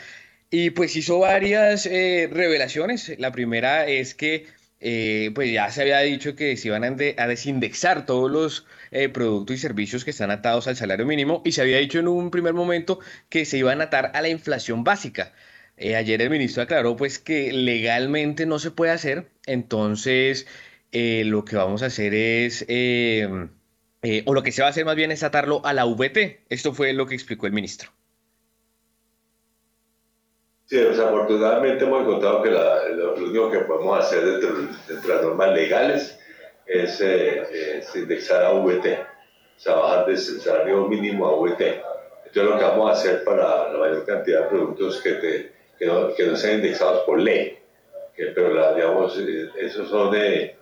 y 0.51 0.69
pues 0.69 0.95
hizo 0.95 1.19
varias 1.19 1.87
eh, 1.87 2.29
revelaciones. 2.31 3.13
La 3.19 3.31
primera 3.31 3.87
es 3.87 4.13
que 4.13 4.45
eh, 4.79 5.31
pues 5.33 5.51
ya 5.51 5.71
se 5.71 5.81
había 5.81 5.99
dicho 5.99 6.35
que 6.35 6.55
se 6.57 6.67
iban 6.67 6.83
a, 6.83 6.95
a 7.17 7.27
desindexar 7.27 8.05
todos 8.05 8.29
los 8.29 8.65
eh, 8.91 9.09
productos 9.09 9.55
y 9.55 9.59
servicios 9.59 10.05
que 10.05 10.11
están 10.11 10.29
atados 10.29 10.67
al 10.67 10.75
salario 10.75 11.05
mínimo, 11.05 11.41
y 11.43 11.53
se 11.53 11.61
había 11.61 11.79
dicho 11.79 11.99
en 11.99 12.07
un 12.07 12.29
primer 12.31 12.53
momento 12.53 12.99
que 13.29 13.45
se 13.45 13.57
iban 13.57 13.81
a 13.81 13.85
atar 13.85 14.11
a 14.13 14.21
la 14.21 14.29
inflación 14.29 14.83
básica. 14.83 15.33
Ayer 15.79 16.21
el 16.21 16.29
ministro 16.29 16.63
aclaró 16.63 16.95
pues 16.95 17.17
que 17.17 17.51
legalmente 17.51 18.45
no 18.45 18.59
se 18.59 18.69
puede 18.69 18.91
hacer, 18.91 19.25
entonces 19.47 20.45
eh, 20.93 21.23
lo 21.25 21.43
que 21.45 21.55
vamos 21.57 21.83
a 21.83 21.87
hacer 21.87 22.13
es, 22.13 22.65
eh, 22.69 23.27
eh, 24.03 24.23
o 24.25 24.33
lo 24.33 24.43
que 24.43 24.51
se 24.51 24.61
va 24.61 24.67
a 24.67 24.71
hacer 24.71 24.85
más 24.85 24.95
bien 24.95 25.11
es 25.11 25.23
atarlo 25.23 25.61
a 25.65 25.73
la 25.73 25.85
VT. 25.85 26.45
Esto 26.49 26.73
fue 26.73 26.93
lo 26.93 27.05
que 27.07 27.15
explicó 27.15 27.47
el 27.47 27.53
ministro. 27.53 27.89
Sí, 30.65 30.77
desafortunadamente 30.77 31.83
hemos 31.85 32.01
encontrado 32.03 32.41
que 32.41 32.49
la- 32.51 32.89
lo, 32.89 33.15
único 33.15 33.51
que 33.51 33.59
podemos 33.59 33.99
hacer 33.99 34.25
dentro, 34.25 34.55
dentro 34.87 35.01
de 35.07 35.13
las 35.15 35.23
normas 35.23 35.53
legales 35.53 36.19
es, 36.65 37.01
eh, 37.01 37.77
es 37.79 37.95
indexar 37.95 38.43
a 38.45 38.53
VT, 38.53 38.93
o 39.57 39.59
sea, 39.59 39.75
bajar 39.75 40.05
del 40.05 40.17
salario 40.17 40.87
mínimo 40.87 41.27
a 41.27 41.35
VT. 41.35 41.81
Entonces 42.25 42.43
lo 42.51 42.57
que 42.57 42.63
vamos 42.63 42.89
a 42.89 42.93
hacer 42.93 43.23
para 43.23 43.71
la 43.71 43.77
mayor 43.77 44.05
cantidad 44.05 44.43
de 44.43 44.47
productos 44.47 45.01
que, 45.01 45.11
te- 45.13 45.51
que, 45.77 45.85
no, 45.85 46.13
que 46.15 46.25
no 46.27 46.35
sean 46.35 46.55
indexados 46.55 47.03
por 47.05 47.19
ley, 47.19 47.59
que, 48.15 48.27
pero 48.27 48.53
la- 48.53 48.73
digamos, 48.73 49.17
eh, 49.19 49.49
esos 49.59 49.89
son 49.89 50.11
de, 50.11 50.55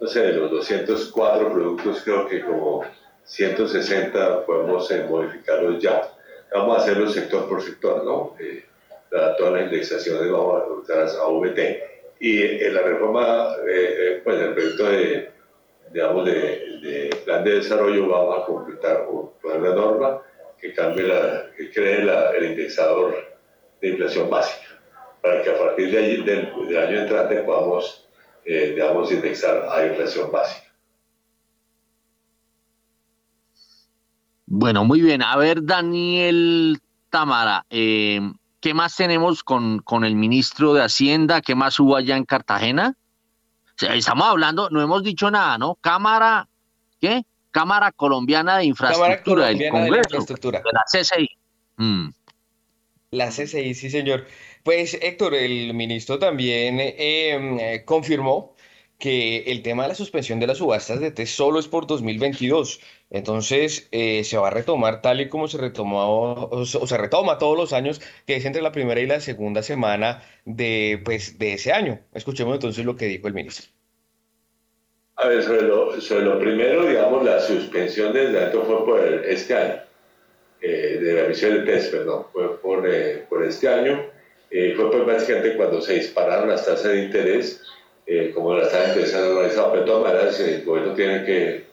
no 0.00 0.06
sé, 0.06 0.20
de 0.20 0.32
los 0.34 0.50
204 0.50 1.52
productos, 1.52 2.02
creo 2.04 2.26
que 2.28 2.42
como 2.44 2.84
160 3.24 4.44
podemos 4.46 4.90
eh, 4.90 5.04
modificarlos 5.08 5.82
ya. 5.82 6.12
Vamos 6.52 6.78
a 6.78 6.80
hacerlo 6.82 7.08
sector 7.10 7.48
por 7.48 7.62
sector, 7.62 8.04
¿no? 8.04 8.34
Eh, 8.40 8.64
la- 9.10 9.36
todas 9.36 9.52
las 9.54 9.62
indexaciones 9.64 10.30
vamos 10.30 10.54
a 10.62 10.64
adoptarlas 10.64 11.14
a 11.16 11.26
VT. 11.28 11.82
Y 12.20 12.42
en 12.64 12.74
la 12.74 12.82
reforma, 12.82 13.54
eh, 13.68 13.94
eh, 13.98 14.20
pues 14.24 14.40
el 14.40 14.54
proyecto 14.54 14.84
de, 14.84 15.30
digamos, 15.92 16.24
de, 16.26 16.32
de 16.82 17.16
plan 17.24 17.44
de 17.44 17.54
desarrollo 17.54 18.08
vamos 18.08 18.38
a 18.42 18.46
completar 18.46 19.06
una 19.08 19.68
norma 19.74 20.22
que 20.60 20.72
cambie 20.74 21.04
la, 21.04 21.46
que 21.56 21.70
cree 21.70 22.02
la- 22.04 22.30
el 22.32 22.46
indexador 22.46 23.14
de 23.80 23.88
inflación 23.88 24.28
básica, 24.28 24.80
para 25.22 25.42
que 25.42 25.50
a 25.50 25.58
partir 25.58 25.90
de 25.92 25.98
allí, 25.98 26.24
del, 26.24 26.52
del 26.68 26.76
año 26.78 26.98
entrante 27.02 27.36
podamos, 27.42 28.07
eh, 28.50 28.70
digamos, 28.70 29.12
indexar 29.12 29.68
a 29.70 29.86
inflación 29.86 30.32
básica. 30.32 30.72
Bueno, 34.46 34.86
muy 34.86 35.02
bien. 35.02 35.22
A 35.22 35.36
ver, 35.36 35.62
Daniel 35.62 36.80
Tamara, 37.10 37.66
eh, 37.68 38.20
¿qué 38.60 38.72
más 38.72 38.96
tenemos 38.96 39.44
con, 39.44 39.80
con 39.80 40.02
el 40.02 40.16
ministro 40.16 40.72
de 40.72 40.82
Hacienda? 40.82 41.42
¿Qué 41.42 41.54
más 41.54 41.78
hubo 41.78 41.94
allá 41.94 42.16
en 42.16 42.24
Cartagena? 42.24 42.96
O 43.66 43.74
sea, 43.76 43.94
estamos 43.94 44.26
hablando, 44.26 44.70
no 44.70 44.80
hemos 44.80 45.02
dicho 45.02 45.30
nada, 45.30 45.58
¿no? 45.58 45.74
Cámara, 45.82 46.48
¿qué? 47.02 47.26
Cámara 47.50 47.92
Colombiana 47.92 48.56
de 48.56 48.64
Infraestructura 48.64 49.48
del 49.48 49.58
Colombiana 49.58 49.84
de 49.84 49.90
la 49.90 49.92
Congreso, 49.92 50.08
Infraestructura. 50.08 50.62
de 50.64 50.72
la 50.72 50.84
CCI. 50.90 51.28
Mm. 51.76 52.08
La 53.10 53.28
CCI, 53.28 53.74
sí, 53.74 53.90
señor. 53.90 54.26
Pues 54.62 54.94
Héctor, 55.00 55.34
el 55.34 55.74
ministro 55.74 56.18
también 56.18 56.78
eh, 56.80 57.82
confirmó 57.84 58.54
que 58.98 59.44
el 59.52 59.62
tema 59.62 59.84
de 59.84 59.90
la 59.90 59.94
suspensión 59.94 60.40
de 60.40 60.46
las 60.48 60.58
subastas 60.58 61.00
de 61.00 61.12
test 61.12 61.34
solo 61.36 61.60
es 61.60 61.68
por 61.68 61.86
2022. 61.86 62.80
Entonces, 63.10 63.88
eh, 63.92 64.24
se 64.24 64.36
va 64.36 64.48
a 64.48 64.50
retomar 64.50 65.00
tal 65.02 65.20
y 65.20 65.28
como 65.28 65.46
se 65.48 65.56
retomó, 65.58 66.48
o 66.50 66.66
se 66.66 66.98
retoma 66.98 67.38
todos 67.38 67.56
los 67.56 67.72
años, 67.72 68.00
que 68.26 68.36
es 68.36 68.44
entre 68.44 68.60
la 68.60 68.72
primera 68.72 69.00
y 69.00 69.06
la 69.06 69.20
segunda 69.20 69.62
semana 69.62 70.22
de, 70.44 71.00
pues, 71.04 71.38
de 71.38 71.54
ese 71.54 71.72
año. 71.72 72.00
Escuchemos 72.12 72.54
entonces 72.54 72.84
lo 72.84 72.96
que 72.96 73.06
dijo 73.06 73.28
el 73.28 73.34
ministro. 73.34 73.66
A 75.16 75.28
ver, 75.28 75.42
sobre 75.42 75.62
lo, 75.62 76.38
primero, 76.38 76.86
digamos, 76.86 77.24
la 77.24 77.40
suspensión 77.40 78.12
del 78.12 78.32
dato 78.32 78.64
fue 78.64 78.84
por 78.84 79.00
el- 79.00 79.24
este 79.24 79.54
año, 79.54 79.80
eh, 80.60 80.98
de 81.00 81.12
la 81.14 81.24
emisión 81.26 81.54
del 81.54 81.64
test, 81.64 81.92
perdón, 81.92 82.26
fue 82.32 82.60
por, 82.60 82.88
por 83.28 83.44
este 83.44 83.68
año. 83.68 84.17
Eh, 84.50 84.74
fue 84.76 84.90
pues 84.90 85.04
básicamente 85.06 85.56
cuando 85.56 85.80
se 85.82 85.94
dispararon 85.94 86.48
las 86.48 86.64
tasas 86.64 86.92
de 86.92 87.04
interés, 87.04 87.62
eh, 88.06 88.32
como 88.34 88.54
las 88.54 88.70
tasas 88.70 88.86
de 88.94 89.00
interés 89.02 89.14
han 89.14 89.24
normalizado, 89.28 89.70
pero 89.72 89.82
de 89.84 89.86
todas 89.90 90.12
maneras 90.12 90.40
el 90.40 90.64
gobierno 90.64 90.94
tiene 90.94 91.24
que 91.24 91.64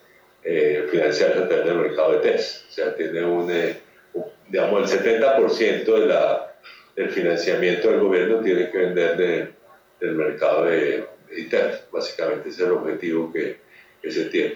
eh, 0.44 0.88
financiarse 0.92 1.40
a 1.40 1.48
través 1.48 1.66
del 1.66 1.78
mercado 1.78 2.12
de 2.14 2.20
test. 2.32 2.70
O 2.70 2.72
sea, 2.74 2.96
tiene 2.96 3.24
un, 3.26 3.50
eh, 3.52 3.78
un- 4.14 4.26
digamos, 4.50 4.92
el 4.92 5.00
70% 5.00 6.00
de 6.00 6.06
la, 6.08 6.56
del 6.96 7.10
financiamiento 7.10 7.90
del 7.90 8.00
gobierno 8.02 8.42
tiene 8.42 8.70
que 8.70 8.78
vender 8.78 9.18
de- 9.18 9.50
del 10.00 10.16
mercado 10.16 10.66
de, 10.66 11.06
de. 11.30 11.80
Básicamente 11.92 12.50
ese 12.50 12.62
es 12.64 12.68
el 12.68 12.74
objetivo 12.74 13.32
que, 13.34 13.58
que 14.02 14.12
se 14.12 14.26
tiene. 14.26 14.56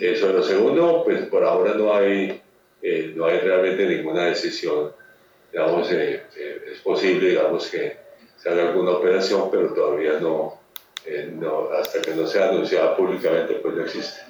Eso 0.00 0.28
es 0.28 0.34
lo 0.34 0.42
segundo, 0.42 1.02
pues 1.04 1.22
por 1.26 1.44
ahora 1.44 1.74
no 1.74 1.94
hay, 1.94 2.40
eh, 2.82 3.12
no 3.14 3.26
hay 3.26 3.38
realmente 3.38 3.86
ninguna 3.86 4.26
decisión. 4.26 4.92
Digamos, 5.54 5.88
eh, 5.92 6.20
eh, 6.36 6.62
es 6.72 6.80
posible, 6.80 7.28
digamos, 7.28 7.68
que 7.68 7.96
se 8.36 8.48
haga 8.48 8.70
alguna 8.70 8.90
operación, 8.90 9.48
pero 9.52 9.72
todavía 9.72 10.18
no, 10.18 10.58
eh, 11.06 11.32
no 11.32 11.68
hasta 11.70 12.02
que 12.02 12.12
no 12.12 12.26
sea 12.26 12.48
anunciada 12.48 12.96
públicamente, 12.96 13.54
pues 13.62 13.76
no 13.76 13.84
existe. 13.84 14.20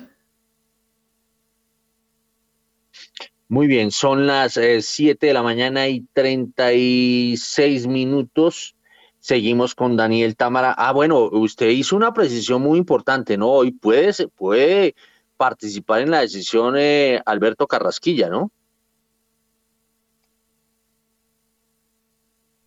Muy 3.49 3.69
bien, 3.69 3.91
son 3.91 4.27
las 4.27 4.61
7 4.81 5.27
de 5.27 5.33
la 5.33 5.43
mañana 5.43 5.89
y 5.89 6.03
36 6.13 7.87
minutos. 7.87 8.77
Seguimos 9.19 9.75
con 9.75 9.97
Daniel 9.97 10.37
Támara. 10.37 10.75
Ah, 10.77 10.93
bueno, 10.93 11.31
usted 11.33 11.71
hizo 11.71 11.97
una 11.97 12.13
precisión 12.13 12.61
muy 12.61 12.79
importante, 12.79 13.39
¿no? 13.39 13.51
Hoy 13.51 13.73
puede, 13.73 14.13
puede 14.37 14.95
participar 15.39 16.03
en 16.03 16.11
la 16.11 16.21
decisión 16.21 16.75
Alberto 17.25 17.67
Carrasquilla, 17.67 18.29
¿no? 18.29 18.53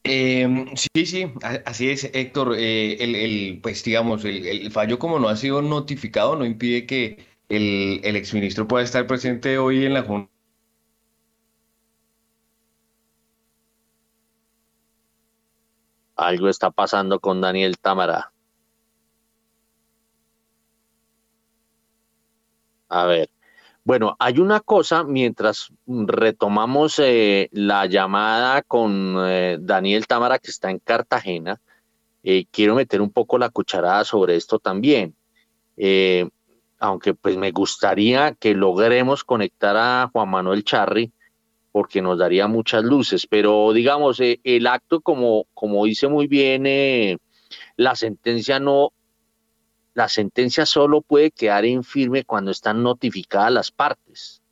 Eh, 0.09 0.47
sí, 0.93 1.05
sí, 1.05 1.33
así 1.65 1.89
es, 1.89 2.05
Héctor. 2.13 2.55
Eh, 2.57 2.97
el, 3.03 3.59
pues 3.61 3.83
digamos, 3.83 4.23
el, 4.25 4.45
el 4.47 4.71
fallo 4.71 4.99
como 4.99 5.19
no 5.19 5.27
ha 5.29 5.35
sido 5.35 5.61
notificado 5.61 6.35
no 6.37 6.45
impide 6.45 6.85
que 6.85 7.25
el, 7.49 7.99
el 8.03 8.15
exministro 8.15 8.67
pueda 8.67 8.83
estar 8.85 9.05
presente 9.07 9.57
hoy 9.57 9.85
en 9.85 9.93
la 9.93 10.03
Junta. 10.03 10.31
Algo 16.17 16.49
está 16.49 16.69
pasando 16.69 17.21
con 17.21 17.39
Daniel 17.39 17.77
Támara. 17.79 18.33
A 22.89 23.05
ver. 23.05 23.29
Bueno, 23.87 24.17
hay 24.19 24.39
una 24.39 24.59
cosa, 24.59 25.05
mientras 25.05 25.71
retomamos 25.87 26.99
eh, 26.99 27.47
la 27.53 27.85
llamada 27.85 28.61
con 28.61 29.15
eh, 29.25 29.59
Daniel 29.61 30.07
Támara, 30.07 30.39
que 30.39 30.51
está 30.51 30.69
en 30.69 30.79
Cartagena, 30.79 31.61
eh, 32.21 32.47
quiero 32.51 32.75
meter 32.75 33.01
un 33.01 33.11
poco 33.13 33.37
la 33.37 33.47
cucharada 33.47 34.03
sobre 34.03 34.35
esto 34.35 34.59
también. 34.59 35.15
Eh, 35.77 36.27
aunque 36.79 37.13
pues 37.13 37.37
me 37.37 37.51
gustaría 37.51 38.33
que 38.33 38.53
logremos 38.55 39.23
conectar 39.23 39.77
a 39.77 40.09
Juan 40.11 40.31
Manuel 40.31 40.65
Charri, 40.65 41.13
porque 41.71 42.01
nos 42.01 42.19
daría 42.19 42.49
muchas 42.49 42.83
luces, 42.83 43.25
pero 43.25 43.71
digamos, 43.71 44.19
el 44.19 44.67
acto, 44.67 44.99
como, 44.99 45.45
como 45.53 45.85
dice 45.85 46.09
muy 46.09 46.27
bien, 46.27 47.17
la 47.77 47.95
sentencia 47.95 48.59
no, 48.59 48.91
la 49.97 50.07
sentencia 50.07 50.67
solo 50.67 51.01
puede 51.01 51.31
quedar 51.31 51.65
infirme 51.65 52.23
cuando 52.23 52.51
están 52.51 52.83
notificadas 52.83 53.51
las 53.51 53.71
partes, 53.71 54.43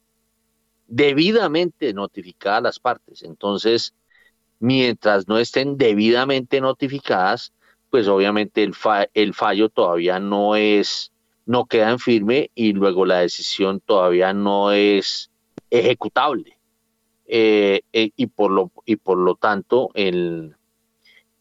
debidamente 0.87 1.93
notificadas 1.93 2.63
las 2.63 2.79
partes. 2.79 3.21
Entonces, 3.21 3.93
mientras 4.59 5.27
no 5.27 5.37
estén 5.37 5.77
debidamente 5.77 6.59
notificadas, 6.61 7.53
pues 7.91 8.07
obviamente 8.07 8.63
el, 8.63 8.73
el 9.13 9.35
fallo 9.35 9.69
todavía 9.69 10.19
no 10.19 10.55
es, 10.55 11.11
no 11.45 11.67
queda 11.67 11.91
en 11.91 11.99
firme 11.99 12.49
y 12.55 12.73
luego 12.73 13.05
la 13.05 13.19
decisión 13.19 13.79
todavía 13.81 14.33
no 14.33 14.71
es 14.71 15.29
ejecutable. 15.69 16.57
Eh, 17.27 17.81
eh, 17.93 18.09
y, 18.15 18.25
por 18.25 18.49
lo, 18.49 18.71
y 18.83 18.95
por 18.95 19.19
lo 19.19 19.35
tanto, 19.35 19.91
el, 19.93 20.55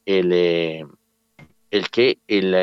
el, 0.04 0.30
eh, 0.30 0.84
el 1.74 1.90
que 1.90 2.20
el, 2.28 2.54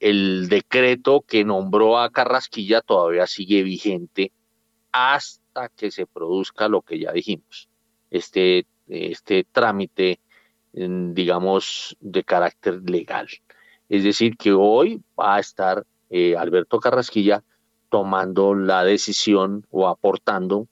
el 0.00 0.48
decreto 0.48 1.20
que 1.20 1.44
nombró 1.44 1.98
a 1.98 2.08
Carrasquilla 2.08 2.80
todavía 2.80 3.26
sigue 3.26 3.62
vigente 3.62 4.32
hasta 4.90 5.68
que 5.68 5.90
se 5.90 6.06
produzca 6.06 6.66
lo 6.68 6.80
que 6.80 6.98
ya 6.98 7.12
dijimos, 7.12 7.68
este, 8.10 8.66
este 8.88 9.44
trámite, 9.44 10.18
digamos, 10.72 11.94
de 12.00 12.24
carácter 12.24 12.80
legal. 12.88 13.28
Es 13.90 14.02
decir, 14.02 14.38
que 14.38 14.52
hoy 14.54 15.02
va 15.18 15.36
a 15.36 15.40
estar 15.40 15.84
Alberto 16.38 16.80
Carrasquilla 16.80 17.44
tomando 17.90 18.54
la 18.54 18.82
decisión 18.82 19.66
o 19.70 19.88
aportando 19.88 20.68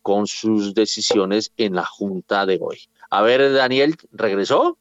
con 0.00 0.26
sus 0.26 0.72
decisiones 0.72 1.52
en 1.58 1.74
la 1.74 1.84
junta 1.84 2.46
de 2.46 2.58
hoy. 2.62 2.78
A 3.10 3.20
ver, 3.20 3.52
Daniel, 3.52 3.96
¿regresó? 4.10 4.78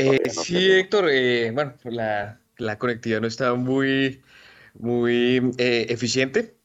Eh, 0.00 0.30
sí, 0.30 0.70
Héctor, 0.72 1.08
eh, 1.10 1.50
bueno, 1.52 1.74
la, 1.84 2.40
la, 2.56 2.78
conectividad 2.78 3.20
no 3.20 3.26
está 3.26 3.54
muy, 3.54 4.22
muy 4.74 5.52
eh, 5.58 5.86
eficiente. 5.88 6.56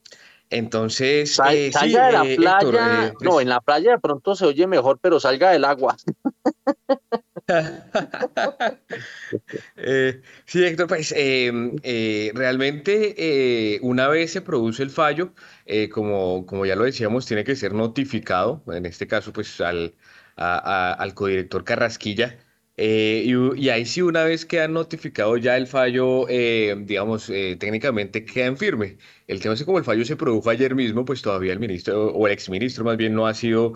Entonces, 0.52 1.34
salga 1.34 2.12
de 2.12 2.38
la 2.38 2.60
playa. 2.60 3.14
no, 3.20 3.32
pues 3.32 3.42
en 3.42 3.50
la 3.50 3.62
playa 3.62 3.92
de 3.92 4.00
pronto 4.00 4.36
se 4.36 4.46
oye 4.46 4.68
mejor, 4.68 5.00
pero 5.02 5.20
salga 5.20 5.52
del 5.52 5.66
agua. 5.66 5.96
Eh, 9.76 10.22
sí, 10.46 10.64
Héctor, 10.64 10.88
pues 10.88 11.14
eh, 11.16 12.32
realmente 12.34 13.80
una 13.84 14.08
vez 14.08 14.32
se 14.32 14.42
produce 14.42 14.82
el 14.82 14.90
fallo, 14.90 15.34
como, 15.92 16.48
como 16.48 16.66
ya 16.66 16.76
lo 16.76 16.86
decíamos, 16.86 17.28
tiene 17.28 17.44
que 17.44 17.56
ser 17.56 17.74
notificado, 17.74 18.64
en 18.68 18.88
este 18.88 19.06
caso 19.06 19.32
pues 19.32 19.62
al, 19.62 19.94
al 20.38 21.14
codirector 21.14 21.64
Carrasquilla, 21.64 22.40
eh, 22.78 23.24
y, 23.56 23.70
ahí 23.70 23.86
sí, 23.86 24.02
una 24.02 24.24
vez 24.26 24.46
que 24.46 24.60
han 24.60 24.74
notificado 24.74 25.38
ya 25.38 25.56
el 25.56 25.66
fallo, 25.68 26.28
eh, 26.28 26.76
digamos, 26.80 27.30
eh, 27.30 27.56
técnicamente 27.58 28.26
queda 28.26 28.48
en 28.48 28.58
firme. 28.58 28.98
El 29.28 29.40
tema 29.40 29.54
es 29.54 29.62
que 29.62 29.66
como 29.66 29.78
el 29.78 29.86
fallo 29.86 30.04
se 30.04 30.18
produjo 30.18 30.50
ayer 30.50 30.76
mismo, 30.76 31.06
pues 31.06 31.22
todavía 31.22 31.54
el 31.54 31.60
ministro, 31.60 32.08
o 32.12 32.28
el 32.28 32.34
exministro 32.34 32.84
más 32.84 32.98
bien, 32.98 33.14
no 33.16 33.28
ha 33.28 33.34
sido 33.34 33.74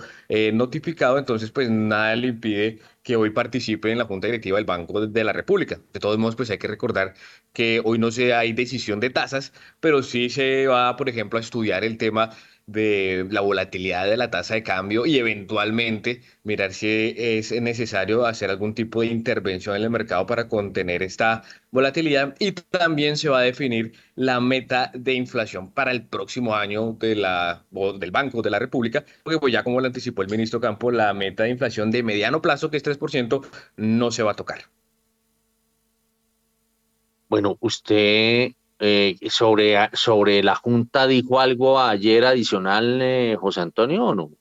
notificado, 0.53 1.17
entonces 1.17 1.51
pues 1.51 1.69
nada 1.69 2.15
le 2.15 2.27
impide 2.27 2.79
que 3.03 3.15
hoy 3.15 3.31
participe 3.31 3.91
en 3.91 3.97
la 3.97 4.05
Junta 4.05 4.27
Directiva 4.27 4.57
del 4.57 4.65
Banco 4.65 5.07
de 5.07 5.23
la 5.23 5.33
República. 5.33 5.79
De 5.93 5.99
todos 5.99 6.17
modos, 6.17 6.35
pues 6.35 6.49
hay 6.51 6.57
que 6.57 6.67
recordar 6.67 7.13
que 7.53 7.81
hoy 7.83 7.97
no 7.97 8.11
se 8.11 8.33
hay 8.33 8.53
decisión 8.53 8.99
de 8.99 9.09
tasas, 9.09 9.53
pero 9.79 10.03
sí 10.03 10.29
se 10.29 10.67
va, 10.67 10.95
por 10.97 11.09
ejemplo, 11.09 11.37
a 11.39 11.41
estudiar 11.41 11.83
el 11.83 11.97
tema 11.97 12.29
de 12.71 13.27
la 13.31 13.41
volatilidad 13.41 14.05
de 14.07 14.17
la 14.17 14.29
tasa 14.29 14.53
de 14.53 14.63
cambio 14.63 15.05
y 15.05 15.17
eventualmente 15.17 16.21
mirar 16.43 16.73
si 16.73 17.15
es 17.17 17.51
necesario 17.61 18.25
hacer 18.25 18.49
algún 18.49 18.73
tipo 18.75 19.01
de 19.01 19.07
intervención 19.07 19.75
en 19.75 19.83
el 19.83 19.89
mercado 19.89 20.25
para 20.25 20.47
contener 20.47 21.01
esta 21.03 21.43
volatilidad 21.71 22.35
y 22.39 22.51
también 22.51 23.17
se 23.17 23.29
va 23.29 23.39
a 23.39 23.41
definir 23.41 23.93
la 24.15 24.39
meta 24.39 24.91
de 24.93 25.13
inflación 25.13 25.71
para 25.71 25.91
el 25.91 26.05
próximo 26.07 26.55
año 26.55 26.93
de 26.93 27.15
la, 27.15 27.65
del 27.71 28.11
Banco 28.11 28.41
de 28.41 28.49
la 28.51 28.59
República, 28.59 29.03
porque 29.23 29.39
pues 29.39 29.53
ya 29.53 29.63
como 29.63 29.79
lo 29.79 29.87
anticipó 29.87 30.21
el 30.21 30.29
ministro 30.29 30.59
Campo, 30.61 30.91
la 30.91 31.13
meta 31.13 31.43
de 31.43 31.49
inflación 31.49 31.91
de 31.91 32.03
mediano 32.03 32.41
plazo, 32.41 32.69
que 32.69 32.77
es 32.77 32.83
3%, 32.85 33.45
no 33.77 34.11
se 34.11 34.23
va 34.23 34.31
a 34.31 34.35
tocar. 34.35 34.61
Bueno, 37.29 37.57
usted 37.61 38.53
eh, 38.79 39.17
sobre, 39.29 39.89
sobre 39.93 40.41
la 40.43 40.55
Junta 40.55 41.07
dijo 41.07 41.39
algo 41.39 41.79
ayer 41.79 42.25
adicional, 42.25 43.01
eh, 43.01 43.35
José 43.39 43.61
Antonio, 43.61 44.05
o 44.05 44.15
no? 44.15 44.31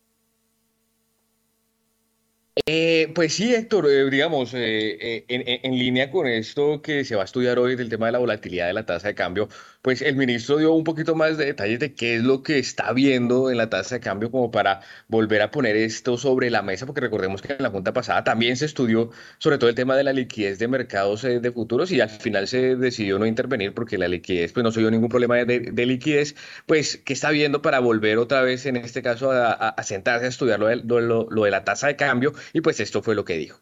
Eh, 2.66 3.12
pues 3.15 3.35
sí, 3.35 3.55
Héctor, 3.55 3.86
eh, 3.89 4.10
digamos, 4.10 4.52
eh, 4.55 5.24
en, 5.28 5.78
línea 5.78 6.10
con 6.10 6.27
esto 6.27 6.82
que 6.82 7.05
se 7.05 7.15
va 7.15 7.23
a 7.23 7.24
estudiar 7.24 7.59
hoy 7.59 7.77
del 7.77 7.89
tema 7.89 8.06
de 8.06 8.12
la 8.12 8.19
volatilidad 8.19 8.66
de 8.66 8.73
la 8.73 8.85
tasa 8.85 9.09
de 9.09 9.15
cambio, 9.15 9.48
pues 9.83 10.03
el 10.03 10.17
ministro 10.17 10.57
dio 10.57 10.73
un 10.73 10.85
poquito 10.85 11.15
más 11.15 11.39
de 11.39 11.47
detalles 11.47 11.79
de 11.79 11.95
qué 11.95 12.17
es 12.17 12.23
lo 12.23 12.43
que 12.43 12.59
está 12.59 12.93
viendo 12.93 13.51
en 13.51 13.57
la 13.57 13.71
tasa 13.71 13.97
de 13.97 14.01
cambio 14.01 14.31
como 14.31 14.51
para 14.51 14.81
volver 15.07 15.43
a 15.43 15.51
poner 15.51 15.77
esto 15.77 16.19
sobre 16.19 16.51
la 16.51 16.63
mesa, 16.63 16.87
porque 16.87 17.01
recordemos 17.01 17.43
que 17.43 17.53
en 17.53 17.63
la 17.63 17.71
junta 17.71 17.93
pasada 17.93 18.25
también 18.25 18.57
se 18.57 18.67
estudió 18.67 19.11
sobre 19.39 19.59
todo 19.59 19.71
el 19.71 19.77
tema 19.77 19.97
de 19.97 20.05
la 20.05 20.13
liquidez 20.13 20.59
de 20.59 20.69
mercados 20.69 21.23
de 21.23 21.53
futuros 21.53 21.91
y 21.93 22.01
al 22.01 22.11
final 22.11 22.49
se 22.49 22.77
decidió 22.77 23.19
no 23.19 23.27
intervenir 23.27 23.73
porque 23.75 23.99
la 23.99 24.09
liquidez, 24.09 24.53
pues 24.53 24.65
no 24.65 24.73
se 24.73 24.81
dio 24.81 24.91
ningún 24.91 25.09
problema 25.09 25.37
de, 25.37 25.87
liquidez, 25.87 26.35
pues 26.67 26.99
qué 27.05 27.13
está 27.13 27.31
viendo 27.31 27.63
para 27.63 27.81
volver 27.81 28.19
otra 28.19 28.43
vez 28.43 28.67
en 28.67 28.77
este 28.77 29.03
caso 29.03 29.31
a, 29.33 29.75
sentarse 29.83 30.27
a 30.27 30.29
estudiar 30.29 30.59
lo 30.61 30.67
de, 30.67 30.77
lo 30.77 31.45
de 31.45 31.51
la 31.51 31.65
tasa 31.65 31.87
de 31.87 31.97
cambio 31.97 32.33
y 32.53 32.61
pues 32.61 32.81
esto 32.81 33.03
fue 33.03 33.15
lo 33.15 33.25
que 33.25 33.37
dijo. 33.37 33.61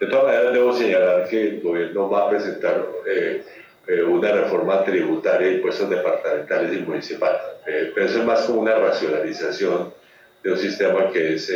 De 0.00 0.06
todas 0.06 0.26
maneras, 0.26 0.52
debo 0.52 0.72
señalar 0.72 1.28
que 1.28 1.42
el 1.42 1.60
gobierno 1.60 2.08
va 2.08 2.26
a 2.26 2.30
presentar 2.30 2.86
eh, 3.10 3.42
eh, 3.88 4.02
una 4.02 4.30
reforma 4.32 4.84
tributaria 4.84 5.50
impuestos 5.50 5.88
departamentales 5.88 6.78
y 6.78 6.82
municipales. 6.82 7.40
Eh, 7.66 7.90
pero 7.94 8.06
eso 8.06 8.18
es 8.18 8.24
más 8.24 8.42
como 8.42 8.60
una 8.60 8.74
racionalización 8.74 9.94
de 10.42 10.52
un 10.52 10.58
sistema 10.58 11.10
que 11.10 11.34
es, 11.34 11.50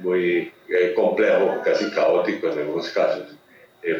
muy 0.00 0.52
complejo, 0.94 1.60
casi 1.64 1.90
caótico 1.90 2.48
en 2.48 2.58
algunos 2.60 2.88
casos, 2.90 3.24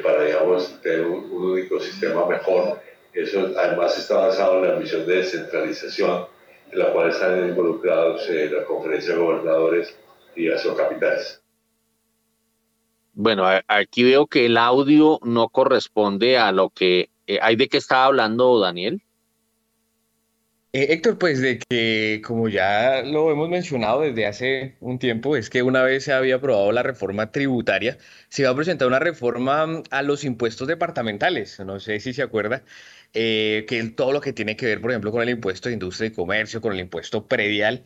para, 0.04 0.24
digamos, 0.24 0.80
tener 0.82 1.06
un, 1.06 1.32
único 1.32 1.80
sistema 1.80 2.26
mejor. 2.26 2.80
Eso 3.12 3.50
además 3.58 3.98
está 3.98 4.18
basado 4.18 4.62
en 4.62 4.70
la 4.70 4.76
misión 4.76 5.04
de 5.06 5.16
descentralización, 5.16 6.26
en 6.70 6.78
la 6.78 6.92
cual 6.92 7.10
están 7.10 7.48
involucrados 7.48 8.28
la 8.28 8.64
conferencia 8.66 9.14
de 9.14 9.18
gobernadores 9.18 9.96
y 10.36 10.48
sus 10.58 10.74
capitales. 10.74 11.42
Bueno, 13.12 13.44
aquí 13.66 14.04
veo 14.04 14.26
que 14.26 14.46
el 14.46 14.56
audio 14.56 15.18
no 15.22 15.48
corresponde 15.48 16.38
a 16.38 16.52
lo 16.52 16.70
que 16.70 17.00
eh, 17.00 17.10
hay 17.40 17.56
de 17.56 17.68
qué 17.68 17.76
estaba 17.76 18.06
hablando 18.06 18.58
Daniel. 18.60 19.02
Eh, 20.72 20.92
Héctor, 20.92 21.18
pues 21.18 21.40
de 21.40 21.58
que 21.58 22.22
como 22.24 22.48
ya 22.48 23.02
lo 23.02 23.32
hemos 23.32 23.48
mencionado 23.48 24.02
desde 24.02 24.26
hace 24.26 24.76
un 24.80 25.00
tiempo, 25.00 25.36
es 25.36 25.50
que 25.50 25.64
una 25.64 25.82
vez 25.82 26.04
se 26.04 26.12
había 26.12 26.36
aprobado 26.36 26.70
la 26.70 26.84
reforma 26.84 27.32
tributaria, 27.32 27.98
se 28.28 28.42
iba 28.42 28.52
a 28.52 28.54
presentar 28.54 28.86
una 28.86 29.00
reforma 29.00 29.66
mm, 29.66 29.82
a 29.90 30.02
los 30.02 30.22
impuestos 30.22 30.68
departamentales. 30.68 31.58
No 31.58 31.80
sé 31.80 31.98
si 31.98 32.12
se 32.12 32.22
acuerda, 32.22 32.62
eh, 33.14 33.64
que 33.68 33.82
todo 33.90 34.12
lo 34.12 34.20
que 34.20 34.32
tiene 34.32 34.56
que 34.56 34.66
ver, 34.66 34.80
por 34.80 34.92
ejemplo, 34.92 35.10
con 35.10 35.22
el 35.22 35.30
impuesto 35.30 35.68
de 35.68 35.72
industria 35.74 36.08
y 36.08 36.12
comercio, 36.12 36.60
con 36.60 36.72
el 36.72 36.80
impuesto 36.80 37.26
predial, 37.26 37.84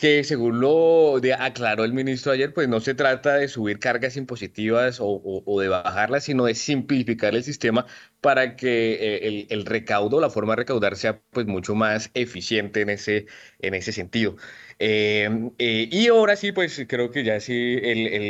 que 0.00 0.24
según 0.24 0.60
lo 0.60 1.16
aclaró 1.38 1.84
el 1.84 1.92
ministro 1.92 2.32
ayer, 2.32 2.54
pues 2.54 2.68
no 2.68 2.80
se 2.80 2.94
trata 2.94 3.34
de 3.36 3.48
subir 3.48 3.78
cargas 3.78 4.16
impositivas 4.16 4.98
o, 5.00 5.60
de 5.60 5.68
bajarlas, 5.68 6.24
sino 6.24 6.46
de 6.46 6.54
simplificar 6.54 7.34
el 7.34 7.44
sistema 7.44 7.86
para 8.22 8.56
que 8.56 8.94
eh, 8.94 9.46
el, 9.50 9.66
recaudo, 9.66 10.18
la 10.20 10.30
forma 10.30 10.54
de 10.54 10.62
recaudar 10.62 10.96
sea 10.96 11.20
pues 11.30 11.46
mucho 11.46 11.74
más 11.74 12.10
eficiente 12.14 12.80
en 12.80 12.88
ese, 12.90 13.26
en 13.60 13.74
ese 13.74 13.92
sentido. 13.92 14.36
Em, 14.78 15.50
eh, 15.58 15.88
y 15.92 16.08
ahora 16.08 16.36
sí, 16.36 16.52
pues 16.52 16.82
creo 16.88 17.10
que 17.10 17.22
ya 17.22 17.38
sí, 17.40 17.76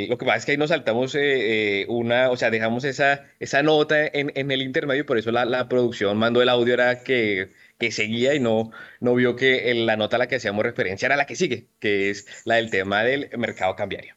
lo 0.09 0.19
que 0.19 0.27
pasa 0.27 0.39
es 0.39 0.47
que 0.47 0.53
ahí 0.53 0.59
nos 0.59 0.71
saltamos 0.71 1.15
eh, 1.15 1.87
una, 1.89 2.31
o 2.31 2.37
sea, 2.37 2.51
dejamos 2.51 2.83
esa, 2.83 3.29
esa 3.39 3.63
nota 3.63 4.05
en, 4.07 4.33
en 4.35 4.51
el 4.51 4.63
intermedio, 4.63 5.07
por 5.07 5.19
eso 5.19 5.31
la, 5.31 5.45
la 5.45 5.69
producción 5.69 6.19
mandó 6.19 6.43
el 6.43 6.49
audio, 6.49 6.75
era 6.75 7.05
que 7.05 7.51
que 7.81 7.91
seguía 7.91 8.35
y 8.35 8.41
no, 8.41 8.71
no 9.01 9.15
vio 9.15 9.35
que 9.35 9.75
la 9.75 9.97
nota 9.97 10.17
a 10.17 10.19
la 10.21 10.29
que 10.29 10.37
hacíamos 10.37 10.63
referencia 10.63 11.07
era 11.07 11.17
la 11.17 11.27
que 11.27 11.35
sigue, 11.35 11.67
que 11.81 12.11
es 12.11 12.43
la 12.45 12.57
del 12.57 12.71
tema 12.71 13.03
del 13.03 13.31
mercado 13.39 13.75
cambiario. 13.75 14.15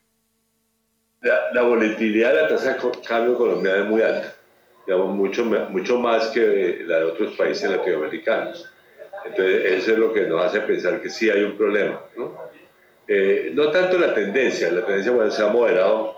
La, 1.22 1.62
volatilidad 1.62 2.34
de 2.34 2.42
la 2.42 2.48
tasa 2.50 2.74
de 2.74 2.92
cambio 3.08 3.38
colombiana 3.38 3.84
es 3.84 3.90
muy 3.90 4.02
alta, 4.02 4.36
digamos, 4.86 5.16
mucho, 5.16 5.46
mucho 5.46 5.98
más 5.98 6.28
que 6.28 6.84
la 6.86 7.00
de 7.00 7.04
otros 7.06 7.38
países 7.38 7.72
latinoamericanos. 7.72 8.70
Entonces, 9.26 9.72
eso 9.72 9.94
es 9.94 9.98
lo 9.98 10.14
que 10.14 10.24
nos 10.24 10.44
hace 10.44 10.60
pensar 10.60 11.02
que 11.02 11.10
sí 11.10 11.30
hay 11.30 11.44
un 11.44 11.56
problema. 11.56 12.02
No, 12.18 12.38
eh, 13.08 13.52
no 13.54 13.72
tanto 13.72 13.98
la 13.98 14.14
tendencia, 14.14 14.70
la 14.70 14.86
tendencia 14.86 15.14
bueno, 15.14 15.32
se 15.32 15.42
ha 15.42 15.48
moderado 15.48 16.18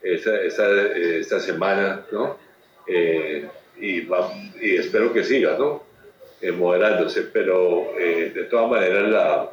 esta, 0.00 0.40
esta, 0.40 0.68
esta 0.94 1.40
semana, 1.40 2.06
¿no? 2.12 2.38
Eh, 2.86 3.48
y, 3.80 4.02
y 4.60 4.76
espero 4.76 5.12
que 5.12 5.24
siga, 5.24 5.56
¿no? 5.58 5.83
Eh, 6.44 6.52
moderándose, 6.52 7.22
pero 7.22 7.98
eh, 7.98 8.30
de 8.34 8.44
todas 8.44 8.70
maneras 8.70 9.08
la, 9.08 9.50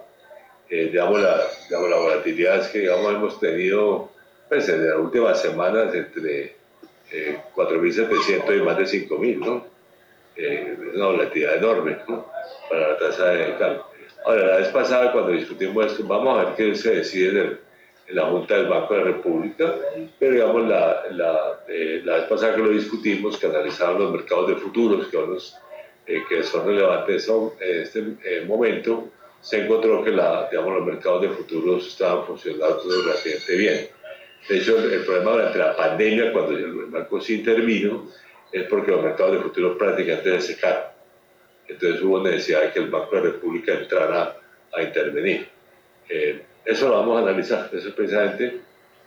eh, 0.69 0.89
digamos, 0.91 1.21
la, 1.21 1.41
digamos, 1.69 1.89
la 1.89 1.95
volatilidad 1.95 2.69
que 2.69 2.79
digamos, 2.79 3.13
hemos 3.13 3.39
tenido 3.39 4.11
pues, 4.49 4.67
en 4.67 4.89
las 4.89 4.97
últimas 4.97 5.41
semanas 5.41 5.95
entre 5.95 6.55
4.700 7.55 8.57
y 8.57 8.61
más 8.61 8.77
de 8.77 8.83
5.000, 8.83 9.37
¿no? 9.37 9.65
es 10.35 10.95
una 10.95 11.05
volatilidad 11.05 11.55
enorme 11.55 11.97
¿no? 12.09 12.25
para 12.69 12.89
la 12.89 12.97
tasa 12.97 13.29
de 13.29 13.55
cambio. 13.57 13.85
Ahora, 14.25 14.47
la 14.47 14.57
vez 14.57 14.67
pasada 14.67 15.13
cuando 15.13 15.31
discutimos 15.31 15.85
esto, 15.85 16.03
vamos 16.05 16.37
a 16.37 16.43
ver 16.43 16.55
qué 16.55 16.75
se 16.75 16.95
decide 16.95 17.39
en, 17.41 17.59
en 18.07 18.15
la 18.15 18.25
Junta 18.25 18.55
del 18.55 18.67
Banco 18.67 18.95
de 18.95 18.99
la 18.99 19.05
República, 19.05 19.75
pero 20.19 20.33
digamos, 20.33 20.67
la, 20.67 21.03
la, 21.11 21.63
eh, 21.69 22.01
la 22.03 22.17
vez 22.17 22.25
pasada 22.25 22.53
que 22.53 22.61
lo 22.61 22.69
discutimos, 22.69 23.37
que 23.37 23.47
analizaban 23.47 23.97
los 23.97 24.11
mercados 24.11 24.49
de 24.49 24.55
futuros, 24.55 25.07
que, 25.07 25.15
son 25.15 25.33
los, 25.33 25.57
eh, 26.15 26.23
que 26.27 26.43
son 26.43 26.65
relevantes 26.65 27.27
en 27.29 27.81
este 27.81 27.99
eh, 28.23 28.45
momento, 28.45 29.09
se 29.41 29.63
encontró 29.63 30.03
que 30.03 30.11
los 30.11 30.85
mercados 30.85 31.21
de 31.21 31.29
futuros 31.29 31.87
estaban 31.87 32.25
funcionando 32.25 32.83
relativamente 32.83 33.55
bien. 33.55 33.87
De 34.47 34.57
hecho, 34.57 34.77
el, 34.77 35.03
problema 35.03 35.31
durante 35.31 35.57
la 35.57 35.75
pandemia, 35.75 36.33
cuando 36.33 36.51
el 36.51 36.85
banco 36.87 37.21
sí 37.21 37.35
intervino, 37.35 38.09
es 38.51 38.63
porque 38.63 38.91
los 38.91 39.03
mercados 39.03 39.33
de 39.33 39.39
futuros 39.39 39.77
prácticamente 39.77 40.41
se 40.41 40.53
secaron. 40.53 40.83
Entonces 41.67 42.01
hubo 42.01 42.21
necesidad 42.21 42.63
de 42.63 42.71
que 42.71 42.79
el 42.79 42.89
Banco 42.89 43.15
de 43.15 43.21
la 43.21 43.31
República 43.31 43.73
entrara 43.73 44.35
a 44.73 44.81
intervenir. 44.81 45.47
Eh, 46.09 46.41
eso 46.65 46.89
lo 46.89 46.95
vamos 46.95 47.17
a 47.17 47.21
analizar. 47.21 47.69
Eso 47.73 47.87
es 47.87 47.93
precisamente, 47.93 48.59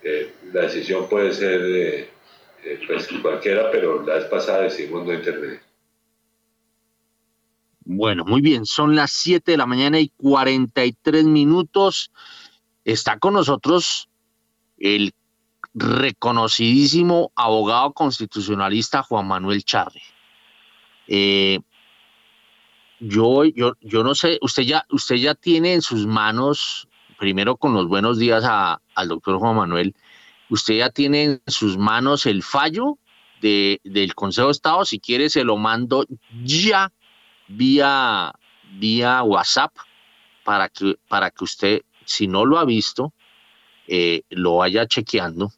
eh, 0.02 0.30
la 0.52 0.62
decisión 0.62 1.08
puede 1.08 1.32
ser 1.32 1.60
eh, 1.62 2.08
eh, 2.64 2.80
pues, 2.86 3.08
cualquiera, 3.22 3.70
pero 3.70 4.02
la 4.02 4.14
vez 4.14 4.24
pasada 4.24 4.62
decidimos 4.62 5.06
no 5.06 5.12
intervenir. 5.12 5.60
Bueno, 7.84 8.24
muy 8.24 8.40
bien, 8.40 8.64
son 8.64 8.96
las 8.96 9.12
7 9.12 9.52
de 9.52 9.58
la 9.58 9.66
mañana 9.66 10.00
y 10.00 10.08
43 10.16 11.24
minutos. 11.24 12.10
Está 12.84 13.18
con 13.18 13.34
nosotros 13.34 14.08
el 14.78 15.12
reconocidísimo 15.74 17.32
abogado 17.34 17.92
constitucionalista 17.92 19.02
Juan 19.02 19.26
Manuel 19.26 19.64
Charri. 19.64 20.00
Eh, 21.08 21.60
yo, 23.00 23.44
yo, 23.44 23.74
yo 23.80 24.02
no 24.02 24.14
sé, 24.14 24.38
usted 24.40 24.62
ya, 24.62 24.86
usted 24.90 25.16
ya 25.16 25.34
tiene 25.34 25.74
en 25.74 25.82
sus 25.82 26.06
manos, 26.06 26.88
primero 27.18 27.56
con 27.56 27.74
los 27.74 27.86
buenos 27.88 28.18
días 28.18 28.44
a- 28.46 28.80
al 28.94 29.08
doctor 29.08 29.38
Juan 29.38 29.56
Manuel, 29.56 29.94
usted 30.48 30.78
ya 30.78 30.90
tiene 30.90 31.24
en 31.24 31.42
sus 31.46 31.76
manos 31.76 32.24
el 32.24 32.42
fallo 32.42 32.98
de, 33.42 33.80
del 33.84 34.14
Consejo 34.14 34.46
de 34.46 34.52
Estado, 34.52 34.84
si 34.86 35.00
quiere 35.00 35.28
se 35.28 35.44
lo 35.44 35.56
mando 35.58 36.06
ya 36.44 36.92
vía, 37.48 38.32
vía 38.78 39.22
WhatsApp 39.22 39.72
para 40.44 40.68
que, 40.68 40.96
para 41.08 41.30
que 41.30 41.44
usted, 41.44 41.82
si 42.04 42.26
no 42.26 42.44
lo 42.44 42.58
ha 42.58 42.64
visto, 42.64 43.12
eh, 43.86 44.22
lo 44.30 44.56
vaya 44.56 44.86
chequeando. 44.86 45.50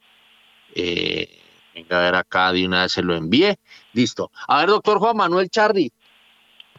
Eh, 0.75 1.41
venga 1.75 1.99
a 1.99 2.03
ver 2.03 2.15
acá, 2.15 2.53
de 2.53 2.67
una 2.67 2.83
vez 2.83 2.93
se 2.93 3.03
lo 3.03 3.15
envié. 3.15 3.59
Listo. 3.93 4.31
A 4.49 4.61
ver, 4.61 4.69
doctor 4.69 4.99
Juan 4.99 5.17
Manuel 5.17 5.51
Charri, 5.51 5.93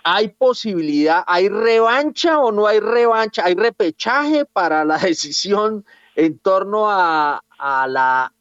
¿hay 0.03 0.29
posibilidad, 0.29 1.23
hay 1.27 1.49
revancha 1.49 2.39
o 2.39 2.51
no 2.51 2.67
hay 2.67 2.79
revancha? 2.79 3.45
¿Hay 3.45 3.55
repechaje 3.55 4.45
para 4.45 4.85
la 4.85 4.97
decisión 4.97 5.85
en 6.15 6.39
torno 6.39 6.89
a, 6.89 7.43
a 7.57 7.87
la 7.87 8.33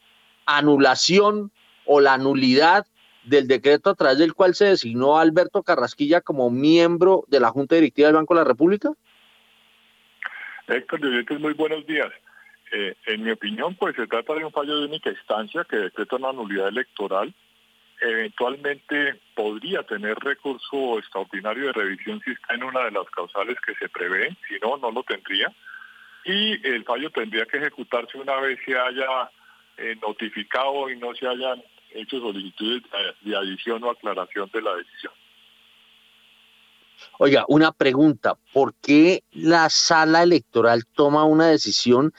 anulación 0.47 1.52
o 1.84 2.01
la 2.01 2.18
nulidad 2.18 2.86
del 3.26 3.48
decreto 3.48 3.90
a 3.90 3.94
través 3.94 4.18
del 4.18 4.34
cual 4.34 4.54
se 4.54 4.66
designó 4.66 5.18
a 5.18 5.22
Alberto 5.22 5.62
Carrasquilla 5.62 6.20
como 6.20 6.50
miembro 6.50 7.24
de 7.28 7.40
la 7.40 7.50
Junta 7.50 7.74
Directiva 7.74 8.08
del 8.08 8.16
Banco 8.16 8.34
de 8.34 8.40
la 8.40 8.48
República? 8.48 8.90
Héctor 10.68 11.00
Llorentes, 11.00 11.40
muy 11.40 11.52
buenos 11.52 11.86
días. 11.86 12.10
Eh, 12.72 12.94
en 13.06 13.22
mi 13.22 13.30
opinión, 13.30 13.74
pues 13.76 13.94
se 13.94 14.06
trata 14.06 14.34
de 14.34 14.44
un 14.44 14.52
fallo 14.52 14.80
de 14.80 14.86
única 14.86 15.10
instancia 15.10 15.64
que 15.64 15.76
decreta 15.76 16.16
una 16.16 16.32
nulidad 16.32 16.68
electoral. 16.68 17.32
Eventualmente 18.00 19.20
podría 19.34 19.82
tener 19.84 20.16
recurso 20.18 20.98
extraordinario 20.98 21.66
de 21.66 21.72
revisión 21.72 22.20
si 22.24 22.32
está 22.32 22.54
en 22.54 22.64
una 22.64 22.84
de 22.84 22.90
las 22.90 23.08
causales 23.10 23.56
que 23.64 23.74
se 23.74 23.88
prevén, 23.88 24.36
si 24.48 24.54
no, 24.60 24.76
no 24.76 24.90
lo 24.90 25.02
tendría. 25.02 25.52
Y 26.24 26.66
el 26.66 26.84
fallo 26.84 27.10
tendría 27.10 27.46
que 27.46 27.58
ejecutarse 27.58 28.18
una 28.18 28.36
vez 28.40 28.58
se 28.64 28.76
haya 28.76 29.30
eh, 29.78 29.96
notificado 30.02 30.90
y 30.90 30.96
no 30.96 31.14
se 31.14 31.26
hayan 31.26 31.62
hecho 31.97 32.20
solicitudes 32.20 32.82
de, 33.23 33.36
adición 33.36 33.82
o 33.85 33.90
aclaración 33.90 34.51
de 34.52 34.62
la 34.62 34.74
decisión. 34.77 35.12
Oiga, 37.18 37.44
una 37.48 37.73
pregunta, 37.73 38.36
¿por 38.52 38.74
qué 38.74 39.23
la 39.32 39.68
sala 39.68 40.23
electoral 40.23 40.86
toma 40.86 41.24
una 41.24 41.48
decisión 41.48 42.12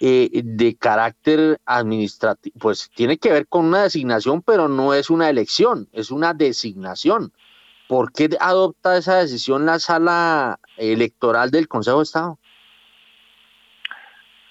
eh, 0.00 0.28
de 0.44 0.76
carácter 0.76 1.60
administrativo? 1.64 2.54
Pues 2.58 2.90
tiene 2.94 3.18
que 3.18 3.32
ver 3.32 3.46
con 3.46 3.66
una 3.66 3.84
designación, 3.84 4.42
pero 4.42 4.68
no 4.68 4.94
es 4.94 5.10
una 5.10 5.30
elección, 5.30 5.88
es 5.92 6.10
una 6.10 6.34
designación. 6.34 7.32
¿Por 7.88 8.12
qué 8.12 8.30
adopta 8.40 8.96
esa 8.96 9.16
decisión 9.16 9.66
la 9.66 9.78
sala 9.78 10.60
electoral 10.76 11.50
del 11.50 11.68
Consejo 11.68 11.98
de 11.98 12.04
Estado? 12.04 12.38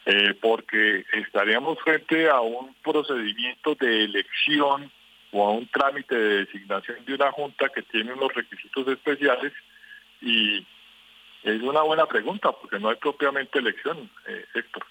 Eh, 0.06 0.34
porque 0.42 1.06
estaríamos 1.14 1.78
frente 1.80 2.28
a 2.28 2.42
un 2.42 2.74
procedimiento 2.84 3.76
de 3.76 4.06
elección 4.06 4.92
o 5.32 5.48
a 5.48 5.52
un 5.52 5.68
trámite 5.68 6.16
de 6.16 6.46
designación 6.46 7.06
de 7.06 7.14
una 7.14 7.32
junta 7.32 7.70
que 7.70 7.84
tiene 7.84 8.12
unos 8.14 8.34
requisitos 8.34 8.88
especiales 8.88 9.54
y 10.20 10.66
es 11.44 11.62
una 11.62 11.84
buena 11.84 12.08
pregunta 12.08 12.52
porque 12.52 12.80
no 12.80 12.90
hay 12.90 12.96
propiamente 12.96 13.60
elección, 13.60 14.10
eh, 14.28 14.46
Héctor. 14.56 14.84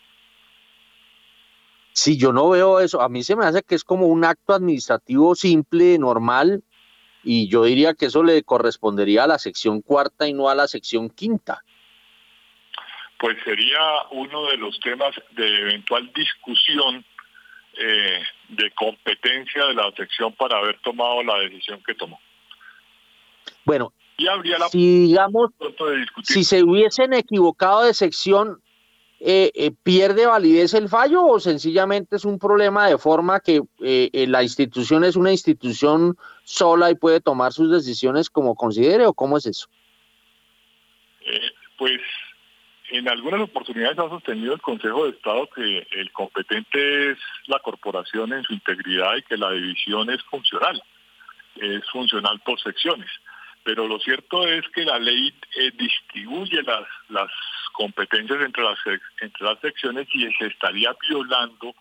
Sí, 1.93 2.17
yo 2.17 2.33
no 2.33 2.49
veo 2.49 2.81
eso. 2.81 3.01
A 3.01 3.09
mí 3.09 3.25
se 3.25 3.35
me 3.37 3.45
hace 3.45 3.63
que 3.63 3.75
es 3.75 3.85
como 3.85 4.07
un 4.07 4.25
acto 4.25 4.55
administrativo 4.55 5.35
simple, 5.35 5.99
normal, 5.99 6.63
y 7.23 7.49
yo 7.49 7.65
diría 7.65 7.95
que 7.95 8.07
eso 8.07 8.23
le 8.23 8.43
correspondería 8.43 9.25
a 9.25 9.27
la 9.27 9.39
sección 9.39 9.83
cuarta 9.83 10.27
y 10.27 10.33
no 10.33 10.49
a 10.49 10.55
la 10.55 10.69
sección 10.69 11.11
quinta. 11.11 11.65
Pues 13.21 13.37
sería 13.45 13.79
uno 14.13 14.47
de 14.47 14.57
los 14.57 14.81
temas 14.81 15.15
de 15.33 15.61
eventual 15.61 16.11
discusión 16.15 17.05
eh, 17.77 18.23
de 18.49 18.71
competencia 18.73 19.67
de 19.67 19.75
la 19.75 19.93
sección 19.93 20.33
para 20.33 20.59
haber 20.59 20.81
tomado 20.81 21.23
la 21.23 21.39
decisión 21.41 21.83
que 21.87 21.95
tomó. 21.95 22.19
Bueno, 23.65 23.93
Y 24.17 24.27
habría 24.27 24.59
la 24.59 24.69
si 24.69 25.07
digamos, 25.07 25.51
de 25.59 26.07
si 26.23 26.45
se 26.45 26.63
hubiesen 26.63 27.13
equivocado 27.13 27.85
de 27.85 27.95
sección, 27.95 28.61
eh, 29.23 29.53
eh, 29.55 29.71
¿pierde 29.83 30.25
validez 30.25 30.73
el 30.73 30.89
fallo 30.89 31.27
o 31.27 31.39
sencillamente 31.39 32.17
es 32.17 32.25
un 32.25 32.39
problema 32.39 32.89
de 32.89 32.97
forma 32.97 33.41
que 33.41 33.61
eh, 33.83 34.09
eh, 34.15 34.27
la 34.27 34.43
institución 34.43 35.05
es 35.05 35.15
una 35.15 35.31
institución 35.31 36.17
sola 36.43 36.91
y 36.91 36.95
puede 36.95 37.21
tomar 37.21 37.53
sus 37.53 37.71
decisiones 37.71 38.31
como 38.31 38.55
considere 38.55 39.05
o 39.05 39.13
cómo 39.13 39.37
es 39.37 39.45
eso? 39.45 39.69
Pues 41.77 42.01
en 42.91 43.09
algunas 43.09 43.41
oportunidades 43.41 43.99
ha 43.99 44.09
sostenido 44.09 44.55
el 44.55 44.61
Consejo 44.61 45.05
de 45.05 45.11
Estado 45.11 45.49
que 45.55 45.87
el 45.93 46.11
competente 46.13 47.13
es 47.13 47.19
la 47.47 47.59
corporación 47.61 48.33
en 48.33 48.43
su 48.43 48.53
integridad 48.53 49.17
y 49.17 49.23
que 49.23 49.37
la 49.37 49.53
división 49.53 50.11
es 50.11 50.23
funcional, 50.25 50.83
es 51.57 51.89
funcional 51.91 52.41
por 52.41 52.61
secciones. 52.61 53.09
Pero 53.63 53.87
lo 53.87 53.99
cierto 54.01 54.47
es 54.47 54.67
que 54.75 54.85
la 54.85 54.99
ley 54.99 55.33
eh, 55.57 55.71
distribuye 55.77 56.63
las, 56.63 56.87
las 57.11 57.31
competencias 57.73 58.41
entre 58.41 58.65
las, 58.65 58.79
entre 59.21 59.45
las 59.45 59.61
secciones 59.61 60.09
y 60.13 60.31
se 60.33 60.47
estaría 60.47 60.91
violando 61.09 61.75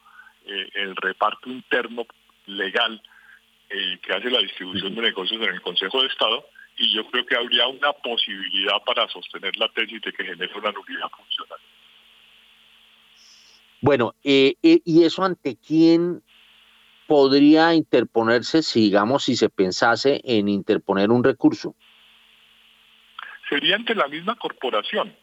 eh, 0.46 0.70
el 0.76 0.96
reparto 0.96 1.50
interno 1.50 2.06
legal 2.46 3.02
eh, 3.70 4.00
que 4.02 4.14
hace 4.14 4.30
la 4.30 4.40
distribución 4.40 4.94
de 4.94 5.02
negocios 5.02 5.42
en 5.42 5.54
el 5.54 5.62
Consejo 5.62 6.02
de 6.02 6.08
Estado 6.08 6.46
y 6.80 6.94
yo 6.94 7.06
creo 7.12 7.26
que 7.26 7.36
habría 7.36 7.68
una 7.68 7.92
posibilidad 7.92 8.82
para 8.86 9.08
sostener 9.10 9.56
la 9.58 9.68
tesis 9.70 10.02
de 10.02 10.14
que 10.14 10.24
genere 10.24 10.52
una 10.56 10.72
nulidad 10.72 11.10
funcional. 11.10 11.60
Bueno, 13.82 14.16
eh, 14.24 14.56
eh, 14.64 14.80
¿y 14.86 15.04
eso 15.04 15.24
ante 15.24 15.58
quién 15.58 16.24
podría 17.06 17.74
interponerse 17.74 18.64
si, 18.64 18.82
digamos, 18.82 19.26
si 19.26 19.36
se 19.36 19.50
pensase 19.50 20.22
en 20.24 20.48
interponer 20.48 21.12
un 21.12 21.24
recurso? 21.24 21.76
Sería 23.50 23.76
ante 23.76 23.94
la 23.94 24.08
misma 24.08 24.36
corporación. 24.36 25.14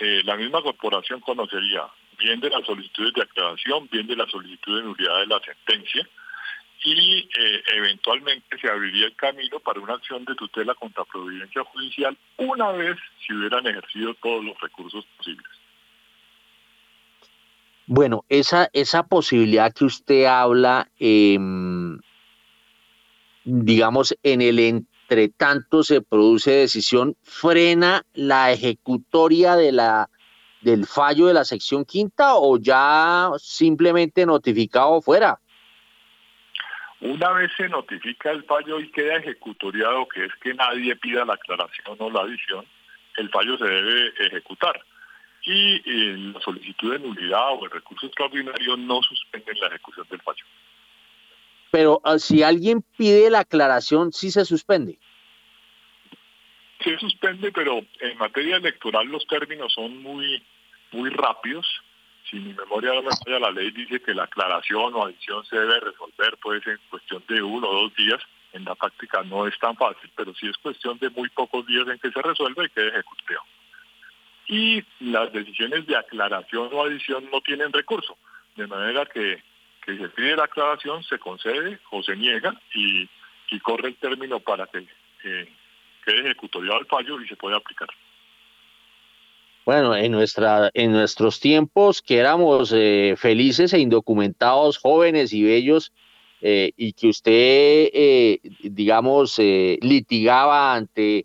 Eh, 0.00 0.22
la 0.24 0.36
misma 0.36 0.62
corporación 0.62 1.20
conocería 1.20 1.86
bien 2.18 2.40
de 2.40 2.50
las 2.50 2.64
solicitudes 2.66 3.14
de 3.14 3.22
aclaración, 3.22 3.88
bien 3.90 4.06
de 4.06 4.16
la 4.16 4.26
solicitud 4.26 4.76
de 4.76 4.82
nulidad 4.82 5.20
de 5.20 5.26
la 5.26 5.40
sentencia 5.40 6.06
y 6.82 7.28
eh, 7.38 7.62
eventualmente 7.76 8.58
se 8.58 8.68
abriría 8.68 9.06
el 9.06 9.16
camino 9.16 9.60
para 9.60 9.80
una 9.80 9.94
acción 9.94 10.24
de 10.24 10.34
tutela 10.34 10.74
contra 10.74 11.04
providencia 11.04 11.62
judicial 11.64 12.16
una 12.38 12.72
vez 12.72 12.96
se 13.26 13.34
hubieran 13.34 13.66
ejercido 13.66 14.14
todos 14.14 14.44
los 14.44 14.58
recursos 14.60 15.04
posibles. 15.16 15.46
Bueno, 17.86 18.24
esa, 18.28 18.70
esa 18.72 19.02
posibilidad 19.02 19.74
que 19.74 19.84
usted 19.84 20.24
habla, 20.24 20.88
em, 20.98 21.98
digamos, 23.44 24.16
en 24.22 24.40
el 24.40 24.60
entretanto 24.60 25.82
se 25.82 26.00
produce 26.00 26.52
decisión, 26.52 27.16
frena 27.22 28.06
la 28.14 28.52
ejecutoria 28.52 29.56
de 29.56 29.72
la, 29.72 30.08
del 30.60 30.86
fallo 30.86 31.26
de 31.26 31.34
la 31.34 31.44
sección 31.44 31.84
quinta 31.84 32.36
o 32.36 32.58
ya 32.58 33.32
simplemente 33.38 34.24
notificado 34.24 35.00
fuera. 35.00 35.39
Una 37.00 37.30
vez 37.30 37.50
se 37.56 37.68
notifica 37.68 38.30
el 38.30 38.44
fallo 38.44 38.78
y 38.78 38.90
queda 38.90 39.16
ejecutoriado, 39.16 40.06
que 40.08 40.26
es 40.26 40.32
que 40.42 40.52
nadie 40.52 40.96
pida 40.96 41.24
la 41.24 41.34
aclaración 41.34 41.96
o 41.98 42.10
la 42.10 42.20
adición, 42.20 42.66
el 43.16 43.30
fallo 43.30 43.56
se 43.56 43.64
debe 43.64 44.12
ejecutar. 44.26 44.80
Y 45.42 45.76
eh, 45.76 46.16
la 46.34 46.40
solicitud 46.40 46.92
de 46.92 46.98
nulidad 46.98 47.54
o 47.54 47.64
el 47.64 47.70
recurso 47.70 48.06
extraordinario 48.06 48.76
no 48.76 49.02
suspenden 49.02 49.58
la 49.60 49.68
ejecución 49.68 50.06
del 50.10 50.20
fallo. 50.20 50.44
Pero 51.70 52.00
ah, 52.04 52.18
si 52.18 52.42
alguien 52.42 52.82
pide 52.98 53.30
la 53.30 53.40
aclaración, 53.40 54.12
sí 54.12 54.30
se 54.30 54.44
suspende. 54.44 54.98
Se 56.84 56.98
suspende, 56.98 57.52
pero 57.52 57.80
en 58.00 58.18
materia 58.18 58.56
electoral 58.56 59.06
los 59.06 59.26
términos 59.26 59.72
son 59.72 60.02
muy, 60.02 60.42
muy 60.92 61.08
rápidos. 61.10 61.66
Si 62.30 62.38
mi 62.38 62.54
memoria 62.54 62.92
no 62.94 63.02
me 63.02 63.10
falla, 63.24 63.40
la 63.40 63.50
ley 63.50 63.72
dice 63.72 64.00
que 64.00 64.14
la 64.14 64.24
aclaración 64.24 64.94
o 64.94 65.04
adición 65.04 65.44
se 65.46 65.56
debe 65.56 65.80
resolver, 65.80 66.36
puede 66.40 66.62
ser 66.62 66.74
en 66.74 66.88
cuestión 66.88 67.24
de 67.28 67.42
uno 67.42 67.68
o 67.68 67.82
dos 67.82 67.96
días. 67.96 68.22
En 68.52 68.64
la 68.64 68.74
práctica 68.76 69.22
no 69.24 69.46
es 69.46 69.58
tan 69.58 69.76
fácil, 69.76 70.10
pero 70.14 70.32
sí 70.34 70.48
es 70.48 70.56
cuestión 70.58 70.98
de 70.98 71.10
muy 71.10 71.28
pocos 71.30 71.66
días 71.66 71.88
en 71.88 71.98
que 71.98 72.10
se 72.10 72.22
resuelve 72.22 72.66
y 72.66 72.70
que 72.70 72.86
ejecuteo. 72.86 73.42
Y 74.46 74.84
las 75.00 75.32
decisiones 75.32 75.86
de 75.86 75.96
aclaración 75.96 76.68
o 76.72 76.84
adición 76.84 77.28
no 77.32 77.40
tienen 77.40 77.72
recurso, 77.72 78.16
de 78.56 78.66
manera 78.66 79.06
que, 79.06 79.42
que 79.84 79.96
se 79.96 80.08
pide 80.10 80.36
la 80.36 80.44
aclaración, 80.44 81.02
se 81.04 81.18
concede 81.18 81.80
o 81.90 82.02
se 82.02 82.16
niega 82.16 82.54
y, 82.74 83.08
corre 83.62 83.88
el 83.88 83.96
término 83.96 84.38
para 84.38 84.66
que 84.68 84.86
eh, 85.24 85.52
quede 86.04 86.20
ejecutoriado 86.20 86.80
el 86.80 86.86
fallo 86.86 87.20
y 87.20 87.26
se 87.26 87.36
puede 87.36 87.56
aplicar. 87.56 87.88
Bueno, 89.70 89.94
en, 89.94 90.10
nuestra, 90.10 90.68
en 90.74 90.90
nuestros 90.90 91.38
tiempos 91.38 92.02
que 92.02 92.18
éramos 92.18 92.72
eh, 92.74 93.14
felices 93.16 93.72
e 93.72 93.78
indocumentados, 93.78 94.78
jóvenes 94.78 95.32
y 95.32 95.44
bellos, 95.44 95.92
eh, 96.40 96.72
y 96.76 96.92
que 96.92 97.06
usted, 97.06 97.88
eh, 97.94 98.40
digamos, 98.64 99.38
eh, 99.38 99.78
litigaba 99.80 100.74
ante, 100.74 101.18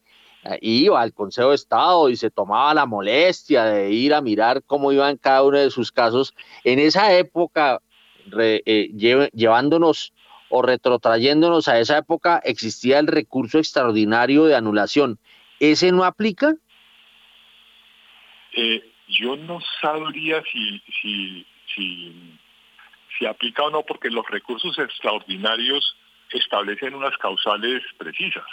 eh, 0.44 0.60
iba 0.62 1.02
al 1.02 1.12
Consejo 1.12 1.50
de 1.50 1.56
Estado 1.56 2.08
y 2.08 2.18
se 2.18 2.30
tomaba 2.30 2.76
la 2.76 2.86
molestia 2.86 3.66
de 3.66 3.90
ir 3.92 4.14
a 4.14 4.22
mirar 4.22 4.62
cómo 4.64 4.92
iban 4.92 5.18
cada 5.18 5.42
uno 5.42 5.58
de 5.58 5.72
sus 5.72 5.92
casos, 5.92 6.36
en 6.64 6.78
esa 6.78 7.18
época, 7.18 7.82
re- 8.28 8.62
lle- 8.64 9.32
llevándonos 9.34 10.14
o 10.52 10.62
retrotrayéndonos 10.62 11.68
a 11.68 11.80
esa 11.80 11.98
época, 11.98 12.40
existía 12.46 13.00
el 13.00 13.08
recurso 13.08 13.58
extraordinario 13.58 14.46
de 14.46 14.54
anulación. 14.54 15.18
¿Ese 15.60 15.92
no 15.92 16.04
aplica? 16.04 16.54
Eh, 18.56 18.82
yo 19.10 19.36
no 19.36 19.60
sabría 19.82 20.42
si, 20.52 20.82
si, 21.02 21.46
si, 21.76 23.26
aplica 23.26 23.64
o 23.64 23.70
no, 23.70 23.84
porque 23.84 24.10
los 24.10 24.26
recursos 24.28 24.78
extraordinarios 24.80 25.98
establecen 26.32 26.96
unas 26.96 27.16
causales 27.18 27.84
precisas, 27.98 28.46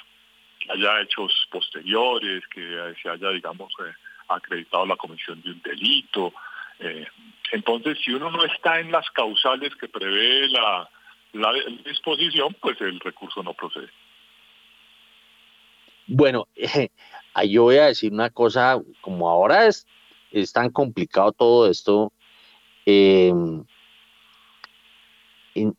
que 0.58 0.72
haya 0.72 1.00
hechos 1.00 1.32
posteriores, 1.50 2.46
que 2.48 2.94
se 3.00 3.08
haya, 3.08 3.30
digamos, 3.30 3.72
eh, 3.80 3.92
acreditado 4.28 4.86
la 4.86 4.96
comisión 4.96 5.40
de 5.42 5.52
un 5.52 5.62
delito. 5.62 6.32
eh, 6.80 7.06
entonces, 7.52 7.98
si 8.02 8.12
uno 8.12 8.30
no 8.30 8.44
está 8.44 8.80
en 8.80 8.90
las 8.90 9.08
causales 9.10 9.74
que 9.76 9.86
prevé 9.86 10.48
la, 10.48 10.88
la 11.32 11.52
disposición, 11.84 12.56
pues 12.60 12.80
el 12.80 12.98
recurso 12.98 13.42
no 13.42 13.52
procede. 13.52 13.90
Bueno, 16.14 16.46
ahí 17.34 17.52
yo 17.52 17.62
voy 17.64 17.76
a 17.76 17.86
decir 17.86 18.12
una 18.12 18.28
cosa, 18.28 18.78
como 19.00 19.30
ahora 19.30 19.66
es, 19.66 19.86
tan 20.52 20.70
complicado 20.70 21.32
todo 21.32 21.70
esto, 21.70 22.12
eh, 22.84 23.32
en- 25.54 25.76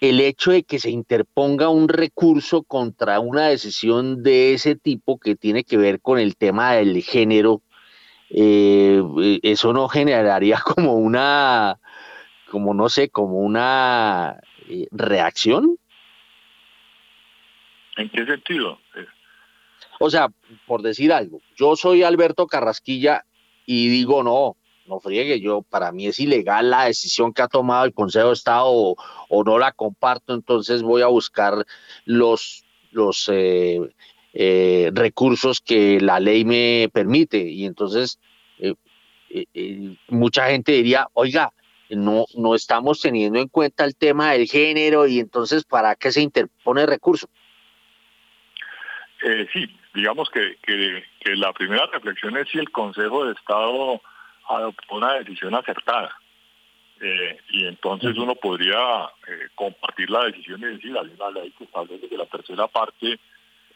el 0.00 0.20
hecho 0.20 0.50
de 0.50 0.64
que 0.64 0.78
se 0.78 0.90
interponga 0.90 1.68
un 1.68 1.88
recurso 1.88 2.62
contra 2.64 3.20
una 3.20 3.46
decisión 3.48 4.22
de 4.22 4.52
ese 4.54 4.74
tipo 4.74 5.18
que 5.18 5.36
tiene 5.36 5.64
que 5.64 5.76
ver 5.76 6.00
con 6.00 6.18
el 6.18 6.36
tema 6.36 6.74
del 6.74 7.00
género, 7.02 7.62
eh, 8.30 9.00
eh, 9.22 9.40
eso 9.42 9.72
no 9.72 9.88
generaría 9.88 10.58
como 10.76 10.94
una, 10.94 11.78
como 12.50 12.74
no 12.74 12.88
sé, 12.88 13.08
como 13.08 13.38
una 13.38 14.40
eh, 14.68 14.88
reacción. 14.90 15.78
¿En 17.96 18.10
qué 18.10 18.26
sentido? 18.26 18.78
O 20.04 20.10
sea, 20.10 20.28
por 20.66 20.82
decir 20.82 21.14
algo, 21.14 21.40
yo 21.56 21.76
soy 21.76 22.02
Alberto 22.02 22.46
Carrasquilla 22.46 23.24
y 23.64 23.88
digo 23.88 24.22
no, 24.22 24.54
no 24.86 25.00
friegue, 25.00 25.40
yo 25.40 25.62
para 25.62 25.92
mí 25.92 26.06
es 26.06 26.20
ilegal 26.20 26.68
la 26.68 26.84
decisión 26.84 27.32
que 27.32 27.40
ha 27.40 27.48
tomado 27.48 27.86
el 27.86 27.94
Consejo 27.94 28.26
de 28.26 28.34
Estado 28.34 28.66
o, 28.66 29.44
no 29.44 29.58
la 29.58 29.72
comparto, 29.72 30.34
entonces 30.34 30.82
voy 30.82 31.00
a 31.00 31.06
buscar 31.06 31.64
los, 32.04 32.66
los 32.90 33.30
eh, 33.32 33.80
eh, 34.34 34.90
recursos 34.92 35.62
que 35.62 35.98
la 36.02 36.20
ley 36.20 36.44
me 36.44 36.90
permite 36.92 37.38
y 37.38 37.64
entonces 37.64 38.20
eh, 38.58 39.96
mucha 40.08 40.50
gente 40.50 40.72
diría, 40.72 41.08
oiga, 41.14 41.54
no, 41.88 42.26
no 42.36 42.54
estamos 42.54 43.00
teniendo 43.00 43.38
en 43.38 43.48
cuenta 43.48 43.86
el 43.86 43.96
tema 43.96 44.32
del 44.32 44.48
género 44.48 45.06
y 45.06 45.18
entonces 45.18 45.64
¿para 45.64 45.94
qué 45.94 46.12
se 46.12 46.20
interpone 46.20 46.84
recurso? 46.84 47.26
Sí, 49.52 49.66
digamos 49.94 50.28
que, 50.30 50.56
que, 50.62 51.04
que 51.20 51.36
la 51.36 51.52
primera 51.52 51.86
reflexión 51.86 52.36
es 52.36 52.48
si 52.48 52.58
el 52.58 52.70
Consejo 52.70 53.24
de 53.24 53.32
Estado 53.32 54.00
adoptó 54.48 54.96
una 54.96 55.14
decisión 55.14 55.54
acertada. 55.54 56.18
Eh, 57.00 57.38
y 57.50 57.66
entonces 57.66 58.16
uno 58.16 58.34
podría 58.34 59.04
eh, 59.26 59.48
compartir 59.54 60.10
la 60.10 60.24
decisión 60.24 60.60
y 60.62 60.66
decir, 60.66 60.96
hay 60.96 61.12
una 61.18 61.30
ley 61.30 61.52
que 61.56 61.64
establece 61.64 62.08
que 62.08 62.16
la 62.16 62.26
tercera 62.26 62.66
parte 62.68 63.18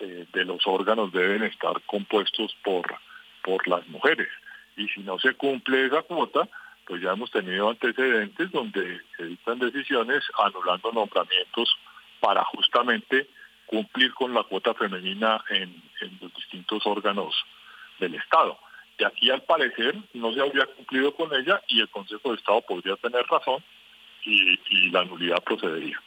eh, 0.00 0.26
de 0.32 0.44
los 0.44 0.66
órganos 0.66 1.12
deben 1.12 1.42
estar 1.42 1.80
compuestos 1.86 2.56
por, 2.62 2.86
por 3.42 3.66
las 3.68 3.86
mujeres. 3.88 4.28
Y 4.76 4.88
si 4.88 5.00
no 5.00 5.18
se 5.18 5.34
cumple 5.34 5.86
esa 5.86 6.02
cuota, 6.02 6.48
pues 6.86 7.02
ya 7.02 7.12
hemos 7.12 7.30
tenido 7.30 7.68
antecedentes 7.68 8.50
donde 8.50 9.00
se 9.16 9.24
dictan 9.24 9.58
decisiones 9.58 10.24
anulando 10.38 10.92
nombramientos 10.92 11.76
para 12.20 12.44
justamente 12.44 13.28
cumplir 13.68 14.12
con 14.14 14.34
la 14.34 14.42
cuota 14.42 14.74
femenina 14.74 15.44
en, 15.50 15.82
en 16.00 16.18
los 16.20 16.34
distintos 16.34 16.84
órganos 16.86 17.34
del 18.00 18.14
Estado. 18.16 18.58
Y 18.98 19.04
aquí 19.04 19.30
al 19.30 19.42
parecer 19.42 19.94
no 20.14 20.32
se 20.32 20.40
habría 20.40 20.66
cumplido 20.66 21.14
con 21.14 21.32
ella 21.34 21.62
y 21.68 21.80
el 21.80 21.88
Consejo 21.88 22.30
de 22.30 22.36
Estado 22.36 22.60
podría 22.62 22.96
tener 22.96 23.24
razón 23.26 23.62
y, 24.24 24.58
y 24.70 24.90
la 24.90 25.04
nulidad 25.04 25.42
procedería. 25.44 26.02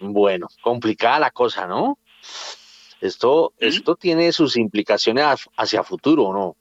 Bueno, 0.00 0.48
complicada 0.60 1.18
la 1.18 1.30
cosa, 1.30 1.66
¿no? 1.66 1.98
Esto, 3.00 3.52
esto 3.58 3.96
tiene 3.96 4.32
sus 4.32 4.56
implicaciones 4.56 5.24
ha- 5.24 5.62
hacia 5.62 5.82
futuro, 5.82 6.32
¿no? 6.32 6.56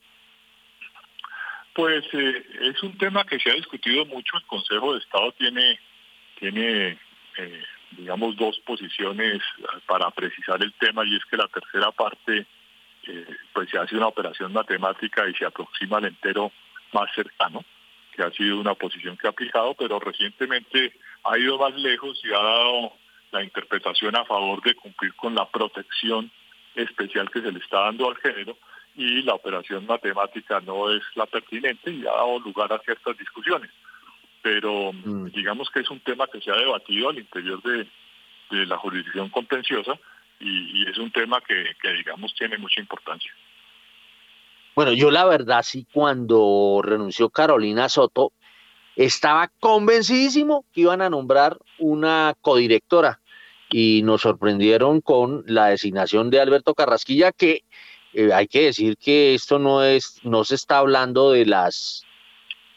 Pues 1.73 2.05
eh, 2.13 2.45
es 2.61 2.83
un 2.83 2.97
tema 2.97 3.25
que 3.25 3.39
se 3.39 3.49
ha 3.51 3.53
discutido 3.53 4.05
mucho. 4.05 4.37
El 4.37 4.45
Consejo 4.45 4.93
de 4.93 4.99
Estado 4.99 5.31
tiene, 5.33 5.79
tiene 6.39 6.97
eh, 7.37 7.63
digamos, 7.91 8.35
dos 8.35 8.59
posiciones 8.59 9.37
eh, 9.37 9.63
para 9.85 10.09
precisar 10.11 10.61
el 10.63 10.73
tema 10.73 11.05
y 11.05 11.15
es 11.15 11.25
que 11.25 11.37
la 11.37 11.47
tercera 11.47 11.91
parte, 11.91 12.45
eh, 13.03 13.27
pues 13.53 13.69
se 13.69 13.77
hace 13.77 13.95
una 13.95 14.07
operación 14.07 14.53
matemática 14.53 15.27
y 15.27 15.33
se 15.33 15.45
aproxima 15.45 15.97
al 15.97 16.05
entero 16.05 16.51
más 16.93 17.09
cercano, 17.13 17.63
que 18.15 18.23
ha 18.23 18.31
sido 18.31 18.59
una 18.59 18.75
posición 18.75 19.17
que 19.17 19.27
ha 19.27 19.31
aplicado, 19.31 19.73
pero 19.75 19.99
recientemente 19.99 20.93
ha 21.23 21.37
ido 21.37 21.57
más 21.57 21.73
lejos 21.75 22.19
y 22.23 22.29
ha 22.29 22.41
dado 22.41 22.93
la 23.31 23.43
interpretación 23.43 24.15
a 24.15 24.25
favor 24.25 24.61
de 24.63 24.75
cumplir 24.75 25.13
con 25.15 25.35
la 25.35 25.47
protección 25.47 26.31
especial 26.75 27.29
que 27.29 27.41
se 27.41 27.51
le 27.51 27.59
está 27.59 27.81
dando 27.81 28.09
al 28.09 28.17
género 28.17 28.57
y 28.95 29.21
la 29.21 29.35
operación 29.35 29.85
matemática 29.85 30.59
no 30.61 30.91
es 30.91 31.01
la 31.15 31.25
pertinente 31.25 31.91
y 31.91 32.01
ha 32.01 32.11
dado 32.11 32.39
lugar 32.39 32.73
a 32.73 32.79
ciertas 32.79 33.17
discusiones. 33.17 33.69
Pero 34.41 34.91
digamos 35.33 35.69
que 35.69 35.81
es 35.81 35.89
un 35.89 35.99
tema 35.99 36.27
que 36.27 36.41
se 36.41 36.51
ha 36.51 36.55
debatido 36.55 37.09
al 37.09 37.19
interior 37.19 37.61
de, 37.61 37.87
de 38.51 38.65
la 38.65 38.77
jurisdicción 38.77 39.29
contenciosa 39.29 39.99
y, 40.39 40.81
y 40.81 40.89
es 40.89 40.97
un 40.97 41.11
tema 41.11 41.41
que, 41.41 41.75
que, 41.81 41.93
digamos, 41.93 42.33
tiene 42.35 42.57
mucha 42.57 42.79
importancia. 42.79 43.31
Bueno, 44.75 44.93
yo 44.93 45.11
la 45.11 45.25
verdad 45.25 45.61
sí 45.63 45.85
cuando 45.91 46.79
renunció 46.81 47.29
Carolina 47.29 47.89
Soto 47.89 48.31
estaba 48.95 49.49
convencidísimo 49.59 50.65
que 50.73 50.81
iban 50.81 51.01
a 51.01 51.09
nombrar 51.09 51.57
una 51.77 52.33
codirectora 52.41 53.19
y 53.69 54.01
nos 54.03 54.21
sorprendieron 54.21 55.01
con 55.01 55.43
la 55.47 55.67
designación 55.67 56.29
de 56.29 56.41
Alberto 56.41 56.73
Carrasquilla 56.73 57.31
que 57.31 57.63
eh, 58.13 58.33
hay 58.33 58.47
que 58.47 58.63
decir 58.63 58.97
que 58.97 59.35
esto 59.35 59.59
no 59.59 59.83
es 59.83 60.19
no 60.23 60.43
se 60.43 60.55
está 60.55 60.79
hablando 60.79 61.31
de 61.31 61.45
las 61.45 62.03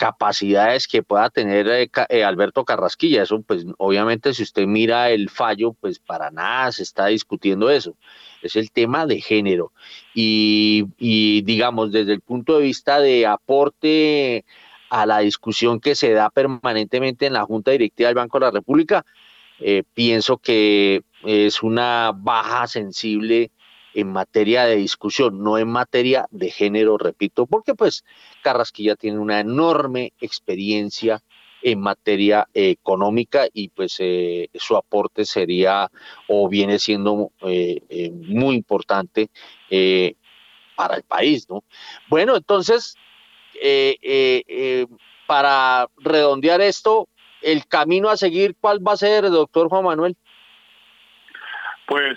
capacidades 0.03 0.89
que 0.89 1.05
pueda 1.05 1.31
tener 1.31 1.69
eh, 1.69 1.89
eh, 2.09 2.25
Alberto 2.25 2.65
Carrasquilla. 2.65 3.23
Eso, 3.23 3.41
pues, 3.43 3.65
obviamente, 3.79 4.35
si 4.35 4.43
usted 4.43 4.67
mira 4.67 5.11
el 5.11 5.31
fallo, 5.31 5.75
pues 5.75 6.01
para 6.01 6.33
nada 6.33 6.73
se 6.73 6.83
está 6.83 7.07
discutiendo 7.07 7.71
eso. 7.71 7.95
Es 8.43 8.57
el 8.57 8.73
tema 8.73 9.07
de 9.07 9.21
género. 9.21 9.71
Y, 10.13 10.87
y, 10.99 11.43
digamos, 11.43 11.93
desde 11.93 12.15
el 12.15 12.21
punto 12.21 12.59
de 12.59 12.65
vista 12.65 12.99
de 12.99 13.27
aporte 13.27 14.45
a 14.91 15.07
la 15.07 15.21
discusión 15.21 15.79
que 15.79 15.95
se 15.95 16.11
da 16.11 16.31
permanentemente 16.31 17.27
en 17.27 17.35
la 17.35 17.45
Junta 17.45 17.71
Directiva 17.71 18.09
del 18.09 18.17
Banco 18.17 18.41
de 18.41 18.47
la 18.47 18.51
República, 18.51 19.07
eh, 19.61 19.85
pienso 19.95 20.39
que 20.39 21.03
es 21.25 21.63
una 21.63 22.11
baja 22.13 22.67
sensible 22.67 23.53
en 23.95 24.13
materia 24.13 24.65
de 24.65 24.77
discusión, 24.77 25.43
no 25.43 25.59
en 25.59 25.69
materia 25.69 26.27
de 26.31 26.51
género, 26.51 26.99
repito, 26.99 27.47
porque 27.47 27.75
pues 27.75 28.05
Carrasquilla 28.43 28.97
tiene 28.97 29.19
una 29.19 29.41
enorme 29.41 30.13
experiencia 30.21 31.23
en 31.63 31.81
materia 31.81 32.49
económica 32.53 33.47
y 33.53 33.69
pues 33.69 33.97
eh, 34.01 34.51
su 34.55 34.77
aporte 34.77 35.25
sería 35.25 35.91
o 36.29 36.49
viene 36.49 36.79
siendo 36.79 37.31
eh, 37.43 37.81
eh, 37.89 38.11
muy 38.11 38.57
importante 38.57 39.31
para 40.75 40.97
el 40.97 41.03
país, 41.05 41.49
¿no? 41.49 41.65
Bueno, 42.09 42.37
entonces, 42.37 42.97
para 45.27 45.89
redondear 45.97 46.61
esto, 46.61 47.09
el 47.41 47.67
camino 47.67 48.11
a 48.11 48.17
seguir, 48.17 48.57
¿cuál 48.61 48.87
va 48.87 48.93
a 48.93 48.97
ser, 48.97 49.31
doctor 49.31 49.69
Juan 49.69 49.85
Manuel? 49.85 50.17
Pues 51.93 52.17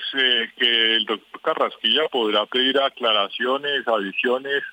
que 0.55 0.95
el 0.95 1.05
doctor 1.05 1.41
Carrasquilla 1.41 2.07
podrá 2.07 2.45
pedir 2.45 2.79
aclaraciones, 2.79 3.85
adiciones 3.85 4.63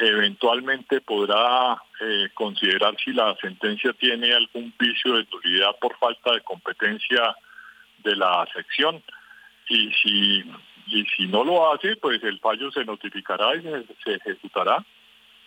eventualmente 0.00 1.00
podrá 1.00 1.80
eh, 2.00 2.28
considerar 2.34 2.96
si 3.04 3.12
la 3.12 3.36
sentencia 3.36 3.92
tiene 3.92 4.34
algún 4.34 4.74
vicio 4.80 5.14
de 5.14 5.28
nulidad 5.30 5.76
por 5.80 5.96
falta 5.98 6.32
de 6.32 6.40
competencia 6.40 7.36
de 8.02 8.16
la 8.16 8.44
sección 8.52 9.00
y 9.68 9.92
si 10.02 10.44
si 11.16 11.28
no 11.28 11.44
lo 11.44 11.72
hace 11.72 11.94
pues 11.94 12.20
el 12.24 12.40
fallo 12.40 12.72
se 12.72 12.84
notificará 12.84 13.54
y 13.54 13.62
se, 14.02 14.14
ejecutará 14.14 14.84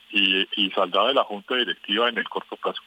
y, 0.10 0.48
y 0.56 0.72
saldrá 0.72 1.08
de 1.08 1.16
la 1.16 1.26
junta 1.26 1.56
directiva 1.56 2.08
en 2.08 2.18
el 2.18 2.30
corto 2.30 2.56
plazo. 2.56 2.82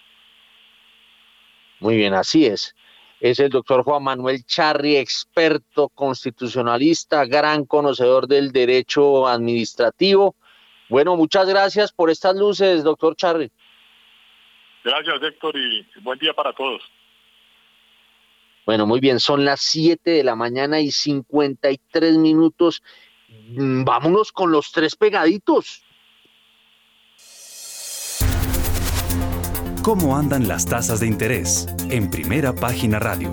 Muy 1.81 1.97
bien, 1.97 2.15
así 2.15 2.47
es. 2.47 2.75
Es 3.23 3.39
el 3.39 3.51
doctor 3.51 3.85
Juan 3.85 4.03
Manuel 4.03 4.45
Charri, 4.45 4.97
experto 4.97 5.89
constitucionalista, 5.89 7.25
gran 7.25 7.65
conocedor 7.65 8.27
del 8.27 8.51
derecho 8.51 9.29
administrativo 9.29 10.35
bueno, 10.93 11.17
muchas 11.17 11.49
gracias 11.49 11.91
por 11.91 12.11
estas 12.11 12.37
luces, 12.37 12.85
doctor 12.85 13.17
Charlie. 13.17 13.51
Gracias, 14.85 15.23
Héctor, 15.23 15.57
y 15.57 15.87
buen 16.03 16.19
día 16.19 16.35
para 16.35 16.53
todos. 16.53 16.83
Bueno, 18.67 18.87
muy 18.87 19.01
bien, 19.01 19.19
son 19.19 19.43
las 19.43 19.63
7 19.63 20.11
de 20.11 20.23
la 20.23 20.37
mañana 20.37 20.81
y 20.81 20.91
53 20.91 22.19
minutos. 22.19 22.83
Mm, 23.27 23.85
vámonos 23.85 24.33
con 24.33 24.53
los 24.53 24.71
tres 24.71 24.95
pegaditos. 24.95 25.83
¿Cómo 29.83 30.17
andan 30.17 30.47
las 30.47 30.65
tasas 30.65 31.01
de 31.01 31.09
interés? 31.09 31.67
En 31.91 32.09
primera 32.09 32.55
página 32.55 33.01
radio. 33.01 33.33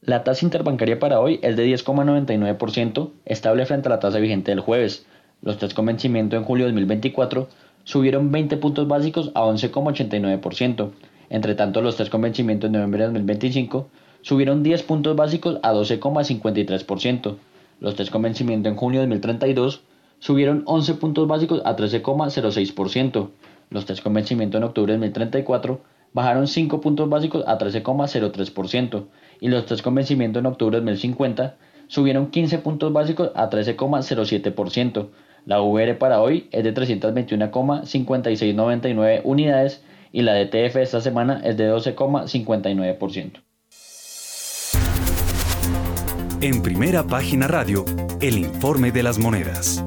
La 0.00 0.22
tasa 0.22 0.44
interbancaria 0.44 1.00
para 1.00 1.18
hoy 1.18 1.40
es 1.42 1.56
de 1.56 1.66
10,99%, 1.66 3.10
estable 3.24 3.66
frente 3.66 3.88
a 3.88 3.90
la 3.90 3.98
tasa 3.98 4.20
vigente 4.20 4.52
del 4.52 4.60
jueves. 4.60 5.06
Los 5.40 5.58
tres 5.58 5.74
con 5.74 5.86
vencimiento 5.86 6.36
en 6.36 6.44
julio 6.44 6.66
de 6.66 6.70
2024 6.70 7.48
subieron 7.82 8.30
20 8.30 8.58
puntos 8.58 8.86
básicos 8.86 9.32
a 9.34 9.42
11,89%. 9.42 10.92
Entre 11.28 11.56
tanto, 11.56 11.82
los 11.82 11.96
tres 11.96 12.08
con 12.08 12.20
vencimiento 12.20 12.68
en 12.68 12.74
noviembre 12.74 13.00
de 13.00 13.06
2025 13.06 13.88
subieron 14.20 14.62
10 14.62 14.84
puntos 14.84 15.16
básicos 15.16 15.58
a 15.64 15.72
12,53%. 15.72 17.38
Los 17.80 17.96
tres 17.96 18.10
con 18.10 18.22
vencimiento 18.22 18.68
en 18.68 18.76
junio 18.76 19.00
de 19.00 19.08
2032 19.08 19.82
subieron 20.20 20.62
11 20.66 20.94
puntos 20.94 21.26
básicos 21.26 21.60
a 21.64 21.74
13,06%. 21.74 23.30
Los 23.72 23.86
tres 23.86 24.02
con 24.02 24.12
vencimiento 24.12 24.58
en 24.58 24.64
octubre 24.64 24.92
de 24.92 24.98
2034 24.98 25.80
bajaron 26.12 26.46
5 26.46 26.82
puntos 26.82 27.08
básicos 27.08 27.42
a 27.46 27.56
13,03%. 27.58 29.06
Y 29.40 29.48
los 29.48 29.64
tres 29.66 29.80
con 29.80 29.94
vencimiento 29.94 30.40
en 30.40 30.46
octubre 30.46 30.78
de 30.78 30.84
2050 30.84 31.56
subieron 31.88 32.30
15 32.30 32.58
puntos 32.58 32.92
básicos 32.92 33.30
a 33.34 33.48
13,07%. 33.48 35.08
La 35.46 35.62
VR 35.62 35.94
para 35.94 36.20
hoy 36.20 36.48
es 36.52 36.64
de 36.64 36.74
321,5699 36.74 39.22
unidades 39.24 39.82
y 40.12 40.20
la 40.22 40.34
DTF 40.34 40.76
esta 40.76 41.00
semana 41.00 41.40
es 41.42 41.56
de 41.56 41.72
12,59%. 41.72 43.40
En 46.42 46.62
primera 46.62 47.06
página 47.06 47.48
radio, 47.48 47.86
el 48.20 48.36
informe 48.38 48.92
de 48.92 49.02
las 49.02 49.18
monedas. 49.18 49.82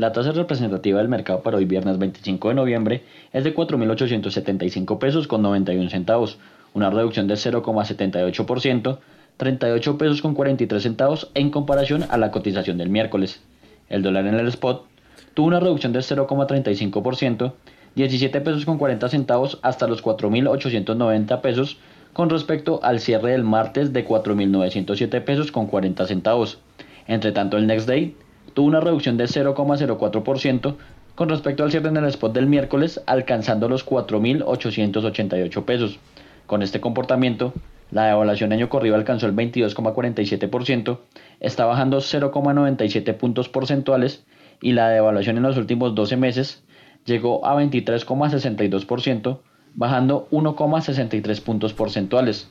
La 0.00 0.12
tasa 0.12 0.32
representativa 0.32 0.98
del 0.98 1.08
mercado 1.08 1.42
para 1.42 1.58
hoy 1.58 1.66
viernes 1.66 1.98
25 1.98 2.48
de 2.48 2.54
noviembre 2.54 3.02
es 3.34 3.44
de 3.44 3.54
4.875 3.54 4.98
pesos 4.98 5.28
con 5.28 5.42
91 5.42 5.90
centavos, 5.90 6.38
una 6.72 6.88
reducción 6.88 7.28
del 7.28 7.36
0,78% 7.36 8.96
38 9.36 9.98
pesos 9.98 10.22
con 10.22 10.32
43 10.32 10.82
centavos 10.82 11.30
en 11.34 11.50
comparación 11.50 12.06
a 12.08 12.16
la 12.16 12.30
cotización 12.30 12.78
del 12.78 12.88
miércoles. 12.88 13.42
El 13.90 14.02
dólar 14.02 14.26
en 14.26 14.36
el 14.36 14.48
spot 14.48 14.86
tuvo 15.34 15.48
una 15.48 15.60
reducción 15.60 15.92
del 15.92 16.02
0,35%, 16.02 17.52
17 17.94 18.40
pesos 18.40 18.64
con 18.64 18.78
40 18.78 19.06
centavos 19.10 19.58
hasta 19.60 19.86
los 19.86 20.02
4.890 20.02 21.42
pesos 21.42 21.76
con 22.14 22.30
respecto 22.30 22.80
al 22.82 23.00
cierre 23.00 23.32
del 23.32 23.44
martes 23.44 23.92
de 23.92 24.08
4.907 24.08 25.22
pesos 25.24 25.52
con 25.52 25.66
40 25.66 26.06
centavos. 26.06 26.58
Entre 27.06 27.32
tanto, 27.32 27.58
el 27.58 27.66
next 27.66 27.86
day 27.86 28.16
tuvo 28.54 28.66
una 28.66 28.80
reducción 28.80 29.16
de 29.16 29.24
0,04% 29.24 30.76
con 31.14 31.28
respecto 31.28 31.62
al 31.62 31.70
cierre 31.70 31.88
en 31.88 31.96
el 31.98 32.06
spot 32.06 32.32
del 32.32 32.46
miércoles, 32.46 33.02
alcanzando 33.06 33.68
los 33.68 33.86
4.888 33.86 35.64
pesos. 35.64 35.98
Con 36.46 36.62
este 36.62 36.80
comportamiento, 36.80 37.52
la 37.90 38.06
devaluación 38.06 38.52
año 38.52 38.68
corrido 38.68 38.94
alcanzó 38.94 39.26
el 39.26 39.34
22,47%, 39.34 40.98
está 41.40 41.66
bajando 41.66 41.98
0,97 41.98 43.14
puntos 43.14 43.48
porcentuales 43.48 44.24
y 44.62 44.72
la 44.72 44.88
devaluación 44.88 45.36
en 45.36 45.42
los 45.42 45.56
últimos 45.56 45.94
12 45.94 46.16
meses 46.16 46.62
llegó 47.04 47.44
a 47.44 47.54
23,62%, 47.60 49.38
bajando 49.74 50.28
1,63 50.30 51.42
puntos 51.42 51.72
porcentuales. 51.72 52.50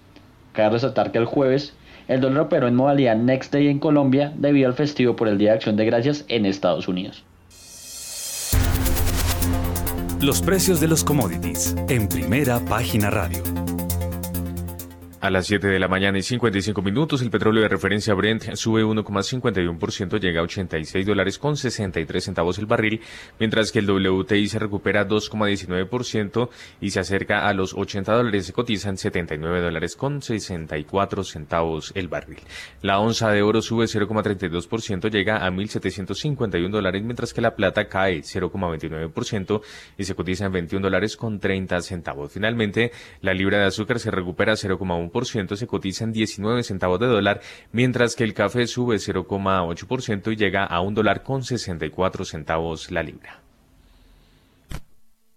Cabe 0.53 0.71
resaltar 0.71 1.11
que 1.11 1.19
el 1.19 1.25
jueves 1.25 1.73
el 2.09 2.21
dólar 2.21 2.41
operó 2.41 2.67
en 2.67 2.75
modalidad 2.75 3.15
Next 3.15 3.53
Day 3.53 3.67
en 3.67 3.79
Colombia 3.79 4.33
debido 4.35 4.67
al 4.67 4.73
festivo 4.73 5.15
por 5.15 5.27
el 5.27 5.37
Día 5.37 5.51
de 5.51 5.55
Acción 5.57 5.77
de 5.77 5.85
Gracias 5.85 6.25
en 6.27 6.45
Estados 6.45 6.87
Unidos. 6.87 7.23
Los 10.19 10.41
precios 10.41 10.81
de 10.81 10.87
los 10.89 11.03
commodities 11.05 11.75
en 11.87 12.09
primera 12.09 12.59
página 12.65 13.09
radio. 13.09 13.41
A 15.21 15.29
las 15.29 15.47
7 15.47 15.67
de 15.67 15.79
la 15.79 15.89
mañana 15.89 16.17
y 16.17 16.21
55 16.21 16.81
minutos, 16.81 17.21
el 17.21 17.29
petróleo 17.29 17.61
de 17.61 17.67
referencia 17.67 18.13
Brent 18.13 18.55
sube 18.55 18.85
1,51%, 18.85 20.17
llega 20.17 20.39
a 20.39 20.43
86 20.43 21.05
dólares 21.05 21.37
con 21.37 21.57
63 21.57 22.23
centavos 22.23 22.57
el 22.57 22.67
barril, 22.67 23.01
mientras 23.37 23.73
que 23.73 23.79
el 23.79 23.91
WTI 23.91 24.47
se 24.47 24.59
recupera 24.59 25.05
2,19% 25.05 26.49
y 26.79 26.91
se 26.91 27.01
acerca 27.01 27.49
a 27.49 27.53
los 27.53 27.73
80 27.73 28.13
dólares, 28.13 28.45
se 28.45 28.53
cotizan 28.53 28.95
79 28.95 29.59
dólares 29.59 29.97
con 29.97 30.21
64 30.21 31.25
centavos 31.25 31.91
el 31.95 32.07
barril. 32.07 32.39
La 32.81 32.99
onza 32.99 33.29
de 33.29 33.41
oro 33.41 33.61
sube 33.61 33.87
0,32%, 33.87 35.11
llega 35.11 35.45
a 35.45 35.51
1.751 35.51 36.69
dólares, 36.69 37.03
mientras 37.03 37.33
que 37.33 37.41
la 37.41 37.57
plata 37.57 37.89
cae 37.89 38.19
0,29% 38.19 39.61
y 39.97 40.05
se 40.05 40.15
cotiza 40.15 40.45
en 40.45 40.53
21 40.53 40.81
dólares 40.81 41.17
con 41.17 41.41
30 41.41 41.81
centavos. 41.81 42.31
Finalmente, 42.31 42.93
la 43.19 43.33
libra 43.33 43.59
de 43.59 43.65
azúcar 43.65 43.99
se 43.99 44.11
recupera 44.11 44.53
0,1% 44.53 45.08
ciento 45.25 45.55
se 45.55 45.67
cotiza 45.67 46.03
en 46.03 46.13
19 46.13 46.63
centavos 46.63 46.99
de 46.99 47.07
dólar, 47.07 47.41
mientras 47.71 48.15
que 48.15 48.23
el 48.23 48.33
café 48.33 48.67
sube 48.67 48.97
0,8% 48.97 50.31
y 50.31 50.35
llega 50.35 50.65
a 50.65 50.81
un 50.81 50.93
dólar 50.93 51.23
con 51.23 51.43
64 51.43 52.25
centavos 52.25 52.91
la 52.91 53.03
libra. 53.03 53.41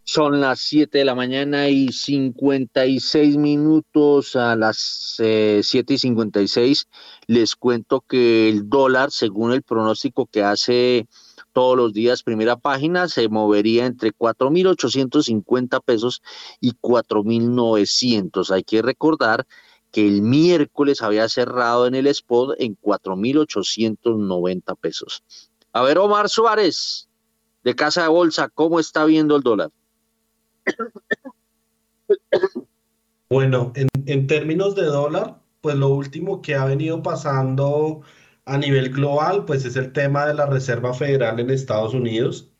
Son 0.05 0.40
las 0.40 0.61
7 0.61 0.99
de 0.99 1.05
la 1.05 1.15
mañana 1.15 1.69
y 1.69 1.89
56 1.93 3.36
minutos 3.36 4.36
a 4.36 4.57
las 4.57 5.15
eh, 5.20 5.61
7 5.62 5.94
y 5.94 5.99
56. 5.99 6.89
Les 7.28 7.57
cuento 7.57 8.01
que 8.01 8.49
el 8.49 8.69
dólar, 8.69 9.11
según 9.11 9.53
el 9.53 9.62
pronóstico 9.62 10.27
que 10.27 10.43
hace 10.43 11.07
todos 11.53 11.77
los 11.77 11.93
días, 11.93 12.23
primera 12.23 12.57
página, 12.57 13.09
se 13.09 13.28
movería 13.28 13.86
entre 13.86 14.12
4.850 14.12 15.82
pesos 15.85 16.20
y 16.61 16.73
4.900. 16.73 18.51
Hay 18.51 18.65
que 18.65 18.82
recordar 18.82 19.47
que 19.93 20.09
el 20.09 20.23
miércoles 20.23 21.02
había 21.02 21.28
cerrado 21.28 21.86
en 21.86 21.94
el 21.94 22.06
spot 22.09 22.56
en 22.59 22.77
4.890 22.81 24.77
pesos. 24.81 25.23
A 25.73 25.82
ver, 25.82 25.98
Omar 25.98 26.28
Suárez, 26.28 27.09
de 27.62 27.74
Casa 27.77 28.02
de 28.02 28.09
Bolsa, 28.09 28.48
¿cómo 28.48 28.81
está 28.81 29.05
viendo 29.05 29.36
el 29.36 29.43
dólar? 29.43 29.70
Bueno, 33.28 33.73
en, 33.77 33.89
en 34.06 34.27
términos 34.27 34.74
de 34.74 34.85
dólar, 34.85 35.40
pues 35.60 35.77
lo 35.77 35.89
último 35.89 36.43
que 36.43 36.55
ha 36.55 36.64
venido 36.64 37.02
pasando 37.02 38.02
a 38.44 38.59
nivel 38.59 38.90
global, 38.90 39.44
pues 39.44 39.64
es 39.64 39.77
el 39.77 39.93
tema 39.93 40.27
de 40.27 40.35
la 40.35 40.47
Reserva 40.47 40.93
Federal 40.93 41.39
en 41.40 41.51
Estados 41.51 41.94
Unidos. 41.94 42.51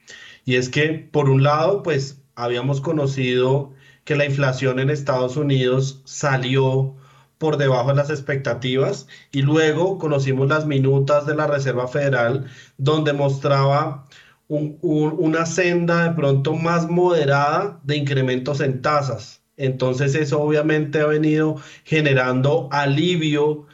Y 0.45 0.57
es 0.57 0.69
que, 0.69 1.09
por 1.13 1.29
un 1.29 1.43
lado, 1.43 1.83
pues 1.83 2.23
habíamos 2.35 2.81
conocido 2.81 3.73
que 4.05 4.17
la 4.17 4.25
inflación 4.25 4.79
en 4.79 4.91
Estados 4.91 5.37
Unidos 5.37 6.03
salió 6.05 6.97
por 7.43 7.59
debajo 7.59 7.91
de 7.91 7.97
las 7.97 8.11
expectativas 8.11 9.07
y 9.33 9.43
luego 9.43 9.99
conocimos 9.99 10.49
las 10.49 10.67
minutas 10.67 11.27
de 11.27 11.35
la 11.37 11.47
Reserva 11.49 11.89
Federal 11.89 12.47
donde 12.79 13.13
mostraba 13.13 14.07
un- 14.49 14.79
un- 14.83 15.15
una 15.19 15.47
senda 15.47 16.09
de 16.09 16.15
pronto 16.15 16.55
más 16.55 16.89
moderada 16.91 17.81
de 17.85 17.97
incrementos 17.97 18.61
en 18.61 18.83
tasas. 18.83 19.43
Entonces 19.57 20.15
eso 20.15 20.41
obviamente 20.43 21.01
ha 21.01 21.07
venido 21.07 21.57
generando 21.85 22.69
alivio 22.73 23.67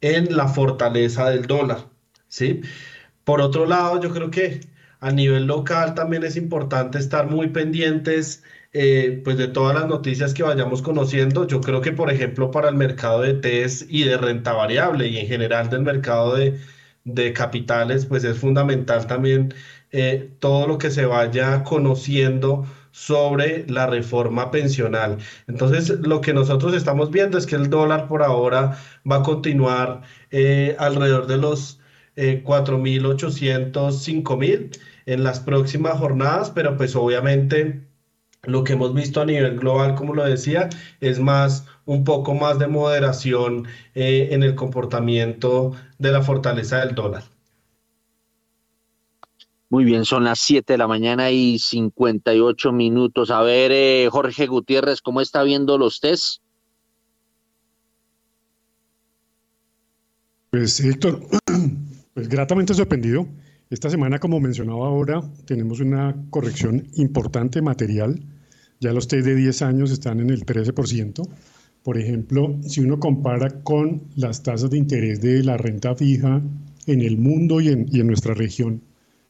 en 0.00 0.36
la 0.36 0.48
fortaleza 0.48 1.30
del 1.30 1.46
dólar, 1.46 1.88
¿sí? 2.28 2.62
Por 3.24 3.40
otro 3.40 3.66
lado, 3.66 4.00
yo 4.00 4.12
creo 4.12 4.30
que 4.30 4.60
a 5.00 5.10
nivel 5.12 5.46
local 5.46 5.94
también 5.94 6.24
es 6.24 6.36
importante 6.36 6.98
estar 6.98 7.28
muy 7.30 7.48
pendientes 7.48 8.44
eh, 8.72 9.20
pues 9.24 9.36
de 9.36 9.48
todas 9.48 9.74
las 9.74 9.86
noticias 9.88 10.34
que 10.34 10.42
vayamos 10.42 10.82
conociendo. 10.82 11.46
Yo 11.46 11.60
creo 11.60 11.80
que, 11.80 11.92
por 11.92 12.10
ejemplo, 12.10 12.50
para 12.50 12.68
el 12.68 12.76
mercado 12.76 13.20
de 13.20 13.34
TES 13.34 13.86
y 13.88 14.04
de 14.04 14.16
renta 14.18 14.52
variable 14.52 15.08
y 15.08 15.18
en 15.18 15.26
general 15.26 15.68
del 15.70 15.82
mercado 15.82 16.34
de, 16.34 16.58
de 17.04 17.32
capitales, 17.32 18.06
pues 18.06 18.24
es 18.24 18.38
fundamental 18.38 19.06
también 19.06 19.54
eh, 19.90 20.30
todo 20.40 20.66
lo 20.66 20.78
que 20.78 20.90
se 20.90 21.04
vaya 21.06 21.64
conociendo 21.64 22.66
sobre 22.92 23.66
la 23.68 23.86
reforma 23.86 24.50
pensional. 24.50 25.18
Entonces, 25.48 25.90
lo 26.00 26.20
que 26.20 26.32
nosotros 26.34 26.74
estamos 26.74 27.10
viendo 27.10 27.38
es 27.38 27.46
que 27.46 27.56
el 27.56 27.70
dólar 27.70 28.08
por 28.08 28.22
ahora 28.22 28.78
va 29.10 29.16
a 29.16 29.22
continuar 29.22 30.02
eh, 30.30 30.76
alrededor 30.78 31.26
de 31.26 31.38
los 31.38 31.80
eh, 32.16 32.42
4.800, 32.44 33.72
5.000 33.72 34.78
en 35.06 35.24
las 35.24 35.40
próximas 35.40 35.98
jornadas, 35.98 36.50
pero 36.50 36.76
pues 36.76 36.94
obviamente 36.96 37.82
lo 38.44 38.64
que 38.64 38.72
hemos 38.72 38.92
visto 38.92 39.20
a 39.20 39.24
nivel 39.24 39.58
global, 39.58 39.94
como 39.94 40.14
lo 40.14 40.24
decía, 40.24 40.68
es 41.00 41.20
más 41.20 41.66
un 41.84 42.02
poco 42.04 42.34
más 42.34 42.58
de 42.58 42.66
moderación 42.66 43.66
eh, 43.94 44.28
en 44.32 44.42
el 44.42 44.54
comportamiento 44.54 45.72
de 45.98 46.12
la 46.12 46.22
fortaleza 46.22 46.84
del 46.84 46.94
dólar. 46.94 47.22
Muy 49.68 49.84
bien, 49.84 50.04
son 50.04 50.24
las 50.24 50.40
7 50.40 50.74
de 50.74 50.78
la 50.78 50.86
mañana 50.86 51.30
y 51.30 51.58
58 51.58 52.72
minutos. 52.72 53.30
A 53.30 53.42
ver, 53.42 53.70
eh, 53.72 54.08
Jorge 54.10 54.46
Gutiérrez, 54.46 55.00
¿cómo 55.00 55.20
está 55.20 55.42
viendo 55.44 55.78
los 55.78 56.00
test? 56.00 56.42
Pues 60.50 60.78
Héctor, 60.80 61.22
pues 62.14 62.28
gratamente 62.28 62.74
sorprendido. 62.74 63.26
Esta 63.70 63.88
semana, 63.88 64.18
como 64.18 64.38
mencionaba 64.38 64.86
ahora, 64.86 65.22
tenemos 65.46 65.80
una 65.80 66.14
corrección 66.28 66.88
importante 66.96 67.62
material. 67.62 68.20
Ya 68.82 68.92
los 68.92 69.06
test 69.06 69.24
de 69.24 69.36
10 69.36 69.62
años 69.62 69.92
están 69.92 70.18
en 70.18 70.30
el 70.30 70.44
13%. 70.44 71.22
Por 71.84 71.98
ejemplo, 71.98 72.56
si 72.66 72.80
uno 72.80 72.98
compara 72.98 73.62
con 73.62 74.02
las 74.16 74.42
tasas 74.42 74.70
de 74.70 74.78
interés 74.78 75.20
de 75.20 75.44
la 75.44 75.56
renta 75.56 75.94
fija 75.94 76.42
en 76.88 77.00
el 77.00 77.16
mundo 77.16 77.60
y 77.60 77.68
en, 77.68 77.86
y 77.92 78.00
en 78.00 78.08
nuestra 78.08 78.34
región 78.34 78.80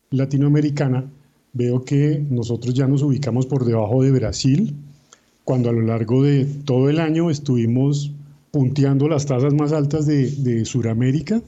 latinoamericana, 0.08 1.04
veo 1.52 1.84
que 1.84 2.24
nosotros 2.30 2.72
ya 2.72 2.88
nos 2.88 3.02
ubicamos 3.02 3.44
por 3.44 3.66
debajo 3.66 4.02
de 4.02 4.12
Brasil, 4.12 4.74
cuando 5.44 5.68
a 5.68 5.72
lo 5.72 5.82
largo 5.82 6.22
de 6.22 6.46
todo 6.64 6.88
el 6.88 6.98
año 6.98 7.28
estuvimos 7.28 8.10
punteando 8.52 9.06
las 9.06 9.26
tasas 9.26 9.52
más 9.52 9.74
altas 9.74 10.06
de, 10.06 10.30
de 10.30 10.64
Sudamérica. 10.64 11.42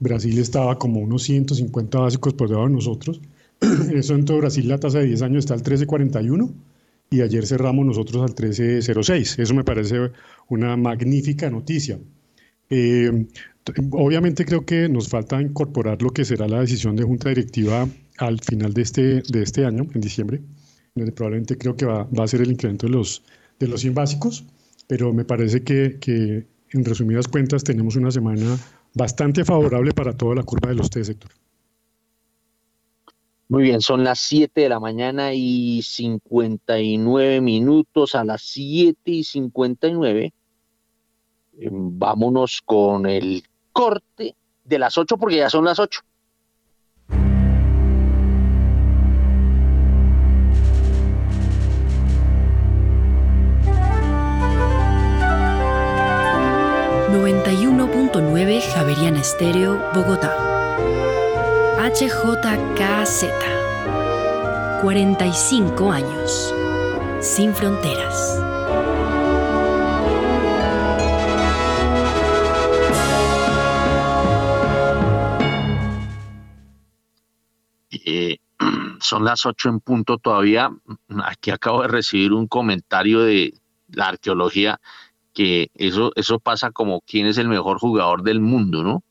Brasil 0.00 0.38
estaba 0.38 0.78
como 0.78 1.00
unos 1.00 1.22
150 1.22 1.98
básicos 1.98 2.34
por 2.34 2.50
debajo 2.50 2.68
de 2.68 2.74
nosotros. 2.74 3.22
Eso 3.94 4.16
en 4.16 4.26
todo 4.26 4.36
Brasil 4.36 4.68
la 4.68 4.78
tasa 4.78 4.98
de 4.98 5.06
10 5.06 5.22
años 5.22 5.38
está 5.38 5.54
al 5.54 5.60
1341 5.60 6.71
y 7.12 7.20
ayer 7.20 7.46
cerramos 7.46 7.84
nosotros 7.84 8.22
al 8.22 8.30
1306. 8.30 9.38
Eso 9.38 9.54
me 9.54 9.62
parece 9.62 10.10
una 10.48 10.76
magnífica 10.76 11.50
noticia. 11.50 11.98
Eh, 12.70 13.26
obviamente 13.90 14.46
creo 14.46 14.64
que 14.64 14.88
nos 14.88 15.08
falta 15.08 15.40
incorporar 15.40 16.00
lo 16.00 16.10
que 16.10 16.24
será 16.24 16.48
la 16.48 16.60
decisión 16.60 16.96
de 16.96 17.04
junta 17.04 17.28
directiva 17.28 17.86
al 18.18 18.40
final 18.40 18.72
de 18.72 18.82
este, 18.82 19.22
de 19.22 19.42
este 19.42 19.66
año, 19.66 19.86
en 19.94 20.00
diciembre, 20.00 20.40
donde 20.94 21.12
probablemente 21.12 21.58
creo 21.58 21.76
que 21.76 21.84
va, 21.84 22.04
va 22.04 22.24
a 22.24 22.28
ser 22.28 22.40
el 22.40 22.50
incremento 22.50 22.86
de 22.86 22.92
los, 22.92 23.22
de 23.60 23.68
los 23.68 23.82
100 23.82 23.94
básicos, 23.94 24.44
pero 24.86 25.12
me 25.12 25.24
parece 25.24 25.62
que, 25.62 25.98
que, 26.00 26.46
en 26.70 26.84
resumidas 26.86 27.28
cuentas 27.28 27.62
tenemos 27.62 27.96
una 27.96 28.10
semana 28.10 28.58
bastante 28.94 29.44
favorable 29.44 29.92
para 29.92 30.16
toda 30.16 30.34
la 30.36 30.42
curva 30.42 30.70
de 30.70 30.76
los 30.76 30.88
T 30.88 31.04
sector. 31.04 31.30
Muy 33.52 33.64
bien, 33.64 33.82
son 33.82 34.02
las 34.02 34.18
7 34.20 34.62
de 34.62 34.68
la 34.70 34.80
mañana 34.80 35.34
y 35.34 35.82
59 35.82 37.42
minutos. 37.42 38.14
A 38.14 38.24
las 38.24 38.40
7 38.40 38.98
y 39.04 39.24
59, 39.24 40.32
eh, 41.58 41.68
vámonos 41.70 42.62
con 42.64 43.04
el 43.04 43.42
corte 43.70 44.34
de 44.64 44.78
las 44.78 44.96
8 44.96 45.18
porque 45.18 45.36
ya 45.36 45.50
son 45.50 45.66
las 45.66 45.78
8. 45.78 46.00
Javeriana 58.74 59.20
Estéreo, 59.20 59.78
Bogotá. 59.94 60.51
HJKZ. 61.82 63.24
45 64.82 65.90
años. 65.90 66.54
Sin 67.20 67.52
fronteras. 67.52 68.40
Eh, 77.90 78.38
son 79.00 79.24
las 79.24 79.44
8 79.44 79.68
en 79.68 79.80
punto 79.80 80.18
todavía. 80.18 80.70
Aquí 81.24 81.50
acabo 81.50 81.82
de 81.82 81.88
recibir 81.88 82.32
un 82.32 82.46
comentario 82.46 83.22
de 83.22 83.54
la 83.88 84.06
arqueología 84.06 84.80
que 85.34 85.72
eso, 85.74 86.12
eso 86.14 86.38
pasa 86.38 86.70
como 86.70 87.00
quién 87.00 87.26
es 87.26 87.38
el 87.38 87.48
mejor 87.48 87.80
jugador 87.80 88.22
del 88.22 88.38
mundo, 88.38 88.84
¿no? 88.84 89.02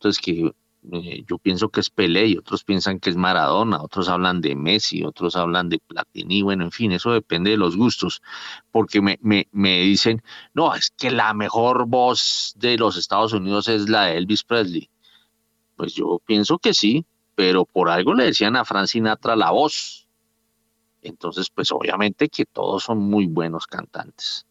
Entonces 0.00 0.20
que 0.20 0.50
eh, 0.92 1.24
yo 1.28 1.38
pienso 1.38 1.68
que 1.68 1.80
es 1.80 1.90
Pelé 1.90 2.26
y 2.28 2.36
otros 2.38 2.64
piensan 2.64 3.00
que 3.00 3.10
es 3.10 3.16
Maradona, 3.16 3.82
otros 3.82 4.08
hablan 4.08 4.40
de 4.40 4.56
Messi, 4.56 5.04
otros 5.04 5.36
hablan 5.36 5.68
de 5.68 5.78
Platini, 5.78 6.42
bueno, 6.42 6.64
en 6.64 6.70
fin, 6.70 6.92
eso 6.92 7.12
depende 7.12 7.50
de 7.50 7.58
los 7.58 7.76
gustos, 7.76 8.22
porque 8.70 9.02
me, 9.02 9.18
me, 9.22 9.46
me 9.52 9.82
dicen, 9.82 10.22
no, 10.54 10.74
es 10.74 10.90
que 10.90 11.10
la 11.10 11.34
mejor 11.34 11.86
voz 11.86 12.54
de 12.56 12.78
los 12.78 12.96
Estados 12.96 13.32
Unidos 13.34 13.68
es 13.68 13.88
la 13.88 14.06
de 14.06 14.16
Elvis 14.16 14.42
Presley. 14.44 14.88
Pues 15.76 15.94
yo 15.94 16.20
pienso 16.24 16.58
que 16.58 16.74
sí, 16.74 17.04
pero 17.34 17.64
por 17.64 17.90
algo 17.90 18.14
le 18.14 18.24
decían 18.24 18.56
a 18.56 18.64
Frank 18.64 18.86
Sinatra 18.86 19.36
la 19.36 19.50
voz. 19.50 20.08
Entonces, 21.02 21.48
pues 21.50 21.72
obviamente 21.72 22.28
que 22.28 22.44
todos 22.44 22.84
son 22.84 22.98
muy 22.98 23.26
buenos 23.26 23.66
cantantes 23.66 24.46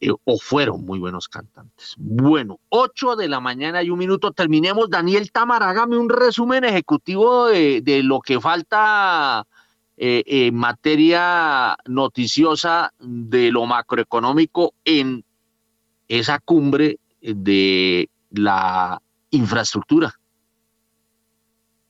eh, 0.00 0.10
o 0.24 0.38
fueron 0.38 0.84
muy 0.84 0.98
buenos 0.98 1.28
cantantes. 1.28 1.94
Bueno, 1.96 2.60
8 2.68 3.16
de 3.16 3.28
la 3.28 3.40
mañana 3.40 3.82
y 3.82 3.90
un 3.90 3.98
minuto, 3.98 4.32
terminemos. 4.32 4.90
Daniel 4.90 5.32
Tamar, 5.32 5.62
hágame 5.62 5.96
un 5.96 6.08
resumen 6.08 6.64
ejecutivo 6.64 7.46
de, 7.46 7.80
de 7.80 8.02
lo 8.02 8.20
que 8.20 8.40
falta 8.40 9.46
eh, 9.96 10.22
en 10.26 10.54
materia 10.54 11.76
noticiosa 11.86 12.92
de 12.98 13.50
lo 13.50 13.64
macroeconómico 13.64 14.74
en 14.84 15.24
esa 16.08 16.38
cumbre 16.40 16.98
de 17.22 18.10
la 18.30 19.00
infraestructura. 19.30 20.14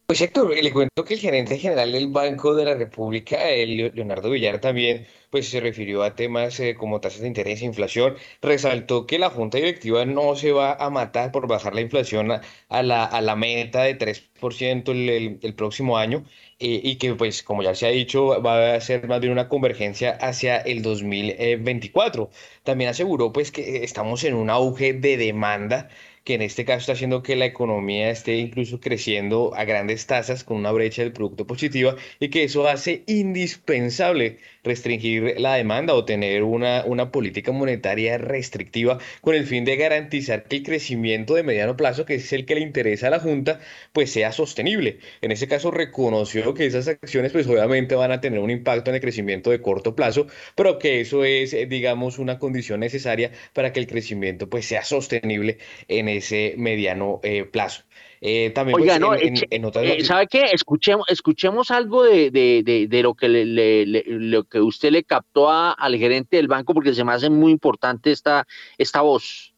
Pues 0.07 0.21
Héctor, 0.21 0.55
le 0.55 0.73
cuento 0.73 1.05
que 1.05 1.15
el 1.15 1.21
gerente 1.21 1.59
general 1.59 1.91
del 1.91 2.07
Banco 2.07 2.55
de 2.55 2.65
la 2.65 2.75
República, 2.75 3.49
el 3.51 3.77
Leonardo 3.93 4.31
Villar, 4.31 4.61
también 4.61 5.05
pues, 5.31 5.49
se 5.49 5.59
refirió 5.61 6.05
a 6.05 6.15
temas 6.15 6.61
eh, 6.61 6.77
como 6.77 7.01
tasas 7.01 7.23
de 7.23 7.27
interés 7.27 7.61
e 7.61 7.65
inflación. 7.65 8.15
Resaltó 8.41 9.05
que 9.07 9.19
la 9.19 9.31
Junta 9.31 9.59
Directiva 9.59 10.05
no 10.05 10.37
se 10.37 10.53
va 10.53 10.75
a 10.75 10.91
matar 10.91 11.33
por 11.33 11.49
bajar 11.49 11.75
la 11.75 11.81
inflación 11.81 12.31
a, 12.31 12.83
la, 12.85 13.05
a 13.05 13.21
la 13.21 13.35
meta 13.35 13.83
de 13.83 13.99
3% 13.99 14.89
el, 14.93 15.09
el, 15.09 15.39
el, 15.43 15.55
próximo 15.57 15.99
año 15.99 16.25
eh, 16.61 16.81
y 16.85 16.97
que, 16.99 17.15
pues, 17.15 17.43
como 17.43 17.63
ya 17.65 17.75
se 17.75 17.87
ha 17.87 17.91
dicho, 17.91 18.41
va 18.41 18.75
a 18.75 18.81
ser 18.81 19.09
más 19.09 19.21
bien 19.21 19.33
una 19.33 19.49
convergencia 19.49 20.13
hacia 20.13 20.59
el 20.59 20.83
2024. 20.83 22.31
También 22.63 22.91
aseguró 22.91 23.33
pues, 23.33 23.51
que 23.51 23.83
estamos 23.85 24.23
en 24.25 24.35
un 24.35 24.51
auge 24.51 24.93
de 24.93 25.17
demanda 25.17 25.89
que 26.27 26.35
en 26.35 26.43
este 26.43 26.65
caso 26.65 26.81
está 26.81 26.93
haciendo 26.95 27.23
que 27.23 27.37
la 27.37 27.47
economía 27.47 28.11
esté 28.11 28.37
incluso 28.39 28.81
creciendo 28.81 29.55
a 29.55 29.65
grandes 29.65 30.07
tasas 30.07 30.43
con 30.43 30.57
una 30.57 30.73
brecha 30.73 31.03
del 31.03 31.13
producto 31.13 31.47
positiva 31.47 31.95
y 32.19 32.31
que 32.31 32.43
eso 32.43 32.67
hace 32.69 33.05
indispensable 33.07 34.39
restringir 34.65 35.41
la 35.41 35.55
demanda 35.55 35.95
o 35.95 36.05
tener 36.05 36.43
una, 36.43 36.85
una 36.85 37.13
política 37.13 37.53
monetaria 37.53 38.19
restrictiva 38.19 38.99
con 39.21 39.37
el 39.37 39.47
fin 39.47 39.65
de 39.65 39.77
garantizar 39.77 40.43
que 40.43 40.57
el 40.57 40.63
crecimiento 40.65 41.37
de 41.37 41.45
mediano 41.45 41.77
plazo, 41.77 42.05
que 42.05 42.17
es 42.17 42.33
el 42.33 42.45
que 42.45 42.57
le 42.57 42.63
interesa 42.63 43.07
a 43.07 43.11
la 43.11 43.21
Junta, 43.21 43.61
pues 43.93 44.11
sea 44.11 44.33
sostenible. 44.33 44.99
En 45.21 45.31
ese 45.31 45.47
caso 45.47 45.71
reconoció 45.71 46.55
que 46.55 46.67
esas 46.67 46.89
acciones 46.89 47.31
pues 47.31 47.47
obviamente 47.47 47.95
van 47.95 48.11
a 48.11 48.21
tener 48.21 48.41
un 48.41 48.51
impacto 48.51 48.91
en 48.91 48.97
el 48.97 49.01
crecimiento 49.01 49.51
de 49.51 49.63
corto 49.63 49.95
plazo, 49.95 50.27
pero 50.57 50.81
que 50.81 51.01
eso 51.01 51.25
es, 51.25 51.53
eh, 51.55 51.67
digamos, 51.67 52.19
una 52.19 52.41
condición 52.41 52.81
necesaria 52.81 53.31
para 53.53 53.73
que 53.73 53.79
el 53.79 53.87
crecimiento 53.87 54.49
pues 54.51 54.67
sea 54.67 54.83
sostenible 54.83 55.59
en 55.87 56.16
ese 56.19 56.55
mediano 56.57 57.21
eh, 57.23 57.45
plazo. 57.45 57.83
Eh, 58.21 58.51
también 58.51 58.81
Oiga, 58.81 58.95
pues, 58.95 59.01
no, 59.01 59.15
en- 59.15 59.21
en- 59.29 59.35
eche- 59.35 59.47
en 59.51 59.65
otras 59.67 59.85
eh, 59.85 60.05
¿sabe 60.05 60.27
qué? 60.27 60.45
Escuchemos, 60.53 61.07
escuchemos 61.11 61.71
algo 61.71 62.03
de, 62.03 62.31
de- 62.31 62.63
de- 62.65 62.87
de 62.89 63.03
lo 63.03 63.15
que 63.15 63.29
le, 63.29 63.45
le- 63.45 63.85
le- 63.87 64.05
lo 64.07 64.45
que 64.45 64.61
usted 64.61 64.91
le 64.91 65.05
captó 65.05 65.51
a- 65.51 65.73
al 65.73 65.97
gerente 65.97 66.37
del 66.39 66.49
banco, 66.49 66.73
porque 66.75 66.95
se 66.95 67.05
me 67.05 67.13
hace 67.13 67.29
muy 67.29 67.53
importante 67.53 68.11
esta, 68.11 68.47
esta 68.79 69.03
voz. 69.03 69.55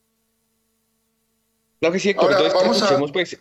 Claro 1.81 1.93
que 1.93 2.01
sí, 2.01 2.11
Héctor. 2.11 2.33
Ahora, 2.33 2.37
Entonces, 2.47 2.61
vamos 2.63 2.83
a- 2.83 2.85
escuchemos, 2.87 3.13
pues, 3.13 3.41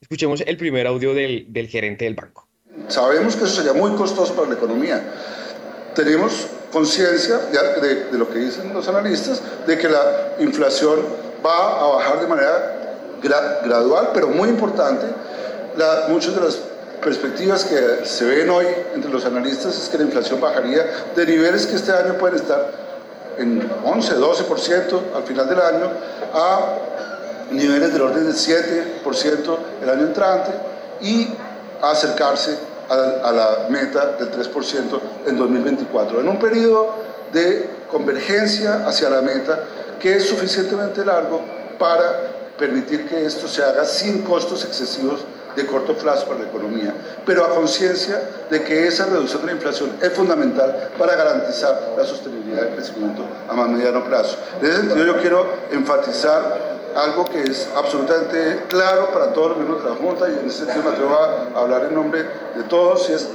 escuchemos 0.00 0.40
el 0.40 0.56
primer 0.56 0.86
audio 0.86 1.12
del, 1.14 1.46
del 1.52 1.68
gerente 1.68 2.06
del 2.06 2.14
banco. 2.14 2.48
Sabemos 2.88 3.36
que 3.36 3.44
eso 3.44 3.62
sería 3.62 3.74
muy 3.74 3.92
costoso 3.96 4.34
para 4.34 4.48
la 4.48 4.54
economía. 4.54 5.14
Tenemos 6.04 6.46
conciencia 6.72 7.36
de, 7.52 8.04
de 8.10 8.16
lo 8.18 8.26
que 8.30 8.38
dicen 8.38 8.72
los 8.72 8.88
analistas, 8.88 9.38
de 9.66 9.76
que 9.76 9.86
la 9.86 10.32
inflación 10.38 10.98
va 11.44 11.78
a 11.78 11.86
bajar 11.88 12.20
de 12.22 12.26
manera 12.26 12.76
gra- 13.22 13.62
gradual, 13.66 14.08
pero 14.14 14.28
muy 14.28 14.48
importante. 14.48 15.04
La- 15.76 16.06
muchas 16.08 16.34
de 16.34 16.40
las 16.40 16.56
perspectivas 17.04 17.64
que 17.64 18.06
se 18.06 18.24
ven 18.24 18.48
hoy 18.48 18.64
entre 18.94 19.10
los 19.10 19.26
analistas 19.26 19.76
es 19.76 19.90
que 19.90 19.98
la 19.98 20.04
inflación 20.04 20.40
bajaría 20.40 20.86
de 21.14 21.26
niveles 21.26 21.66
que 21.66 21.76
este 21.76 21.92
año 21.92 22.14
pueden 22.14 22.36
estar 22.36 22.70
en 23.36 23.70
11, 23.84 24.14
12% 24.16 25.00
al 25.16 25.22
final 25.24 25.48
del 25.50 25.60
año 25.60 25.86
a 26.32 26.60
niveles 27.50 27.92
del 27.92 28.00
orden 28.00 28.24
del 28.24 28.34
7% 28.34 29.58
el 29.82 29.90
año 29.90 30.02
entrante 30.06 30.50
y 31.02 31.28
acercarse 31.82 32.56
a, 32.90 33.28
a 33.28 33.32
la 33.32 33.66
meta 33.70 34.16
del 34.18 34.30
3% 34.30 35.00
en 35.26 35.38
2024, 35.38 36.20
en 36.20 36.28
un 36.28 36.38
periodo 36.38 36.94
de 37.32 37.68
convergencia 37.90 38.86
hacia 38.86 39.08
la 39.08 39.22
meta 39.22 39.60
que 39.98 40.16
es 40.16 40.28
suficientemente 40.28 41.04
largo 41.04 41.40
para 41.78 42.30
permitir 42.58 43.08
que 43.08 43.24
esto 43.24 43.48
se 43.48 43.62
haga 43.62 43.84
sin 43.84 44.22
costos 44.22 44.64
excesivos 44.64 45.20
de 45.56 45.66
corto 45.66 45.96
plazo 45.96 46.26
para 46.26 46.40
la 46.40 46.46
economía, 46.46 46.94
pero 47.26 47.44
a 47.44 47.54
conciencia 47.54 48.20
de 48.50 48.62
que 48.62 48.86
esa 48.86 49.06
reducción 49.06 49.40
de 49.42 49.46
la 49.48 49.52
inflación 49.52 49.92
es 50.00 50.12
fundamental 50.12 50.90
para 50.98 51.16
garantizar 51.16 51.94
la 51.96 52.04
sostenibilidad 52.04 52.62
del 52.62 52.74
crecimiento 52.74 53.24
a 53.48 53.52
más 53.54 53.68
mediano 53.68 54.04
plazo. 54.04 54.36
En 54.60 54.66
ese 54.66 54.76
sentido 54.78 55.06
yo 55.06 55.20
quiero 55.20 55.46
enfatizar 55.72 56.79
algo 56.96 57.24
que 57.24 57.42
es 57.42 57.68
absolutamente 57.76 58.64
claro 58.68 59.10
para 59.12 59.32
todos 59.32 59.50
los 59.50 59.58
miembros 59.58 59.84
de 59.84 59.90
la 59.90 59.96
Junta 59.96 60.28
y 60.28 60.38
en 60.38 60.46
ese 60.46 60.64
sentido 60.64 60.82
me 60.84 60.90
atrevo 60.90 61.14
a 61.14 61.60
hablar 61.60 61.84
en 61.84 61.94
nombre 61.94 62.24
de 62.54 62.62
todos 62.64 63.08
y 63.10 63.14
es 63.14 63.28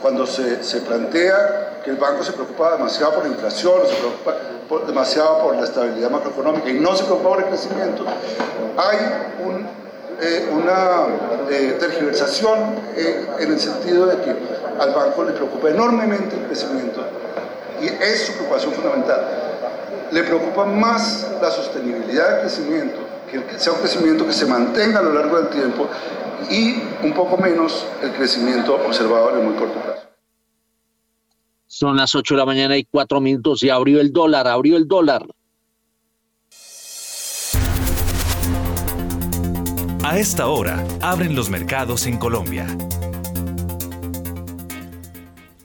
cuando 0.00 0.26
se, 0.26 0.62
se 0.64 0.80
plantea 0.80 1.80
que 1.84 1.90
el 1.90 1.96
banco 1.96 2.24
se 2.24 2.32
preocupa 2.32 2.72
demasiado 2.72 3.14
por 3.14 3.24
la 3.24 3.30
inflación, 3.30 3.74
se 3.86 3.94
preocupa 3.96 4.86
demasiado 4.86 5.42
por 5.42 5.56
la 5.56 5.64
estabilidad 5.64 6.10
macroeconómica 6.10 6.68
y 6.70 6.74
no 6.74 6.94
se 6.96 7.04
preocupa 7.04 7.30
por 7.30 7.38
el 7.40 7.46
crecimiento, 7.46 8.04
hay 8.76 8.98
eh, 10.20 10.48
una 10.52 11.06
eh, 11.50 11.76
tergiversación 11.78 12.76
eh, 12.96 13.26
en 13.40 13.52
el 13.52 13.60
sentido 13.60 14.06
de 14.06 14.16
que 14.18 14.36
al 14.78 14.94
banco 14.94 15.24
le 15.24 15.32
preocupa 15.32 15.70
enormemente 15.70 16.36
el 16.36 16.46
crecimiento 16.46 17.02
y 17.80 17.86
es 17.86 18.26
su 18.26 18.32
preocupación 18.34 18.72
fundamental 18.72 19.41
le 20.12 20.22
preocupa 20.22 20.66
más 20.66 21.26
la 21.40 21.50
sostenibilidad 21.50 22.30
del 22.30 22.40
crecimiento, 22.42 22.98
que 23.30 23.58
sea 23.58 23.72
un 23.72 23.80
crecimiento 23.80 24.26
que 24.26 24.32
se 24.32 24.46
mantenga 24.46 24.98
a 24.98 25.02
lo 25.02 25.12
largo 25.14 25.40
del 25.40 25.48
tiempo 25.48 25.88
y 26.50 26.82
un 27.02 27.14
poco 27.14 27.38
menos 27.38 27.86
el 28.02 28.12
crecimiento 28.12 28.74
observado 28.74 29.30
en 29.30 29.38
el 29.38 29.44
muy 29.44 29.54
corto 29.54 29.80
plazo. 29.80 30.02
Son 31.66 31.96
las 31.96 32.14
8 32.14 32.34
de 32.34 32.38
la 32.38 32.44
mañana 32.44 32.76
y 32.76 32.84
4 32.84 33.20
minutos 33.20 33.62
y 33.62 33.70
abrió 33.70 34.00
el 34.00 34.12
dólar, 34.12 34.46
abrió 34.46 34.76
el 34.76 34.86
dólar. 34.86 35.26
A 40.04 40.18
esta 40.18 40.48
hora, 40.48 40.84
abren 41.00 41.34
los 41.34 41.48
mercados 41.48 42.06
en 42.06 42.18
Colombia. 42.18 42.66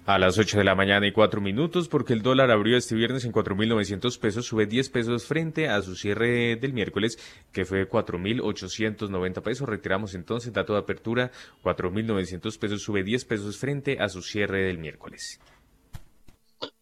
A 0.07 0.17
las 0.17 0.37
8 0.37 0.59
de 0.59 0.63
la 0.63 0.73
mañana 0.73 1.05
y 1.05 1.11
4 1.11 1.41
minutos, 1.41 1.89
porque 1.89 2.13
el 2.13 2.21
dólar 2.21 2.49
abrió 2.49 2.77
este 2.77 2.95
viernes 2.95 3.25
en 3.25 3.33
4.900 3.33 4.17
pesos, 4.19 4.45
sube 4.45 4.65
10 4.65 4.89
pesos 4.89 5.25
frente 5.25 5.67
a 5.67 5.81
su 5.81 5.97
cierre 5.97 6.55
del 6.55 6.71
miércoles, 6.71 7.19
que 7.51 7.65
fue 7.65 7.89
4.890 7.89 9.41
pesos. 9.41 9.67
Retiramos 9.67 10.15
entonces 10.15 10.53
dato 10.53 10.71
de 10.71 10.79
apertura, 10.79 11.31
4.900 11.61 12.57
pesos, 12.57 12.81
sube 12.83 13.03
10 13.03 13.25
pesos 13.25 13.57
frente 13.57 13.99
a 13.99 14.07
su 14.07 14.21
cierre 14.21 14.67
del 14.67 14.77
miércoles. 14.77 15.41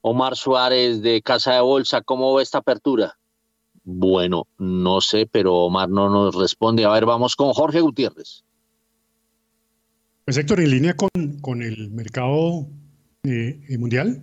Omar 0.01 0.35
Suárez 0.35 1.01
de 1.01 1.23
Casa 1.23 1.55
de 1.55 1.61
Bolsa, 1.61 2.01
¿cómo 2.01 2.31
va 2.35 2.43
esta 2.43 2.59
apertura? 2.59 3.17
Bueno, 3.83 4.45
no 4.59 5.01
sé, 5.01 5.25
pero 5.25 5.55
Omar 5.55 5.89
no 5.89 6.11
nos 6.11 6.35
responde. 6.35 6.85
A 6.85 6.91
ver, 6.91 7.07
vamos 7.07 7.35
con 7.35 7.53
Jorge 7.53 7.81
Gutiérrez. 7.81 8.43
Pues 10.25 10.37
Héctor, 10.37 10.59
en 10.59 10.69
línea 10.69 10.95
con, 10.95 11.09
con 11.41 11.63
el 11.63 11.89
mercado 11.89 12.67
eh, 13.25 13.77
mundial, 13.77 14.21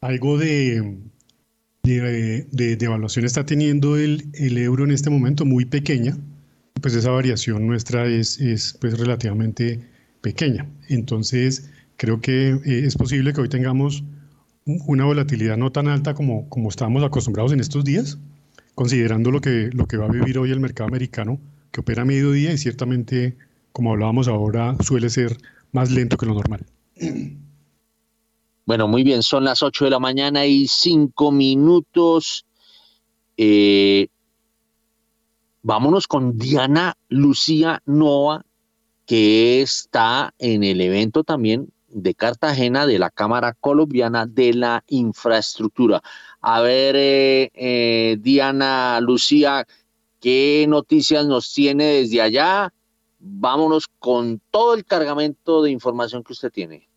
algo 0.00 0.38
de, 0.38 0.98
de, 1.82 2.46
de- 2.52 2.76
de 2.76 2.84
evaluación 2.84 3.24
está 3.24 3.44
teniendo 3.46 3.96
el, 3.96 4.28
el 4.34 4.58
euro 4.58 4.84
en 4.84 4.90
este 4.92 5.10
momento 5.10 5.44
muy 5.44 5.64
pequeña, 5.64 6.16
pues 6.80 6.94
esa 6.94 7.10
variación 7.10 7.66
nuestra 7.66 8.06
es, 8.06 8.40
es 8.40 8.76
pues 8.80 8.98
relativamente 8.98 9.80
pequeña. 10.20 10.66
Entonces, 10.88 11.70
creo 11.96 12.20
que 12.20 12.50
eh, 12.50 12.60
es 12.86 12.96
posible 12.96 13.32
que 13.32 13.40
hoy 13.40 13.48
tengamos 13.48 14.04
un- 14.64 14.80
una 14.86 15.04
volatilidad 15.04 15.56
no 15.56 15.72
tan 15.72 15.88
alta 15.88 16.14
como, 16.14 16.48
como 16.48 16.68
estábamos 16.68 17.02
acostumbrados 17.04 17.52
en 17.52 17.60
estos 17.60 17.84
días, 17.84 18.18
considerando 18.74 19.30
lo 19.30 19.40
que, 19.40 19.70
lo 19.72 19.86
que 19.86 19.96
va 19.96 20.06
a 20.06 20.10
vivir 20.10 20.38
hoy 20.38 20.52
el 20.52 20.60
mercado 20.60 20.88
americano, 20.88 21.40
que 21.72 21.80
opera 21.80 22.02
a 22.02 22.04
mediodía 22.04 22.52
y 22.52 22.58
ciertamente, 22.58 23.36
como 23.72 23.90
hablábamos 23.92 24.28
ahora, 24.28 24.76
suele 24.80 25.10
ser 25.10 25.36
más 25.72 25.90
lento 25.90 26.16
que 26.16 26.26
lo 26.26 26.34
normal. 26.34 26.64
Bueno, 28.68 28.86
muy 28.86 29.02
bien, 29.02 29.22
son 29.22 29.44
las 29.44 29.62
8 29.62 29.86
de 29.86 29.90
la 29.92 29.98
mañana 29.98 30.44
y 30.44 30.68
5 30.68 31.32
minutos. 31.32 32.44
Eh, 33.38 34.08
vámonos 35.62 36.06
con 36.06 36.36
Diana 36.36 36.94
Lucía 37.08 37.80
Nova, 37.86 38.44
que 39.06 39.62
está 39.62 40.34
en 40.38 40.64
el 40.64 40.82
evento 40.82 41.24
también 41.24 41.72
de 41.88 42.14
Cartagena 42.14 42.86
de 42.86 42.98
la 42.98 43.08
Cámara 43.08 43.54
Colombiana 43.58 44.26
de 44.26 44.52
la 44.52 44.84
Infraestructura. 44.88 46.02
A 46.42 46.60
ver, 46.60 46.94
eh, 46.94 47.50
eh, 47.54 48.18
Diana 48.20 49.00
Lucía, 49.00 49.66
¿qué 50.20 50.66
noticias 50.68 51.24
nos 51.24 51.54
tiene 51.54 51.84
desde 51.84 52.20
allá? 52.20 52.74
Vámonos 53.18 53.88
con 53.98 54.42
todo 54.50 54.74
el 54.74 54.84
cargamento 54.84 55.62
de 55.62 55.70
información 55.70 56.22
que 56.22 56.34
usted 56.34 56.52
tiene. 56.52 56.87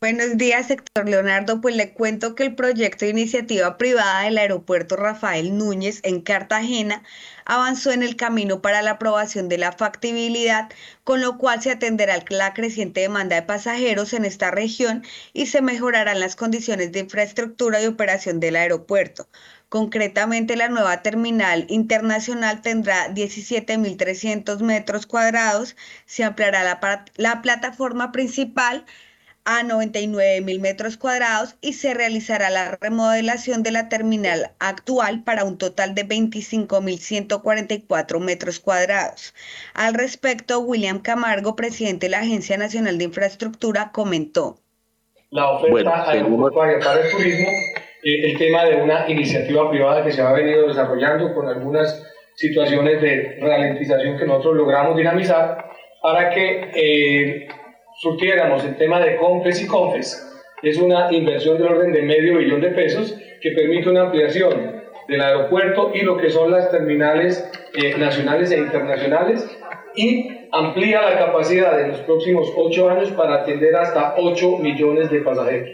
Buenos 0.00 0.36
días, 0.36 0.68
sector 0.68 1.08
Leonardo. 1.08 1.60
Pues 1.60 1.74
le 1.74 1.92
cuento 1.92 2.36
que 2.36 2.44
el 2.44 2.54
proyecto 2.54 3.04
de 3.04 3.10
iniciativa 3.10 3.76
privada 3.78 4.22
del 4.22 4.38
aeropuerto 4.38 4.94
Rafael 4.94 5.58
Núñez 5.58 5.98
en 6.04 6.20
Cartagena 6.20 7.02
avanzó 7.44 7.90
en 7.90 8.04
el 8.04 8.14
camino 8.14 8.62
para 8.62 8.80
la 8.80 8.92
aprobación 8.92 9.48
de 9.48 9.58
la 9.58 9.72
factibilidad, 9.72 10.70
con 11.02 11.20
lo 11.20 11.36
cual 11.36 11.60
se 11.62 11.72
atenderá 11.72 12.22
la 12.28 12.54
creciente 12.54 13.00
demanda 13.00 13.34
de 13.34 13.42
pasajeros 13.42 14.12
en 14.12 14.24
esta 14.24 14.52
región 14.52 15.02
y 15.32 15.46
se 15.46 15.62
mejorarán 15.62 16.20
las 16.20 16.36
condiciones 16.36 16.92
de 16.92 17.00
infraestructura 17.00 17.82
y 17.82 17.86
operación 17.86 18.38
del 18.38 18.54
aeropuerto. 18.54 19.26
Concretamente, 19.68 20.54
la 20.54 20.68
nueva 20.68 21.02
terminal 21.02 21.66
internacional 21.68 22.62
tendrá 22.62 23.08
17.300 23.12 24.60
metros 24.60 25.06
cuadrados, 25.06 25.74
se 26.06 26.22
ampliará 26.22 26.62
la, 26.62 27.04
la 27.16 27.42
plataforma 27.42 28.12
principal 28.12 28.86
a 29.50 29.62
99 29.62 30.42
mil 30.42 30.60
metros 30.60 30.98
cuadrados 30.98 31.56
y 31.62 31.72
se 31.72 31.94
realizará 31.94 32.50
la 32.50 32.76
remodelación 32.78 33.62
de 33.62 33.70
la 33.70 33.88
terminal 33.88 34.50
actual 34.58 35.24
para 35.24 35.44
un 35.44 35.56
total 35.56 35.94
de 35.94 36.02
25 36.02 36.82
mil 36.82 36.98
144 36.98 38.20
metros 38.20 38.60
cuadrados. 38.60 39.34
Al 39.72 39.94
respecto, 39.94 40.60
William 40.60 40.98
Camargo, 41.00 41.56
presidente 41.56 42.06
de 42.06 42.10
la 42.10 42.18
Agencia 42.18 42.58
Nacional 42.58 42.98
de 42.98 43.04
Infraestructura, 43.04 43.90
comentó. 43.90 44.58
La 45.30 45.50
oferta 45.52 46.12
Bueno, 46.28 46.50
para 46.54 47.00
el 47.00 47.10
turismo 47.10 47.48
eh, 48.02 48.30
el 48.30 48.36
tema 48.36 48.66
de 48.66 48.82
una 48.82 49.08
iniciativa 49.08 49.70
privada 49.70 50.04
que 50.04 50.12
se 50.12 50.20
ha 50.20 50.30
venido 50.32 50.68
desarrollando 50.68 51.32
con 51.32 51.48
algunas 51.48 52.06
situaciones 52.34 53.00
de 53.00 53.38
ralentización 53.40 54.18
que 54.18 54.26
nosotros 54.26 54.56
logramos 54.56 54.94
dinamizar 54.94 55.70
para 56.02 56.28
que 56.28 56.70
eh, 56.74 57.48
surtiéramos 57.98 58.64
el 58.64 58.76
tema 58.76 59.00
de 59.00 59.16
CONFES 59.16 59.62
y 59.62 59.66
CONFES. 59.66 60.24
Es 60.62 60.78
una 60.78 61.12
inversión 61.12 61.58
del 61.58 61.68
orden 61.68 61.92
de 61.92 62.02
medio 62.02 62.38
billón 62.38 62.60
de 62.60 62.70
pesos 62.70 63.16
que 63.40 63.50
permite 63.52 63.88
una 63.90 64.02
ampliación 64.02 64.82
del 65.08 65.20
aeropuerto 65.20 65.92
y 65.94 66.02
lo 66.02 66.16
que 66.16 66.30
son 66.30 66.50
las 66.50 66.70
terminales 66.70 67.50
eh, 67.74 67.96
nacionales 67.98 68.50
e 68.50 68.58
internacionales 68.58 69.48
y 69.94 70.48
amplía 70.52 71.02
la 71.02 71.18
capacidad 71.18 71.80
en 71.80 71.88
los 71.88 72.00
próximos 72.00 72.52
ocho 72.56 72.88
años 72.88 73.10
para 73.12 73.42
atender 73.42 73.74
hasta 73.76 74.14
8 74.16 74.58
millones 74.58 75.10
de 75.10 75.20
pasajeros. 75.20 75.70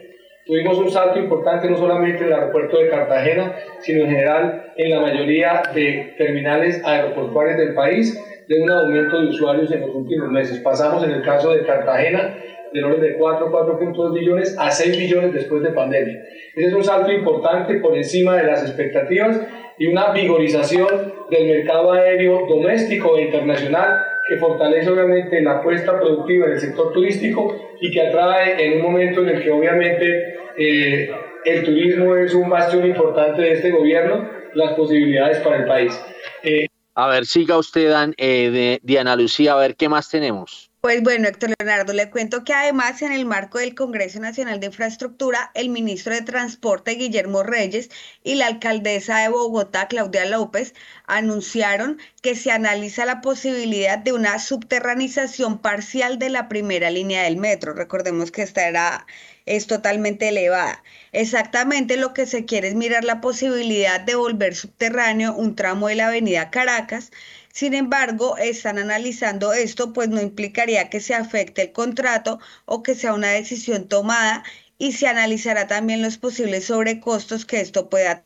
Tuvimos 0.46 0.78
un 0.78 0.90
salto 0.90 1.18
importante 1.18 1.70
no 1.70 1.76
solamente 1.78 2.18
en 2.18 2.26
el 2.26 2.34
aeropuerto 2.34 2.78
de 2.78 2.90
Cartagena, 2.90 3.54
sino 3.80 4.04
en 4.04 4.10
general 4.10 4.72
en 4.76 4.90
la 4.90 5.00
mayoría 5.00 5.62
de 5.74 6.14
terminales 6.18 6.84
aeroportuarias 6.84 7.56
del 7.56 7.74
país, 7.74 8.22
de 8.48 8.62
un 8.62 8.70
aumento 8.70 9.20
de 9.20 9.28
usuarios 9.28 9.70
en 9.72 9.80
los 9.82 9.94
últimos 9.94 10.30
meses. 10.30 10.58
Pasamos 10.60 11.04
en 11.04 11.10
el 11.10 11.22
caso 11.22 11.52
de 11.52 11.64
Cartagena 11.64 12.36
del 12.72 12.84
orden 12.84 13.00
de 13.00 13.14
4, 13.14 13.52
4.2 13.52 14.12
millones 14.12 14.56
a 14.58 14.70
6 14.70 14.98
millones 14.98 15.32
después 15.32 15.62
de 15.62 15.70
pandemia. 15.70 16.24
Ese 16.56 16.68
es 16.68 16.74
un 16.74 16.82
salto 16.82 17.12
importante 17.12 17.74
por 17.76 17.96
encima 17.96 18.36
de 18.36 18.44
las 18.44 18.62
expectativas 18.62 19.40
y 19.78 19.86
una 19.86 20.12
vigorización 20.12 20.88
del 21.30 21.46
mercado 21.46 21.92
aéreo 21.92 22.46
doméstico 22.48 23.16
e 23.16 23.22
internacional 23.22 24.00
que 24.26 24.38
fortalece 24.38 24.90
obviamente 24.90 25.40
la 25.42 25.58
apuesta 25.58 25.98
productiva 25.98 26.46
en 26.46 26.52
el 26.52 26.60
sector 26.60 26.92
turístico 26.92 27.76
y 27.80 27.90
que 27.90 28.00
atrae 28.00 28.64
en 28.64 28.76
un 28.78 28.82
momento 28.82 29.22
en 29.22 29.28
el 29.28 29.42
que 29.42 29.50
obviamente 29.50 30.34
eh, 30.56 31.10
el 31.44 31.64
turismo 31.64 32.16
es 32.16 32.34
un 32.34 32.48
bastión 32.48 32.86
importante 32.86 33.42
de 33.42 33.52
este 33.52 33.70
gobierno, 33.70 34.28
las 34.54 34.72
posibilidades 34.74 35.38
para 35.40 35.58
el 35.58 35.64
país. 35.66 36.00
Eh, 36.42 36.66
a 36.94 37.08
ver, 37.08 37.26
siga 37.26 37.58
usted, 37.58 37.92
eh, 38.16 38.50
de 38.50 38.80
Diana 38.82 39.16
Lucía, 39.16 39.52
a 39.52 39.56
ver 39.56 39.76
qué 39.76 39.88
más 39.88 40.08
tenemos. 40.08 40.70
Pues 40.84 41.02
bueno, 41.02 41.26
Héctor 41.28 41.54
Leonardo, 41.58 41.94
le 41.94 42.10
cuento 42.10 42.44
que 42.44 42.52
además 42.52 43.00
en 43.00 43.10
el 43.10 43.24
marco 43.24 43.56
del 43.56 43.74
Congreso 43.74 44.20
Nacional 44.20 44.60
de 44.60 44.66
Infraestructura, 44.66 45.50
el 45.54 45.70
ministro 45.70 46.12
de 46.12 46.20
Transporte, 46.20 46.90
Guillermo 46.92 47.42
Reyes, 47.42 47.88
y 48.22 48.34
la 48.34 48.48
alcaldesa 48.48 49.20
de 49.20 49.30
Bogotá, 49.30 49.88
Claudia 49.88 50.26
López, 50.26 50.74
anunciaron 51.06 51.98
que 52.20 52.34
se 52.36 52.52
analiza 52.52 53.06
la 53.06 53.22
posibilidad 53.22 53.96
de 53.96 54.12
una 54.12 54.38
subterranización 54.38 55.58
parcial 55.58 56.18
de 56.18 56.28
la 56.28 56.48
primera 56.48 56.90
línea 56.90 57.22
del 57.22 57.38
metro. 57.38 57.72
Recordemos 57.72 58.30
que 58.30 58.42
esta 58.42 58.68
era 58.68 59.06
es 59.46 59.66
totalmente 59.66 60.28
elevada. 60.28 60.82
Exactamente 61.12 61.96
lo 61.96 62.14
que 62.14 62.26
se 62.26 62.44
quiere 62.44 62.68
es 62.68 62.74
mirar 62.74 63.04
la 63.04 63.20
posibilidad 63.20 64.00
de 64.00 64.14
volver 64.14 64.54
subterráneo 64.54 65.34
un 65.34 65.54
tramo 65.56 65.88
de 65.88 65.96
la 65.96 66.08
avenida 66.08 66.50
Caracas 66.50 67.10
sin 67.54 67.72
embargo, 67.74 68.36
están 68.36 68.78
analizando 68.78 69.52
esto, 69.52 69.92
pues 69.92 70.08
no 70.08 70.20
implicaría 70.20 70.90
que 70.90 70.98
se 71.00 71.14
afecte 71.14 71.62
el 71.62 71.72
contrato 71.72 72.40
o 72.64 72.82
que 72.82 72.96
sea 72.96 73.14
una 73.14 73.30
decisión 73.30 73.86
tomada 73.88 74.42
y 74.76 74.92
se 74.92 75.06
analizará 75.06 75.68
también 75.68 76.02
los 76.02 76.18
posibles 76.18 76.64
sobrecostos 76.66 77.46
que 77.46 77.60
esto 77.60 77.88
pueda 77.88 78.24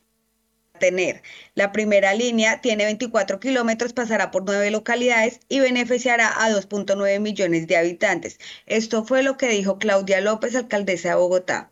tener. 0.78 1.22
La 1.55 1.72
primera 1.72 2.14
línea 2.14 2.60
tiene 2.60 2.84
24 2.84 3.40
kilómetros, 3.40 3.92
pasará 3.92 4.30
por 4.30 4.44
nueve 4.44 4.70
localidades 4.70 5.40
y 5.48 5.60
beneficiará 5.60 6.28
a 6.44 6.50
2.9 6.50 7.20
millones 7.20 7.66
de 7.66 7.76
habitantes. 7.76 8.38
Esto 8.66 9.05
fue 9.05 9.22
lo 9.22 9.36
que 9.36 9.48
dijo 9.48 9.78
Claudia 9.78 10.20
López, 10.20 10.55
alcaldesa 10.56 11.10
de 11.10 11.14
Bogotá. 11.16 11.70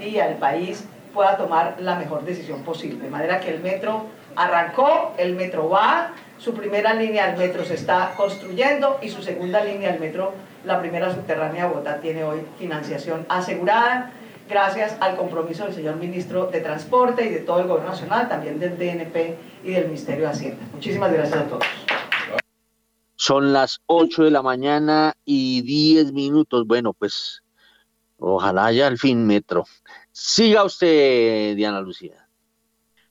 Y 0.00 0.18
al 0.18 0.36
país 0.36 0.84
pueda 1.14 1.36
tomar 1.36 1.76
la 1.80 1.96
mejor 1.96 2.24
decisión 2.24 2.62
posible, 2.62 3.04
de 3.04 3.10
manera 3.10 3.40
que 3.40 3.50
el 3.50 3.60
metro 3.60 4.06
arrancó, 4.36 5.14
el 5.18 5.34
metro 5.34 5.68
va, 5.68 6.12
su 6.38 6.54
primera 6.54 6.94
línea 6.94 7.26
del 7.26 7.36
metro 7.36 7.64
se 7.64 7.74
está 7.74 8.12
construyendo 8.16 8.98
y 9.02 9.08
su 9.08 9.22
segunda 9.22 9.64
línea 9.64 9.90
del 9.90 10.00
metro, 10.00 10.34
la 10.64 10.78
primera 10.78 11.12
subterránea 11.12 11.64
de 11.64 11.68
Bogotá, 11.70 12.00
tiene 12.00 12.22
hoy 12.22 12.46
financiación 12.58 13.26
asegurada 13.28 14.12
gracias 14.48 14.96
al 15.00 15.16
compromiso 15.16 15.64
del 15.64 15.74
señor 15.74 15.96
ministro 15.96 16.46
de 16.46 16.60
Transporte 16.60 17.26
y 17.26 17.28
de 17.28 17.40
todo 17.40 17.60
el 17.60 17.66
Gobierno 17.66 17.90
Nacional, 17.90 18.28
también 18.28 18.58
del 18.58 18.78
DNP 18.78 19.36
y 19.64 19.70
del 19.72 19.86
Ministerio 19.86 20.24
de 20.24 20.30
Hacienda. 20.30 20.66
Muchísimas 20.72 21.12
gracias 21.12 21.40
a 21.40 21.46
todos. 21.46 21.64
Son 23.16 23.52
las 23.52 23.80
8 23.86 24.24
de 24.24 24.30
la 24.30 24.42
mañana 24.42 25.14
y 25.24 25.62
10 25.62 26.12
minutos. 26.12 26.66
Bueno, 26.66 26.92
pues 26.94 27.42
ojalá 28.16 28.72
ya 28.72 28.86
al 28.86 28.96
fin 28.98 29.26
metro. 29.26 29.64
Siga 30.12 30.64
usted, 30.64 31.56
Diana 31.56 31.80
Lucía. 31.80 32.28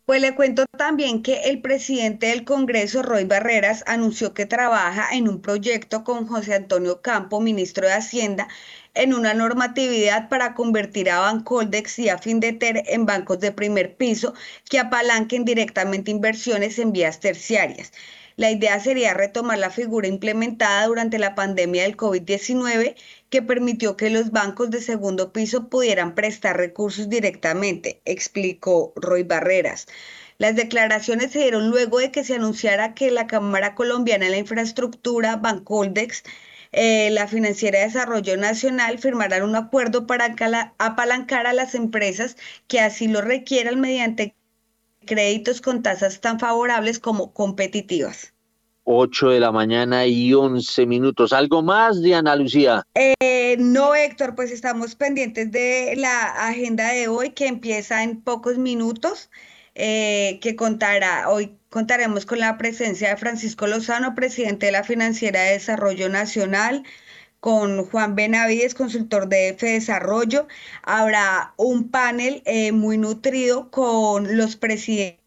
Pues 0.07 0.21
le 0.21 0.35
cuento 0.35 0.63
también 0.77 1.21
que 1.21 1.49
el 1.49 1.61
presidente 1.61 2.27
del 2.27 2.45
Congreso, 2.45 3.03
Roy 3.03 3.25
Barreras, 3.25 3.83
anunció 3.87 4.33
que 4.33 4.45
trabaja 4.45 5.09
en 5.11 5.27
un 5.27 5.41
proyecto 5.41 6.05
con 6.05 6.25
José 6.25 6.55
Antonio 6.55 7.01
Campo, 7.01 7.41
ministro 7.41 7.85
de 7.85 7.91
Hacienda, 7.91 8.47
en 8.97 9.13
una 9.13 9.33
normatividad 9.33 10.27
para 10.29 10.53
convertir 10.53 11.09
a 11.09 11.19
Bancoldex 11.19 11.99
y 11.99 12.09
a 12.09 12.17
Findeter 12.17 12.83
en 12.87 13.05
bancos 13.05 13.39
de 13.39 13.51
primer 13.51 13.95
piso 13.95 14.33
que 14.69 14.79
apalanquen 14.79 15.45
directamente 15.45 16.11
inversiones 16.11 16.79
en 16.79 16.91
vías 16.91 17.19
terciarias. 17.19 17.91
La 18.37 18.51
idea 18.51 18.79
sería 18.79 19.13
retomar 19.13 19.57
la 19.57 19.71
figura 19.71 20.07
implementada 20.07 20.85
durante 20.85 21.17
la 21.17 21.33
pandemia 21.33 21.83
del 21.83 21.97
COVID-19 21.97 22.95
que 23.29 23.41
permitió 23.41 23.97
que 23.97 24.09
los 24.09 24.31
bancos 24.31 24.69
de 24.69 24.81
segundo 24.81 25.33
piso 25.33 25.69
pudieran 25.69 26.13
prestar 26.13 26.57
recursos 26.57 27.09
directamente, 27.09 28.01
explicó 28.05 28.93
Roy 28.95 29.23
Barreras. 29.23 29.87
Las 30.37 30.55
declaraciones 30.55 31.31
se 31.31 31.39
dieron 31.39 31.71
luego 31.71 31.97
de 31.97 32.11
que 32.11 32.23
se 32.23 32.35
anunciara 32.35 32.93
que 32.93 33.09
la 33.09 33.25
Cámara 33.25 33.73
Colombiana 33.73 34.25
de 34.25 34.31
la 34.31 34.37
Infraestructura, 34.37 35.37
Bancoldex, 35.37 36.23
eh, 36.71 37.09
la 37.11 37.27
Financiera 37.27 37.79
de 37.79 37.85
Desarrollo 37.85 38.37
Nacional 38.37 38.99
firmarán 38.99 39.43
un 39.43 39.55
acuerdo 39.55 40.07
para 40.07 40.35
apalancar 40.77 41.47
a 41.47 41.53
las 41.53 41.75
empresas 41.75 42.37
que 42.67 42.79
así 42.79 43.07
lo 43.07 43.21
requieran 43.21 43.79
mediante 43.79 44.35
créditos 45.05 45.61
con 45.61 45.81
tasas 45.81 46.21
tan 46.21 46.39
favorables 46.39 46.99
como 46.99 47.33
competitivas. 47.33 48.33
8 48.89 49.31
de 49.31 49.39
la 49.41 49.51
mañana 49.51 50.05
y 50.05 50.33
11 50.33 50.85
minutos. 50.85 51.33
¿Algo 51.33 51.61
más, 51.61 52.01
Diana 52.01 52.37
Lucía? 52.37 52.83
Eh, 52.95 53.57
no, 53.59 53.93
Héctor, 53.93 54.33
pues 54.33 54.49
estamos 54.49 54.95
pendientes 54.95 55.51
de 55.51 55.95
la 55.97 56.47
agenda 56.47 56.93
de 56.93 57.09
hoy 57.09 57.31
que 57.31 57.47
empieza 57.47 58.03
en 58.03 58.21
pocos 58.21 58.57
minutos, 58.57 59.29
eh, 59.75 60.39
que 60.41 60.55
contará, 60.55 61.29
hoy 61.29 61.56
contaremos 61.69 62.25
con 62.25 62.39
la 62.39 62.57
presencia 62.57 63.09
de 63.09 63.17
Francisco 63.17 63.67
Lozano, 63.67 64.15
presidente 64.15 64.67
de 64.67 64.71
la 64.71 64.83
Financiera 64.83 65.41
de 65.41 65.53
Desarrollo 65.53 66.09
Nacional, 66.09 66.83
con 67.39 67.85
Juan 67.85 68.15
Benavides, 68.15 68.73
consultor 68.73 69.27
de 69.27 69.49
F 69.49 69.65
Desarrollo. 69.65 70.47
Habrá 70.83 71.53
un 71.57 71.89
panel 71.89 72.41
eh, 72.45 72.71
muy 72.71 72.97
nutrido 72.97 73.69
con 73.69 74.37
los 74.37 74.55
presidentes 74.55 75.17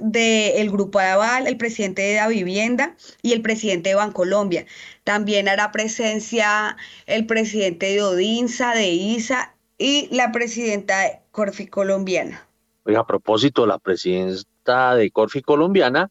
del 0.00 0.70
Grupo 0.70 0.98
Aval, 0.98 1.46
el 1.46 1.56
presidente 1.56 2.02
de 2.02 2.16
la 2.16 2.28
Vivienda 2.28 2.96
y 3.22 3.32
el 3.32 3.42
presidente 3.42 3.90
de 3.90 3.94
Bancolombia. 3.94 4.66
También 5.04 5.48
hará 5.48 5.70
presencia 5.70 6.76
el 7.06 7.26
presidente 7.26 7.86
de 7.86 8.02
Odinsa, 8.02 8.74
de 8.74 8.88
ISA 8.88 9.54
y 9.78 10.08
la 10.10 10.32
presidenta 10.32 11.00
de 11.02 11.20
Corfi 11.30 11.66
Colombiana. 11.66 12.44
a 12.96 13.06
propósito, 13.06 13.66
la 13.66 13.78
de 14.68 15.10
Corfi 15.10 15.42
Colombiana 15.42 16.10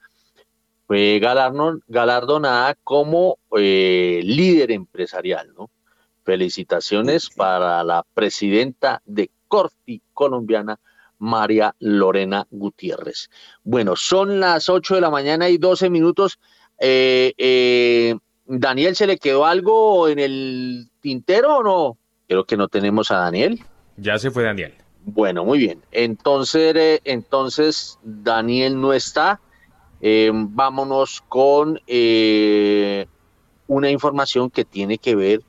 fue 0.88 1.20
galardonada 1.20 2.76
como 2.84 3.40
eh, 3.58 4.22
líder 4.24 4.72
empresarial, 4.72 5.54
¿no? 5.54 5.70
Felicitaciones 6.24 7.30
para 7.30 7.84
la 7.84 8.06
presidenta 8.14 9.02
de 9.06 9.30
Corfi 9.48 10.02
Colombiana, 10.14 10.80
María 11.20 11.76
Lorena 11.80 12.48
Gutiérrez. 12.50 13.30
Bueno, 13.64 13.96
son 13.96 14.40
las 14.40 14.70
8 14.70 14.96
de 14.96 15.02
la 15.02 15.10
mañana 15.10 15.50
y 15.50 15.58
12 15.58 15.90
minutos. 15.90 16.40
Eh, 16.80 17.34
eh, 17.38 18.16
Daniel, 18.46 18.96
¿se 18.96 19.08
le 19.08 19.18
quedó 19.18 19.46
algo 19.46 20.08
en 20.08 20.20
el 20.20 20.90
tintero 21.02 21.58
o 21.58 21.64
no? 21.64 21.98
Creo 22.28 22.46
que 22.46 22.58
no 22.58 22.68
tenemos 22.68 23.12
a 23.12 23.18
Daniel. 23.18 23.60
Ya 23.98 24.18
se 24.20 24.32
fue 24.32 24.44
Daniel. 24.44 24.74
Bueno, 25.10 25.46
muy 25.46 25.58
bien. 25.58 25.82
Entonces, 25.92 26.76
eh, 26.76 27.00
entonces 27.06 27.98
Daniel 28.04 28.80
no 28.80 28.92
está. 28.92 29.40
vámonos 30.02 31.24
con 31.30 31.80
una 33.68 33.90
información 33.90 34.50
que 34.50 34.66
tiene 34.66 34.98
que 34.98 35.16
ver 35.16 35.42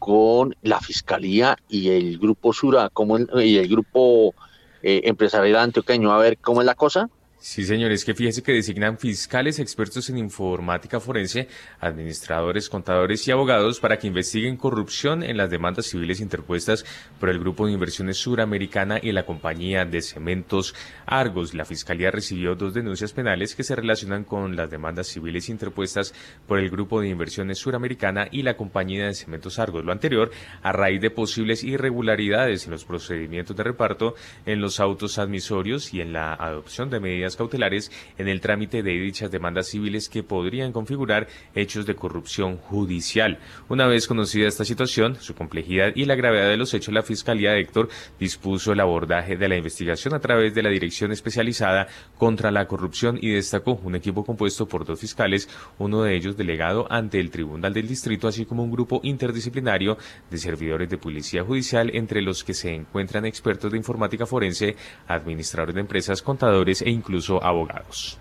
con 0.00 0.56
la 0.62 0.80
fiscalía 0.80 1.56
y 1.68 1.90
el 1.90 2.18
grupo 2.18 2.52
Sura, 2.52 2.88
como 2.88 3.16
y 3.18 3.58
el 3.58 3.68
grupo 3.68 4.34
eh, 4.82 5.02
empresarial 5.04 5.60
antioqueño. 5.60 6.12
A 6.12 6.18
ver 6.18 6.38
cómo 6.38 6.60
es 6.60 6.66
la 6.66 6.74
cosa. 6.74 7.08
Sí, 7.42 7.64
señores, 7.64 8.04
que 8.04 8.12
fíjese 8.12 8.42
que 8.42 8.52
designan 8.52 8.98
fiscales 8.98 9.58
expertos 9.60 10.10
en 10.10 10.18
informática 10.18 11.00
forense, 11.00 11.48
administradores, 11.80 12.68
contadores 12.68 13.26
y 13.26 13.30
abogados 13.30 13.80
para 13.80 13.98
que 13.98 14.08
investiguen 14.08 14.58
corrupción 14.58 15.22
en 15.22 15.38
las 15.38 15.48
demandas 15.48 15.86
civiles 15.86 16.20
interpuestas 16.20 16.84
por 17.18 17.30
el 17.30 17.38
Grupo 17.38 17.64
de 17.64 17.72
Inversiones 17.72 18.18
Suramericana 18.18 18.98
y 19.02 19.12
la 19.12 19.24
compañía 19.24 19.86
de 19.86 20.02
cementos 20.02 20.74
Argos. 21.06 21.54
La 21.54 21.64
Fiscalía 21.64 22.10
recibió 22.10 22.56
dos 22.56 22.74
denuncias 22.74 23.14
penales 23.14 23.54
que 23.54 23.64
se 23.64 23.74
relacionan 23.74 24.24
con 24.24 24.54
las 24.54 24.70
demandas 24.70 25.06
civiles 25.06 25.48
interpuestas 25.48 26.12
por 26.46 26.58
el 26.58 26.68
Grupo 26.68 27.00
de 27.00 27.08
Inversiones 27.08 27.56
Suramericana 27.56 28.28
y 28.30 28.42
la 28.42 28.58
compañía 28.58 29.06
de 29.06 29.14
cementos 29.14 29.58
Argos. 29.58 29.82
Lo 29.82 29.92
anterior 29.92 30.30
a 30.62 30.72
raíz 30.72 31.00
de 31.00 31.08
posibles 31.08 31.64
irregularidades 31.64 32.66
en 32.66 32.72
los 32.72 32.84
procedimientos 32.84 33.56
de 33.56 33.64
reparto 33.64 34.14
en 34.44 34.60
los 34.60 34.78
autos 34.78 35.18
admisorios 35.18 35.94
y 35.94 36.02
en 36.02 36.12
la 36.12 36.34
adopción 36.34 36.90
de 36.90 37.00
medidas 37.00 37.29
cautelares 37.36 37.90
en 38.18 38.28
el 38.28 38.40
trámite 38.40 38.82
de 38.82 38.92
dichas 38.92 39.30
demandas 39.30 39.68
civiles 39.68 40.08
que 40.08 40.22
podrían 40.22 40.72
configurar 40.72 41.28
hechos 41.54 41.86
de 41.86 41.94
corrupción 41.94 42.56
judicial. 42.56 43.38
Una 43.68 43.86
vez 43.86 44.06
conocida 44.06 44.48
esta 44.48 44.64
situación, 44.64 45.16
su 45.20 45.34
complejidad 45.34 45.92
y 45.94 46.04
la 46.04 46.14
gravedad 46.14 46.48
de 46.48 46.56
los 46.56 46.74
hechos, 46.74 46.94
la 46.94 47.02
Fiscalía 47.02 47.52
de 47.52 47.60
Héctor 47.60 47.88
dispuso 48.18 48.72
el 48.72 48.80
abordaje 48.80 49.36
de 49.36 49.48
la 49.48 49.56
investigación 49.56 50.14
a 50.14 50.20
través 50.20 50.54
de 50.54 50.62
la 50.62 50.70
Dirección 50.70 51.12
Especializada 51.12 51.88
contra 52.18 52.50
la 52.50 52.66
Corrupción 52.66 53.18
y 53.20 53.30
destacó 53.30 53.80
un 53.82 53.94
equipo 53.94 54.24
compuesto 54.24 54.66
por 54.66 54.84
dos 54.84 55.00
fiscales, 55.00 55.48
uno 55.78 56.02
de 56.02 56.14
ellos 56.16 56.36
delegado 56.36 56.86
ante 56.90 57.20
el 57.20 57.30
Tribunal 57.30 57.72
del 57.72 57.88
Distrito, 57.88 58.28
así 58.28 58.44
como 58.44 58.62
un 58.62 58.70
grupo 58.70 59.00
interdisciplinario 59.02 59.98
de 60.30 60.38
servidores 60.38 60.88
de 60.88 60.98
policía 60.98 61.44
judicial, 61.44 61.90
entre 61.94 62.22
los 62.22 62.44
que 62.44 62.54
se 62.54 62.74
encuentran 62.74 63.24
expertos 63.24 63.70
de 63.70 63.78
informática 63.78 64.26
forense, 64.26 64.76
administradores 65.06 65.74
de 65.74 65.80
empresas, 65.80 66.22
contadores 66.22 66.82
e 66.82 66.90
incluso 66.90 67.19
abogados. 67.28 68.18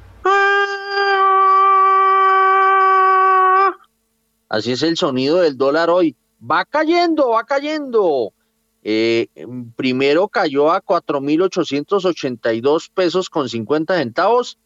Así 4.49 4.71
es 4.71 4.81
el 4.81 4.97
sonido 4.97 5.37
del 5.37 5.57
dólar 5.57 5.89
hoy. 5.89 6.15
Va 6.41 6.65
cayendo, 6.65 7.29
va 7.29 7.43
cayendo. 7.43 8.33
Eh, 8.81 9.27
primero 9.75 10.27
cayó 10.27 10.71
a 10.71 10.81
4.882 10.81 12.89
pesos 12.93 13.29
con 13.29 13.47
50 13.47 13.95
centavos 13.97 14.57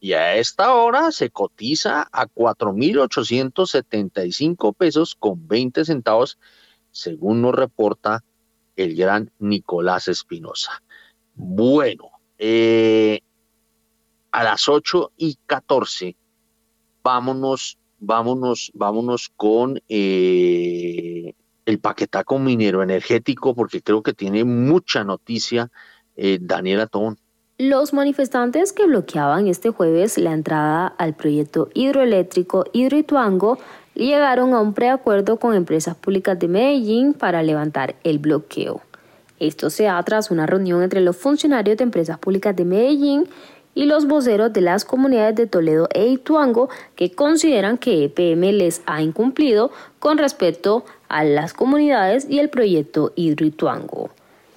y 0.00 0.12
a 0.12 0.36
esta 0.36 0.74
hora 0.74 1.10
se 1.10 1.30
cotiza 1.30 2.08
a 2.12 2.28
4.875 2.28 4.74
pesos 4.74 5.16
con 5.16 5.48
20 5.48 5.84
centavos, 5.84 6.38
según 6.92 7.42
nos 7.42 7.52
reporta 7.54 8.22
el 8.76 8.94
gran 8.94 9.32
Nicolás 9.40 10.06
Espinosa. 10.08 10.82
Bueno, 11.34 12.12
eh, 12.38 13.22
a 14.32 14.44
las 14.44 14.68
8 14.68 15.12
y 15.16 15.38
14, 15.46 16.16
vámonos, 17.02 17.78
vámonos, 17.98 18.70
vámonos 18.74 19.30
con 19.36 19.80
eh, 19.88 21.34
el 21.66 21.78
paquetaco 21.78 22.38
minero 22.38 22.82
energético, 22.82 23.54
porque 23.54 23.82
creo 23.82 24.02
que 24.02 24.14
tiene 24.14 24.44
mucha 24.44 25.04
noticia 25.04 25.70
eh, 26.16 26.38
Daniela 26.40 26.86
Tón. 26.86 27.18
Los 27.58 27.92
manifestantes 27.92 28.72
que 28.72 28.86
bloqueaban 28.86 29.48
este 29.48 29.70
jueves 29.70 30.16
la 30.16 30.32
entrada 30.32 30.86
al 30.86 31.14
proyecto 31.14 31.70
hidroeléctrico 31.74 32.64
Hidroituango 32.72 33.58
llegaron 33.94 34.54
a 34.54 34.60
un 34.60 34.74
preacuerdo 34.74 35.38
con 35.38 35.54
empresas 35.56 35.96
públicas 35.96 36.38
de 36.38 36.46
Medellín 36.46 37.14
para 37.14 37.42
levantar 37.42 37.96
el 38.04 38.20
bloqueo. 38.20 38.80
Esto 39.40 39.70
se 39.70 39.84
da 39.84 40.02
tras 40.04 40.30
una 40.30 40.46
reunión 40.46 40.82
entre 40.82 41.00
los 41.00 41.16
funcionarios 41.16 41.76
de 41.76 41.84
empresas 41.84 42.18
públicas 42.18 42.54
de 42.54 42.64
Medellín 42.64 43.28
y 43.74 43.84
los 43.84 44.06
voceros 44.06 44.52
de 44.52 44.60
las 44.60 44.84
comunidades 44.84 45.36
de 45.36 45.46
Toledo 45.46 45.88
e 45.94 46.06
Ituango 46.08 46.68
que 46.96 47.12
consideran 47.12 47.78
que 47.78 48.04
EPM 48.04 48.52
les 48.52 48.82
ha 48.86 49.02
incumplido 49.02 49.70
con 49.98 50.18
respecto 50.18 50.84
a 51.08 51.24
las 51.24 51.54
comunidades 51.54 52.26
y 52.28 52.38
el 52.38 52.48
proyecto 52.48 53.12
Hidroituango. 53.16 54.10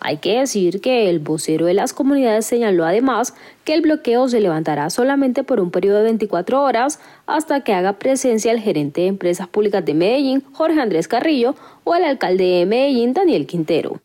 Hay 0.04 0.18
que 0.18 0.40
decir 0.40 0.82
que 0.82 1.12
el 1.12 1.20
vocero 1.20 1.68
de 1.68 1.76
las 1.76 1.94
comunidades 1.94 2.48
señaló 2.48 2.86
además 2.86 3.36
que 3.64 3.76
el 3.76 3.82
bloqueo 3.82 4.28
se 4.28 4.42
levantará 4.42 4.90
solamente 4.90 5.44
por 5.44 5.60
un 5.60 5.70
periodo 5.70 5.98
de 5.98 6.06
24 6.06 6.64
horas 6.64 7.00
hasta 7.28 7.64
que 7.64 7.74
haga 7.74 8.00
presencia 8.00 8.52
el 8.52 8.60
gerente 8.60 9.02
de 9.02 9.08
empresas 9.08 9.48
públicas 9.48 9.86
de 9.86 9.94
Medellín, 9.94 10.44
Jorge 10.54 10.82
Andrés 10.82 11.08
Carrillo, 11.08 11.54
o 11.84 11.94
el 11.94 12.04
alcalde 12.04 12.46
de 12.46 12.66
Medellín, 12.66 13.14
Daniel 13.14 13.46
Quintero. 13.46 14.02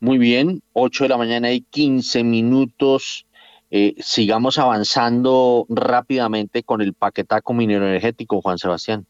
Muy 0.00 0.18
bien, 0.18 0.60
8 0.74 1.04
de 1.04 1.08
la 1.08 1.16
mañana 1.16 1.50
y 1.50 1.62
15 1.62 2.24
minutos. 2.24 3.24
Eh, 3.74 3.94
sigamos 4.00 4.58
avanzando 4.58 5.64
rápidamente 5.70 6.62
con 6.62 6.82
el 6.82 6.92
paquetaco 6.92 7.54
minero 7.54 7.86
energético, 7.86 8.42
Juan 8.42 8.58
Sebastián. 8.58 9.06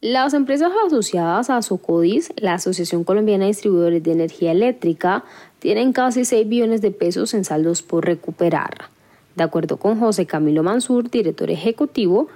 Las 0.00 0.32
empresas 0.32 0.72
asociadas 0.86 1.50
a 1.50 1.60
Socodis, 1.60 2.32
la 2.36 2.54
Asociación 2.54 3.04
Colombiana 3.04 3.44
de 3.44 3.48
Distribuidores 3.48 4.02
de 4.02 4.12
Energía 4.12 4.52
Eléctrica, 4.52 5.24
tienen 5.58 5.92
casi 5.92 6.24
6 6.24 6.48
billones 6.48 6.80
de 6.80 6.90
pesos 6.90 7.34
en 7.34 7.44
saldos 7.44 7.82
por 7.82 8.06
recuperar. 8.06 8.88
De 9.36 9.44
acuerdo 9.44 9.76
con 9.76 10.00
José 10.00 10.24
Camilo 10.24 10.62
Mansur, 10.62 11.10
director 11.10 11.50
ejecutivo, 11.50 12.28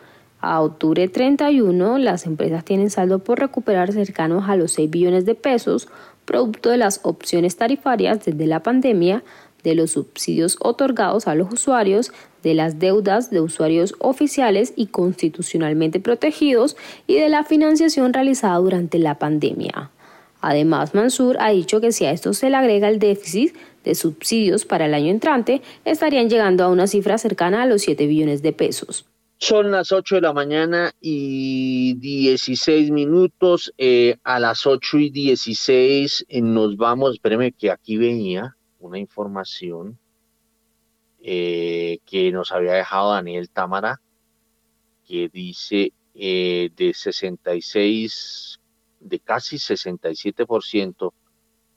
a 0.43 0.61
octubre 0.61 1.09
31 1.09 1.97
las 1.97 2.27
empresas 2.27 2.67
tienen 2.67 2.91
saldo 2.91 3.21
por 3.21 3.39
recuperar 3.39 3.93
cercanos 3.93 4.47
a 4.47 4.57
los 4.57 4.73
6 4.73 4.91
billones 4.91 5.25
de 5.25 5.37
pesos, 5.37 5.89
producto 6.27 6.69
de 6.69 6.77
las 6.77 7.01
opciones 7.05 7.57
tarifarias 7.57 8.25
desde 8.25 8.47
la 8.47 8.63
pandemia, 8.63 9.23
de 9.65 9.75
los 9.75 9.93
subsidios 9.93 10.57
otorgados 10.61 11.29
a 11.29 11.35
los 11.35 11.53
usuarios, 11.53 12.13
de 12.43 12.55
las 12.55 12.79
deudas 12.79 13.31
de 13.31 13.41
usuarios 13.41 13.95
oficiales 13.99 14.73
y 14.77 14.87
constitucionalmente 14.87 16.01
protegidos 16.01 16.77
y 17.07 17.15
de 17.15 17.29
la 17.29 17.45
financiación 17.45 18.13
realizada 18.13 18.57
durante 18.57 18.99
la 18.99 19.19
pandemia. 19.19 19.91
Además, 20.41 20.95
Mansur 20.95 21.37
ha 21.41 21.51
dicho 21.51 21.81
que 21.81 21.93
si 21.93 22.05
a 22.05 22.11
esto 22.11 22.35
se 22.35 22.51
le 22.51 22.57
agrega 22.57 22.89
el 22.89 22.99
déficit 22.99 23.55
de 23.85 23.95
subsidios 23.95 24.65
para 24.65 24.87
el 24.87 24.95
año 24.95 25.11
entrante, 25.11 25.63
estarían 25.85 26.29
llegando 26.29 26.65
a 26.65 26.69
una 26.69 26.89
cifra 26.89 27.17
cercana 27.17 27.63
a 27.63 27.67
los 27.67 27.83
7 27.83 28.07
billones 28.07 28.43
de 28.43 28.53
pesos. 28.53 29.07
Son 29.39 29.73
las 29.73 29.91
8 29.91 30.17
de 30.17 30.21
la 30.21 30.33
mañana 30.33 30.93
y 31.01 31.95
16 31.95 32.93
minutos. 32.93 33.73
Eh, 33.77 34.17
a 34.23 34.39
las 34.39 34.67
8 34.67 34.99
y 34.99 35.11
16 35.11 36.27
eh, 36.29 36.41
nos 36.41 36.77
vamos, 36.77 37.15
espéreme 37.15 37.51
que 37.51 37.71
aquí 37.71 37.97
venía, 37.97 38.57
una 38.83 38.99
información 38.99 39.99
eh, 41.21 41.99
que 42.05 42.33
nos 42.33 42.53
había 42.53 42.73
dejado 42.73 43.13
Daniel 43.13 43.49
Támara, 43.49 44.01
que 45.07 45.29
dice 45.29 45.93
eh, 46.15 46.71
de 46.77 46.93
66, 46.93 48.61
de 49.01 49.21
casi 49.21 49.57
67% 49.57 51.13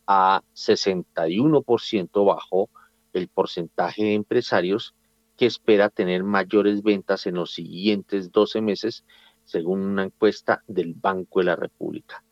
a 0.07 0.41
61% 0.55 2.25
bajó 2.25 2.69
el 3.13 3.27
porcentaje 3.27 4.03
de 4.03 4.13
empresarios 4.13 4.93
que 5.37 5.45
espera 5.45 5.89
tener 5.89 6.23
mayores 6.23 6.81
ventas 6.81 7.27
en 7.27 7.35
los 7.35 7.51
siguientes 7.53 8.31
12 8.31 8.61
meses, 8.61 9.03
según 9.43 9.81
una 9.81 10.03
encuesta 10.05 10.63
del 10.67 10.93
Banco 10.93 11.39
de 11.39 11.45
la 11.45 11.55
República. 11.55 12.23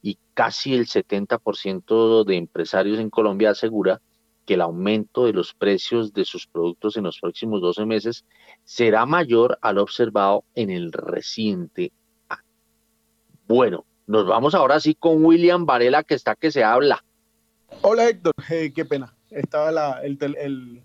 Y 0.00 0.18
casi 0.34 0.74
el 0.74 0.86
70% 0.86 2.24
de 2.24 2.36
empresarios 2.36 2.98
en 2.98 3.10
Colombia 3.10 3.50
asegura 3.50 4.00
que 4.46 4.54
el 4.54 4.60
aumento 4.60 5.26
de 5.26 5.32
los 5.32 5.54
precios 5.54 6.12
de 6.12 6.24
sus 6.24 6.46
productos 6.46 6.96
en 6.96 7.04
los 7.04 7.20
próximos 7.20 7.60
12 7.60 7.86
meses 7.86 8.24
será 8.64 9.06
mayor 9.06 9.58
al 9.62 9.78
observado 9.78 10.44
en 10.54 10.70
el 10.70 10.92
reciente 10.92 11.92
año. 12.28 12.42
Bueno, 13.46 13.84
nos 14.06 14.26
vamos 14.26 14.54
ahora 14.54 14.80
sí 14.80 14.94
con 14.94 15.24
William 15.24 15.64
Varela, 15.64 16.02
que 16.02 16.14
está 16.14 16.34
que 16.34 16.50
se 16.50 16.64
habla. 16.64 17.04
Hola 17.80 18.08
Héctor, 18.08 18.32
qué 18.74 18.84
pena, 18.84 19.14
estaba 19.30 20.00
el, 20.02 20.82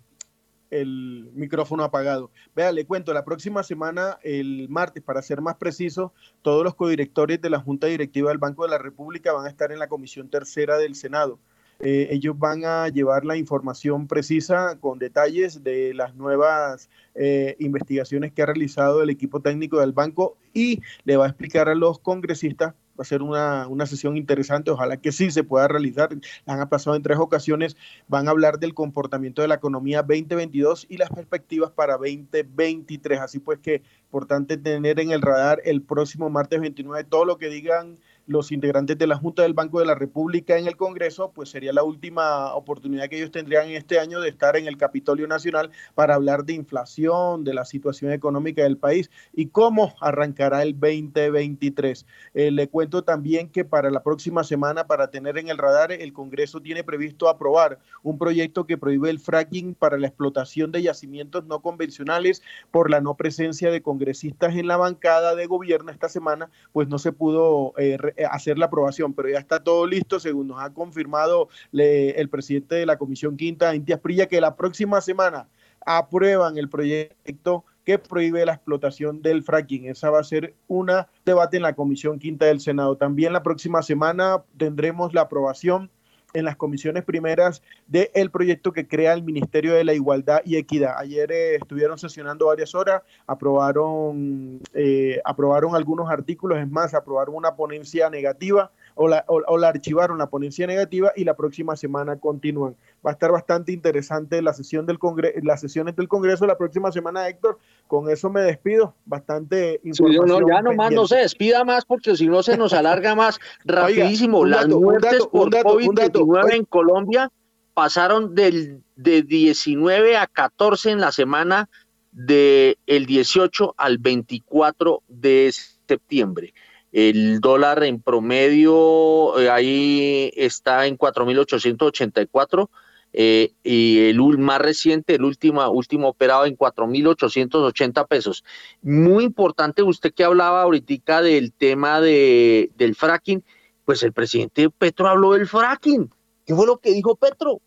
el, 0.70 1.32
micrófono 1.34 1.84
apagado. 1.84 2.32
Vea, 2.56 2.72
le 2.72 2.86
cuento, 2.86 3.14
la 3.14 3.26
próxima 3.26 3.64
semana, 3.64 4.18
el 4.24 4.68
martes, 4.70 5.04
para 5.04 5.22
ser 5.22 5.42
más 5.42 5.56
preciso, 5.56 6.14
todos 6.42 6.64
los 6.64 6.76
codirectores 6.76 7.42
de 7.42 7.50
la 7.50 7.60
Junta 7.60 7.88
Directiva 7.88 8.30
del 8.30 8.38
Banco 8.38 8.64
de 8.64 8.70
la 8.70 8.78
República 8.78 9.34
van 9.34 9.46
a 9.46 9.50
estar 9.50 9.72
en 9.72 9.80
la 9.80 9.90
Comisión 9.90 10.30
Tercera 10.30 10.78
del 10.78 10.96
Senado. 10.96 11.40
Eh, 11.80 12.08
ellos 12.12 12.38
van 12.38 12.66
a 12.66 12.88
llevar 12.90 13.26
la 13.26 13.38
información 13.38 14.08
precisa 14.08 14.78
con 14.80 14.98
detalles 15.00 15.64
de 15.64 15.94
las 15.94 16.16
nuevas 16.16 16.90
eh, 17.16 17.56
investigaciones 17.60 18.34
que 18.34 18.42
ha 18.42 18.48
realizado 18.48 19.04
el 19.04 19.10
equipo 19.10 19.42
técnico 19.42 19.80
del 19.80 19.92
banco 19.92 20.38
y 20.54 20.82
le 21.04 21.18
va 21.18 21.26
a 21.26 21.30
explicar 21.30 21.70
a 21.70 21.76
los 21.76 22.00
congresistas 22.00 22.74
va 22.98 23.04
a 23.04 23.06
ser 23.06 23.22
una, 23.22 23.68
una, 23.68 23.86
sesión 23.86 24.18
interesante, 24.18 24.72
ojalá 24.72 24.98
que 24.98 25.12
sí 25.12 25.30
se 25.30 25.44
pueda 25.44 25.68
realizar. 25.68 26.10
Han 26.46 26.60
aplazado 26.60 26.96
en 26.96 27.04
tres 27.04 27.18
ocasiones. 27.20 27.78
Van 28.08 28.28
a 28.28 28.32
hablar 28.32 28.60
del 28.60 28.74
comportamiento 28.74 29.42
de 29.42 29.48
la 29.48 29.56
economía 29.56 30.02
2022 30.02 30.88
y 30.90 30.98
las 30.98 31.10
perspectivas 31.10 31.72
para 31.72 31.94
2023. 31.94 33.20
Así 33.20 33.40
pues 33.40 33.60
que 33.60 33.84
importante 34.06 34.58
tener 34.58 35.00
en 35.00 35.12
el 35.12 35.22
radar 35.22 35.62
el 35.64 35.82
próximo 35.82 36.30
martes 36.30 36.60
29 36.60 37.04
todo 37.04 37.26
lo 37.26 37.38
que 37.38 37.50
digan 37.50 37.98
los 38.28 38.52
integrantes 38.52 38.98
de 38.98 39.08
la 39.08 39.16
Junta 39.16 39.42
del 39.42 39.54
Banco 39.54 39.80
de 39.80 39.86
la 39.86 39.96
República 39.96 40.58
en 40.58 40.68
el 40.68 40.76
Congreso, 40.76 41.32
pues 41.34 41.50
sería 41.50 41.74
la 41.74 41.84
última 41.84 42.54
oportunidad 42.54 43.08
que 43.08 43.18
ellos 43.18 43.32
tendrían 43.32 43.70
este 43.70 44.00
año 44.00 44.20
de 44.20 44.30
estar 44.30 44.58
en 44.58 44.68
el 44.68 44.78
Capitolio 44.78 45.28
Nacional 45.28 45.72
para 45.96 46.16
hablar 46.16 46.44
de 46.44 46.54
inflación, 46.54 47.46
de 47.46 47.54
la 47.54 47.64
situación 47.66 48.12
económica 48.12 48.64
del 48.64 48.78
país 48.78 49.10
y 49.34 49.48
cómo 49.48 49.96
arrancará 50.02 50.62
el 50.62 50.78
2023. 50.78 52.06
Eh, 52.34 52.52
le 52.52 52.68
cuento 52.68 53.04
también 53.04 53.50
que 53.50 53.64
para 53.64 53.90
la 53.90 54.04
próxima 54.04 54.44
semana, 54.44 54.88
para 54.88 55.10
tener 55.10 55.38
en 55.38 55.48
el 55.48 55.58
radar, 55.58 55.94
el 55.94 56.12
Congreso 56.12 56.62
tiene 56.62 56.84
previsto 56.84 57.30
aprobar 57.30 57.80
un 58.04 58.18
proyecto 58.18 58.66
que 58.66 58.78
prohíbe 58.78 59.10
el 59.10 59.20
fracking 59.20 59.74
para 59.74 59.98
la 59.98 60.08
explotación 60.08 60.72
de 60.72 60.84
yacimientos 60.84 61.46
no 61.46 61.62
convencionales 61.62 62.44
por 62.72 62.92
la 62.92 63.00
no 63.00 63.16
presencia 63.16 63.72
de 63.72 63.82
congresistas 63.82 64.56
en 64.56 64.68
la 64.68 64.76
bancada 64.76 65.36
de 65.36 65.46
gobierno 65.46 65.92
esta 65.92 66.10
semana, 66.10 66.50
pues 66.74 66.88
no 66.90 67.00
se 67.00 67.14
pudo 67.14 67.74
eh, 67.78 67.98
hacer 68.32 68.58
la 68.58 68.66
aprobación, 68.68 69.14
pero 69.14 69.30
ya 69.30 69.40
está 69.40 69.64
todo 69.64 69.86
listo, 69.86 70.20
según 70.20 70.48
nos 70.48 70.62
ha 70.62 70.74
confirmado 70.74 71.50
el 71.72 72.30
presidente 72.30 72.76
de 72.76 72.86
la 72.86 72.98
Comisión 72.98 73.38
Quinta, 73.38 73.76
Intias 73.76 74.00
Prilla, 74.00 74.28
que 74.28 74.42
la 74.42 74.56
próxima 74.56 75.02
semana 75.02 75.48
aprueban 75.86 76.58
el 76.58 76.70
proyecto 76.70 77.64
que 77.86 77.98
prohíbe 77.98 78.46
la 78.46 78.54
explotación 78.54 79.22
del 79.22 79.44
fracking. 79.44 79.86
Esa 79.86 80.10
va 80.10 80.20
a 80.20 80.24
ser 80.24 80.56
un 80.68 80.92
debate 81.24 81.56
en 81.56 81.64
la 81.64 81.74
Comisión 81.74 82.20
Quinta 82.20 82.46
del 82.46 82.60
Senado. 82.60 82.98
También 82.98 83.32
la 83.32 83.44
próxima 83.44 83.82
semana 83.82 84.44
tendremos 84.58 85.14
la 85.14 85.22
aprobación 85.22 85.90
en 86.34 86.46
las 86.46 86.56
comisiones 86.56 87.04
primeras 87.04 87.62
del 87.88 88.32
proyecto 88.32 88.74
que 88.74 88.88
crea 88.88 89.14
el 89.14 89.24
Ministerio 89.24 89.74
de 89.74 89.84
la 89.84 89.94
Igualdad 89.94 90.42
y 90.46 90.58
Equidad. 90.58 90.96
Ayer 90.98 91.32
eh, 91.32 91.56
estuvieron 91.56 91.98
sesionando 91.98 92.48
varias 92.48 92.76
horas, 92.76 93.02
aprobaron, 93.26 94.60
eh, 94.74 95.20
aprobaron 95.24 95.76
algunos 95.76 96.10
artículos, 96.10 96.60
es 96.60 96.70
más, 96.70 96.94
aprobaron 96.94 97.36
una 97.36 97.56
ponencia 97.56 98.10
negativa 98.10 98.72
o 98.98 99.08
la, 99.08 99.24
o, 99.28 99.58
la 99.58 99.70
archivaron 99.70 100.18
la 100.18 100.28
ponencia 100.28 100.66
negativa 100.68 101.14
y 101.16 101.24
la 101.24 101.36
próxima 101.36 101.76
semana 101.76 102.20
continúan. 102.20 102.76
Va 103.06 103.12
a 103.12 103.14
estar 103.14 103.32
bastante 103.32 103.72
interesante 103.72 104.42
la 104.42 104.54
sesión 104.54 104.86
del 104.86 105.00
Congreso, 105.00 105.40
las 105.44 105.62
sesiones 105.62 105.96
del 105.96 106.08
Congreso 106.08 106.46
la 106.46 106.58
próxima 106.58 106.92
semana, 106.92 107.28
Héctor. 107.28 107.60
Con 107.88 108.10
eso 108.10 108.30
me 108.30 108.42
despido. 108.42 108.96
Bastante 109.06 109.80
información. 109.84 110.28
no, 110.28 110.48
ya 110.48 110.62
nomás 110.62 110.92
no 110.92 111.08
se 111.08 111.18
despida 111.18 111.64
más 111.64 111.86
porque 111.86 112.16
si 112.16 112.28
no 112.28 112.44
se 112.44 112.58
nos 112.58 112.74
alarga 112.74 113.16
más 113.16 113.40
rapidísimo. 113.66 114.46
Las 114.46 114.68
muertes 114.68 115.26
por 115.28 115.50
COVID-19 115.52 116.54
en 116.54 116.66
Colombia 116.66 117.32
pasaron 117.74 118.34
del, 118.34 118.82
de 118.96 119.22
19 119.22 120.18
a 120.18 120.26
14 120.26 120.90
en 120.92 121.00
la 121.00 121.12
semana 121.12 121.70
del 122.12 122.78
el 122.88 123.06
18 123.06 123.76
al 123.78 124.00
24 124.00 125.04
de 125.08 125.54
septiembre. 125.88 126.54
El 126.98 127.42
dólar 127.42 127.84
en 127.84 128.02
promedio 128.02 129.38
eh, 129.40 129.52
ahí 129.52 130.32
está 130.36 130.88
en 130.88 130.98
4.884 130.98 132.70
eh, 133.14 133.52
y 133.64 134.10
el 134.10 134.20
más 134.40 134.60
reciente, 134.60 135.14
el 135.14 135.24
último, 135.24 135.70
último 135.70 136.08
operado 136.08 136.48
en 136.48 136.58
4.880 136.58 138.08
pesos. 138.08 138.44
Muy 138.82 139.26
importante, 139.26 139.84
usted 139.84 140.12
que 140.12 140.24
hablaba 140.24 140.64
ahorita 140.64 141.22
del 141.22 141.54
tema 141.54 142.02
de, 142.02 142.72
del 142.78 142.96
fracking, 142.96 143.44
pues 143.86 144.02
el 144.02 144.12
presidente 144.12 144.68
Petro 144.72 145.08
habló 145.08 145.34
del 145.34 145.46
fracking. 145.48 146.10
¿Qué 146.48 146.56
fue 146.56 146.66
lo 146.66 146.80
que 146.80 146.94
dijo 146.94 147.16
Petro? 147.16 147.62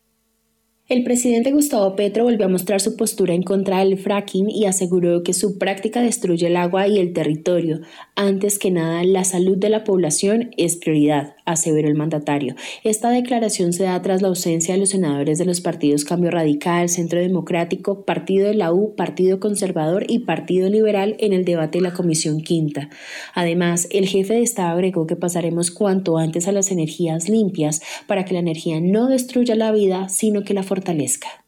El 0.91 1.05
presidente 1.05 1.53
Gustavo 1.53 1.95
Petro 1.95 2.25
volvió 2.25 2.47
a 2.47 2.49
mostrar 2.49 2.81
su 2.81 2.97
postura 2.97 3.33
en 3.33 3.43
contra 3.43 3.79
del 3.79 3.97
fracking 3.97 4.49
y 4.49 4.65
aseguró 4.65 5.23
que 5.23 5.31
su 5.31 5.57
práctica 5.57 6.01
destruye 6.01 6.47
el 6.47 6.57
agua 6.57 6.85
y 6.89 6.99
el 6.99 7.13
territorio. 7.13 7.79
Antes 8.17 8.59
que 8.59 8.71
nada, 8.71 9.01
la 9.05 9.23
salud 9.23 9.57
de 9.57 9.69
la 9.69 9.85
población 9.85 10.51
es 10.57 10.75
prioridad, 10.75 11.37
aseveró 11.45 11.87
el 11.87 11.95
mandatario. 11.95 12.55
Esta 12.83 13.09
declaración 13.09 13.71
se 13.71 13.85
da 13.85 14.01
tras 14.01 14.21
la 14.21 14.27
ausencia 14.27 14.73
de 14.73 14.81
los 14.81 14.89
senadores 14.89 15.37
de 15.37 15.45
los 15.45 15.61
partidos 15.61 16.03
Cambio 16.03 16.29
Radical, 16.29 16.89
Centro 16.89 17.21
Democrático, 17.21 18.03
Partido 18.03 18.49
de 18.49 18.55
la 18.55 18.73
U, 18.73 18.93
Partido 18.93 19.39
Conservador 19.39 20.03
y 20.09 20.19
Partido 20.19 20.69
Liberal 20.69 21.15
en 21.19 21.31
el 21.31 21.45
debate 21.45 21.77
de 21.77 21.83
la 21.83 21.93
Comisión 21.93 22.41
Quinta. 22.41 22.89
Además, 23.33 23.87
el 23.91 24.07
jefe 24.07 24.33
de 24.33 24.41
Estado 24.41 24.71
agregó 24.71 25.07
que 25.07 25.15
pasaremos 25.15 25.71
cuanto 25.71 26.17
antes 26.17 26.49
a 26.49 26.51
las 26.51 26.69
energías 26.69 27.29
limpias 27.29 27.81
para 28.07 28.25
que 28.25 28.33
la 28.33 28.41
energía 28.41 28.81
no 28.81 29.07
destruya 29.07 29.55
la 29.55 29.71
vida, 29.71 30.09
sino 30.09 30.43
que 30.43 30.53
la 30.53 30.63
fortalezca 30.63 30.80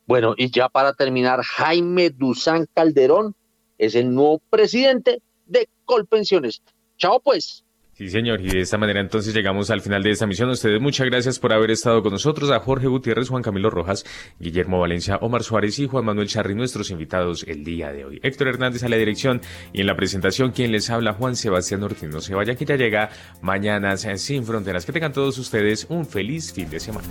bueno, 0.06 0.34
y 0.38 0.52
ya 0.52 0.70
para 0.70 0.94
terminar, 0.94 1.42
Jaime 1.42 2.10
Duzán 2.10 2.68
Calderón 2.74 3.36
es 3.78 3.96
el 3.96 4.14
nuevo 4.14 4.42
presidente 4.50 5.22
de 5.46 5.70
Colpensiones. 5.86 6.62
Chao 6.98 7.20
pues. 7.22 7.64
Sí, 7.96 8.10
señor, 8.10 8.42
y 8.42 8.50
de 8.50 8.62
esta 8.62 8.80
manera 8.80 9.00
entonces 9.00 9.36
llegamos 9.36 9.70
al 9.70 9.82
final 9.82 10.02
de 10.02 10.10
esta 10.10 10.26
misión. 10.26 10.50
ustedes 10.50 10.82
muchas 10.82 11.06
gracias 11.06 11.38
por 11.38 11.54
haber 11.54 11.70
estado 11.70 12.02
con 12.02 12.12
nosotros, 12.12 12.50
a 12.50 12.60
Jorge 12.60 12.88
Gutiérrez, 12.88 13.30
Juan 13.30 13.44
Camilo 13.44 13.70
Rojas, 13.70 14.04
Guillermo 14.40 14.80
Valencia, 14.80 15.18
Omar 15.18 15.44
Suárez 15.44 15.78
y 15.78 15.88
Juan 15.88 16.04
Manuel 16.04 16.28
Charri, 16.28 16.56
nuestros 16.56 16.90
invitados 16.90 17.46
el 17.48 17.64
día 17.64 17.94
de 17.94 18.06
hoy. 18.06 18.20
Héctor 18.24 18.48
Hernández 18.48 18.84
a 18.84 18.90
la 18.90 18.96
dirección 18.96 19.42
y 19.74 19.82
en 19.82 19.88
la 19.88 19.96
presentación 19.96 20.52
quien 20.52 20.72
les 20.72 20.90
habla, 20.90 21.14
Juan 21.14 21.36
Sebastián 21.36 21.84
Ortiz. 21.84 22.10
No 22.10 22.20
se 22.20 22.34
vaya 22.34 22.56
que 22.56 22.66
ya 22.66 22.78
llega 22.78 23.12
Mañanas 23.42 24.08
Sin 24.16 24.44
Fronteras. 24.44 24.86
Que 24.86 24.92
tengan 24.92 25.14
todos 25.14 25.38
ustedes 25.38 25.86
un 25.88 26.08
feliz 26.08 26.52
fin 26.52 26.70
de 26.72 26.80
semana. 26.80 27.08